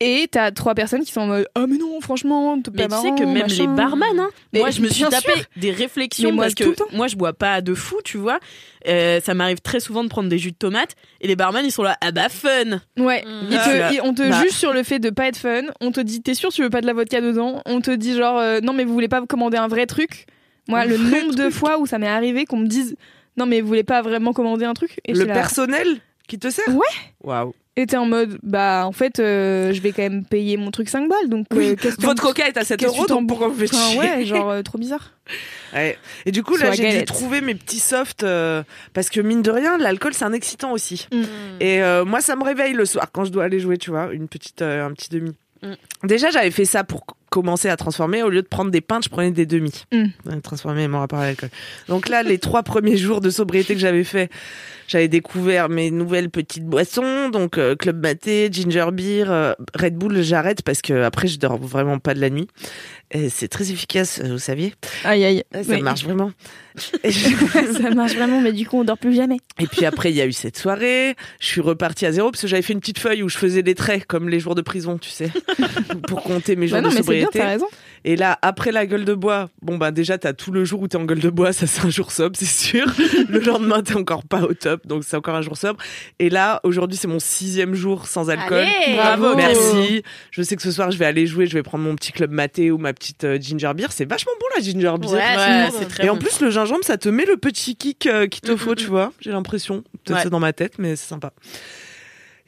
Et 0.00 0.28
t'as 0.30 0.50
trois 0.50 0.74
personnes 0.74 1.04
qui 1.04 1.12
sont 1.12 1.22
en 1.22 1.26
mode 1.26 1.48
Oh, 1.58 1.64
mais 1.66 1.78
non, 1.78 2.00
franchement, 2.02 2.60
t'es 2.60 2.70
Mais 2.74 2.86
pas 2.86 2.96
tu 3.00 3.02
sais 3.02 3.14
que 3.14 3.20
marrant, 3.22 3.32
même 3.32 3.42
machin. 3.44 3.62
les 3.62 3.66
barman, 3.76 4.20
hein, 4.20 4.28
Mais 4.52 4.58
moi 4.60 4.70
je 4.70 4.82
me 4.82 4.88
suis 4.88 5.04
tapé 5.04 5.32
sûr. 5.32 5.42
des 5.56 5.70
réflexions 5.70 6.32
moi, 6.32 6.44
parce 6.44 6.54
que 6.54 6.64
moi 6.94 7.06
je 7.08 7.16
bois 7.16 7.32
pas 7.32 7.62
de 7.62 7.72
fou, 7.74 7.96
tu 8.04 8.18
vois. 8.18 8.38
Euh, 8.86 9.20
ça 9.22 9.32
m'arrive 9.32 9.60
très 9.62 9.80
souvent 9.80 10.04
de 10.04 10.08
prendre 10.10 10.28
des 10.28 10.36
jus 10.38 10.52
de 10.52 10.56
tomate 10.56 10.96
et 11.22 11.26
les 11.26 11.34
barman 11.34 11.64
ils 11.64 11.70
sont 11.72 11.82
là, 11.82 11.96
ah 12.02 12.12
bah 12.12 12.28
fun. 12.28 12.80
Ouais, 12.98 13.24
Mm. 13.24 13.46
Ils 13.50 13.56
te- 13.56 13.80
Ah. 13.82 13.90
ils- 13.92 14.00
on 14.02 14.12
te 14.12 14.28
Bah. 14.28 14.42
juge 14.42 14.52
sur 14.52 14.74
le 14.74 14.82
fait 14.82 14.98
de 14.98 15.08
pas 15.08 15.28
être 15.28 15.38
fun. 15.38 15.62
On 15.80 15.92
te 15.92 16.00
dit, 16.00 16.20
t'es 16.20 16.34
sûr, 16.34 16.50
tu 16.52 16.62
veux 16.62 16.70
pas 16.70 16.82
de 16.82 16.86
la 16.86 16.92
vodka 16.92 17.20
dedans? 17.22 17.62
On 17.64 17.80
te 17.80 17.90
dit, 17.90 18.14
genre, 18.14 18.38
euh, 18.38 18.60
non, 18.60 18.74
mais 18.74 18.84
vous 18.84 18.92
voulez 18.92 19.08
pas 19.08 19.24
commander 19.26 19.56
un 19.56 19.68
vrai 19.68 19.86
truc? 19.86 20.26
Moi, 20.68 20.80
Un 20.80 20.84
le 20.84 20.98
nombre 20.98 21.34
de 21.36 21.48
fois 21.48 21.78
où 21.78 21.86
ça 21.86 21.98
m'est 21.98 22.06
arrivé 22.06 22.44
qu'on 22.44 22.58
me 22.58 22.66
dise, 22.66 22.96
non, 23.38 23.46
mais 23.46 23.60
vous 23.62 23.68
voulez 23.68 23.84
pas 23.84 24.02
vraiment 24.02 24.32
commander 24.34 24.66
un 24.66 24.74
truc? 24.74 25.00
Et 25.06 25.14
Le 25.14 25.24
là, 25.24 25.32
personnel 25.32 25.86
qui 26.28 26.38
te 26.38 26.50
sert? 26.50 26.68
Ouais. 26.68 26.84
Waouh. 27.22 27.54
Et 27.78 27.86
t'es 27.86 27.98
en 27.98 28.06
mode, 28.06 28.38
bah, 28.42 28.84
en 28.86 28.92
fait, 28.92 29.20
euh, 29.20 29.74
je 29.74 29.82
vais 29.82 29.92
quand 29.92 30.02
même 30.02 30.24
payer 30.24 30.56
mon 30.56 30.70
truc 30.70 30.88
5 30.88 31.10
balles, 31.10 31.28
donc 31.28 31.46
euh, 31.54 31.76
Votre 31.98 32.22
coca 32.22 32.48
est 32.48 32.56
à 32.56 32.64
7 32.64 32.80
qu'est-ce 32.80 32.90
que 32.90 32.96
euros, 32.96 33.06
donc 33.06 33.28
pourquoi 33.28 33.48
vous 33.48 33.54
faites 33.54 33.74
Enfin, 33.74 33.98
ouais, 33.98 34.24
genre, 34.24 34.48
euh, 34.48 34.62
trop 34.62 34.78
bizarre. 34.78 35.12
Ouais. 35.74 35.98
Et 36.24 36.32
du 36.32 36.42
coup, 36.42 36.56
là, 36.56 36.72
j'ai 36.72 37.00
dû 37.00 37.04
trouver 37.04 37.42
mes 37.42 37.54
petits 37.54 37.80
softs 37.80 38.24
parce 38.94 39.10
que 39.10 39.20
mine 39.20 39.42
de 39.42 39.50
rien, 39.50 39.76
l'alcool, 39.76 40.14
c'est 40.14 40.24
un 40.24 40.32
excitant 40.32 40.72
aussi. 40.72 41.06
Mm. 41.12 41.22
Et 41.60 41.80
moi, 42.06 42.22
ça 42.22 42.34
me 42.34 42.44
réveille 42.44 42.72
le 42.72 42.86
soir 42.86 43.08
quand 43.12 43.24
je 43.24 43.30
dois 43.30 43.44
aller 43.44 43.60
jouer, 43.60 43.76
tu 43.76 43.90
vois, 43.90 44.10
une 44.12 44.28
petite, 44.28 44.62
un 44.62 44.92
petit 44.92 45.10
demi. 45.10 45.36
Mm. 45.62 45.74
Déjà, 46.04 46.30
j'avais 46.30 46.50
fait 46.50 46.64
ça 46.64 46.82
pour 46.82 47.04
c- 47.36 47.42
commencer 47.46 47.68
à 47.68 47.76
transformer. 47.76 48.22
Au 48.22 48.28
lieu 48.30 48.42
de 48.42 48.46
prendre 48.48 48.70
des 48.70 48.80
pintes, 48.80 49.04
je 49.04 49.08
prenais 49.10 49.30
des 49.30 49.46
demi. 49.46 49.84
Mm. 49.92 50.40
Transformer 50.42 50.88
mon 50.88 50.98
rapport 51.00 51.18
à 51.18 51.26
l'alcool. 51.26 51.50
Donc 51.88 52.08
là, 52.08 52.22
les 52.22 52.38
trois 52.38 52.62
premiers 52.62 52.96
jours 52.96 53.20
de 53.20 53.30
sobriété 53.30 53.74
que 53.74 53.80
j'avais 53.80 54.04
fait, 54.04 54.30
j'avais 54.88 55.08
découvert 55.08 55.68
mes 55.68 55.90
nouvelles 55.90 56.30
petites 56.30 56.64
boissons. 56.64 57.28
Donc 57.30 57.58
euh, 57.58 57.76
Club 57.76 58.00
Maté, 58.02 58.48
Ginger 58.50 58.86
Beer, 58.92 59.24
euh, 59.28 59.52
Red 59.74 59.96
Bull, 59.96 60.22
j'arrête 60.22 60.62
parce 60.62 60.80
que 60.82 61.02
après, 61.02 61.28
je 61.28 61.38
dors 61.38 61.58
vraiment 61.58 61.98
pas 61.98 62.14
de 62.14 62.20
la 62.20 62.30
nuit. 62.30 62.48
Et 63.12 63.28
c'est 63.30 63.46
très 63.48 63.70
efficace, 63.70 64.20
euh, 64.24 64.32
vous 64.32 64.38
saviez. 64.38 64.74
Aïe 65.04 65.24
aïe. 65.24 65.44
Ça 65.52 65.60
Oui. 65.74 65.82
marche 65.82 66.02
vraiment. 66.04 66.32
Ça 67.10 67.90
marche 67.94 68.14
vraiment, 68.14 68.40
mais 68.40 68.52
du 68.52 68.66
coup, 68.66 68.78
on 68.80 68.84
dort 68.84 68.98
plus 68.98 69.14
jamais. 69.14 69.36
et 69.60 69.66
puis 69.66 69.84
après, 69.86 70.10
il 70.10 70.16
y 70.16 70.20
a 70.20 70.26
eu 70.26 70.32
cette 70.32 70.58
soirée. 70.58 71.14
Je 71.40 71.46
suis 71.46 71.60
repartie 71.60 72.04
à 72.06 72.12
zéro 72.12 72.30
parce 72.30 72.42
que 72.42 72.48
j'avais 72.48 72.62
fait 72.62 72.72
une 72.72 72.80
petite 72.80 72.98
feuille 72.98 73.22
où 73.22 73.28
je 73.28 73.38
faisais 73.38 73.62
des 73.62 73.74
traits 73.74 74.04
comme 74.06 74.28
les 74.28 74.40
jours 74.40 74.54
de 74.54 74.60
prison, 74.62 74.98
tu 74.98 75.08
sais, 75.10 75.30
pour 76.08 76.22
compter 76.22 76.56
mes 76.56 76.66
jours 76.68 76.78
Bah 76.78 76.82
non, 76.82 76.90
de 76.90 76.94
mais 76.94 77.02
c'est 77.02 77.12
bien, 77.14 77.24
sobriété. 77.26 77.38
t'as 77.38 77.48
raison. 77.48 77.66
Et 78.08 78.14
là, 78.14 78.38
après 78.40 78.70
la 78.70 78.86
gueule 78.86 79.04
de 79.04 79.14
bois, 79.14 79.50
bon 79.62 79.76
bah 79.78 79.90
déjà 79.90 80.16
t'as 80.16 80.32
tout 80.32 80.52
le 80.52 80.64
jour 80.64 80.80
où 80.80 80.86
t'es 80.88 80.96
en 80.96 81.04
gueule 81.04 81.18
de 81.18 81.28
bois, 81.28 81.52
ça 81.52 81.66
c'est 81.66 81.84
un 81.84 81.90
jour 81.90 82.12
sobre, 82.12 82.36
c'est 82.36 82.44
sûr. 82.46 82.86
le 83.28 83.40
lendemain 83.40 83.82
t'es 83.82 83.96
encore 83.96 84.22
pas 84.24 84.42
au 84.42 84.54
top, 84.54 84.86
donc 84.86 85.02
c'est 85.04 85.16
encore 85.16 85.34
un 85.34 85.42
jour 85.42 85.56
sobre. 85.56 85.78
Et 86.20 86.30
là, 86.30 86.60
aujourd'hui 86.62 86.96
c'est 86.96 87.08
mon 87.08 87.18
sixième 87.18 87.74
jour 87.74 88.06
sans 88.06 88.30
alcool. 88.30 88.58
Allez 88.58 88.94
Bravo. 88.96 89.34
Merci. 89.36 90.02
Je 90.30 90.42
sais 90.42 90.54
que 90.56 90.62
ce 90.62 90.70
soir 90.70 90.90
je 90.92 90.98
vais 90.98 91.04
aller 91.04 91.26
jouer, 91.26 91.46
je 91.46 91.54
vais 91.54 91.64
prendre 91.64 91.82
mon 91.84 91.96
petit 91.96 92.12
club 92.12 92.30
maté 92.30 92.70
ou 92.70 92.78
ma 92.78 92.92
petite 92.94 93.24
euh, 93.24 93.38
ginger 93.40 93.72
beer. 93.74 93.88
C'est 93.90 94.08
vachement 94.08 94.32
bon 94.40 94.46
la 94.56 94.62
ginger 94.62 94.94
beer. 95.00 95.10
Ouais, 95.12 95.18
Ouais, 95.18 95.66
c'est 95.72 95.78
c'est 95.80 95.84
très 95.88 96.06
Et 96.06 96.08
en 96.08 96.16
plus 96.16 96.40
le 96.40 96.50
gingembre 96.50 96.84
ça 96.84 96.96
te 96.98 97.08
met 97.08 97.24
le 97.24 97.36
petit 97.36 97.74
kick 97.76 98.06
euh, 98.06 98.26
qu'il 98.28 98.40
te 98.42 98.52
Mm, 98.52 98.56
faut, 98.56 98.72
mm, 98.72 98.76
tu 98.76 98.86
vois. 98.86 99.12
J'ai 99.20 99.32
l'impression. 99.32 99.82
Peut-être 100.04 100.16
Ouais. 100.16 100.22
c'est 100.22 100.30
dans 100.30 100.40
ma 100.40 100.52
tête, 100.52 100.74
mais 100.78 100.94
c'est 100.96 101.08
sympa. 101.08 101.32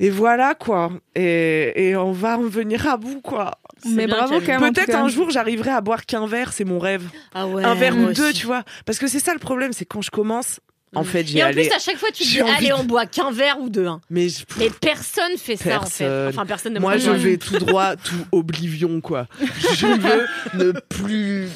Et 0.01 0.11
voilà 0.11 0.55
quoi. 0.55 0.91
Et, 1.15 1.89
et 1.89 1.97
on 1.97 2.13
va 2.13 2.39
en 2.39 2.43
venir 2.43 2.87
à 2.89 2.97
bout 2.97 3.21
quoi. 3.21 3.59
Mais 3.85 4.07
bravo 4.07 4.41
quand 4.41 4.61
même. 4.61 4.73
Peut-être 4.73 4.95
un 4.95 5.09
jour 5.09 5.31
j'arriverai 5.31 5.71
à 5.71 5.81
boire 5.81 6.07
qu'un 6.07 6.27
verre, 6.27 6.53
c'est 6.53 6.65
mon 6.65 6.79
rêve. 6.79 7.05
Ah 7.35 7.47
ouais, 7.47 7.65
un 7.65 7.75
verre 7.75 7.97
ou 7.97 8.13
deux, 8.13 8.31
aussi. 8.31 8.41
tu 8.41 8.47
vois. 8.47 8.65
Parce 8.87 8.99
que 8.99 9.07
c'est 9.07 9.19
ça 9.19 9.33
le 9.33 9.39
problème, 9.39 9.73
c'est 9.73 9.85
quand 9.85 10.03
je 10.03 10.11
commence, 10.11 10.61
en 10.95 11.03
Mm. 11.03 11.05
fait, 11.05 11.27
j'y 11.27 11.39
Et 11.39 11.45
en 11.45 11.51
plus, 11.53 11.69
à 11.71 11.79
chaque 11.79 11.97
fois, 11.97 12.09
tu 12.13 12.23
dis 12.23 12.29
J'ai 12.31 12.43
envie 12.43 12.53
allez, 12.53 12.69
de- 12.69 12.73
on 12.75 12.85
boit 12.85 13.07
qu'un 13.07 13.31
verre 13.31 13.59
ou 13.61 13.69
deux. 13.69 13.87
hein. 13.87 14.01
Mais 14.11 14.29
je- 14.29 14.45
Mais 14.59 14.71
personne 14.71 15.37
fait 15.37 15.57
ça 15.57 15.81
en 15.81 15.85
fait. 15.87 16.05
Personne. 16.05 16.29
Enfin, 16.29 16.47
personne 16.47 16.73
ne 16.75 16.81
moi, 16.81 16.97
je 16.97 17.11
vais 17.11 17.37
tout 17.37 17.59
droit, 17.59 17.97
tout 17.97 18.15
oblivion, 18.33 19.01
quoi. 19.01 19.27
Je 19.75 19.87
veux 19.87 20.27
ne 20.67 20.73
plus. 20.89 21.49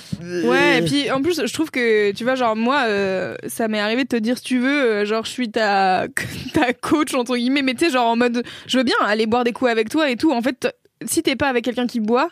Ouais, 0.44 0.78
et 0.78 0.82
puis 0.82 1.10
en 1.10 1.22
plus, 1.22 1.40
je 1.46 1.52
trouve 1.52 1.70
que, 1.70 2.12
tu 2.12 2.24
vois, 2.24 2.34
genre, 2.34 2.56
moi, 2.56 2.84
euh, 2.86 3.34
ça 3.48 3.68
m'est 3.68 3.80
arrivé 3.80 4.04
de 4.04 4.08
te 4.08 4.16
dire, 4.16 4.36
si 4.38 4.44
tu 4.44 4.58
veux, 4.58 4.82
euh, 4.82 5.04
genre, 5.06 5.24
je 5.24 5.30
suis 5.30 5.50
ta, 5.50 6.06
ta 6.54 6.72
coach, 6.72 7.14
entre 7.14 7.36
guillemets, 7.36 7.62
mais 7.62 7.74
tu 7.74 7.86
sais, 7.86 7.90
genre, 7.92 8.06
en 8.08 8.16
mode, 8.16 8.42
je 8.66 8.78
veux 8.78 8.84
bien 8.84 8.96
aller 9.04 9.26
boire 9.26 9.44
des 9.44 9.52
coups 9.52 9.70
avec 9.70 9.88
toi 9.88 10.10
et 10.10 10.16
tout. 10.16 10.32
En 10.32 10.42
fait, 10.42 10.68
si 11.06 11.22
t'es 11.22 11.36
pas 11.36 11.48
avec 11.48 11.64
quelqu'un 11.64 11.86
qui 11.86 12.00
boit, 12.00 12.28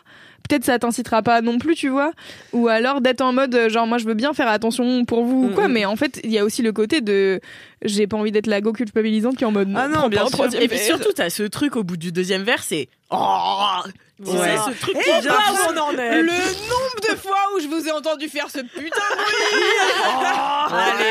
peut-être 0.47 0.65
ça 0.65 0.79
t'incitera 0.79 1.21
pas 1.21 1.41
non 1.41 1.57
plus, 1.59 1.75
tu 1.75 1.89
vois. 1.89 2.11
Ou 2.53 2.67
alors 2.67 3.01
d'être 3.01 3.21
en 3.21 3.33
mode, 3.33 3.67
genre, 3.69 3.87
moi, 3.87 3.97
je 3.97 4.05
veux 4.05 4.13
bien 4.13 4.33
faire 4.33 4.47
attention 4.47 5.05
pour 5.05 5.23
vous 5.23 5.45
ou 5.45 5.53
quoi, 5.53 5.67
Mhm. 5.67 5.73
mais 5.73 5.85
en 5.85 5.95
fait, 5.95 6.19
il 6.23 6.31
y 6.31 6.37
a 6.39 6.43
aussi 6.45 6.61
le 6.61 6.71
côté 6.71 7.01
de, 7.01 7.39
j'ai 7.83 8.07
pas 8.07 8.17
envie 8.17 8.31
d'être 8.31 8.47
la 8.47 8.61
go 8.61 8.73
culpabilisante 8.73 9.37
qui 9.37 9.43
est 9.43 9.47
en 9.47 9.51
mode, 9.51 9.71
Ah 9.75 9.87
non, 9.87 10.07
bien 10.09 10.27
sûr. 10.27 10.45
Et 10.61 10.67
puis 10.67 10.79
surtout, 10.79 11.11
t'as 11.13 11.29
ce 11.29 11.43
truc 11.43 11.75
au 11.75 11.83
bout 11.83 11.97
du 11.97 12.11
deuxième 12.11 12.43
verre, 12.43 12.63
c'est. 12.63 12.89
Oh 13.09 13.79
Tu 14.23 14.29
Ouais. 14.31 14.37
sais, 14.37 14.71
ce 14.71 14.79
truc 14.79 14.95
Eh 14.99 15.03
qui 15.21 15.27
où 15.27 15.31
on 15.73 15.77
en 15.77 15.91
est? 15.97 16.21
Le 16.21 16.31
nombre 16.31 17.11
de 17.11 17.15
fois 17.17 17.37
où 17.55 17.59
je 17.59 17.67
vous 17.67 17.87
ai 17.87 17.91
entendu 17.91 18.29
faire 18.29 18.49
ce 18.51 18.59
putain 18.59 19.01
Allez, 20.71 21.05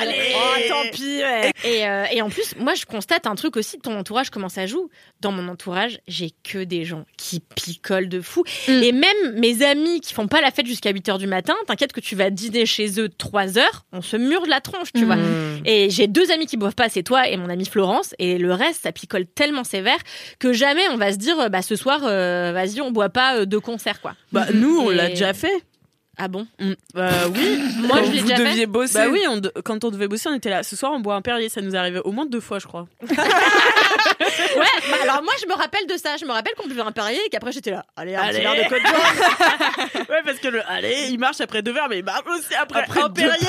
allez. 0.00 0.34
Oh, 0.34 0.68
tant 0.68 0.90
pis, 0.92 1.18
ouais. 1.22 1.52
Et, 1.64 1.86
euh, 1.86 2.04
et 2.12 2.20
en 2.22 2.28
plus, 2.28 2.54
moi, 2.58 2.74
je 2.74 2.84
constate 2.84 3.26
un 3.26 3.34
truc 3.34 3.56
aussi 3.56 3.76
de 3.76 3.82
ton 3.82 3.96
entourage, 3.98 4.30
comment 4.30 4.48
ça 4.48 4.66
joue? 4.66 4.90
Dans 5.20 5.32
mon 5.32 5.48
entourage, 5.48 6.00
j'ai 6.08 6.30
que 6.44 6.64
des 6.64 6.84
gens 6.84 7.04
qui 7.16 7.40
picolent 7.40 8.08
de 8.08 8.20
fou. 8.20 8.42
Mm. 8.68 8.82
Et 8.82 8.92
même 8.92 9.32
mes 9.38 9.62
amis 9.64 10.00
qui 10.00 10.14
font 10.14 10.28
pas 10.28 10.40
la 10.40 10.50
fête 10.50 10.66
jusqu'à 10.66 10.90
8 10.90 11.08
heures 11.08 11.18
du 11.18 11.26
matin, 11.26 11.54
t'inquiète 11.66 11.92
que 11.92 12.00
tu 12.00 12.14
vas 12.16 12.30
dîner 12.30 12.66
chez 12.66 13.00
eux 13.00 13.08
3 13.08 13.58
heures, 13.58 13.84
on 13.92 14.02
se 14.02 14.16
mure 14.16 14.42
de 14.44 14.50
la 14.50 14.60
tronche, 14.60 14.92
tu 14.94 15.02
Mm. 15.02 15.06
vois. 15.06 15.16
Mmh. 15.16 15.62
Et 15.66 15.90
j'ai 15.90 16.06
deux 16.06 16.30
amis 16.30 16.46
qui 16.46 16.56
boivent 16.56 16.74
pas, 16.74 16.88
c'est 16.88 17.02
toi 17.02 17.28
et 17.28 17.36
mon 17.36 17.48
amie 17.48 17.66
Florence. 17.66 18.14
Et 18.18 18.38
le 18.38 18.52
reste, 18.52 18.82
ça 18.82 18.92
picole 18.92 19.26
tellement 19.26 19.64
sévère 19.64 19.98
que 20.38 20.52
jamais 20.52 20.82
on 20.90 20.96
va 20.96 21.12
se 21.12 21.18
dire, 21.18 21.50
bah 21.50 21.62
ce 21.62 21.76
soir, 21.76 22.00
euh, 22.04 22.52
vas-y, 22.52 22.80
on 22.80 22.90
boit 22.90 23.08
pas 23.10 23.36
euh, 23.36 23.44
deux 23.46 23.60
concerts, 23.60 24.00
quoi. 24.00 24.14
Bah, 24.32 24.46
nous, 24.54 24.78
on 24.78 24.90
Et- 24.90 24.94
l'a 24.94 25.08
déjà 25.08 25.32
fait. 25.34 25.52
Ah 26.18 26.28
bon 26.28 26.46
Mm. 26.58 26.72
Euh, 26.96 27.10
oui. 27.34 27.58
Moi, 27.78 27.98
Quand 27.98 28.04
je 28.04 28.10
l'ai 28.12 28.18
vous 28.20 28.26
déjà 28.28 28.36
fait. 28.36 28.44
deviez 28.44 28.66
bosser. 28.66 28.94
Bah 28.98 29.06
oui, 29.10 29.22
on 29.28 29.38
de- 29.38 29.52
quand 29.64 29.82
on 29.84 29.90
devait 29.90 30.08
bosser, 30.08 30.28
on 30.28 30.34
était 30.34 30.50
là. 30.50 30.62
Ce 30.62 30.76
soir, 30.76 30.92
on 30.92 31.00
boit 31.00 31.14
un 31.14 31.22
Perrier. 31.22 31.48
Ça 31.48 31.60
nous 31.62 31.74
arrivait 31.74 32.00
au 32.04 32.12
moins 32.12 32.26
deux 32.26 32.40
fois, 32.40 32.58
je 32.58 32.66
crois. 32.66 32.86
Ouais, 34.56 34.66
bah 34.90 34.96
alors 35.02 35.22
moi, 35.22 35.32
je 35.40 35.46
me 35.46 35.54
rappelle 35.54 35.86
de 35.86 35.96
ça. 35.96 36.16
Je 36.16 36.24
me 36.24 36.32
rappelle 36.32 36.54
qu'on 36.54 36.68
buvait 36.68 36.82
un 36.82 36.92
Perrier 36.92 37.20
et 37.26 37.28
qu'après, 37.28 37.52
j'étais 37.52 37.70
là. 37.70 37.84
Allez, 37.96 38.14
un 38.14 38.20
Allez. 38.22 38.38
petit 38.38 38.44
verre 38.44 38.64
de 38.64 38.68
Côte 38.68 38.82
d'Or. 38.82 40.02
ouais, 40.10 40.22
parce 40.24 40.38
que 40.38 40.48
le 40.48 40.62
allez, 40.70 41.06
il 41.10 41.18
marche 41.18 41.40
après 41.40 41.62
deux 41.62 41.72
verres, 41.72 41.88
mais 41.88 41.98
il 41.98 42.04
marche 42.04 42.22
aussi 42.38 42.54
après, 42.54 42.80
Après 42.82 43.00
un 43.02 43.08
deux 43.08 43.22
Perrier. 43.22 43.46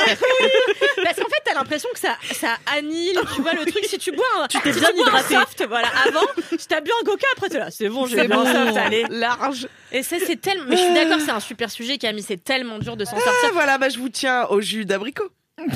Parce 1.04 1.16
qu'en 1.18 1.26
fait, 1.30 1.42
t'as 1.46 1.54
l'impression 1.54 1.90
que 1.94 2.00
ça, 2.00 2.16
ça 2.34 2.56
annihile, 2.78 3.20
tu 3.36 3.42
vois, 3.42 3.54
le 3.54 3.66
truc. 3.66 3.86
Si 3.86 3.98
tu 3.98 4.12
bois 4.12 4.26
un, 4.42 4.48
tu 4.48 4.60
t'es 4.62 4.72
bien 4.72 4.82
bois 4.96 5.06
un 5.06 5.08
hydraté. 5.20 5.36
soft, 5.36 5.66
voilà, 5.68 5.88
avant, 6.08 6.26
si 6.58 6.68
t'as 6.68 6.82
bu 6.82 6.92
un 7.02 7.06
coca, 7.06 7.28
après 7.36 7.50
t'es 7.50 7.60
là, 7.60 7.70
c'est 7.72 7.90
bon, 7.90 8.06
j'ai 8.08 8.28
bu 8.28 8.34
un 8.34 8.44
bon. 8.44 8.46
soft, 8.46 8.78
allez. 8.78 9.06
Large. 9.10 9.68
Et 9.92 10.02
ça, 10.04 10.16
c'est 10.26 10.40
tellement, 10.42 10.66
mais 10.68 10.78
je 10.78 10.82
suis 10.84 10.94
d'accord, 10.94 11.20
c'est 11.24 11.32
un 11.32 11.40
super 11.40 11.70
sujet, 11.70 11.98
Camille, 11.98 12.24
c'est 12.28 12.44
tellement 12.58 12.80
dur 12.80 12.96
de 12.98 13.06
s'en 13.06 13.12
sortir. 13.16 13.34
Ah, 13.46 13.50
voilà, 13.54 13.78
bah 13.78 13.90
je 13.90 13.98
vous 13.98 14.10
tiens 14.10 14.46
au 14.50 14.62
jus 14.62 14.86
d'abricot. 14.86 15.30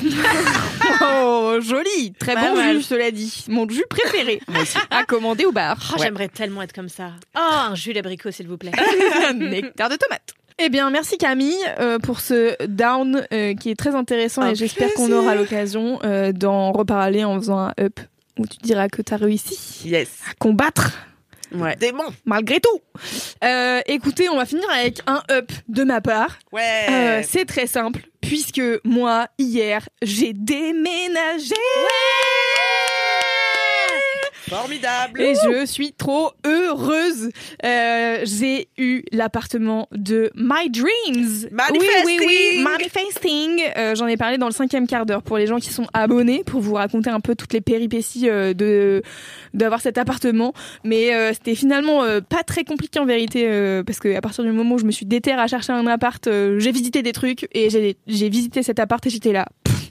Oh, 1.00 1.58
joli. 1.60 2.12
Très 2.18 2.34
Pas 2.34 2.50
bon 2.50 2.56
mal. 2.56 2.76
jus, 2.76 2.82
cela 2.82 3.10
dit. 3.10 3.44
Mon 3.48 3.68
jus 3.68 3.84
préféré. 3.88 4.40
À 4.90 5.04
commander 5.04 5.44
au 5.44 5.52
bar. 5.52 5.76
Oh, 5.94 6.00
J'aimerais 6.02 6.28
tellement 6.28 6.62
être 6.62 6.72
comme 6.72 6.88
ça. 6.88 7.12
Oh, 7.36 7.40
un 7.40 7.74
jus 7.74 7.92
d'abricot, 7.92 8.30
s'il 8.30 8.48
vous 8.48 8.56
plaît. 8.58 8.72
Nectar 9.34 9.88
de 9.88 9.96
tomate. 9.96 10.34
Eh 10.58 10.68
bien, 10.70 10.90
merci 10.90 11.18
Camille 11.18 11.54
euh, 11.78 11.98
pour 12.00 12.20
ce 12.20 12.56
down 12.66 13.24
euh, 13.32 13.54
qui 13.54 13.70
est 13.70 13.76
très 13.76 13.94
intéressant 13.94 14.42
Un 14.42 14.50
et 14.50 14.54
j'espère 14.56 14.92
qu'on 14.94 15.06
plaisir. 15.06 15.22
aura 15.22 15.34
l'occasion 15.36 16.00
euh, 16.02 16.32
d'en 16.32 16.72
reparler 16.72 17.22
en 17.24 17.38
faisant 17.38 17.58
un 17.58 17.74
up 17.80 18.00
où 18.38 18.46
tu 18.46 18.56
diras 18.62 18.88
que 18.88 19.00
tu 19.02 19.14
as 19.14 19.18
réussi 19.18 19.56
Yes. 19.88 20.08
à 20.28 20.34
combattre 20.38 20.92
Ouais. 21.52 21.76
Démon. 21.76 22.04
malgré 22.24 22.60
tout. 22.60 22.80
Euh, 23.44 23.80
écoutez, 23.86 24.28
on 24.28 24.36
va 24.36 24.44
finir 24.46 24.68
avec 24.70 25.00
un 25.06 25.22
up 25.30 25.50
de 25.68 25.84
ma 25.84 26.00
part. 26.00 26.38
Ouais. 26.52 26.86
Euh, 26.90 27.22
C'est 27.26 27.44
très 27.46 27.66
simple 27.66 28.02
puisque 28.20 28.60
moi 28.84 29.28
hier 29.38 29.88
j'ai 30.02 30.32
déménagé. 30.34 31.54
Formidable. 34.48 35.20
Et 35.20 35.34
je 35.34 35.66
suis 35.66 35.92
trop 35.92 36.30
heureuse. 36.46 37.30
Euh, 37.64 38.20
j'ai 38.24 38.68
eu 38.78 39.02
l'appartement 39.12 39.88
de 39.92 40.30
My 40.34 40.70
Dreams. 40.70 41.48
Manifesting. 41.50 42.00
Oui, 42.04 42.18
oui, 42.20 42.26
oui. 42.26 42.62
Manifesting. 42.62 43.60
Euh, 43.76 43.94
J'en 43.94 44.06
ai 44.06 44.16
parlé 44.16 44.38
dans 44.38 44.46
le 44.46 44.52
cinquième 44.52 44.86
quart 44.86 45.06
d'heure 45.06 45.22
pour 45.22 45.38
les 45.38 45.46
gens 45.46 45.58
qui 45.58 45.70
sont 45.70 45.86
abonnés, 45.92 46.44
pour 46.44 46.60
vous 46.60 46.74
raconter 46.74 47.10
un 47.10 47.20
peu 47.20 47.34
toutes 47.34 47.52
les 47.52 47.60
péripéties 47.60 48.28
euh, 48.28 48.54
de 48.54 49.02
d'avoir 49.54 49.80
cet 49.80 49.98
appartement. 49.98 50.52
Mais 50.84 51.14
euh, 51.14 51.32
c'était 51.32 51.54
finalement 51.54 52.02
pas 52.28 52.42
très 52.42 52.64
compliqué 52.64 52.98
en 52.98 53.06
vérité, 53.06 53.82
parce 53.86 53.98
que 53.98 54.14
à 54.14 54.20
partir 54.20 54.44
du 54.44 54.52
moment 54.52 54.76
où 54.76 54.78
je 54.78 54.84
me 54.84 54.90
suis 54.90 55.06
déterre 55.06 55.38
à 55.38 55.46
chercher 55.46 55.72
un 55.72 55.86
appart, 55.86 56.28
j'ai 56.58 56.72
visité 56.72 57.02
des 57.02 57.12
trucs 57.12 57.48
et 57.52 57.70
j'ai 57.70 57.96
j'ai 58.06 58.28
visité 58.28 58.62
cet 58.62 58.78
appart 58.78 59.04
et 59.06 59.10
j'étais 59.10 59.32
là. 59.32 59.46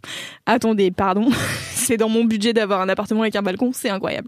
Attendez, 0.45 0.91
pardon. 0.91 1.29
c'est 1.73 1.97
dans 1.97 2.09
mon 2.09 2.23
budget 2.23 2.53
d'avoir 2.53 2.81
un 2.81 2.89
appartement 2.89 3.21
avec 3.21 3.35
un 3.35 3.41
balcon, 3.41 3.71
c'est 3.73 3.89
incroyable. 3.89 4.27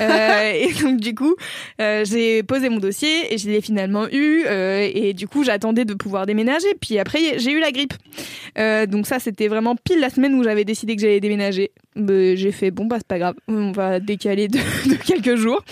Euh, 0.00 0.52
et 0.54 0.72
donc 0.82 1.00
du 1.00 1.14
coup, 1.14 1.34
euh, 1.80 2.04
j'ai 2.04 2.42
posé 2.42 2.68
mon 2.68 2.78
dossier 2.78 3.32
et 3.32 3.38
je 3.38 3.48
l'ai 3.48 3.60
finalement 3.60 4.06
eu. 4.10 4.44
euh, 4.46 4.88
et 4.92 5.14
du 5.14 5.28
coup, 5.28 5.44
j'attendais 5.44 5.84
de 5.84 5.94
pouvoir 5.94 6.26
déménager. 6.26 6.68
Puis 6.80 6.98
après, 6.98 7.38
j'ai 7.38 7.52
eu 7.52 7.60
la 7.60 7.70
grippe. 7.70 7.94
Donc 8.90 9.06
ça, 9.06 9.18
c'était 9.18 9.48
vraiment 9.48 9.76
pile 9.76 10.00
la 10.00 10.10
semaine 10.10 10.34
où 10.34 10.42
j'avais 10.42 10.64
décidé 10.64 10.96
que 10.96 11.02
j'allais 11.02 11.20
déménager. 11.20 11.72
J'ai 11.96 12.52
fait 12.52 12.70
bon 12.70 12.84
bah 12.84 12.96
c'est 12.98 13.06
pas 13.06 13.18
grave, 13.18 13.34
on 13.48 13.72
va 13.72 14.00
décaler 14.00 14.48
de, 14.48 14.58
de 14.88 14.94
quelques 14.96 15.36
jours. 15.36 15.62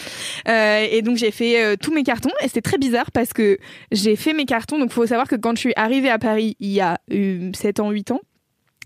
Et 0.46 1.02
donc 1.02 1.16
j'ai 1.16 1.30
fait 1.30 1.76
tous 1.78 1.92
mes 1.92 2.02
cartons 2.02 2.30
et 2.42 2.48
c'était 2.48 2.62
très 2.62 2.78
bizarre 2.78 3.10
parce 3.10 3.32
que 3.32 3.58
j'ai 3.92 4.16
fait 4.16 4.32
mes 4.32 4.44
cartons. 4.46 4.78
Donc 4.78 4.90
faut 4.90 5.06
savoir 5.06 5.28
que 5.28 5.36
quand 5.36 5.54
je 5.54 5.60
suis 5.60 5.72
arrivée 5.76 6.10
à 6.10 6.18
Paris 6.18 6.56
il 6.60 6.70
y 6.70 6.80
a 6.80 6.98
euh, 7.12 7.50
7 7.54 7.80
ans, 7.80 7.90
8 7.90 8.12
ans. 8.12 8.20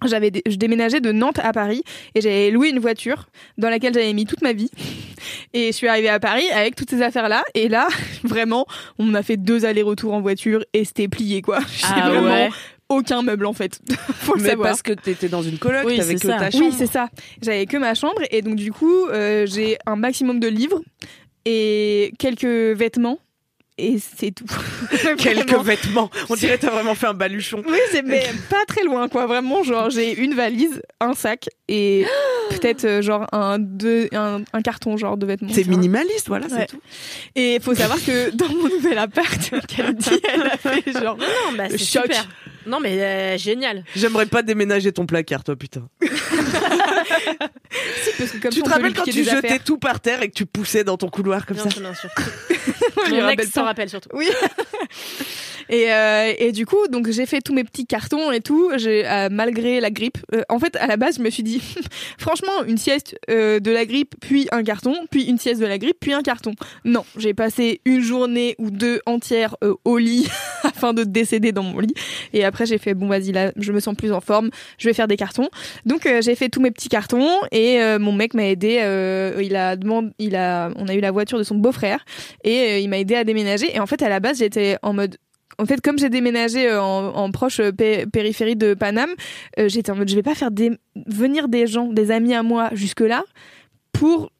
J'avais, 0.07 0.30
dé- 0.30 0.42
je 0.49 0.57
déménageais 0.57 1.01
de 1.01 1.11
Nantes 1.12 1.40
à 1.42 1.53
Paris 1.53 1.82
et 2.14 2.20
j'avais 2.20 2.51
loué 2.51 2.68
une 2.68 2.78
voiture 2.78 3.26
dans 3.57 3.68
laquelle 3.68 3.92
j'avais 3.94 4.12
mis 4.12 4.26
toute 4.26 4.42
ma 4.42 4.53
vie. 4.53 4.70
Et 5.55 5.68
je 5.68 5.72
suis 5.72 5.88
arrivée 5.88 6.09
à 6.11 6.20
Paris 6.20 6.44
avec 6.55 6.76
toutes 6.76 6.90
ces 6.90 7.03
affaires-là. 7.03 7.42
Et 7.55 7.68
là, 7.68 7.88
vraiment, 8.24 8.66
on 8.99 9.14
a 9.14 9.22
fait 9.22 9.36
deux 9.36 9.64
allers-retours 9.64 10.14
en 10.14 10.20
voiture 10.20 10.64
et 10.72 10.84
c'était 10.84 11.09
plié, 11.09 11.42
quoi. 11.42 11.59
J'ai 11.72 11.86
Ah 11.88 12.11
vraiment 12.11 12.28
ouais. 12.30 12.51
aucun 12.88 13.22
meuble, 13.22 13.46
en 13.46 13.53
fait. 13.55 13.80
Faut 14.20 14.34
le 14.36 14.42
Mais 14.42 14.51
savoir. 14.51 14.68
parce 14.68 14.82
que 14.82 14.92
t'étais 14.92 15.28
dans 15.28 15.42
une 15.42 15.59
coloc, 15.59 15.84
Oui, 15.86 15.96
t'avais 15.96 16.16
c'est 16.16 16.20
que 16.22 16.28
ça. 16.28 16.38
ta 16.38 16.51
chambre. 16.53 16.66
Oui, 16.66 16.74
c'est 16.76 16.86
ça. 16.86 17.09
J'avais 17.42 17.66
que 17.66 17.76
ma 17.78 17.94
chambre 17.94 18.22
et 18.30 18.42
donc 18.42 18.55
du 18.57 18.70
coup, 18.72 19.07
euh, 19.07 19.46
j'ai 19.46 19.78
un 19.86 19.96
maximum 19.96 20.38
de 20.38 20.46
livres 20.49 20.80
et 21.44 22.12
quelques 22.18 22.44
vêtements 22.44 23.18
et 23.79 23.99
c'est 23.99 24.33
tout. 24.33 24.45
Quelques 25.18 25.55
vêtements. 25.64 26.11
On 26.29 26.35
dirait 26.35 26.57
que 26.57 26.62
t'as 26.62 26.70
vraiment 26.70 26.95
fait 26.95 27.07
un 27.07 27.14
baluchon. 27.14 27.62
Oui, 27.66 27.79
c'est 27.93 28.03
mais 28.03 28.24
pas 28.51 28.64
très 28.66 28.83
loin 28.85 29.09
quoi, 29.09 29.26
vraiment 29.26 29.62
genre 29.62 29.91
j'ai 29.91 30.18
une 30.18 30.35
valise, 30.35 30.83
un 31.01 31.14
sac 31.14 31.49
et 31.68 32.05
peut-être 32.51 32.85
euh, 32.85 33.03
genre 33.03 33.26
un 33.33 33.59
deux 33.59 34.09
un, 34.12 34.43
un 34.53 34.62
carton 34.62 34.97
genre 34.97 35.16
de 35.16 35.26
vêtements. 35.26 35.51
C'est 35.53 35.66
minimaliste, 35.66 36.29
voilà, 36.29 36.47
Ouais. 36.47 36.53
c'est 36.61 36.66
tout. 36.66 36.81
Et 37.35 37.55
il 37.57 37.61
faut 37.62 37.74
savoir 37.74 37.99
que 38.05 38.31
dans 38.35 38.49
mon 38.49 38.68
nouvel 38.68 38.99
appart, 38.99 39.51
qu'elle 39.68 39.95
dit, 39.95 40.20
elle 40.33 40.43
a 40.43 40.57
fait 40.57 40.93
genre 40.93 41.16
Non, 41.16 41.57
bah, 41.57 41.68
Choc. 41.70 41.79
super. 41.79 42.29
Non, 42.68 42.80
mais 42.80 43.00
euh, 43.02 43.38
génial. 43.38 43.84
J'aimerais 43.96 44.26
pas 44.26 44.42
déménager 44.42 44.92
ton 44.92 45.06
placard, 45.06 45.42
toi, 45.42 45.56
putain. 45.56 45.88
parce 46.00 46.10
que 48.30 48.38
comme 48.38 48.50
tu 48.50 48.60
ça, 48.60 48.64
te 48.64 48.68
on 48.68 48.70
peut 48.70 48.78
lui 48.78 48.88
rappelles 48.88 48.94
quand 48.94 49.02
piquer 49.04 49.12
tu 49.12 49.18
des 49.18 49.24
jetais 49.24 49.46
affaires. 49.46 49.64
tout 49.64 49.78
par 49.78 50.00
terre 50.00 50.22
et 50.22 50.28
que 50.28 50.34
tu 50.34 50.44
poussais 50.46 50.84
dans 50.84 50.96
ton 50.96 51.08
couloir 51.08 51.46
comme 51.46 51.56
Bien 51.56 51.64
ça 51.64 51.70
sûr, 51.70 51.80
bien 51.80 51.94
sûr. 51.94 52.10
Mon 53.10 53.28
ex 53.28 53.50
s'en 53.50 53.64
rappelle 53.64 53.88
surtout. 53.88 54.10
Oui. 54.12 54.28
Et, 55.70 55.92
euh, 55.92 56.32
et 56.38 56.52
du 56.52 56.66
coup, 56.66 56.88
donc 56.90 57.10
j'ai 57.10 57.26
fait 57.26 57.40
tous 57.40 57.54
mes 57.54 57.64
petits 57.64 57.86
cartons 57.86 58.30
et 58.32 58.40
tout, 58.40 58.70
j'ai 58.76 59.06
euh, 59.06 59.28
malgré 59.30 59.80
la 59.80 59.90
grippe. 59.90 60.18
Euh, 60.34 60.42
en 60.48 60.58
fait, 60.58 60.76
à 60.76 60.86
la 60.86 60.96
base, 60.96 61.16
je 61.18 61.22
me 61.22 61.30
suis 61.30 61.42
dit, 61.42 61.60
franchement, 62.18 62.64
une 62.66 62.78
sieste 62.78 63.16
euh, 63.30 63.60
de 63.60 63.70
la 63.70 63.84
grippe, 63.84 64.14
puis 64.20 64.48
un 64.52 64.62
carton, 64.62 64.94
puis 65.10 65.24
une 65.24 65.38
sieste 65.38 65.60
de 65.60 65.66
la 65.66 65.78
grippe, 65.78 65.98
puis 66.00 66.12
un 66.12 66.22
carton. 66.22 66.52
Non, 66.84 67.04
j'ai 67.16 67.34
passé 67.34 67.80
une 67.84 68.00
journée 68.00 68.54
ou 68.58 68.70
deux 68.70 69.00
entières 69.06 69.56
euh, 69.62 69.74
au 69.84 69.98
lit 69.98 70.28
afin 70.64 70.94
de 70.94 71.04
décéder 71.04 71.52
dans 71.52 71.62
mon 71.62 71.80
lit. 71.80 71.94
Et 72.32 72.44
après, 72.44 72.66
j'ai 72.66 72.78
fait 72.78 72.94
bon, 72.94 73.08
vas-y 73.08 73.32
là, 73.32 73.52
je 73.56 73.72
me 73.72 73.80
sens 73.80 73.94
plus 73.94 74.12
en 74.12 74.20
forme, 74.20 74.50
je 74.78 74.88
vais 74.88 74.94
faire 74.94 75.08
des 75.08 75.16
cartons. 75.16 75.48
Donc 75.84 76.06
euh, 76.06 76.22
j'ai 76.22 76.34
fait 76.34 76.48
tous 76.48 76.60
mes 76.60 76.70
petits 76.70 76.88
cartons 76.88 77.28
et 77.52 77.78
mon 77.98 78.12
mec 78.12 78.34
m'a 78.34 78.46
aidé. 78.46 78.76
il 79.40 79.56
a 79.56 79.76
demandé, 79.76 80.10
il 80.18 80.36
a, 80.36 80.70
on 80.76 80.88
a 80.88 80.94
eu 80.94 81.00
la 81.00 81.10
voiture 81.10 81.38
de 81.38 81.42
son 81.42 81.56
beau-frère 81.56 82.04
et 82.44 82.80
il 82.80 82.88
m'a 82.88 82.98
aidé 82.98 83.14
à 83.14 83.24
déménager. 83.24 83.74
Et 83.74 83.80
en 83.80 83.86
fait, 83.86 84.02
à 84.02 84.08
la 84.08 84.20
base, 84.20 84.38
j'étais 84.38 84.76
en 84.82 84.92
mode 84.92 85.16
en 85.59 85.66
fait, 85.66 85.80
comme 85.80 85.98
j'ai 85.98 86.09
déménagé 86.09 86.68
euh, 86.68 86.80
en, 86.82 87.14
en 87.14 87.30
proche 87.30 87.61
euh, 87.61 87.72
pé- 87.72 88.06
périphérie 88.06 88.56
de 88.56 88.74
Paname, 88.74 89.11
euh, 89.59 89.68
j'étais 89.68 89.90
en 89.90 89.96
mode 89.96 90.09
je 90.09 90.14
vais 90.14 90.22
pas 90.22 90.34
faire 90.34 90.50
des, 90.50 90.70
venir 91.06 91.48
des 91.48 91.66
gens, 91.66 91.86
des 91.92 92.11
amis 92.11 92.34
à 92.34 92.42
moi 92.42 92.70
jusque 92.72 93.00
là 93.00 93.24
pour 93.92 94.30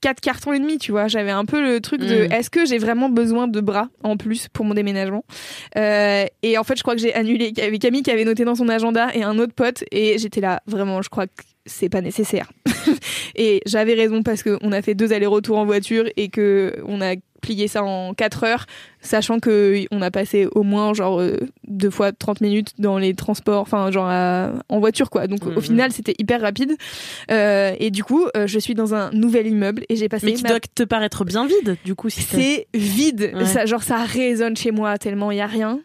quatre 0.00 0.20
cartons 0.20 0.52
et 0.52 0.58
demi, 0.60 0.78
tu 0.78 0.92
vois. 0.92 1.08
J'avais 1.08 1.32
un 1.32 1.44
peu 1.44 1.60
le 1.60 1.80
truc 1.80 2.00
de 2.00 2.24
Mm. 2.28 2.32
est-ce 2.32 2.48
que 2.48 2.64
j'ai 2.64 2.78
vraiment 2.78 3.08
besoin 3.10 3.48
de 3.48 3.60
bras 3.60 3.88
en 4.02 4.16
plus 4.16 4.48
pour 4.48 4.64
mon 4.64 4.72
déménagement? 4.72 5.24
Euh, 5.76 6.24
Et 6.42 6.56
en 6.56 6.64
fait, 6.64 6.76
je 6.76 6.82
crois 6.82 6.94
que 6.94 7.00
j'ai 7.02 7.12
annulé. 7.12 7.48
Il 7.54 7.58
y 7.58 7.62
avait 7.62 7.78
Camille 7.78 8.02
qui 8.02 8.10
avait 8.10 8.24
noté 8.24 8.44
dans 8.44 8.54
son 8.54 8.68
agenda 8.68 9.08
et 9.14 9.22
un 9.24 9.38
autre 9.38 9.52
pote 9.52 9.84
et 9.90 10.16
j'étais 10.18 10.40
là 10.40 10.62
vraiment. 10.66 11.02
Je 11.02 11.08
crois 11.10 11.26
que 11.26 11.32
c'est 11.66 11.88
pas 11.90 12.00
nécessaire. 12.00 12.50
et 13.34 13.60
j'avais 13.66 13.94
raison 13.94 14.22
parce 14.22 14.42
que 14.42 14.58
on 14.62 14.72
a 14.72 14.80
fait 14.80 14.94
deux 14.94 15.12
allers-retours 15.12 15.58
en 15.58 15.66
voiture 15.66 16.04
et 16.16 16.28
que 16.28 16.76
on 16.86 17.00
a 17.02 17.16
plié 17.40 17.68
ça 17.68 17.82
en 17.82 18.14
4 18.14 18.44
heures, 18.44 18.66
sachant 19.00 19.40
que 19.40 19.84
on 19.90 20.02
a 20.02 20.10
passé 20.10 20.46
au 20.54 20.62
moins 20.62 20.94
genre 20.94 21.20
euh, 21.20 21.36
deux 21.66 21.90
fois 21.90 22.12
30 22.12 22.40
minutes 22.40 22.72
dans 22.78 22.98
les 22.98 23.14
transports, 23.14 23.60
enfin 23.62 23.90
genre 23.90 24.06
à- 24.08 24.52
en 24.68 24.78
voiture 24.80 25.10
quoi. 25.10 25.26
Donc 25.26 25.46
au 25.46 25.50
Mhm. 25.50 25.60
final 25.62 25.92
c'était 25.92 26.14
hyper 26.18 26.40
rapide. 26.40 26.76
Euh, 27.30 27.72
et 27.78 27.90
du 27.90 28.04
coup 28.04 28.26
euh, 28.36 28.46
je 28.46 28.58
suis 28.58 28.74
dans 28.74 28.94
un 28.94 29.10
nouvel 29.12 29.46
immeuble 29.46 29.84
et 29.88 29.96
j'ai 29.96 30.08
passé 30.08 30.26
Mais 30.26 30.32
qui 30.34 30.42
ma- 30.42 30.50
doit 30.50 30.60
te 30.60 30.82
paraître 30.82 31.24
bien 31.24 31.46
vide, 31.46 31.76
du 31.84 31.94
coup, 31.94 32.08
si 32.10 32.22
c'est. 32.22 32.36
c'est 32.36 32.66
vide, 32.78 33.32
Ouais. 33.34 33.44
ça, 33.46 33.66
genre 33.66 33.82
ça 33.82 34.04
résonne 34.04 34.56
chez 34.56 34.70
moi 34.70 34.98
tellement 34.98 35.30
il 35.30 35.38
y 35.38 35.40
a 35.40 35.46
rien. 35.46 35.80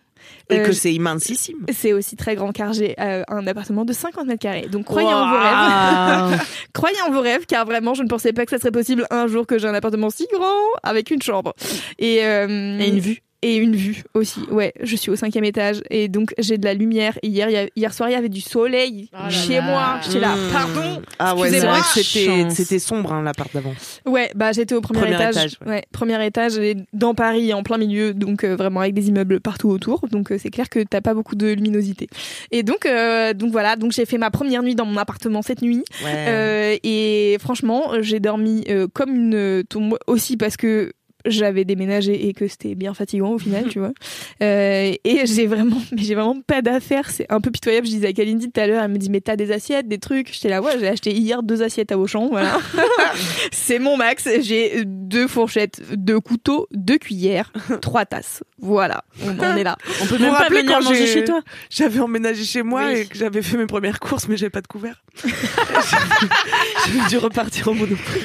Et 0.49 0.59
Euh, 0.59 0.65
que 0.65 0.71
c'est 0.73 0.93
immensissime. 0.93 1.65
c'est 1.73 1.93
aussi 1.93 2.15
très 2.15 2.35
grand 2.35 2.51
car 2.51 2.71
j'ai 2.73 2.95
euh, 2.99 3.23
un 3.27 3.47
appartement 3.47 3.83
de 3.85 3.93
50 3.93 4.27
mètres 4.27 4.41
carrés. 4.41 4.67
Donc 4.71 4.85
croyez 4.85 5.07
en 5.07 5.29
vos 5.29 5.37
rêves. 5.37 6.41
croyez 6.73 7.01
en 7.07 7.11
vos 7.11 7.21
rêves 7.21 7.45
car 7.47 7.65
vraiment 7.65 7.93
je 7.93 8.03
ne 8.03 8.07
pensais 8.07 8.31
pas 8.33 8.45
que 8.45 8.51
ça 8.51 8.59
serait 8.59 8.71
possible 8.71 9.07
un 9.09 9.27
jour 9.27 9.47
que 9.47 9.57
j'ai 9.57 9.67
un 9.67 9.73
appartement 9.73 10.09
si 10.09 10.27
grand 10.31 10.45
avec 10.83 11.09
une 11.11 11.21
chambre 11.21 11.53
et, 11.97 12.23
euh, 12.23 12.79
Et 12.79 12.89
une 12.89 12.99
vue. 12.99 13.21
Et 13.45 13.57
une 13.57 13.75
vue 13.75 14.03
aussi. 14.13 14.39
Ouais, 14.49 14.73
je 14.81 14.95
suis 14.95 15.11
au 15.11 15.15
cinquième 15.15 15.43
étage 15.45 15.81
et 15.89 16.07
donc 16.07 16.33
j'ai 16.37 16.57
de 16.57 16.65
la 16.65 16.73
lumière. 16.73 17.17
Hier, 17.21 17.49
il 17.49 17.53
y 17.53 17.57
a- 17.57 17.67
hier 17.75 17.93
soir, 17.93 18.09
il 18.09 18.13
y 18.13 18.15
avait 18.15 18.29
du 18.29 18.41
soleil 18.41 19.09
Oh 19.13 19.17
là 19.23 19.29
chez 19.29 19.55
là. 19.55 19.61
moi. 19.61 19.99
J'étais 20.03 20.19
là, 20.19 20.35
Mmh. 20.35 20.51
pardon. 20.51 21.01
Ah 21.19 21.35
ouais, 21.35 21.49
c'est 21.49 21.55
Excusez-moi. 21.57 21.73
vrai 21.79 22.47
que 22.49 22.53
c'était, 22.55 22.79
sombre, 22.79 23.13
hein, 23.13 23.21
l'appart 23.23 23.53
d'avant. 23.53 23.73
Ouais, 24.05 24.31
bah 24.35 24.51
j'étais 24.51 24.73
au 24.75 24.81
premier, 24.81 25.01
Premier 25.01 25.15
étage. 25.15 25.35
étage, 25.37 25.57
ouais. 25.65 25.67
ouais. 25.73 25.83
premier 25.91 26.25
étage 26.25 26.57
et 26.57 26.75
dans 26.93 27.13
Paris, 27.13 27.53
en 27.53 27.61
plein 27.63 27.77
milieu, 27.77 28.13
donc 28.13 28.43
euh, 28.43 28.55
vraiment 28.55 28.79
avec 28.81 28.93
des 28.93 29.07
immeubles 29.09 29.39
partout 29.39 29.69
autour. 29.69 30.07
Donc 30.09 30.31
euh, 30.31 30.37
c'est 30.41 30.49
clair 30.49 30.69
que 30.69 30.79
t'as 30.83 31.01
pas 31.01 31.13
beaucoup 31.13 31.35
de 31.35 31.47
luminosité. 31.53 32.07
Et 32.51 32.63
donc, 32.63 32.85
euh, 32.85 33.33
donc 33.33 33.51
voilà, 33.51 33.75
donc 33.75 33.91
j'ai 33.91 34.05
fait 34.05 34.17
ma 34.17 34.31
première 34.31 34.63
nuit 34.63 34.75
dans 34.75 34.85
mon 34.85 34.97
appartement 34.97 35.41
cette 35.41 35.61
nuit. 35.61 35.83
Ouais. 36.03 36.11
Euh, 36.27 36.77
et 36.83 37.37
franchement, 37.39 37.91
j'ai 38.01 38.19
dormi 38.19 38.63
euh, 38.69 38.87
comme 38.93 39.15
une 39.15 39.63
tombe 39.69 39.97
aussi 40.07 40.37
parce 40.37 40.57
que 40.57 40.91
j'avais 41.25 41.65
déménagé 41.65 42.27
et 42.27 42.33
que 42.33 42.47
c'était 42.47 42.75
bien 42.75 42.93
fatigant 42.93 43.31
au 43.31 43.37
final, 43.37 43.65
tu 43.69 43.79
vois. 43.79 43.93
Euh, 44.41 44.93
et 45.03 45.25
j'ai 45.25 45.47
vraiment, 45.47 45.81
mais 45.91 46.01
j'ai 46.03 46.15
vraiment 46.15 46.39
pas 46.45 46.61
d'affaires. 46.61 47.09
C'est 47.09 47.25
un 47.29 47.41
peu 47.41 47.51
pitoyable. 47.51 47.87
Je 47.87 47.91
disais 47.91 48.07
à 48.07 48.13
Kalindi 48.13 48.51
tout 48.51 48.59
à 48.59 48.67
l'heure, 48.67 48.83
elle 48.83 48.91
me 48.91 48.97
dit 48.97 49.09
mais 49.09 49.21
t'as 49.21 49.35
des 49.35 49.51
assiettes, 49.51 49.87
des 49.87 49.97
trucs? 49.97 50.33
J'étais 50.33 50.49
là, 50.49 50.61
ouais, 50.61 50.77
j'ai 50.79 50.87
acheté 50.87 51.11
hier 51.11 51.43
deux 51.43 51.61
assiettes 51.63 51.91
à 51.91 51.97
Auchan, 51.97 52.29
voilà. 52.29 52.59
c'est 53.51 53.79
mon 53.79 53.97
max. 53.97 54.27
J'ai 54.41 54.83
deux 54.85 55.27
fourchettes, 55.27 55.81
deux 55.95 56.19
couteaux, 56.19 56.67
deux 56.71 56.97
cuillères, 56.97 57.51
trois 57.81 58.05
tasses. 58.05 58.43
Voilà, 58.59 59.03
on 59.23 59.37
en 59.39 59.55
est 59.57 59.63
là. 59.63 59.77
On 60.01 60.05
peut 60.05 60.17
même 60.17 60.33
pas 60.33 60.47
venir 60.49 60.65
quand 60.65 60.83
manger 60.83 61.07
chez 61.07 61.23
toi? 61.23 61.41
J'avais 61.69 61.99
emménagé 61.99 62.43
chez 62.43 62.63
moi 62.63 62.83
Oui. 62.87 62.99
et 62.99 63.05
que 63.05 63.17
j'avais 63.17 63.41
fait 63.41 63.57
mes 63.57 63.65
premières 63.65 63.99
courses, 63.99 64.27
mais 64.27 64.37
j'avais 64.37 64.49
pas 64.49 64.61
de 64.61 64.67
couvert. 64.67 65.03
J'ai 65.23 67.09
dû 67.09 67.17
repartir 67.17 67.67
au 67.67 67.73
Monoprix. 67.73 68.21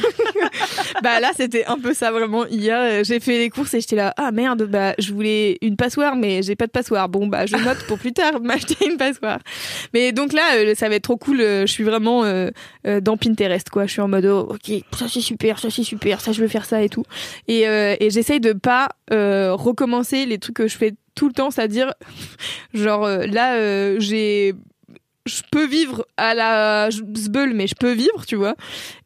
Bah 1.02 1.20
là 1.20 1.30
c'était 1.36 1.64
un 1.66 1.78
peu 1.78 1.94
ça 1.94 2.10
vraiment. 2.10 2.46
Hier 2.46 2.78
euh, 2.80 3.04
j'ai 3.04 3.20
fait 3.20 3.38
les 3.38 3.50
courses 3.50 3.74
et 3.74 3.80
j'étais 3.80 3.96
là 3.96 4.14
ah 4.16 4.32
merde 4.32 4.62
bah 4.64 4.94
je 4.98 5.12
voulais 5.12 5.58
une 5.62 5.76
passoire 5.76 6.16
mais 6.16 6.42
j'ai 6.42 6.56
pas 6.56 6.66
de 6.66 6.70
passoire. 6.70 7.08
Bon 7.08 7.26
bah 7.26 7.46
je 7.46 7.56
note 7.56 7.84
pour 7.86 7.98
plus 7.98 8.12
tard 8.12 8.40
m'acheter 8.42 8.86
une 8.86 8.96
passoire. 8.96 9.38
Mais 9.94 10.12
donc 10.12 10.32
là 10.32 10.56
euh, 10.56 10.74
ça 10.74 10.88
va 10.88 10.96
être 10.96 11.04
trop 11.04 11.16
cool 11.16 11.40
euh, 11.40 11.66
je 11.66 11.72
suis 11.72 11.84
vraiment 11.84 12.24
euh, 12.24 12.50
dans 13.00 13.16
Pinterest 13.16 13.68
quoi. 13.70 13.86
Je 13.86 13.92
suis 13.92 14.00
en 14.00 14.08
mode 14.08 14.26
oh, 14.26 14.48
ok 14.54 14.82
ça 14.96 15.06
c'est 15.08 15.20
super 15.20 15.58
ça 15.58 15.70
c'est 15.70 15.82
super 15.82 16.20
ça 16.20 16.32
je 16.32 16.40
veux 16.40 16.48
faire 16.48 16.64
ça 16.64 16.82
et 16.82 16.88
tout. 16.88 17.04
Et, 17.48 17.62
et 17.62 18.10
j'essaye 18.10 18.40
de 18.40 18.52
pas 18.52 18.88
recommencer 19.10 20.26
les 20.26 20.38
trucs 20.38 20.56
que 20.56 20.68
je 20.68 20.76
fais 20.76 20.94
tout 21.14 21.26
le 21.28 21.34
temps 21.34 21.50
c'est-à-dire 21.50 21.92
genre 22.74 23.08
là 23.08 23.98
j'ai 23.98 24.54
je 25.26 25.42
peux 25.52 25.66
vivre 25.66 26.04
à 26.16 26.34
la 26.34 26.88
zbeul 26.90 27.52
mais 27.54 27.66
je 27.66 27.74
peux 27.74 27.92
vivre 27.92 28.24
tu 28.26 28.36
vois. 28.36 28.54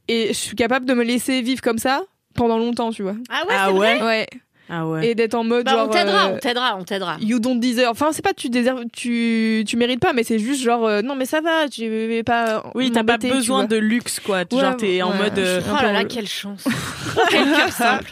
Et 0.09 0.29
je 0.29 0.33
suis 0.39 0.57
capable 0.57 0.87
de 0.87 0.95
me 0.95 1.03
laisser 1.05 1.41
vivre 1.43 1.61
comme 1.63 1.79
ça 1.79 2.05
pendant 2.35 2.59
longtemps 2.59 2.91
tu 2.93 3.03
vois. 3.03 3.17
Ah 3.31 3.43
ouais, 3.49 3.55
Ah 3.57 3.67
c'est 3.69 3.73
ouais. 3.79 3.99
vrai? 3.99 4.07
Ouais 4.07 4.27
Ah 4.71 4.87
ouais. 4.87 5.09
et 5.09 5.15
d'être 5.15 5.35
en 5.35 5.45
mode 5.45 5.67
Bah, 5.67 5.73
genre 5.73 5.89
on 5.89 5.93
t'aidera, 5.93 6.27
euh, 6.31 6.35
on 6.35 6.39
t'aidera, 6.39 6.77
on 6.79 6.85
t'aidera. 6.85 7.17
you 7.21 7.39
don't 7.39 7.59
deserve 7.61 7.91
enfin 7.91 8.11
c'est 8.13 8.23
pas 8.23 8.33
tu 8.33 8.49
déserves 8.49 8.85
tu 8.93 9.63
tu 9.67 9.77
mérites 9.77 10.01
pas 10.01 10.15
mais 10.15 10.23
c'est 10.25 10.39
juste 10.39 10.63
genre 10.63 10.87
euh, 10.87 11.03
non 11.03 11.17
mais 11.17 11.27
ça 11.27 11.43
va 11.43 11.69
tu 11.69 11.87
vais 11.89 12.23
pas 12.23 12.63
Oui, 12.75 12.91
t'as 12.91 13.05
pas 13.05 13.19
besoin 13.19 13.65
de 13.65 13.77
luxe, 13.77 14.21
quoi. 14.21 14.45
Ouais, 14.51 14.61
Genre, 14.61 14.77
t'es 14.77 15.03
en 15.03 15.11
ouais, 15.13 15.19
mode. 15.19 15.39
euh, 15.39 15.61
je- 15.61 15.71
Oh 15.71 15.83
là 15.83 15.93
là, 15.93 16.05
quelle 16.05 16.27
chance. 16.29 16.65
Quel 17.31 17.45
cœur 17.53 17.71
simple. 17.71 18.11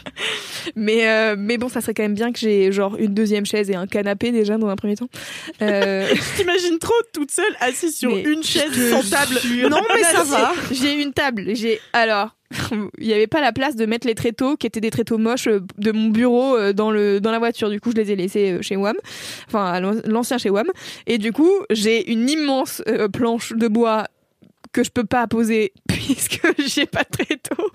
mais 0.75 1.07
euh, 1.09 1.35
mais 1.37 1.57
bon 1.57 1.69
ça 1.69 1.81
serait 1.81 1.93
quand 1.93 2.03
même 2.03 2.13
bien 2.13 2.31
que 2.31 2.39
j'ai 2.39 2.71
genre 2.71 2.95
une 2.97 3.13
deuxième 3.13 3.45
chaise 3.45 3.69
et 3.69 3.75
un 3.75 3.87
canapé 3.87 4.31
déjà 4.31 4.57
dans 4.57 4.67
un 4.67 4.75
premier 4.75 4.95
temps 4.95 5.09
euh, 5.61 6.07
T'imagines 6.37 6.79
trop 6.79 6.93
toute 7.13 7.31
seule 7.31 7.45
assise 7.59 7.97
sur 7.97 8.11
Mais 8.11 8.21
une 8.21 8.43
chaise 8.43 8.71
je 8.73 8.89
sans 8.91 9.09
table. 9.09 9.39
non 9.69 9.81
mais 9.93 10.03
ça 10.03 10.23
va 10.23 10.53
j'ai 10.71 10.93
une 11.01 11.13
table 11.13 11.55
j'ai 11.55 11.79
alors 11.93 12.29
il 12.97 13.05
y 13.05 13.13
avait 13.13 13.27
pas 13.27 13.41
la 13.41 13.51
place 13.51 13.75
de 13.75 13.85
mettre 13.85 14.07
les 14.07 14.15
tréteaux 14.15 14.55
qui 14.57 14.67
étaient 14.67 14.81
des 14.81 14.91
tréteaux 14.91 15.17
moches 15.17 15.47
euh, 15.47 15.61
de 15.77 15.91
mon 15.91 16.09
bureau 16.09 16.55
euh, 16.55 16.73
dans 16.73 16.91
le 16.91 17.19
dans 17.19 17.31
la 17.31 17.39
voiture 17.39 17.69
du 17.69 17.79
coup 17.79 17.91
je 17.91 18.01
les 18.01 18.11
ai 18.11 18.15
laissés 18.15 18.53
euh, 18.53 18.61
chez 18.61 18.75
Wam 18.75 18.95
enfin 19.47 19.65
à 19.65 19.79
l'ancien 19.79 20.37
chez 20.37 20.49
Wam 20.49 20.67
et 21.07 21.17
du 21.17 21.31
coup 21.31 21.51
j'ai 21.69 22.11
une 22.11 22.29
immense 22.29 22.81
planche 23.11 23.53
de 23.53 23.67
bois 23.67 24.05
que 24.73 24.83
je 24.83 24.89
peux 24.89 25.05
pas 25.05 25.27
poser 25.27 25.71
puisque 25.87 26.41
j'ai 26.65 26.85
pas 26.85 27.03
de 27.03 27.23
tréteau. 27.23 27.69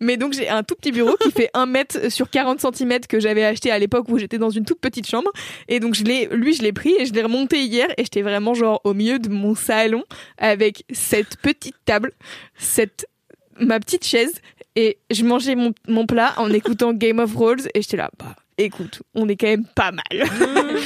Mais 0.00 0.16
donc 0.16 0.32
j'ai 0.32 0.48
un 0.48 0.62
tout 0.62 0.76
petit 0.76 0.92
bureau 0.92 1.16
qui 1.20 1.30
fait 1.32 1.50
1 1.54 1.66
mètre 1.66 2.10
sur 2.10 2.30
40 2.30 2.60
cm 2.60 3.00
que 3.08 3.20
j'avais 3.20 3.44
acheté 3.44 3.70
à 3.70 3.78
l'époque 3.78 4.08
où 4.08 4.16
j'étais 4.16 4.38
dans 4.38 4.50
une 4.50 4.64
toute 4.64 4.80
petite 4.80 5.08
chambre. 5.08 5.30
Et 5.68 5.80
donc 5.80 5.94
je 5.94 6.04
l'ai, 6.04 6.28
lui 6.30 6.54
je 6.54 6.62
l'ai 6.62 6.72
pris 6.72 6.94
et 6.98 7.04
je 7.04 7.12
l'ai 7.12 7.22
remonté 7.22 7.62
hier 7.64 7.88
et 7.98 8.04
j'étais 8.04 8.22
vraiment 8.22 8.54
genre 8.54 8.80
au 8.84 8.94
milieu 8.94 9.18
de 9.18 9.28
mon 9.28 9.54
salon 9.54 10.04
avec 10.38 10.84
cette 10.92 11.36
petite 11.38 11.76
table, 11.84 12.12
cette 12.56 13.06
ma 13.58 13.80
petite 13.80 14.04
chaise 14.04 14.40
et 14.74 14.98
je 15.10 15.24
mangeais 15.24 15.56
mon, 15.56 16.06
plat 16.06 16.34
en 16.36 16.50
écoutant 16.50 16.92
Game 16.92 17.18
of 17.18 17.32
Thrones 17.32 17.66
et 17.74 17.82
j'étais 17.82 17.96
là 17.96 18.10
bah 18.18 18.36
écoute 18.58 19.02
on 19.14 19.28
est 19.28 19.36
quand 19.36 19.46
même 19.46 19.66
pas 19.74 19.92
mal 19.92 20.04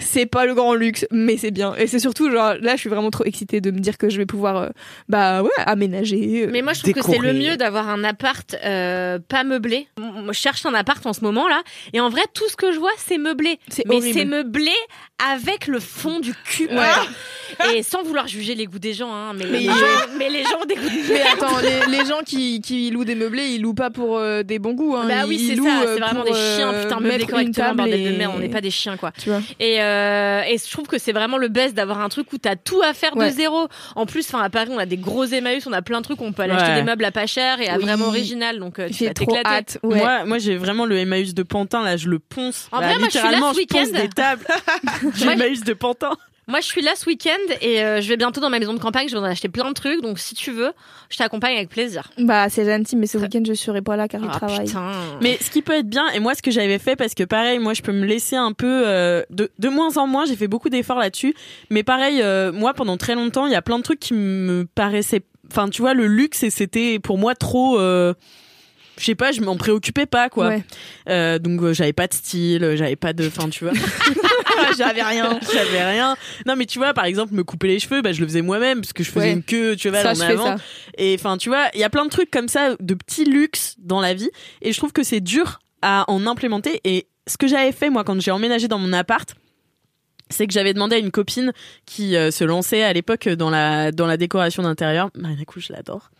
c'est 0.00 0.26
pas 0.26 0.46
le 0.46 0.54
grand 0.54 0.74
luxe 0.74 1.06
mais 1.10 1.36
c'est 1.36 1.50
bien 1.50 1.74
et 1.74 1.86
c'est 1.86 1.98
surtout 1.98 2.30
genre 2.30 2.54
là 2.60 2.76
je 2.76 2.80
suis 2.80 2.90
vraiment 2.90 3.10
trop 3.10 3.24
excitée 3.24 3.60
de 3.60 3.70
me 3.70 3.78
dire 3.78 3.98
que 3.98 4.08
je 4.08 4.16
vais 4.16 4.26
pouvoir 4.26 4.56
euh, 4.56 4.68
bah 5.08 5.42
ouais 5.42 5.50
aménager 5.58 6.44
euh. 6.44 6.50
Mais 6.50 6.62
moi, 6.62 6.72
je 6.72 6.82
trouve 6.82 6.92
que 6.92 7.02
c'est 7.02 7.18
le 7.18 7.32
mieux 7.32 7.56
d'avoir 7.56 7.88
un 7.88 8.04
appart 8.04 8.56
euh, 8.64 9.18
pas 9.18 9.44
meublé. 9.44 9.88
Moi, 9.98 10.32
je 10.32 10.38
cherche 10.38 10.64
un 10.66 10.74
appart 10.74 11.04
en 11.06 11.12
ce 11.12 11.20
moment 11.20 11.48
là, 11.48 11.62
et 11.92 12.00
en 12.00 12.08
vrai, 12.08 12.22
tout 12.34 12.48
ce 12.48 12.56
que 12.56 12.72
je 12.72 12.78
vois, 12.78 12.92
c'est 12.96 13.18
meublé. 13.18 13.58
Mais 13.86 14.00
c'est 14.00 14.24
meublé 14.24 14.72
avec 15.32 15.66
le 15.66 15.80
fond 15.80 16.20
du 16.20 16.32
cul. 16.44 16.68
Ouais. 16.68 16.84
Et 17.76 17.82
sans 17.82 18.02
vouloir 18.02 18.26
juger 18.26 18.54
les 18.54 18.66
goûts 18.66 18.80
des 18.80 18.92
gens, 18.92 19.12
hein, 19.14 19.32
mais, 19.32 19.46
Mais 19.46 19.60
les, 19.60 19.66
gens, 19.66 19.72
mais 20.18 20.28
les 20.28 20.42
gens 20.42 20.64
des 20.68 20.74
mais 21.08 21.22
attends 21.22 21.58
les, 21.60 21.96
les 21.98 22.04
gens 22.04 22.20
qui, 22.26 22.60
qui 22.60 22.90
louent 22.90 23.04
des 23.04 23.14
meublés 23.14 23.50
ils 23.50 23.62
louent 23.62 23.72
pas 23.72 23.90
pour 23.90 24.20
des 24.44 24.58
bons 24.58 24.74
goûts 24.74 24.96
hein. 24.96 25.06
Bah 25.06 25.24
oui, 25.28 25.38
c'est 25.38 25.56
ça, 25.56 25.82
c'est 25.84 26.00
vraiment 26.00 26.24
des 26.24 26.34
chiens, 26.34 26.74
putain, 26.82 26.98
mettre 27.18 27.30
une 27.30 27.52
correctement, 27.52 27.66
table 27.66 27.76
bordel 27.78 28.00
et- 28.00 28.10
de 28.12 28.16
merde, 28.16 28.32
on 28.36 28.38
n'est 28.38 28.48
pas 28.48 28.60
des 28.60 28.70
chiens, 28.70 28.96
quoi. 28.96 29.12
tu 29.18 29.30
vois 29.30 29.40
Et, 29.60 29.80
euh, 29.82 30.42
et 30.48 30.58
je 30.58 30.70
trouve 30.70 30.86
que 30.86 30.98
c'est 30.98 31.12
vraiment 31.12 31.36
le 31.38 31.48
best 31.48 31.74
d'avoir 31.74 32.00
un 32.00 32.08
truc 32.08 32.32
où 32.32 32.38
t'as 32.38 32.56
tout 32.56 32.82
à 32.82 32.92
faire 32.94 33.16
Ouais. 33.16 33.30
de 33.30 33.34
zéro. 33.34 33.68
En 33.94 34.06
plus, 34.06 34.26
enfin 34.26 34.42
à 34.42 34.50
Paris, 34.50 34.68
on 34.70 34.78
a 34.78 34.86
des 34.86 34.96
gros 34.96 35.24
Emmaüs, 35.24 35.66
on 35.66 35.72
a 35.72 35.82
plein 35.82 35.98
de 36.00 36.04
trucs, 36.04 36.20
on 36.20 36.32
peut 36.32 36.42
aller 36.42 36.52
acheter 36.52 36.74
des 36.74 36.82
meubles 36.82 37.04
à 37.04 37.10
pas 37.12 37.26
cher 37.26 37.60
et 37.60 37.68
à 37.68 37.76
Oui. 37.76 37.82
vraiment 37.84 38.06
original, 38.06 38.58
donc 38.58 38.78
euh, 38.78 38.88
tu 38.88 39.04
vas 39.06 39.14
trop 39.14 39.24
t'éclater. 39.26 39.48
hâte 39.48 39.78
ouais. 39.82 39.98
Moi, 39.98 40.24
moi 40.24 40.38
j'ai 40.38 40.56
vraiment 40.56 40.84
le 40.86 40.98
Emmaüs 40.98 41.34
de 41.34 41.42
Pantin, 41.42 41.82
là, 41.82 41.96
je 41.96 42.08
le 42.08 42.18
ponce. 42.18 42.68
En 42.72 42.80
Là, 42.80 42.88
vrai, 42.88 42.98
moi, 42.98 43.08
je 43.12 43.18
suis 43.18 43.26
là 43.28 43.30
ce 43.32 43.36
je 43.36 43.40
ponce 43.40 43.56
week-end. 43.56 44.00
des 44.02 44.08
tables. 44.08 44.44
J'ai 45.14 45.26
Emmaüs 45.30 45.60
de 45.64 45.72
Pantin. 45.72 46.12
Moi, 46.48 46.60
je 46.60 46.66
suis 46.66 46.80
là 46.80 46.92
ce 46.94 47.06
week-end 47.06 47.54
et 47.60 47.82
euh, 47.82 48.00
je 48.00 48.08
vais 48.08 48.16
bientôt 48.16 48.40
dans 48.40 48.50
ma 48.50 48.60
maison 48.60 48.72
de 48.72 48.78
campagne. 48.78 49.08
Je 49.08 49.14
vais 49.14 49.18
en 49.20 49.24
acheter 49.24 49.48
plein 49.48 49.68
de 49.68 49.74
trucs. 49.74 50.00
Donc, 50.00 50.20
si 50.20 50.36
tu 50.36 50.52
veux, 50.52 50.70
je 51.10 51.16
t'accompagne 51.16 51.56
avec 51.56 51.68
plaisir. 51.68 52.08
Bah, 52.18 52.48
c'est 52.48 52.64
gentil, 52.64 52.94
mais 52.94 53.08
ce 53.08 53.18
week-end, 53.18 53.42
je 53.44 53.54
serai 53.54 53.82
pas 53.82 53.96
là 53.96 54.06
car 54.06 54.20
je 54.22 54.28
Ah, 54.30 54.36
travaille. 54.38 54.66
putain. 54.66 54.92
Mais 55.20 55.38
ce 55.40 55.50
qui 55.50 55.60
peut 55.62 55.72
être 55.72 55.88
bien, 55.88 56.08
et 56.10 56.20
moi 56.20 56.36
ce 56.36 56.42
que 56.42 56.52
j'avais 56.52 56.78
fait, 56.78 56.94
parce 56.94 57.14
que 57.14 57.24
pareil, 57.24 57.58
moi 57.58 57.74
je 57.74 57.82
peux 57.82 57.90
me 57.92 58.06
laisser 58.06 58.36
un 58.36 58.52
peu 58.52 58.84
euh, 58.86 59.24
de, 59.30 59.50
de 59.58 59.68
moins 59.68 59.96
en 59.96 60.06
moins, 60.06 60.24
j'ai 60.24 60.36
fait 60.36 60.46
beaucoup 60.46 60.68
d'efforts 60.68 60.98
là-dessus, 61.00 61.34
mais 61.70 61.82
pareil, 61.82 62.20
euh, 62.22 62.52
moi 62.52 62.74
pendant 62.74 62.96
très 62.96 63.16
longtemps, 63.16 63.46
il 63.46 63.52
y 63.52 63.56
a 63.56 63.62
plein 63.62 63.78
de 63.78 63.82
trucs 63.82 63.98
qui 64.00 64.14
me 64.14 64.68
paraissaient, 64.76 65.22
enfin 65.50 65.68
tu 65.68 65.82
vois, 65.82 65.94
le 65.94 66.06
luxe, 66.06 66.44
et 66.44 66.50
c'était 66.50 67.00
pour 67.00 67.18
moi 67.18 67.34
trop... 67.34 67.76
je 68.98 69.04
sais 69.04 69.14
pas, 69.14 69.32
je 69.32 69.40
m'en 69.42 69.56
préoccupais 69.56 70.06
pas 70.06 70.28
quoi. 70.28 70.48
Ouais. 70.48 70.64
Euh, 71.08 71.38
donc 71.38 71.60
euh, 71.62 71.72
j'avais 71.72 71.92
pas 71.92 72.06
de 72.06 72.14
style, 72.14 72.64
euh, 72.64 72.76
j'avais 72.76 72.96
pas 72.96 73.12
de, 73.12 73.26
enfin 73.26 73.48
tu 73.48 73.64
vois, 73.64 73.72
j'avais 74.78 75.02
rien, 75.02 75.38
j'avais 75.52 75.84
rien. 75.84 76.16
Non 76.46 76.56
mais 76.56 76.66
tu 76.66 76.78
vois, 76.78 76.94
par 76.94 77.04
exemple 77.04 77.34
me 77.34 77.44
couper 77.44 77.68
les 77.68 77.78
cheveux, 77.78 78.02
bah 78.02 78.12
je 78.12 78.20
le 78.20 78.26
faisais 78.26 78.42
moi-même 78.42 78.80
parce 78.80 78.92
que 78.92 79.02
je 79.04 79.10
faisais 79.10 79.26
Ouais. 79.26 79.32
une 79.32 79.42
queue, 79.42 79.76
tu 79.76 79.88
vois, 79.90 80.02
Ça, 80.02 80.12
en 80.12 80.20
avant. 80.20 80.44
ça. 80.44 80.64
Et 80.98 81.14
enfin, 81.18 81.36
tu 81.36 81.48
vois, 81.48 81.66
il 81.74 81.80
y 81.80 81.84
a 81.84 81.90
plein 81.90 82.04
de 82.04 82.10
trucs 82.10 82.30
comme 82.30 82.48
ça, 82.48 82.74
de 82.80 82.94
petits 82.94 83.24
luxes 83.24 83.74
dans 83.78 84.00
la 84.00 84.14
vie. 84.14 84.30
Et 84.62 84.72
je 84.72 84.78
trouve 84.78 84.92
que 84.92 85.02
c'est 85.02 85.20
dur 85.20 85.58
à 85.82 86.04
en 86.08 86.26
implémenter. 86.26 86.80
Et 86.84 87.08
ce 87.26 87.36
que 87.36 87.46
j'avais 87.48 87.72
fait, 87.72 87.90
moi, 87.90 88.04
quand 88.04 88.20
j'ai 88.20 88.30
emménagé 88.30 88.68
dans 88.68 88.78
mon 88.78 88.92
appart, 88.92 89.34
c'est 90.30 90.46
que 90.46 90.52
j'avais 90.52 90.74
demandé 90.74 90.96
à 90.96 90.98
une 90.98 91.10
copine 91.10 91.52
qui 91.86 92.16
euh, 92.16 92.30
se 92.30 92.42
lançait 92.44 92.82
à 92.82 92.92
l'époque 92.92 93.28
dans 93.28 93.50
la 93.50 93.92
dans 93.92 94.06
la 94.06 94.16
décoration 94.16 94.62
d'intérieur. 94.62 95.10
Marina 95.14 95.44
Coup, 95.44 95.60
je 95.60 95.72
l'adore. 95.72 96.10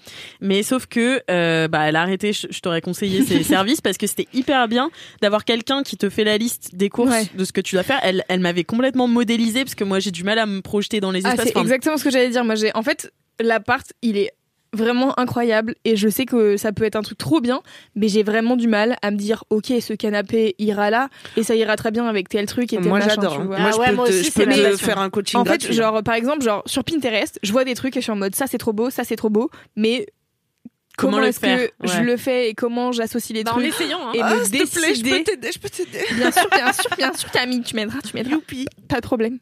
Mais 0.40 0.62
sauf 0.62 0.86
que 0.86 1.22
euh, 1.30 1.68
bah 1.68 1.80
elle 1.88 1.96
a 1.96 2.02
arrêté. 2.02 2.32
Je, 2.32 2.46
je 2.50 2.60
t'aurais 2.60 2.80
conseillé 2.80 3.22
ses 3.24 3.42
services 3.42 3.80
parce 3.80 3.96
que 3.98 4.06
c'était 4.06 4.28
hyper 4.32 4.68
bien 4.68 4.90
d'avoir 5.22 5.44
quelqu'un 5.44 5.82
qui 5.82 5.96
te 5.96 6.08
fait 6.08 6.24
la 6.24 6.38
liste 6.38 6.74
des 6.74 6.88
courses 6.88 7.10
Ouais. 7.10 7.26
de 7.34 7.44
ce 7.44 7.52
que 7.52 7.60
tu 7.60 7.74
dois 7.74 7.82
faire. 7.84 7.98
Elle 8.02 8.24
elle 8.28 8.40
m'avait 8.40 8.64
complètement 8.64 9.08
modélisé 9.08 9.64
parce 9.64 9.74
que 9.74 9.84
moi 9.84 9.98
j'ai 9.98 10.10
du 10.12 10.22
mal 10.24 10.38
à 10.38 10.46
me 10.46 10.60
projeter 10.62 11.00
dans 11.00 11.10
les 11.10 11.20
Ah, 11.24 11.30
espaces. 11.30 11.46
c'est 11.46 11.52
Enfin, 11.56 11.62
exactement 11.62 11.96
ce 11.96 12.04
que 12.04 12.10
j'allais 12.10 12.30
dire. 12.30 12.44
Moi, 12.44 12.54
j'ai, 12.54 12.74
en 12.76 12.82
fait, 12.82 13.12
l'appart, 13.40 13.92
il 14.02 14.16
est 14.18 14.30
vraiment 14.76 15.18
incroyable 15.18 15.74
et 15.84 15.96
je 15.96 16.08
sais 16.08 16.24
que 16.26 16.56
ça 16.56 16.72
peut 16.72 16.84
être 16.84 16.94
un 16.96 17.02
truc 17.02 17.18
trop 17.18 17.40
bien, 17.40 17.60
mais 17.96 18.06
j'ai 18.08 18.22
vraiment 18.22 18.56
du 18.56 18.68
mal 18.68 18.96
à 19.02 19.10
me 19.10 19.16
dire, 19.16 19.42
ok, 19.50 19.72
ce 19.80 19.92
canapé 19.94 20.54
ira 20.58 20.90
là 20.90 21.08
et 21.36 21.42
ça 21.42 21.56
ira 21.56 21.74
très 21.76 21.90
bien 21.90 22.06
avec 22.06 22.28
tel 22.28 22.46
truc 22.46 22.72
et 22.72 22.76
tel 22.76 22.86
Moi 22.86 23.00
j'adore. 23.00 23.40
hein. 23.40 23.44
Moi 23.44 23.56
Ah 23.58 23.70
je 23.72 23.78
ouais, 23.78 23.88
peux, 23.90 23.94
moi 23.96 24.06
te, 24.06 24.12
aussi, 24.12 24.24
je 24.24 24.32
peux 24.32 24.44
te 24.44 24.76
faire 24.76 24.98
un 24.98 25.10
coaching 25.10 25.40
En 25.40 25.44
fait, 25.44 25.72
genre, 25.72 26.02
par 26.02 26.14
exemple, 26.14 26.42
genre, 26.42 26.62
sur 26.66 26.84
Pinterest, 26.84 27.38
je 27.42 27.50
vois 27.52 27.64
des 27.64 27.74
trucs 27.74 27.96
et 27.96 28.00
je 28.00 28.04
suis 28.04 28.12
en 28.12 28.16
mode, 28.16 28.34
ça 28.34 28.46
c'est 28.46 28.58
trop 28.58 28.72
beau, 28.72 28.90
ça 28.90 29.02
c'est 29.04 29.16
trop 29.16 29.30
beau, 29.30 29.50
mais 29.74 30.06
Comment 30.96 31.16
comment, 31.18 31.26
est-ce 31.26 31.40
que 31.40 31.70
je 31.84 32.00
le 32.00 32.16
fais 32.16 32.48
et 32.48 32.54
comment 32.54 32.90
j'associe 32.90 33.36
les 33.36 33.44
Bah, 33.44 33.52
en 33.52 33.54
trucs 33.54 33.66
essayant. 33.68 33.98
Hein. 34.08 34.12
et 34.14 34.20
Ah, 34.22 34.34
me 34.34 34.44
te 34.44 34.48
plaît, 34.50 34.94
je 34.94 35.02
peux 35.02 35.22
t'aider, 35.24 35.52
je 35.52 35.58
peux 35.58 35.68
t'aider. 35.68 36.04
Bien 36.16 36.30
sûr, 36.30 36.48
bien 36.50 36.72
sûr, 36.72 36.90
bien 36.96 37.12
sûr, 37.12 37.30
Camille, 37.30 37.62
tu 37.62 37.76
m'aideras, 37.76 37.98
tu 38.00 38.14
m'aideras. 38.14 38.36
Pas 38.88 38.96
de 38.96 39.00
problème. 39.02 39.38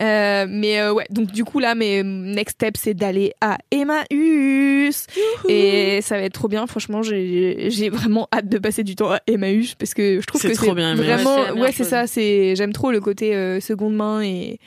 Euh, 0.00 0.46
mais 0.48 0.80
euh, 0.80 0.92
ouais, 0.92 1.06
donc 1.10 1.32
du 1.32 1.44
coup 1.44 1.58
là, 1.58 1.74
mes 1.74 2.02
next 2.02 2.54
steps, 2.54 2.80
c'est 2.80 2.94
d'aller 2.94 3.32
à 3.40 3.58
Emmaüs. 3.70 5.06
Et 5.48 6.00
ça 6.02 6.16
va 6.16 6.22
être 6.22 6.32
trop 6.34 6.48
bien. 6.48 6.66
Franchement, 6.66 7.02
j'ai 7.02 7.88
vraiment 7.90 8.28
hâte 8.32 8.48
de 8.48 8.58
passer 8.58 8.84
du 8.84 8.94
temps 8.94 9.10
à 9.12 9.20
Emmaüs 9.26 9.74
parce 9.74 9.94
que 9.94 10.20
je 10.20 10.26
trouve 10.26 10.40
C'est 10.40 10.50
que 10.50 10.54
trop 10.54 10.66
c'est 10.66 10.74
bien, 10.74 10.94
vraiment, 10.94 11.36
Ouais, 11.54 11.72
c'est 11.72 11.82
ouais, 11.82 11.88
ça. 11.88 12.06
C'est 12.06 12.54
j'aime 12.56 12.72
trop 12.72 12.92
le 12.92 13.00
côté 13.00 13.34
euh, 13.34 13.60
seconde 13.60 13.94
main 13.96 14.22
et 14.22 14.58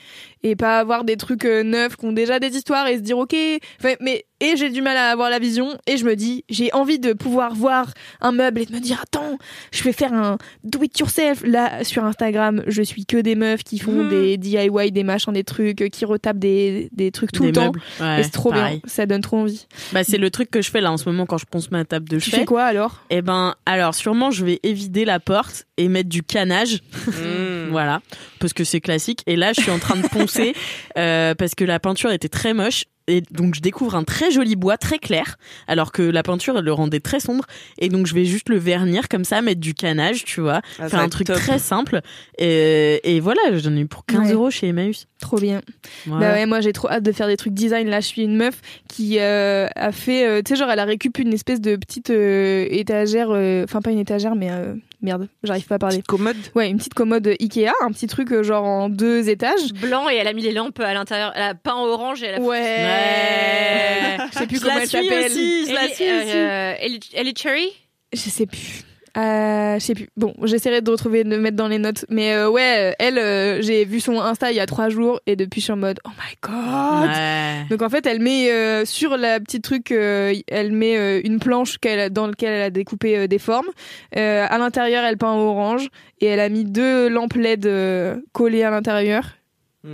et 0.44 0.54
pas 0.54 0.78
avoir 0.78 1.02
des 1.04 1.16
trucs 1.16 1.44
euh, 1.44 1.64
neufs 1.64 1.96
qui 1.96 2.06
ont 2.06 2.12
déjà 2.12 2.38
des 2.38 2.56
histoires 2.56 2.86
et 2.86 2.96
se 2.96 3.02
dire 3.02 3.18
ok. 3.18 3.34
Enfin, 3.80 3.94
mais 4.00 4.24
et 4.40 4.56
j'ai 4.56 4.70
du 4.70 4.82
mal 4.82 4.96
à 4.96 5.10
avoir 5.10 5.30
la 5.30 5.38
vision 5.38 5.76
et 5.86 5.96
je 5.96 6.04
me 6.04 6.14
dis 6.16 6.44
j'ai 6.48 6.72
envie 6.72 6.98
de 6.98 7.12
pouvoir 7.12 7.54
voir 7.54 7.92
un 8.20 8.32
meuble 8.32 8.60
et 8.60 8.66
de 8.66 8.72
me 8.72 8.80
dire 8.80 9.00
attends 9.02 9.38
je 9.72 9.82
vais 9.84 9.92
faire 9.92 10.12
un 10.12 10.38
do 10.64 10.82
it 10.82 10.98
yourself 10.98 11.42
là 11.44 11.82
sur 11.84 12.04
Instagram 12.04 12.62
je 12.66 12.82
suis 12.82 13.04
que 13.06 13.16
des 13.16 13.34
meufs 13.34 13.64
qui 13.64 13.78
font 13.78 13.92
Mhm. 14.04 14.08
des 14.10 14.36
DIY 14.36 14.92
des 14.92 15.02
machins 15.04 15.32
des 15.32 15.44
trucs 15.44 15.82
euh, 15.82 15.88
qui 15.88 16.04
retapent 16.04 16.38
des, 16.38 16.88
des 16.92 17.10
trucs 17.10 17.32
tout 17.32 17.42
des 17.42 17.48
le 17.48 17.54
temps. 17.54 17.72
Ouais, 18.00 18.20
et 18.20 18.22
c'est 18.22 18.30
trop 18.30 18.50
pareil. 18.50 18.80
bien 18.84 18.88
ça 18.92 19.06
donne 19.06 19.22
trop 19.22 19.38
envie 19.38 19.66
Bah, 19.92 20.04
c'est 20.04 20.18
le 20.18 20.30
truc 20.30 20.50
que 20.50 20.62
je 20.62 20.70
fais 20.70 20.80
là 20.80 20.92
en 20.92 20.96
ce 20.96 21.08
moment 21.08 21.26
quand 21.26 21.38
je 21.38 21.46
ponce 21.46 21.70
ma 21.70 21.84
table 21.84 22.08
de 22.08 22.18
tu 22.18 22.26
chevet. 22.30 22.38
fais 22.38 22.44
quoi 22.44 22.64
alors? 22.64 23.02
Eh 23.10 23.22
ben, 23.22 23.54
alors 23.66 23.94
sûrement 23.94 24.30
je 24.30 24.44
vais 24.44 24.60
évider 24.62 25.04
la 25.04 25.18
porte 25.20 25.64
et 25.76 25.88
mettre 25.88 26.08
du 26.08 26.22
canage, 26.22 26.80
Mm. 27.06 27.68
voilà, 27.70 28.00
parce 28.40 28.52
que 28.52 28.64
c'est 28.64 28.80
classique. 28.80 29.22
Et 29.26 29.36
là, 29.36 29.52
je 29.52 29.60
suis 29.60 29.70
en 29.70 29.78
train 29.78 29.96
de 29.96 30.06
poncer 30.08 30.54
euh, 30.98 31.34
parce 31.34 31.54
que 31.54 31.64
la 31.64 31.78
peinture 31.80 32.10
était 32.10 32.28
très 32.28 32.54
moche. 32.54 32.84
Et 33.08 33.22
donc 33.32 33.54
je 33.56 33.60
découvre 33.60 33.94
un 33.96 34.04
très 34.04 34.30
joli 34.30 34.54
bois 34.54 34.76
très 34.76 34.98
clair, 34.98 35.36
alors 35.66 35.90
que 35.92 36.02
la 36.02 36.22
peinture 36.22 36.56
elle 36.58 36.64
le 36.64 36.72
rendait 36.72 37.00
très 37.00 37.18
sombre. 37.20 37.44
Et 37.78 37.88
donc 37.88 38.06
je 38.06 38.14
vais 38.14 38.24
juste 38.24 38.48
le 38.48 38.58
vernir 38.58 39.08
comme 39.08 39.24
ça, 39.24 39.42
mettre 39.42 39.60
du 39.60 39.74
canage, 39.74 40.24
tu 40.24 40.40
vois, 40.40 40.60
Ah, 40.78 40.88
faire 40.88 41.00
un 41.00 41.08
truc 41.08 41.26
top. 41.26 41.36
très 41.36 41.58
simple. 41.58 42.00
Et, 42.38 43.00
et 43.16 43.20
voilà, 43.20 43.40
j'en 43.56 43.74
ai 43.74 43.80
eu 43.80 43.86
pour 43.86 44.04
15 44.06 44.28
Ouais. 44.28 44.32
euros 44.34 44.50
chez 44.50 44.68
Emmaüs. 44.68 45.06
trop 45.20 45.38
bien 45.38 45.60
Voilà. 46.06 46.28
Bah 46.28 46.32
ouais, 46.34 46.46
moi 46.46 46.60
j'ai 46.60 46.72
trop 46.72 46.88
hâte 46.88 47.02
de 47.02 47.10
faire 47.12 47.26
des 47.26 47.36
trucs 47.36 47.54
design. 47.54 47.88
Là, 47.88 48.00
je 48.00 48.06
suis 48.06 48.22
une 48.22 48.36
meuf 48.36 48.60
qui 48.88 49.18
euh, 49.18 49.66
a 49.74 49.90
fait, 49.90 50.26
euh, 50.26 50.42
tu 50.44 50.50
sais, 50.52 50.56
genre 50.60 50.70
elle 50.70 50.78
a 50.78 50.84
récupéré 50.84 51.26
une 51.26 51.34
espèce 51.34 51.60
de 51.60 51.74
petite 51.76 52.10
euh, 52.10 52.66
étagère, 52.70 53.28
euh, 53.30 53.64
enfin 53.64 53.80
pas 53.80 53.90
une 53.90 53.98
étagère, 53.98 54.34
mais 54.36 54.50
euh, 54.50 54.74
merde, 55.02 55.28
j'arrive 55.42 55.66
pas 55.66 55.76
à 55.76 55.78
parler. 55.78 56.02
Commode. 56.06 56.36
Ouais, 56.54 56.68
une 56.70 56.76
petite 56.76 56.94
commode 56.94 57.26
Ikea, 57.40 57.72
un 57.82 57.90
petit 57.90 58.06
truc 58.06 58.42
genre 58.42 58.64
en 58.64 58.88
deux 58.88 59.28
étages. 59.28 59.72
Blanc 59.80 60.08
et 60.10 60.16
elle 60.16 60.28
a 60.28 60.32
mis 60.32 60.42
les 60.42 60.52
lampes 60.52 60.78
à 60.80 60.92
l'intérieur. 60.94 61.32
Elle 61.34 61.42
a 61.42 61.54
peint 61.54 61.74
orange 61.76 62.22
et 62.22 62.26
elle 62.26 62.34
a 62.36 62.40
Ouais. 62.40 62.76
Ouais. 62.98 64.18
Je 64.32 64.38
sais 64.38 64.46
plus 64.46 64.56
Je 64.58 64.62
comment 64.64 64.78
elle 64.78 64.88
s'appelle. 64.88 65.30
je 65.30 65.72
la 65.74 65.88
suis 65.88 66.04
aussi. 66.04 66.32
euh, 66.36 66.74
Ellie 66.80 67.00
Ellie 67.14 67.34
Cherry? 67.36 67.68
Je 68.12 68.18
sais 68.18 68.46
plus. 68.46 68.82
Euh, 69.16 69.78
je 69.80 69.84
sais 69.84 69.94
plus. 69.94 70.08
Bon, 70.16 70.32
j'essaierai 70.44 70.80
de 70.80 70.90
retrouver, 70.90 71.24
de 71.24 71.36
mettre 71.38 71.56
dans 71.56 71.66
les 71.66 71.78
notes. 71.78 72.04
Mais 72.08 72.34
euh, 72.34 72.48
ouais, 72.48 72.90
euh, 72.90 72.92
elle, 73.00 73.18
euh, 73.18 73.60
j'ai 73.62 73.84
vu 73.84 73.98
son 74.00 74.20
Insta 74.20 74.52
il 74.52 74.56
y 74.56 74.60
a 74.60 74.66
trois 74.66 74.90
jours 74.90 75.18
et 75.26 75.34
depuis 75.34 75.60
je 75.60 75.64
suis 75.64 75.72
en 75.72 75.76
mode 75.76 75.98
oh 76.06 76.10
my 76.10 76.34
god. 76.40 77.08
Ouais. 77.10 77.64
Donc 77.70 77.82
en 77.82 77.88
fait, 77.88 78.06
elle 78.06 78.20
met 78.20 78.50
euh, 78.52 78.84
sur 78.84 79.16
la 79.16 79.40
petite 79.40 79.64
truc, 79.64 79.90
euh, 79.90 80.34
elle 80.46 80.70
met 80.72 80.96
euh, 80.96 81.20
une 81.24 81.40
planche 81.40 81.78
qu'elle 81.78 82.10
dans 82.10 82.28
laquelle 82.28 82.52
elle 82.52 82.62
a 82.62 82.70
découpé 82.70 83.16
euh, 83.18 83.26
des 83.26 83.38
formes. 83.40 83.68
Euh, 84.16 84.46
à 84.48 84.58
l'intérieur, 84.58 85.04
elle 85.04 85.16
peint 85.16 85.32
en 85.32 85.38
orange 85.38 85.88
et 86.20 86.26
elle 86.26 86.40
a 86.40 86.48
mis 86.48 86.64
deux 86.64 87.08
lampes 87.08 87.34
LED 87.34 87.66
euh, 87.66 88.16
collées 88.32 88.62
à 88.62 88.70
l'intérieur. 88.70 89.24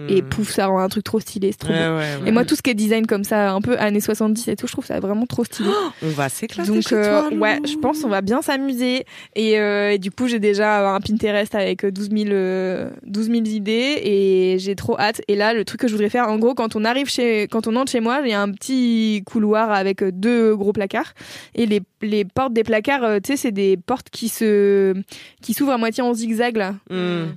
Et 0.09 0.21
Mm. 0.21 0.25
pouf, 0.27 0.51
ça 0.51 0.67
rend 0.67 0.81
un 0.81 0.89
truc 0.89 1.03
trop 1.05 1.19
stylé, 1.19 1.51
c'est 1.53 1.59
trop 1.59 1.73
Ouais, 1.73 1.79
beau. 1.89 1.97
ouais, 1.97 2.17
ouais. 2.23 2.29
Et 2.29 2.31
moi, 2.31 2.45
tout 2.45 2.57
ce 2.57 2.63
qui 2.63 2.69
est 2.71 2.75
design 2.75 3.07
comme 3.07 3.25
ça, 3.25 3.53
un 3.53 3.61
peu 3.63 3.79
années 3.79 4.01
70 4.01 4.49
et 4.49 4.57
tout, 4.57 4.67
je 4.67 4.73
trouve 4.73 4.85
ça 4.85 5.01
vraiment 5.01 5.25
trop 5.27 5.45
stylé. 5.45 5.71
on 6.03 6.09
va 6.09 6.29
s'éclater 6.29 6.71
Donc 6.71 6.83
chez 6.83 6.95
euh, 6.95 7.23
toi, 7.29 7.39
ouais, 7.39 7.59
je 7.65 7.77
pense 7.77 8.05
on 8.05 8.09
va 8.09 8.21
bien 8.21 8.43
s'amuser 8.43 9.07
et, 9.35 9.59
euh, 9.59 9.93
et 9.93 9.99
du 9.99 10.11
coup 10.11 10.27
j'ai 10.29 10.39
déjà 10.41 10.95
un 10.95 11.01
Pinterest 11.01 11.55
avec 11.55 11.87
12 11.87 12.11
000, 12.11 12.25
euh, 12.33 12.91
12 13.07 13.27
000 13.31 13.37
idées 13.47 14.01
et 14.03 14.57
j'ai 14.59 14.75
trop 14.75 14.99
hâte. 14.99 15.23
Et 15.29 15.37
là 15.37 15.55
le 15.55 15.65
truc 15.65 15.81
que 15.81 15.89
je 15.89 15.93
voudrais 15.95 16.11
faire, 16.11 16.29
en 16.29 16.37
gros 16.39 16.55
quand 16.55 16.77
on 16.77 16.85
arrive 16.85 17.09
chez, 17.09 17.49
quand 17.51 17.67
on 17.67 17.75
entre 17.77 17.91
chez 17.93 18.01
moi, 18.01 18.21
il 18.25 18.31
y 18.31 18.35
a 18.35 18.43
un 18.43 18.51
petit 18.51 19.23
couloir 19.25 19.71
avec 19.71 20.05
deux 20.05 20.55
gros 20.55 20.73
placards 20.75 21.15
et 21.55 21.65
les, 21.67 21.81
les 22.03 22.25
portes 22.27 22.53
des 22.53 22.65
placards, 22.65 23.05
euh, 23.05 23.19
tu 23.25 23.33
sais 23.33 23.37
c'est 23.39 23.53
des 23.53 23.79
portes 23.79 24.11
qui 24.11 24.29
se 24.29 24.95
qui 25.41 25.55
s'ouvrent 25.55 25.73
à 25.73 25.79
moitié 25.79 26.03
en 26.03 26.13
zigzag 26.13 26.57
là, 26.59 26.75
Mm. 26.91 26.95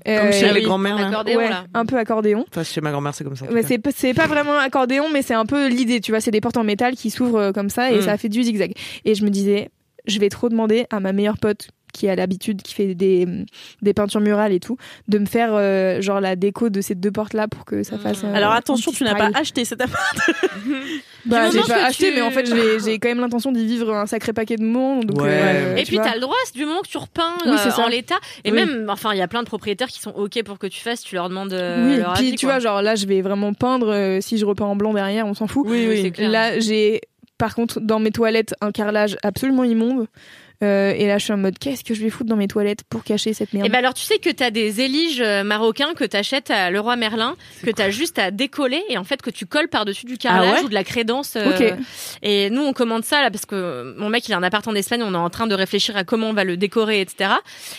Euh, 0.08 0.22
Comme 0.22 0.32
chez 0.34 0.48
les 0.48 0.60
oui, 0.60 0.64
grands-mères. 0.64 1.24
ouais, 1.26 1.50
un 1.74 1.86
peu 1.86 1.98
accordéon. 1.98 2.46
Enfin, 2.50 2.64
chez 2.64 2.82
ma 2.82 2.92
grand-mère, 2.92 3.14
c'est 3.14 3.24
comme 3.24 3.36
ça. 3.36 3.46
Mais 3.52 3.62
cas. 3.62 3.68
c'est 3.68 3.78
pas- 3.78 3.92
c'est 3.96 4.14
pas 4.14 4.28
vraiment 4.28 4.58
un 4.58 4.64
accordéon, 4.64 5.06
mais 5.12 5.22
c'est 5.22 5.34
un 5.34 5.46
peu 5.46 5.68
l'idée, 5.68 6.00
tu 6.02 6.12
vois. 6.12 6.22
C'est 6.22 6.32
des 6.32 6.42
portes 6.42 6.58
en 6.58 6.64
métal 6.64 6.96
qui 6.96 7.10
s'ouvrent 7.10 7.40
euh, 7.40 7.52
comme 7.52 7.70
ça 7.70 7.92
et 7.92 7.98
Mm. 8.00 8.02
ça 8.04 8.18
fait 8.18 8.30
du 8.30 8.42
zigzag. 8.44 8.74
Et 9.06 9.16
je 9.16 9.24
me 9.26 9.30
disais, 9.30 9.70
je 10.06 10.20
vais 10.20 10.30
trop 10.30 10.48
demander 10.50 10.86
à 10.90 11.00
ma 11.00 11.12
meilleure 11.14 11.38
pote 11.38 11.70
qui 11.98 12.08
a 12.10 12.16
l'habitude, 12.16 12.62
qui 12.62 12.74
fait 12.74 12.94
des, 12.96 13.28
des 13.82 13.94
peintures 13.94 14.22
murales 14.22 14.54
et 14.54 14.60
tout, 14.60 14.78
de 15.08 15.18
me 15.18 15.26
faire 15.26 15.50
euh, 15.54 16.00
genre 16.02 16.22
la 16.22 16.36
déco 16.36 16.70
de 16.70 16.82
ces 16.82 16.96
deux 16.96 17.12
portes 17.12 17.34
là 17.34 17.48
pour 17.48 17.66
que 17.66 17.84
ça 17.84 17.98
fasse. 17.98 18.24
euh, 18.24 18.34
Alors 18.34 18.52
attention, 18.52 18.92
tu 18.92 19.04
n'as 19.04 19.16
pas 19.16 19.30
acheté 19.34 19.66
cet 19.66 19.82
appart. 19.82 20.18
Bah, 21.26 21.50
j'ai 21.52 21.60
pas 21.62 21.84
acheté, 21.86 22.08
tu- 22.10 22.16
mais 22.16 22.22
en 22.22 22.32
fait 22.32 22.46
j'ai 22.86 23.00
quand 23.00 23.10
même 23.10 23.20
l'intention 23.20 23.52
d'y 23.52 23.66
vivre 23.66 23.94
un 23.94 24.06
sacré 24.06 24.32
paquet 24.32 24.56
de 24.56 24.64
monde. 24.64 25.06
Donc, 25.08 25.22
Ouais. 25.22 25.28
euh, 25.30 25.76
Et 25.76 25.84
tu 25.84 25.88
puis 25.88 25.98
t'as 25.98 26.14
le 26.16 26.22
droit, 26.22 26.36
c'est 26.46 26.56
du 26.56 26.64
moment 26.66 26.82
que 26.82 26.88
tu 26.88 26.98
repeins 26.98 27.34
Oui, 27.46 27.52
c'est 27.58 27.68
euh, 27.68 27.72
ça. 27.72 27.84
en 27.84 27.88
l'état. 27.90 28.16
Et 28.46 28.52
Oui. 28.52 28.56
même, 28.58 28.88
enfin, 28.90 29.12
il 29.14 29.18
y 29.18 29.22
a 29.22 29.28
plein 29.28 29.42
de 29.42 29.48
propriétaires 29.48 29.90
qui 29.90 30.00
sont 30.00 30.12
ok 30.12 30.42
pour 30.44 30.58
que 30.58 30.68
tu 30.68 30.80
fasses, 30.80 31.02
tu 31.02 31.16
leur 31.16 31.28
demandes 31.28 31.52
euh, 31.52 31.86
oui, 31.92 31.98
leur 31.98 32.14
puis 32.14 32.28
avis, 32.28 32.36
tu 32.38 32.46
quoi. 32.46 32.54
vois, 32.56 32.60
genre 32.62 32.82
là, 32.82 32.96
je 32.96 33.06
vais 33.08 33.22
vraiment 33.22 33.54
peindre. 33.54 33.90
euh, 33.92 34.22
si 34.22 34.38
je 34.38 34.46
repeins 34.46 34.66
en 34.66 34.76
blanc 34.78 34.94
derrière, 34.94 35.28
on 35.28 35.34
s'en 35.34 35.48
fout. 35.48 35.66
Oui, 35.68 35.86
oui, 35.90 36.00
c'est 36.02 36.12
clair. 36.12 36.30
Là, 36.30 36.60
j'ai 36.60 37.02
par 37.38 37.56
contre 37.56 37.82
dans 37.82 38.00
mes 38.00 38.12
toilettes 38.12 38.54
un 38.62 38.72
carrelage 38.72 39.18
absolument 39.22 39.64
immonde. 39.66 40.08
Euh, 40.64 40.92
et 40.96 41.06
là, 41.08 41.18
je 41.18 41.26
suis 41.26 41.34
en 41.34 41.38
mode, 41.38 41.60
qu'est-ce 41.60 41.84
que 41.84 41.94
je 41.94 42.02
vais 42.02 42.10
foutre 42.10 42.30
dans 42.30 42.36
mes 42.36 42.48
toilettes 42.48 42.84
pour 42.90 43.04
cacher 43.04 43.34
cette 43.34 43.54
merde 43.54 43.66
Et 43.68 43.70
ben 43.70 43.78
alors 43.78 43.94
tu 43.94 44.04
sais 44.04 44.18
que 44.18 44.30
t'as 44.30 44.50
des 44.50 44.82
éliges 44.82 45.22
euh, 45.22 45.44
marocains 45.44 45.94
que 45.96 46.04
t'achètes 46.04 46.50
à 46.50 46.72
Leroy 46.72 46.96
Merlin, 46.96 47.36
que 47.64 47.70
t'as 47.70 47.90
juste 47.92 48.18
à 48.18 48.32
décoller 48.32 48.82
et 48.90 48.98
en 48.98 49.04
fait 49.04 49.22
que 49.22 49.30
tu 49.30 49.46
colles 49.46 49.68
par-dessus 49.68 50.06
du 50.06 50.18
carrelage 50.18 50.50
Ah 50.52 50.60
ouais 50.60 50.66
ou 50.66 50.70
de 50.70 50.74
la 50.74 50.84
crédence. 50.84 51.36
euh. 51.36 51.76
Et 52.24 52.50
nous 52.50 52.62
on 52.64 52.74
commande 52.74 53.04
ça 53.06 53.22
là 53.22 53.30
parce 53.30 53.46
que 53.46 53.96
mon 53.98 54.10
mec 54.10 54.28
il 54.28 54.34
a 54.34 54.38
un 54.38 54.44
appart 54.44 54.68
en 54.68 54.74
Espagne, 54.76 55.04
on 55.04 55.14
est 55.14 55.18
en 55.18 55.30
train 55.30 55.48
de 55.48 55.54
réfléchir 55.56 55.96
à 55.96 56.04
comment 56.04 56.30
on 56.30 56.34
va 56.34 56.44
le 56.44 56.58
décorer, 56.58 57.02
etc. 57.02 57.32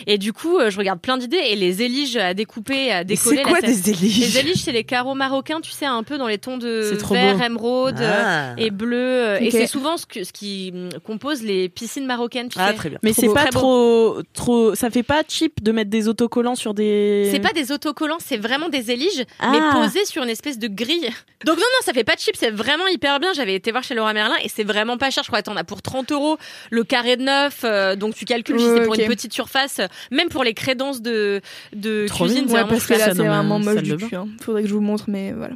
Et 0.07 0.19
du 0.19 0.33
coup 0.33 0.59
je 0.69 0.77
regarde 0.79 1.01
plein 1.01 1.17
d'idées 1.17 1.41
et 1.49 1.57
les 1.57 1.83
éliges 1.83 2.17
à 2.17 2.35
découper, 2.35 2.93
à 2.93 3.03
décoller. 3.05 3.39
c'est 3.39 3.43
quoi 3.43 3.61
des 3.61 3.91
éliges 3.91 4.19
Les 4.21 4.39
éliges 4.39 4.63
c'est 4.63 4.73
les 4.73 4.85
carreaux 4.85 5.15
marocains, 5.15 5.61
tu 5.61 5.71
sais 5.73 5.87
un 5.87 6.03
peu 6.03 6.17
dans 6.19 6.29
les 6.29 6.39
tons 6.39 6.59
de 6.59 6.97
vert, 7.11 7.37
beau. 7.37 7.45
émeraude. 7.45 8.01
Ah. 8.01 8.55
Et 8.57 8.71
bleu, 8.71 9.37
et 9.41 9.51
c'est 9.51 9.67
souvent 9.67 9.97
ce, 9.97 10.07
que, 10.07 10.25
ce 10.25 10.33
qui 10.33 10.71
hum, 10.75 10.91
compose 11.05 11.43
les 11.43 11.69
piscines 11.69 12.07
marocaines. 12.07 12.49
Tu 12.49 12.59
sais, 12.59 12.68
Ah, 12.71 12.73
très 12.75 12.89
bien. 12.91 12.99
Mais 13.03 13.13
c'est 13.13 13.33
pas 13.33 13.47
trop, 13.47 14.19
trop. 14.33 14.75
Ça 14.75 14.91
fait 14.91 15.03
pas 15.03 15.23
cheap 15.29 15.63
de 15.63 15.73
mettre 15.73 15.91
des 15.91 16.09
autocollants 16.09 16.55
sur 16.55 16.75
des. 16.75 17.29
C'est 17.33 17.41
pas 17.41 17.53
des 17.53 17.73
autocollants, 17.73 18.19
c'est 18.19 18.37
vraiment 18.37 18.69
des 18.69 18.91
éliges, 18.91 19.25
Ah. 19.41 19.51
mais 19.53 19.59
posés 19.73 20.05
sur 20.05 20.23
une 20.23 20.31
espèce 20.31 20.59
de 20.59 20.69
grille. 20.69 21.09
Donc 21.45 21.57
non, 21.57 21.63
non, 21.63 21.83
ça 21.85 21.93
fait 21.93 22.05
pas 22.05 22.15
cheap, 22.19 22.35
c'est 22.37 22.51
vraiment 22.51 22.87
hyper 22.89 23.21
bien. 23.21 23.33
J'avais 23.33 23.55
été 23.55 23.71
voir 23.71 23.83
chez 23.85 23.95
Laura 23.95 24.13
Merlin 24.13 24.35
et 24.43 24.49
c'est 24.49 24.65
vraiment 24.65 24.97
pas 24.99 25.11
cher. 25.11 25.23
Je 25.23 25.29
crois 25.29 25.41
que 25.41 25.47
t'en 25.47 25.57
as 25.57 25.65
pour 25.65 25.83
30 25.83 26.11
euros 26.13 26.37
le 26.71 26.83
carré 26.85 27.17
de 27.17 27.23
neuf. 27.23 27.61
euh, 27.65 27.95
donc 27.97 28.15
tu 28.15 28.25
calcules 28.25 28.59
si 28.59 28.67
c'est 28.67 28.83
pour 28.85 28.95
une 28.95 29.07
petite 29.07 29.33
surface. 29.33 29.81
Même 30.11 30.29
pour 30.29 30.43
les 30.45 30.55
crédences 30.55 31.01
de, 31.01 31.41
de 31.75 32.07
Trop 32.09 32.25
cuisine, 32.25 32.45
c'est 32.49 32.53
Ouais, 32.55 32.61
vraiment 32.61 32.69
parce 32.71 32.87
que 32.87 32.93
là 32.95 32.99
ça 33.07 33.15
c'est 33.15 33.27
vraiment 33.27 33.59
moche 33.61 33.83
du 33.83 33.97
cul. 33.97 34.15
hein. 34.17 34.27
Faudrait 34.41 34.63
que 34.63 34.69
je 34.69 34.75
vous 34.75 34.81
montre, 34.81 35.05
mais 35.09 35.33
voilà. 35.33 35.55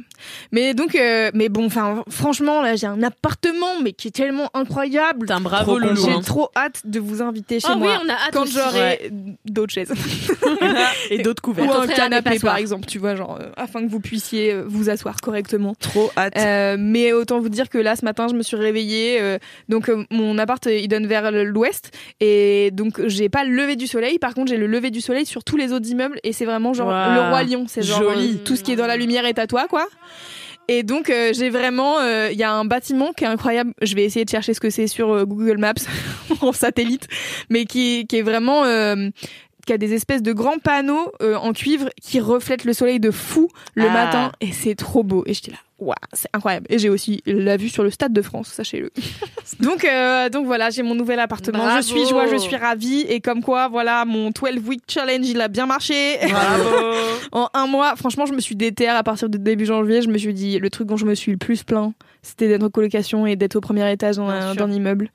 Mais 0.51 0.73
donc, 0.73 0.95
euh, 0.95 1.31
mais 1.33 1.49
bon, 1.49 1.65
enfin, 1.65 2.03
franchement, 2.09 2.61
là 2.61 2.75
j'ai 2.77 2.87
un 2.87 3.03
appartement, 3.03 3.81
mais 3.81 3.91
qui 3.91 4.07
est 4.07 4.11
tellement 4.11 4.49
incroyable. 4.53 5.21
Putain, 5.27 5.41
bravo 5.41 5.77
Trop 5.77 5.79
Loulou. 5.79 6.01
J'ai 6.05 6.11
hein. 6.11 6.21
trop 6.25 6.49
hâte 6.55 6.81
de 6.85 6.99
vous 7.03 7.21
inviter 7.21 7.59
chez 7.59 7.67
Ah 7.69 7.73
oui, 7.75 7.81
moi 7.83 8.01
on 8.05 8.09
a 8.09 8.13
hâte 8.13 8.33
quand 8.33 8.45
j'aurai 8.45 9.11
d'autres 9.45 9.73
chaises. 9.73 9.91
Et 11.09 11.19
d'autres 11.19 11.41
ou 11.43 11.47
couverts. 11.53 11.71
Attends, 11.71 11.81
un 11.83 11.87
canapé 11.87 12.39
par 12.39 12.57
exemple, 12.57 12.85
tu 12.85 12.99
vois, 12.99 13.15
genre 13.15 13.37
euh, 13.39 13.49
afin 13.57 13.81
que 13.85 13.89
vous 13.89 13.99
puissiez 13.99 14.51
euh, 14.53 14.63
vous 14.67 14.89
asseoir 14.89 15.17
correctement. 15.21 15.75
Trop 15.79 16.11
hâte. 16.17 16.33
Euh, 16.37 16.75
mais 16.79 17.13
autant 17.13 17.39
vous 17.39 17.49
dire 17.49 17.69
que 17.69 17.77
là 17.77 17.95
ce 17.95 18.05
matin 18.05 18.27
je 18.29 18.33
me 18.35 18.43
suis 18.43 18.57
réveillée 18.57 19.19
euh, 19.21 19.37
donc 19.69 19.89
euh, 19.89 20.05
mon 20.11 20.37
appart 20.37 20.65
il 20.65 20.87
donne 20.87 21.07
vers 21.07 21.31
l'ouest. 21.31 21.91
Et 22.19 22.71
donc 22.71 23.05
j'ai 23.07 23.29
pas 23.29 23.43
le 23.43 23.51
lever 23.55 23.75
du 23.75 23.87
soleil. 23.87 24.19
Par 24.19 24.33
contre 24.33 24.49
j'ai 24.49 24.57
le 24.57 24.67
lever 24.67 24.91
du 24.91 25.01
soleil 25.01 25.25
sur 25.25 25.43
tous 25.43 25.57
les 25.57 25.73
autres 25.73 25.89
immeubles. 25.89 26.19
Et 26.23 26.33
c'est 26.33 26.45
vraiment 26.45 26.73
genre 26.73 26.89
le 26.89 27.29
roi 27.29 27.43
lion. 27.43 27.65
C'est 27.67 27.81
genre 27.83 28.01
Joli. 28.03 28.33
euh, 28.35 28.43
tout 28.45 28.55
ce 28.55 28.63
qui 28.63 28.71
est 28.71 28.75
dans 28.75 28.87
la 28.87 28.97
lumière 28.97 29.25
est 29.25 29.39
à 29.39 29.47
toi 29.47 29.67
quoi 29.69 29.87
et 30.67 30.83
donc 30.83 31.09
euh, 31.09 31.33
j'ai 31.33 31.49
vraiment 31.49 31.99
euh, 31.99 32.29
il 32.31 32.37
y 32.37 32.43
a 32.43 32.51
un 32.51 32.65
bâtiment 32.65 33.11
qui 33.13 33.23
est 33.23 33.27
incroyable. 33.27 33.73
Je 33.81 33.95
vais 33.95 34.03
essayer 34.03 34.25
de 34.25 34.29
chercher 34.29 34.53
ce 34.53 34.59
que 34.59 34.69
c'est 34.69 34.87
sur 34.87 35.11
euh, 35.11 35.25
Google 35.25 35.57
Maps 35.57 35.73
en 36.41 36.51
satellite 36.51 37.07
mais 37.49 37.65
qui 37.65 38.07
qui 38.07 38.17
est 38.17 38.21
vraiment 38.21 38.63
qui 39.65 39.73
a 39.73 39.77
des 39.77 39.93
espèces 39.93 40.21
de 40.21 40.33
grands 40.33 40.59
panneaux 40.59 41.11
euh, 41.21 41.35
en 41.35 41.53
cuivre 41.53 41.89
qui 42.01 42.19
reflètent 42.19 42.65
le 42.65 42.73
soleil 42.73 42.99
de 42.99 43.11
fou 43.11 43.49
le 43.75 43.85
Ah. 43.87 43.93
matin. 43.93 44.31
Et 44.41 44.51
c'est 44.51 44.75
trop 44.75 45.03
beau. 45.03 45.23
Et 45.25 45.33
j'étais 45.33 45.51
là 45.51 45.57
waouh 45.79 45.95
c'est 46.13 46.29
incroyable. 46.33 46.65
Et 46.69 46.79
j'ai 46.79 46.89
aussi 46.89 47.21
la 47.25 47.57
vue 47.57 47.67
sur 47.69 47.83
le 47.83 47.89
stade 47.89 48.13
de 48.13 48.21
France 48.21 48.47
sachez-le. 48.47 48.91
Donc 49.59 49.83
euh, 49.85 50.29
donc 50.29 50.45
voilà 50.45 50.69
j'ai 50.69 50.81
mon 50.81 50.95
nouvel 50.95 51.19
appartement. 51.19 51.57
Bravo. 51.59 51.77
je 51.77 51.81
suis 51.81 52.05
joie 52.07 52.27
je 52.27 52.37
suis 52.37 52.55
ravie. 52.55 53.01
Et 53.01 53.19
comme 53.19 53.43
quoi 53.43 53.67
voilà 53.67 54.05
mon 54.05 54.31
12 54.31 54.67
week 54.67 54.83
challenge 54.87 55.27
il 55.27 55.41
a 55.41 55.47
bien 55.47 55.65
marché. 55.65 56.17
Bravo. 56.29 56.95
en 57.33 57.49
un 57.53 57.67
mois 57.67 57.95
franchement 57.95 58.25
je 58.25 58.33
me 58.33 58.39
suis 58.39 58.55
déterre 58.55 58.95
à 58.95 59.03
partir 59.03 59.29
de 59.29 59.37
début 59.37 59.65
janvier. 59.65 60.01
Je 60.01 60.09
me 60.09 60.17
suis 60.17 60.33
dit 60.33 60.59
le 60.59 60.69
truc 60.69 60.87
dont 60.87 60.97
je 60.97 61.05
me 61.05 61.15
suis 61.15 61.31
le 61.31 61.37
plus 61.37 61.63
plaint 61.63 61.93
c'était 62.23 62.47
d'être 62.47 62.63
en 62.63 62.69
colocation 62.69 63.27
et 63.27 63.35
d'être 63.35 63.57
au 63.57 63.61
premier 63.61 63.91
étage 63.91 64.15
dans 64.15 64.29
un, 64.29 64.71
immeuble 64.71 65.09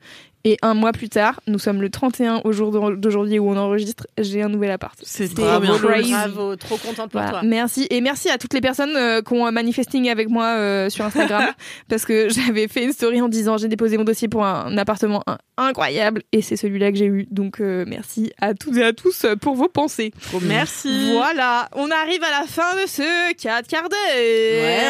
et 0.45 0.57
un 0.61 0.73
mois 0.73 0.91
plus 0.91 1.09
tard 1.09 1.41
nous 1.47 1.59
sommes 1.59 1.81
le 1.81 1.89
31 1.89 2.41
au 2.45 2.51
jour 2.51 2.71
d'aujourd'hui 2.95 3.39
où 3.39 3.49
on 3.49 3.57
enregistre 3.57 4.07
j'ai 4.17 4.41
un 4.41 4.49
nouvel 4.49 4.71
appart 4.71 4.97
C'est 5.03 5.27
C'était 5.27 5.41
trop 5.41 5.59
bien. 5.59 5.77
crazy. 5.77 6.11
Bravo, 6.11 6.55
trop 6.55 6.77
contente 6.77 7.11
pour 7.11 7.19
Voilà. 7.21 7.29
toi. 7.31 7.41
Merci 7.43 7.87
et 7.89 8.01
merci 8.01 8.29
à 8.29 8.37
toutes 8.37 8.53
les 8.53 8.61
personnes 8.61 8.95
euh, 8.95 9.21
qui 9.21 9.33
ont 9.33 9.51
manifesting 9.51 10.09
avec 10.09 10.29
moi 10.29 10.45
euh, 10.57 10.89
sur 10.89 11.05
Instagram 11.05 11.45
parce 11.89 12.05
que 12.05 12.29
j'avais 12.29 12.67
fait 12.67 12.83
une 12.83 12.91
story 12.93 13.21
en 13.21 13.27
disant 13.29 13.57
j'ai 13.57 13.67
déposé 13.67 13.97
mon 13.97 14.03
dossier 14.03 14.27
pour 14.27 14.45
un, 14.45 14.77
appartement 14.77 15.23
in- 15.27 15.37
incroyable 15.57 16.23
et 16.31 16.41
c'est 16.41 16.55
celui-là 16.55 16.91
que 16.91 16.97
j'ai 16.97 17.05
eu 17.07 17.27
donc 17.31 17.59
euh, 17.59 17.83
merci 17.87 18.31
à 18.39 18.53
toutes 18.53 18.77
et 18.77 18.83
à 18.83 18.93
tous 18.93 19.25
pour 19.41 19.55
vos 19.55 19.67
pensées. 19.67 20.11
Merci. 20.41 21.11
Voilà, 21.13 21.69
on 21.75 21.89
arrive 21.91 22.23
à 22.23 22.41
la 22.41 22.47
fin 22.47 22.75
de 22.81 22.87
ce 22.87 23.33
4 23.33 23.67
quarts 23.67 23.89
d'heure. 23.89 23.99
Ouais. 24.15 24.88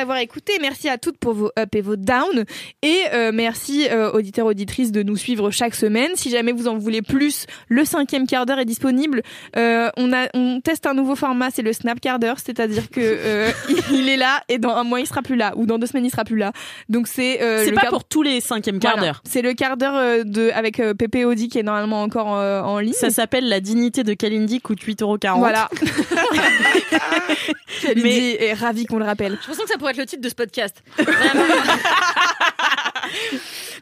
Avoir 0.00 0.18
écoutés, 0.18 0.54
merci 0.60 0.88
à 0.88 0.98
toutes 0.98 1.18
pour 1.18 1.34
vos 1.34 1.50
up 1.58 1.74
et 1.74 1.80
vos 1.80 1.96
down 1.96 2.44
et 2.82 2.98
euh, 3.12 3.30
merci 3.32 3.86
euh, 3.90 4.10
auditeurs 4.12 4.46
auditrices 4.46 4.92
de 4.92 5.02
nous 5.02 5.16
suivre 5.16 5.50
chaque 5.50 5.74
semaine. 5.74 6.10
Si 6.16 6.30
jamais 6.30 6.52
vous 6.52 6.68
en 6.68 6.76
voulez 6.78 7.02
plus, 7.02 7.46
le 7.68 7.84
cinquième 7.84 8.26
quart 8.26 8.46
d'heure 8.46 8.58
est 8.58 8.64
disponible. 8.64 9.22
Euh, 9.56 9.88
on 9.96 10.12
a 10.12 10.28
on 10.34 10.60
teste 10.60 10.86
un 10.86 10.94
nouveau 10.94 11.14
format, 11.16 11.50
c'est 11.50 11.62
le 11.62 11.72
snap 11.72 12.00
quart 12.00 12.18
d'heure, 12.18 12.36
c'est-à-dire 12.44 12.90
que 12.90 13.00
euh, 13.00 13.50
il 13.92 14.08
est 14.08 14.16
là 14.16 14.42
et 14.48 14.58
dans 14.58 14.74
un 14.74 14.84
mois 14.84 15.00
il 15.00 15.06
sera 15.06 15.22
plus 15.22 15.36
là 15.36 15.52
ou 15.56 15.66
dans 15.66 15.78
deux 15.78 15.86
semaines 15.86 16.04
il 16.06 16.10
sera 16.10 16.24
plus 16.24 16.36
là. 16.36 16.52
Donc 16.88 17.06
c'est 17.08 17.42
euh, 17.42 17.64
C'est 17.64 17.72
pas 17.72 17.82
quart- 17.82 17.90
pour 17.90 18.04
tous 18.04 18.22
les 18.22 18.40
cinquièmes 18.40 18.78
quarts 18.78 18.92
Voilà. 18.96 19.12
d'heure. 19.12 19.22
C'est 19.24 19.42
le 19.42 19.52
quart 19.54 19.76
d'heure 19.76 20.24
de 20.24 20.50
avec 20.54 20.80
euh, 20.80 20.94
Pépé 20.94 21.24
Audi 21.24 21.48
qui 21.48 21.58
est 21.58 21.62
normalement 21.62 22.02
encore 22.02 22.36
euh, 22.36 22.60
en 22.62 22.78
ligne. 22.78 22.92
Ça 22.94 23.10
s'appelle 23.10 23.48
La 23.48 23.60
dignité 23.60 24.02
de 24.04 24.14
Kalindi, 24.14 24.60
coûte 24.60 24.80
8,40€. 24.82 25.38
Voilà. 25.38 25.68
Kalindi 27.82 28.02
Mais- 28.02 28.44
est 28.44 28.52
ravi 28.54 28.86
qu'on 28.86 28.98
le 28.98 29.04
rappelle. 29.04 29.38
Je 29.42 29.46
pense 29.46 29.56
que 29.58 29.68
ça 29.68 29.78
pourrait 29.78 29.89
être 29.90 29.98
le 29.98 30.06
titre 30.06 30.22
de 30.22 30.28
ce 30.28 30.34
podcast. 30.34 30.82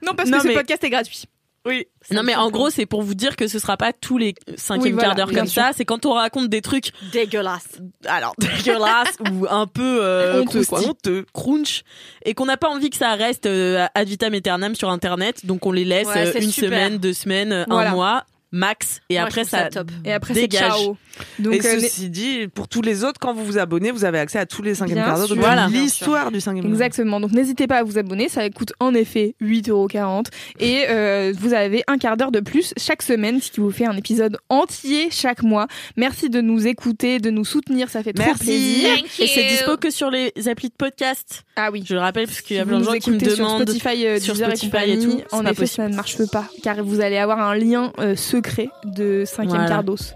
Non, 0.03 0.13
parce 0.17 0.29
Non, 0.31 0.37
que 0.39 0.43
ce 0.45 0.49
mais- 0.49 0.55
podcast 0.55 0.83
est 0.85 0.91
gratuit. 0.91 1.25
Oui. 1.67 1.87
Non 2.13 2.23
mais 2.23 2.35
en 2.35 2.51
gros 2.51 2.71
c'est 2.71 2.87
pour 2.87 3.03
vous 3.03 3.15
dire 3.15 3.37
que 3.37 3.47
ce 3.47 3.59
sera 3.59 3.77
pas 3.77 3.93
tous 3.93 4.17
les 4.17 4.35
cinquièmes 4.57 4.83
Oui, 4.85 4.91
voilà, 4.93 5.09
quarts 5.09 5.17
d'heure 5.17 5.33
comme 5.37 5.49
sûr. 5.49 5.61
ça. 5.61 5.73
C'est 5.77 5.85
quand 5.85 6.07
on 6.07 6.13
raconte 6.15 6.49
des 6.49 6.63
trucs 6.63 6.93
Dégueulasse. 7.13 7.67
alors 8.07 8.35
dégueulasses 8.39 9.17
ou 9.33 9.45
un 9.51 9.67
peu 9.67 9.99
euh, 10.03 10.41
Honteux, 10.43 10.65
quoi. 10.65 10.81
honteux, 10.89 11.27
crunch, 11.35 11.83
et 12.25 12.33
qu'on 12.33 12.47
n'a 12.47 12.57
pas 12.57 12.69
envie 12.69 12.89
que 12.89 12.97
ça 12.97 13.15
reste 13.17 13.45
euh, 13.47 13.87
ad 13.95 14.09
vitam 14.09 14.33
aeternam 14.33 14.75
sur 14.77 14.89
internet. 14.89 15.45
Donc 15.45 15.67
on 15.67 15.73
les 15.73 15.85
laisse 15.85 16.07
Ouais, 16.07 16.29
euh, 16.29 16.41
une 16.41 16.51
super. 16.53 16.71
semaine, 16.71 16.99
deux 16.99 17.13
semaines, 17.13 17.53
un 17.53 17.65
Voilà. 17.69 17.91
mois 17.91 18.25
max, 18.53 19.01
et 19.11 19.15
Moi, 19.15 19.25
après 19.25 19.45
ça 19.45 19.65
ça 19.65 19.69
top. 19.71 19.91
Et 20.05 20.13
après, 20.13 20.35
c'est 20.35 20.47
ciao. 20.51 20.97
Donc, 21.39 21.55
et 21.55 21.67
euh, 21.67 21.81
ceci 21.81 22.09
dit, 22.11 22.49
pour 22.49 22.69
tous 22.69 22.81
les 22.83 23.05
autres, 23.05 23.19
quand 23.21 23.35
vous 23.35 23.45
vous 23.45 23.59
abonnez, 23.59 23.91
vous 23.91 24.05
avez 24.05 24.19
accès 24.19 24.39
à 24.39 24.47
tous 24.47 24.63
les 24.63 24.75
cinquièmes 24.75 24.97
Bien 24.99 25.05
quarts 25.07 25.27
d'heure 25.29 25.37
Voilà. 25.39 25.67
l'histoire 25.69 26.31
du 26.31 26.41
cinquième 26.41 26.63
quart 26.65 26.71
d'heure. 26.71 26.81
Exactement. 26.87 27.21
Donc 27.21 27.33
n'hésitez 27.33 27.67
pas 27.67 27.79
à 27.79 27.83
vous 27.83 27.99
abonner. 27.99 28.29
Ça 28.29 28.49
coûte 28.51 28.73
en 28.81 28.95
effet 28.95 29.35
8,40€ 29.43 30.27
et 30.61 30.85
euh, 30.89 31.33
vous 31.39 31.53
avez 31.55 31.83
un 31.89 31.99
quart 31.99 32.17
d'heure 32.17 32.31
de 32.33 32.41
plus 32.41 32.73
chaque 32.77 33.03
semaine, 33.03 33.41
ce 33.41 33.51
qui 33.51 33.61
vous 33.61 33.71
fait 33.71 33.87
un 33.87 33.97
épisode 33.97 34.39
entier 34.49 35.09
chaque 35.11 35.43
mois. 35.43 35.67
Merci 35.97 36.31
de 36.31 36.41
nous 36.41 36.67
écouter, 36.67 37.19
de 37.19 37.31
nous 37.31 37.45
soutenir. 37.45 37.89
Ça 37.91 38.03
fait 38.03 38.13
trop 38.13 38.25
Merci. 38.27 38.45
plaisir. 38.45 38.95
Thank 38.97 39.21
et 39.21 39.27
c'est 39.27 39.43
you. 39.43 39.49
dispo 39.49 39.77
que 39.77 39.91
sur 39.91 40.11
les 40.11 40.33
applis 40.49 40.69
de 40.69 40.75
podcast. 40.75 41.43
Ah 41.57 41.71
oui. 41.73 41.83
Je 41.87 41.95
le 41.95 42.01
rappelle 42.01 42.27
parce 42.27 42.41
qu'il 42.41 42.57
y 42.57 42.61
a 42.61 42.67
plein 42.67 42.79
de 42.79 42.85
gens 42.85 42.93
qui 42.93 43.11
me 43.11 43.17
écoutez 43.17 43.31
sur 43.35 43.45
demandent. 43.45 43.69
Spotify, 43.69 44.07
euh, 44.07 44.21
sur 44.21 44.37
Spotify 44.37 44.77
et 44.87 44.93
et 44.93 44.99
tout, 44.99 45.21
en 45.33 45.43
effet, 45.45 45.55
ça 45.67 45.83
possible. 45.83 45.91
ne 45.91 45.97
marche 45.97 46.17
pas, 46.31 46.49
car 46.63 46.83
vous 46.85 47.01
allez 47.01 47.17
avoir 47.19 47.41
un 47.41 47.55
lien 47.57 47.93
euh, 47.99 48.15
secret 48.39 48.69
de 48.85 49.25
cinquième 49.27 49.51
Voilà. 49.51 49.69
quart 49.69 49.85
d'os. 49.85 50.15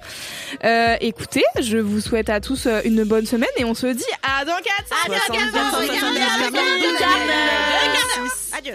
Euh, 0.64 0.96
écoutez, 1.00 1.44
je 1.60 1.78
vous 1.78 2.00
souhaite 2.00 2.28
à 2.30 2.40
tous 2.40 2.66
euh, 2.66 2.80
une 2.84 3.04
bonne 3.04 3.26
semaine 3.26 3.50
et 3.56 3.64
on 3.64 3.74
se 3.74 3.86
dit 3.86 4.04
à 4.22 4.44
dans 4.44 4.52
4 4.56 4.64
À 5.04 5.08
dans 5.08 5.14
72, 5.14 5.50
72, 5.52 6.98
72, 6.98 8.58
Adieu. 8.58 8.74